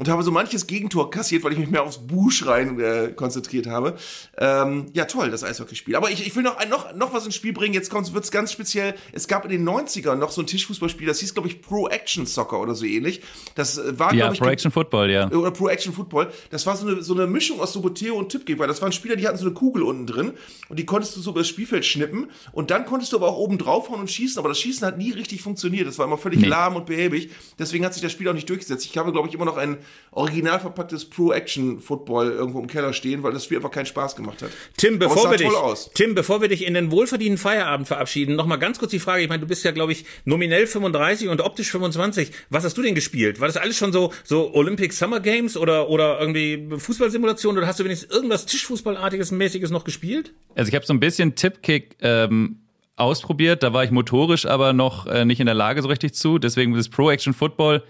und 0.01 0.09
habe 0.09 0.23
so 0.23 0.31
manches 0.31 0.65
Gegentor 0.65 1.11
kassiert, 1.11 1.43
weil 1.43 1.53
ich 1.53 1.59
mich 1.59 1.69
mehr 1.69 1.83
aufs 1.83 1.99
Buschrein 1.99 2.79
äh, 2.79 3.13
konzentriert 3.15 3.67
habe. 3.67 3.97
Ähm, 4.35 4.87
ja, 4.93 5.05
toll, 5.05 5.29
das 5.29 5.43
Eishockeyspiel. 5.43 5.95
Aber 5.95 6.09
ich, 6.09 6.25
ich 6.25 6.35
will 6.35 6.41
noch, 6.41 6.57
ein, 6.57 6.69
noch, 6.69 6.95
noch 6.95 7.13
was 7.13 7.23
ins 7.27 7.35
Spiel 7.35 7.53
bringen. 7.53 7.75
Jetzt 7.75 7.93
wird 7.93 8.23
es 8.23 8.31
ganz 8.31 8.51
speziell. 8.51 8.95
Es 9.11 9.27
gab 9.27 9.45
in 9.45 9.51
den 9.51 9.63
90ern 9.63 10.15
noch 10.15 10.31
so 10.31 10.41
ein 10.41 10.47
Tischfußballspiel, 10.47 11.05
das 11.05 11.19
hieß, 11.19 11.35
glaube 11.35 11.49
ich, 11.49 11.61
Pro 11.61 11.87
Action 11.87 12.25
Soccer 12.25 12.59
oder 12.59 12.73
so 12.73 12.85
ähnlich. 12.85 13.21
Das 13.53 13.77
äh, 13.77 13.99
war, 13.99 14.11
Ja, 14.11 14.21
glaube 14.21 14.33
ich, 14.33 14.39
Pro 14.41 14.49
Action 14.49 14.71
Football, 14.71 15.11
ja. 15.11 15.29
oder 15.29 15.51
Pro 15.51 15.67
Action 15.67 15.93
Football. 15.93 16.31
Das 16.49 16.65
war 16.65 16.75
so 16.75 16.87
eine, 16.87 17.03
so 17.03 17.13
eine 17.13 17.27
Mischung 17.27 17.61
aus 17.61 17.73
Soboteo 17.73 18.15
und 18.15 18.29
Tippgeber. 18.29 18.61
weil 18.61 18.67
das 18.69 18.81
waren 18.81 18.91
Spieler, 18.91 19.15
die 19.15 19.27
hatten 19.27 19.37
so 19.37 19.45
eine 19.45 19.53
Kugel 19.53 19.83
unten 19.83 20.07
drin 20.07 20.33
und 20.69 20.79
die 20.79 20.85
konntest 20.87 21.15
du 21.15 21.21
so 21.21 21.29
über 21.29 21.41
das 21.41 21.47
Spielfeld 21.47 21.85
schnippen 21.85 22.31
und 22.53 22.71
dann 22.71 22.87
konntest 22.87 23.13
du 23.13 23.17
aber 23.17 23.27
auch 23.27 23.37
oben 23.37 23.59
draufhauen 23.59 23.99
und 24.01 24.09
schießen, 24.09 24.39
aber 24.39 24.49
das 24.49 24.59
Schießen 24.59 24.87
hat 24.87 24.97
nie 24.97 25.11
richtig 25.11 25.43
funktioniert. 25.43 25.85
Das 25.87 25.99
war 25.99 26.07
immer 26.07 26.17
völlig 26.17 26.39
Nee. 26.39 26.47
lahm 26.47 26.75
und 26.75 26.87
behäbig. 26.87 27.29
Deswegen 27.59 27.85
hat 27.85 27.93
sich 27.93 28.01
das 28.01 28.11
Spiel 28.11 28.27
auch 28.29 28.33
nicht 28.33 28.49
durchgesetzt. 28.49 28.83
Ich 28.87 28.97
habe, 28.97 29.11
glaube 29.11 29.27
ich, 29.27 29.35
immer 29.35 29.45
noch 29.45 29.57
ein 29.57 29.77
original 30.11 30.59
verpacktes 30.59 31.05
Pro 31.05 31.31
Action 31.31 31.79
Football 31.79 32.31
irgendwo 32.31 32.59
im 32.59 32.67
Keller 32.67 32.93
stehen, 32.93 33.23
weil 33.23 33.31
das 33.31 33.45
Spiel 33.45 33.57
einfach 33.57 33.71
keinen 33.71 33.85
Spaß 33.85 34.15
gemacht 34.15 34.41
hat. 34.41 34.49
Tim, 34.75 34.99
bevor 34.99 35.31
wir 35.31 35.37
dich. 35.37 35.49
Tim, 35.93 36.15
bevor 36.15 36.41
wir 36.41 36.49
dich 36.49 36.65
in 36.65 36.73
den 36.73 36.91
wohlverdienten 36.91 37.37
Feierabend 37.37 37.87
verabschieden, 37.87 38.35
noch 38.35 38.45
mal 38.45 38.57
ganz 38.57 38.77
kurz 38.77 38.91
die 38.91 38.99
Frage. 38.99 39.23
Ich 39.23 39.29
meine, 39.29 39.39
du 39.39 39.47
bist 39.47 39.63
ja, 39.63 39.71
glaube 39.71 39.93
ich, 39.93 40.05
nominell 40.25 40.67
35 40.67 41.29
und 41.29 41.41
optisch 41.41 41.71
25. 41.71 42.31
Was 42.49 42.65
hast 42.65 42.77
du 42.77 42.81
denn 42.81 42.93
gespielt? 42.93 43.39
War 43.39 43.47
das 43.47 43.57
alles 43.57 43.77
schon 43.77 43.93
so, 43.93 44.11
so 44.23 44.53
Olympic 44.53 44.93
Summer 44.93 45.21
Games 45.21 45.55
oder, 45.55 45.89
oder 45.89 46.19
irgendwie 46.19 46.67
Fußballsimulation 46.77 47.57
oder 47.57 47.67
hast 47.67 47.79
du 47.79 47.85
wenigstens 47.85 48.11
irgendwas 48.11 48.45
Tischfußballartiges, 48.45 49.31
mäßiges 49.31 49.71
noch 49.71 49.85
gespielt? 49.85 50.33
Also 50.55 50.67
ich 50.67 50.75
habe 50.75 50.85
so 50.85 50.93
ein 50.93 50.99
bisschen 50.99 51.35
Tipkick 51.35 51.95
ähm, 52.01 52.57
ausprobiert, 52.97 53.63
da 53.63 53.73
war 53.73 53.83
ich 53.83 53.91
motorisch 53.91 54.45
aber 54.45 54.73
noch 54.73 55.07
äh, 55.07 55.25
nicht 55.25 55.39
in 55.39 55.45
der 55.45 55.55
Lage 55.55 55.81
so 55.81 55.87
richtig 55.87 56.13
zu. 56.13 56.37
Deswegen 56.37 56.73
das 56.73 56.89
Pro 56.89 57.09
Action 57.09 57.33
Football, 57.33 57.83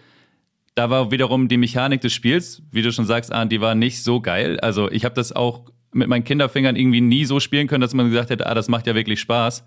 da 0.75 0.89
war 0.89 1.11
wiederum 1.11 1.47
die 1.47 1.57
Mechanik 1.57 2.01
des 2.01 2.13
Spiels, 2.13 2.61
wie 2.71 2.81
du 2.81 2.91
schon 2.91 3.05
sagst, 3.05 3.31
Arndt, 3.31 3.51
die 3.51 3.61
war 3.61 3.75
nicht 3.75 4.03
so 4.03 4.21
geil. 4.21 4.59
Also 4.59 4.89
ich 4.89 5.05
habe 5.05 5.15
das 5.15 5.33
auch 5.33 5.65
mit 5.93 6.07
meinen 6.07 6.23
Kinderfingern 6.23 6.75
irgendwie 6.77 7.01
nie 7.01 7.25
so 7.25 7.39
spielen 7.39 7.67
können, 7.67 7.81
dass 7.81 7.93
man 7.93 8.09
gesagt 8.09 8.29
hätte, 8.29 8.47
ah, 8.47 8.53
das 8.53 8.69
macht 8.69 8.87
ja 8.87 8.95
wirklich 8.95 9.19
Spaß. 9.19 9.65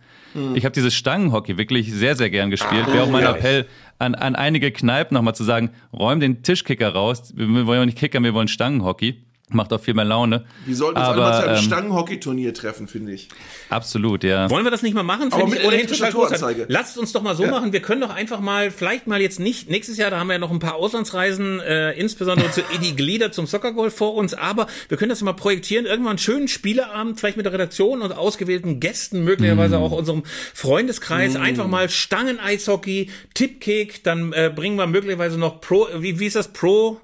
Ich 0.55 0.65
habe 0.65 0.73
dieses 0.73 0.95
Stangenhockey 0.95 1.59
wirklich 1.59 1.93
sehr, 1.93 2.17
sehr 2.17 2.31
gern 2.31 2.51
gespielt. 2.51 2.87
Wäre 2.87 3.03
auch 3.03 3.11
mein. 3.11 3.25
Appell 3.25 3.67
an, 3.99 4.15
an 4.15 4.35
einige 4.35 4.73
Kneipen 4.73 5.15
nochmal 5.15 5.35
zu 5.35 5.45
sagen, 5.45 5.71
räum 5.93 6.21
den 6.21 6.43
Tischkicker 6.43 6.89
raus. 6.89 7.33
Wir 7.37 7.67
wollen 7.67 7.81
ja 7.81 7.87
nicht 7.87 7.99
kickern, 7.99 8.25
wir 8.25 8.35
wollen 8.35 8.49
Stangenhockey. 8.49 9.23
Macht 9.55 9.73
auch 9.73 9.81
viel 9.81 9.95
mehr 9.95 10.05
Laune. 10.05 10.45
Wir 10.67 10.77
sollten 10.77 10.99
uns 10.99 11.07
alle 11.07 11.23
Aber, 11.23 11.31
mal 11.31 11.41
zu 11.41 11.49
einem 11.49 11.57
ähm, 11.59 11.63
Stangenhockey-Turnier 11.63 12.55
treffen, 12.55 12.89
finde 12.89 13.13
ich. 13.13 13.29
Absolut, 13.71 14.25
ja. 14.25 14.51
Wollen 14.51 14.65
wir 14.65 14.71
das 14.71 14.83
nicht 14.83 14.95
mal 14.95 15.03
machen? 15.03 15.33
Aber 15.33 15.47
mit 15.47 15.61
ich 15.61 15.67
ohnehin 15.67 15.87
total 15.87 16.13
großartig. 16.13 16.41
Toranzeige. 16.41 16.67
Lasst 16.69 16.99
uns 16.99 17.13
doch 17.13 17.23
mal 17.23 17.37
so 17.37 17.47
machen. 17.47 17.73
Wir 17.73 17.81
können 17.81 18.01
doch 18.01 18.11
einfach 18.11 18.41
mal, 18.41 18.71
vielleicht 18.71 19.07
mal 19.07 19.21
jetzt 19.21 19.41
nicht, 19.41 19.71
nächstes 19.71 19.97
Jahr, 19.97 20.11
da 20.11 20.19
haben 20.19 20.27
wir 20.27 20.35
ja 20.35 20.39
noch 20.39 20.51
ein 20.51 20.59
paar 20.59 20.75
Auslandsreisen, 20.75 21.61
äh, 21.61 21.93
insbesondere 21.93 22.51
zu 22.51 22.63
Eddie 22.75 22.97
Glieder 22.97 23.33
zum 23.33 23.47
Soccergolf 23.47 23.97
vor 23.97 24.15
uns, 24.15 24.35
aber 24.35 24.67
wir 24.89 24.99
können 24.99 25.11
das 25.11 25.23
mal 25.23 25.33
projektieren. 25.33 25.87
Irgendwann 25.87 26.11
einen 26.11 26.19
schönen 26.19 26.49
Spieleabend, 26.49 27.19
vielleicht 27.21 27.37
mit 27.37 27.47
der 27.47 27.53
Redaktion 27.53 28.03
und 28.03 28.13
ausgewählten 28.13 28.81
Gästen, 28.81 29.25
möglicherweise 29.25 29.79
auch 29.79 29.93
unserem 29.93 30.25
Freundeskreis. 30.53 31.37
Einfach 31.37 31.69
mal 31.69 31.89
Stangen-Eishockey, 31.89 33.11
Tippkick, 33.35 34.03
dann 34.05 34.33
äh, 34.33 34.53
bringen 34.55 34.77
wir 34.77 34.87
möglicherweise 34.87 35.39
noch 35.39 35.61
Pro, 35.61 35.87
wie, 35.97 36.19
wie 36.19 36.27
ist 36.27 36.37
das? 36.37 36.49
Pro, 36.49 37.01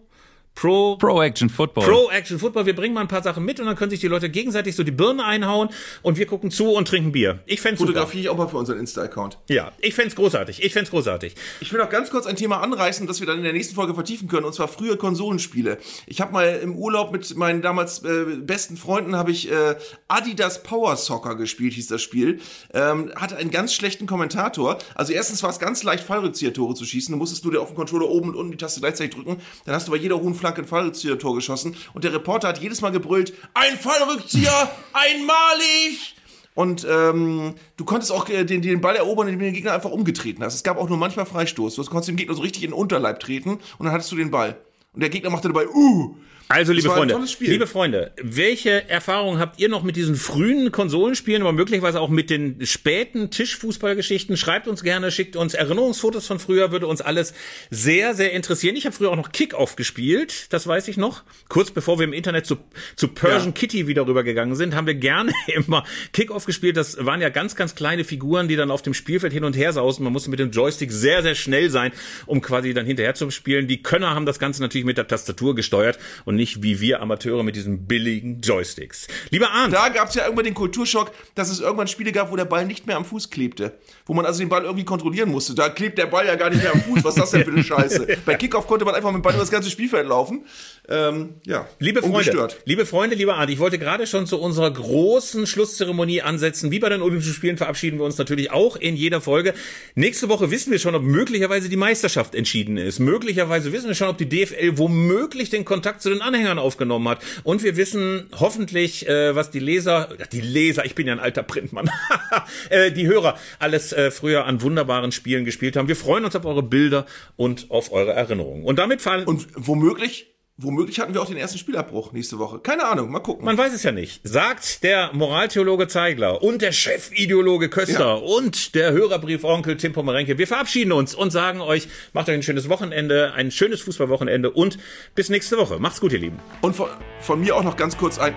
Pro, 0.61 0.97
Pro 0.97 1.23
Action 1.23 1.49
Football. 1.49 1.87
Pro 1.87 2.11
Action 2.11 2.39
Football. 2.39 2.67
Wir 2.67 2.77
bringen 2.77 2.93
mal 2.93 3.01
ein 3.01 3.09
paar 3.09 3.23
Sachen 3.23 3.47
mit 3.47 3.59
und 3.61 3.67
dann 3.67 3.77
können 3.77 3.91
sich 3.91 4.01
die 4.01 4.09
Leute 4.09 4.29
gegenseitig 4.29 4.77
so 4.77 4.83
die 4.83 4.91
Birne 4.91 5.25
einhauen 5.25 5.71
und 6.03 6.19
wir 6.19 6.27
gucken 6.27 6.51
zu 6.51 6.73
und 6.73 6.87
trinken 6.87 7.13
Bier. 7.13 7.39
Ich 7.47 7.63
fänd's 7.63 7.79
super. 7.79 7.93
Fotografiere 7.93 8.21
ich 8.25 8.29
auch 8.29 8.37
mal 8.37 8.47
für 8.47 8.59
unseren 8.59 8.79
Insta-Account. 8.79 9.39
Ja, 9.49 9.73
ich 9.81 9.95
fänd's 9.95 10.15
großartig. 10.17 10.63
Ich 10.63 10.75
fänd's 10.75 10.91
großartig. 10.91 11.35
Ich 11.61 11.73
will 11.73 11.81
noch 11.81 11.89
ganz 11.89 12.11
kurz 12.11 12.27
ein 12.27 12.37
Thema 12.37 12.61
anreißen, 12.61 13.07
das 13.07 13.21
wir 13.21 13.27
dann 13.27 13.39
in 13.39 13.45
der 13.45 13.55
nächsten 13.55 13.75
Folge 13.75 13.95
vertiefen 13.95 14.29
können, 14.29 14.45
und 14.45 14.53
zwar 14.53 14.69
frühe 14.69 14.99
Konsolenspiele. 14.99 15.79
Ich 16.05 16.21
habe 16.21 16.35
mal 16.35 16.61
im 16.63 16.77
Urlaub 16.77 17.11
mit 17.11 17.35
meinen 17.37 17.63
damals 17.63 18.05
äh, 18.05 18.25
besten 18.43 18.77
Freunden 18.77 19.17
habe 19.17 19.31
ich 19.31 19.51
äh, 19.51 19.77
Adidas 20.09 20.63
Power 20.63 20.95
Soccer 20.97 21.37
gespielt, 21.37 21.73
hieß 21.73 21.87
das 21.87 22.03
Spiel. 22.03 22.39
Ähm, 22.75 23.11
hatte 23.17 23.39
einen 23.39 23.51
ganz 23.51 23.73
schlechten 23.73 24.05
Kommentator. 24.05 24.77
Also 24.95 25.15
erstens 25.15 25.43
war 25.43 25.49
es 25.49 25.59
ganz 25.59 25.85
leicht, 25.85 26.05
Fallrückzieher-Tore 26.05 26.75
zu 26.75 26.85
schießen. 26.85 27.11
Du 27.13 27.17
musstest 27.17 27.45
nur 27.45 27.55
dir 27.55 27.63
auf 27.63 27.69
dem 27.69 27.77
Controller 27.77 28.11
oben 28.11 28.29
und 28.29 28.37
unten 28.37 28.53
die 28.53 28.59
Taste 28.59 28.81
gleichzeitig 28.81 29.15
drücken. 29.15 29.39
Dann 29.65 29.75
hast 29.75 29.89
du 29.89 29.93
bei 29.93 29.97
jeder 29.97 30.21
hohen 30.21 30.35
Flanke 30.35 30.50
ein 30.59 30.67
Fallrückzieher-Tor 30.67 31.35
geschossen. 31.35 31.77
Und 31.95 32.05
der 32.05 32.13
Reporter 32.13 32.49
hat 32.49 32.61
jedes 32.61 32.81
Mal 32.81 32.91
gebrüllt, 32.91 33.33
ein 33.55 33.77
Fallrückzieher, 33.79 34.71
einmalig! 34.93 36.17
Und 36.55 36.87
ähm, 36.91 37.55
du 37.77 37.85
konntest 37.85 38.13
auch 38.13 38.29
äh, 38.29 38.45
den, 38.45 38.61
den 38.61 38.81
Ball 38.81 38.97
erobern, 38.97 39.29
indem 39.29 39.39
du 39.39 39.45
den 39.47 39.55
Gegner 39.55 39.73
einfach 39.73 39.91
umgetreten 39.91 40.43
hast. 40.45 40.55
Es 40.55 40.63
gab 40.63 40.79
auch 40.79 40.89
nur 40.89 40.99
manchmal 40.99 41.27
Freistoß. 41.27 41.77
Du 41.77 41.85
konntest 41.85 42.09
dem 42.09 42.17
Gegner 42.17 42.35
so 42.35 42.43
richtig 42.43 42.65
in 42.65 42.71
den 42.71 42.79
Unterleib 42.79 43.21
treten 43.21 43.51
und 43.51 43.87
dann 43.87 43.93
hattest 43.93 44.11
du 44.13 44.17
den 44.17 44.31
Ball. 44.31 44.61
Und 44.93 45.01
der 45.01 45.11
Gegner 45.11 45.31
machte 45.31 45.49
dabei, 45.49 45.69
uh! 45.69 46.17
Also, 46.51 46.73
liebe 46.73 46.89
Freunde, 46.89 47.17
liebe 47.39 47.69
Freunde, 47.69 48.11
welche 48.21 48.89
Erfahrungen 48.89 49.39
habt 49.39 49.61
ihr 49.61 49.69
noch 49.69 49.85
mit 49.85 49.95
diesen 49.95 50.17
frühen 50.17 50.73
Konsolenspielen, 50.73 51.43
aber 51.43 51.53
möglicherweise 51.53 52.01
auch 52.01 52.09
mit 52.09 52.29
den 52.29 52.67
späten 52.67 53.31
Tischfußballgeschichten? 53.31 54.37
Schreibt 54.37 54.67
uns 54.67 54.83
gerne, 54.83 55.13
schickt 55.13 55.37
uns 55.37 55.55
Erinnerungsfotos 55.55 56.27
von 56.27 56.41
früher, 56.41 56.73
würde 56.73 56.89
uns 56.89 57.03
alles 57.03 57.35
sehr, 57.71 58.15
sehr 58.15 58.33
interessieren. 58.33 58.75
Ich 58.75 58.85
habe 58.85 58.97
früher 58.97 59.13
auch 59.13 59.17
noch 59.17 59.31
Kickoff 59.31 59.77
gespielt, 59.77 60.53
das 60.53 60.67
weiß 60.67 60.89
ich 60.89 60.97
noch. 60.97 61.23
Kurz 61.49 61.71
bevor 61.71 62.01
wir 62.01 62.05
im 62.05 62.13
Internet 62.13 62.47
zu, 62.47 62.57
zu 62.97 63.07
Persian 63.07 63.51
Ja. 63.51 63.53
Kitty 63.53 63.87
wieder 63.87 64.05
rübergegangen 64.09 64.57
sind, 64.57 64.75
haben 64.75 64.89
wir 64.89 64.95
gerne 64.95 65.31
immer 65.47 65.85
Kickoff 66.13 66.47
gespielt. 66.47 66.77
Das 66.77 67.07
waren 67.07 67.21
ja 67.21 67.29
ganz, 67.29 67.55
ganz 67.55 67.77
kleine 67.77 68.03
Figuren, 68.03 68.49
die 68.49 68.57
dann 68.57 68.73
auf 68.73 68.83
dem 68.83 68.95
Spielfeld 68.95 69.33
hin 69.33 69.45
und 69.45 69.57
her 69.57 69.73
sausen. 69.73 70.03
Man 70.03 70.13
musste 70.13 70.31
mit 70.31 70.41
dem 70.41 70.51
Joystick 70.51 70.91
sehr, 70.91 71.23
sehr 71.23 71.37
schnell 71.37 71.71
sein, 71.71 71.93
um 72.27 72.41
quasi 72.41 72.75
dann 72.75 72.87
hinterher 72.87 73.15
zu 73.15 73.31
spielen. 73.31 73.69
Die 73.69 73.85
Könner 73.85 74.17
haben 74.17 74.27
das 74.27 74.41
Ganze 74.41 74.63
natürlich 74.63 74.85
mit 74.85 74.99
der 74.99 75.07
Tastatur 75.07 75.55
gesteuert 75.55 76.01
und 76.25 76.40
nicht 76.41 76.63
wie 76.63 76.81
wir 76.81 77.03
Amateure 77.03 77.43
mit 77.43 77.55
diesen 77.55 77.87
billigen 77.87 78.41
Joysticks. 78.41 79.07
Lieber 79.29 79.51
Arndt, 79.51 79.75
Da 79.75 79.91
gab 79.91 80.09
es 80.09 80.15
ja 80.15 80.23
irgendwann 80.25 80.47
den 80.47 80.55
Kulturschock, 80.55 81.13
dass 81.35 81.51
es 81.51 81.61
irgendwann 81.61 81.87
Spiele 81.87 82.13
gab, 82.13 82.33
wo 82.33 82.37
der 82.37 82.47
Ball 82.47 82.65
nicht 82.65 82.87
mehr 82.87 82.97
am 82.97 83.05
Fuß 83.05 83.29
klebte. 83.31 83.75
Wo 84.07 84.15
man 84.15 84.25
also 84.25 84.39
den 84.41 84.49
Ball 84.49 84.65
irgendwie 84.65 84.85
kontrollieren 84.87 85.31
musste. 85.31 85.55
Da 85.55 85.69
klebt 85.69 85.99
der 85.99 86.07
Ball 86.07 86.27
ja 86.27 86.35
gar 86.37 86.49
nicht 86.51 86.63
mehr 86.63 86.73
am 86.73 86.81
Fuß. 86.81 87.05
Was 87.05 87.15
ist 87.17 87.21
das 87.23 87.31
denn 87.33 87.45
für 87.45 87.51
eine 87.53 87.63
Scheiße? 87.63 88.07
Bei 88.25 88.35
Kickoff 88.37 88.67
konnte 88.67 88.85
man 88.87 88.95
einfach 88.95 89.11
mit 89.13 89.21
dem 89.21 89.23
Ball 89.23 89.35
über 89.35 89.43
das 89.43 89.51
ganze 89.51 89.71
Spielfeld 89.71 90.09
laufen. 90.09 90.47
Ähm, 90.89 91.35
ja, 91.47 91.69
Liebe 91.79 92.01
Freunde, 92.01 92.17
ungestört. 92.17 92.57
liebe 92.65 92.87
Freunde, 92.87 93.15
lieber 93.15 93.37
Arndt, 93.37 93.53
ich 93.53 93.59
wollte 93.59 93.79
gerade 93.79 94.07
schon 94.07 94.27
zu 94.27 94.41
unserer 94.41 94.73
großen 94.73 95.47
Schlusszeremonie 95.47 96.23
ansetzen. 96.23 96.71
Wie 96.71 96.79
bei 96.81 96.89
den 96.89 97.03
Olympischen 97.03 97.35
Spielen 97.35 97.59
verabschieden 97.59 97.99
wir 97.99 98.05
uns 98.07 98.19
natürlich 98.19 98.51
auch 98.51 98.77
in 98.77 98.97
jeder 98.97 99.21
Folge. 99.21 99.55
Nächste 99.95 100.29
Woche 100.31 100.51
wissen 100.51 100.73
wir 100.73 100.79
schon, 100.79 100.95
ob 100.95 101.03
möglicherweise 101.03 101.69
die 101.69 101.77
Meisterschaft 101.77 102.35
entschieden 102.35 102.77
ist. 102.79 102.99
Möglicherweise 102.99 103.73
wissen 103.73 103.89
wir 103.89 103.95
schon, 103.95 104.09
ob 104.09 104.19
die 104.19 104.29
DFL 104.29 104.79
womöglich 104.79 105.51
den 105.51 105.65
Kontakt 105.65 106.03
zu 106.03 106.09
den 106.09 106.23
Anhängern 106.31 106.59
aufgenommen 106.59 107.09
hat. 107.09 107.21
Und 107.43 107.63
wir 107.63 107.77
wissen 107.77 108.29
hoffentlich, 108.39 109.09
äh, 109.09 109.35
was 109.35 109.51
die 109.51 109.59
Leser, 109.59 110.09
die 110.33 110.41
Leser, 110.41 110.85
ich 110.85 110.95
bin 110.95 111.07
ja 111.07 111.13
ein 111.13 111.21
alter 111.21 111.43
Printmann, 111.43 111.91
äh, 112.71 112.93
die 112.93 113.07
Hörer 113.07 113.37
alles 113.59 113.93
äh, 113.93 114.11
früher 114.11 114.47
an 114.47 114.63
wunderbaren 114.63 115.13
Spielen 115.13 115.45
gespielt 115.45 115.77
haben. 115.77 115.89
Wir 115.89 115.97
freuen 115.97 116.25
uns 116.25 116.37
auf 116.37 116.45
eure 116.45 116.63
Bilder 116.63 117.07
und 117.37 117.71
auf 117.71 117.93
eure 117.93 118.13
Erinnerungen. 118.13 118.65
Und 118.65 118.79
damit 118.79 119.03
fallen. 119.03 119.25
Und 119.25 119.49
womöglich 119.55 120.27
Womöglich 120.63 121.01
hatten 121.01 121.15
wir 121.15 121.23
auch 121.23 121.27
den 121.27 121.39
ersten 121.39 121.57
Spielabbruch 121.57 122.13
nächste 122.13 122.39
Woche. 122.39 122.59
Keine 122.59 122.87
Ahnung, 122.87 123.11
mal 123.11 123.21
gucken. 123.21 123.47
Man 123.47 123.57
weiß 123.57 123.73
es 123.73 123.83
ja 123.83 123.93
nicht. 123.93 124.21
Sagt 124.25 124.83
der 124.83 125.11
Moraltheologe 125.15 125.89
Zeigler 125.89 126.43
und 126.43 126.61
der 126.61 126.73
Chefideologe 126.73 127.71
Köster 127.71 127.99
ja. 127.99 128.13
und 128.15 128.75
der 128.75 128.93
Hörerbriefonkel 128.93 129.79
Tim 129.79 129.95
Pomerenke. 129.95 130.37
Wir 130.37 130.47
verabschieden 130.47 130.93
uns 130.93 131.15
und 131.15 131.31
sagen 131.31 131.63
euch, 131.63 131.89
macht 132.13 132.29
euch 132.29 132.35
ein 132.35 132.43
schönes 132.43 132.69
Wochenende, 132.69 133.33
ein 133.33 133.51
schönes 133.51 133.81
Fußballwochenende 133.81 134.51
und 134.51 134.77
bis 135.15 135.31
nächste 135.31 135.57
Woche. 135.57 135.79
Macht's 135.79 135.99
gut, 135.99 136.13
ihr 136.13 136.19
Lieben. 136.19 136.39
Und 136.61 136.77
von, 136.77 136.91
von 137.21 137.41
mir 137.41 137.57
auch 137.57 137.65
noch 137.65 137.79
ganz 137.79 137.97
kurz 137.97 138.19
ein. 138.19 138.35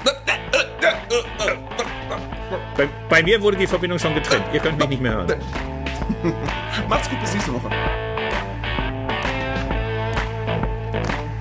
Bei, 2.78 2.89
bei 3.09 3.24
mir 3.24 3.41
wurde 3.41 3.57
die 3.57 3.67
Verbindung 3.67 3.99
schon 3.99 4.15
getrennt. 4.15 4.45
Ihr 4.53 4.61
könnt 4.61 4.78
mich 4.80 4.88
nicht 4.88 5.01
mehr 5.01 5.13
hören. 5.13 5.41
Macht's 6.88 7.09
gut, 7.09 7.19
bis 7.19 7.34
nächste 7.34 7.53
Woche. 7.53 7.69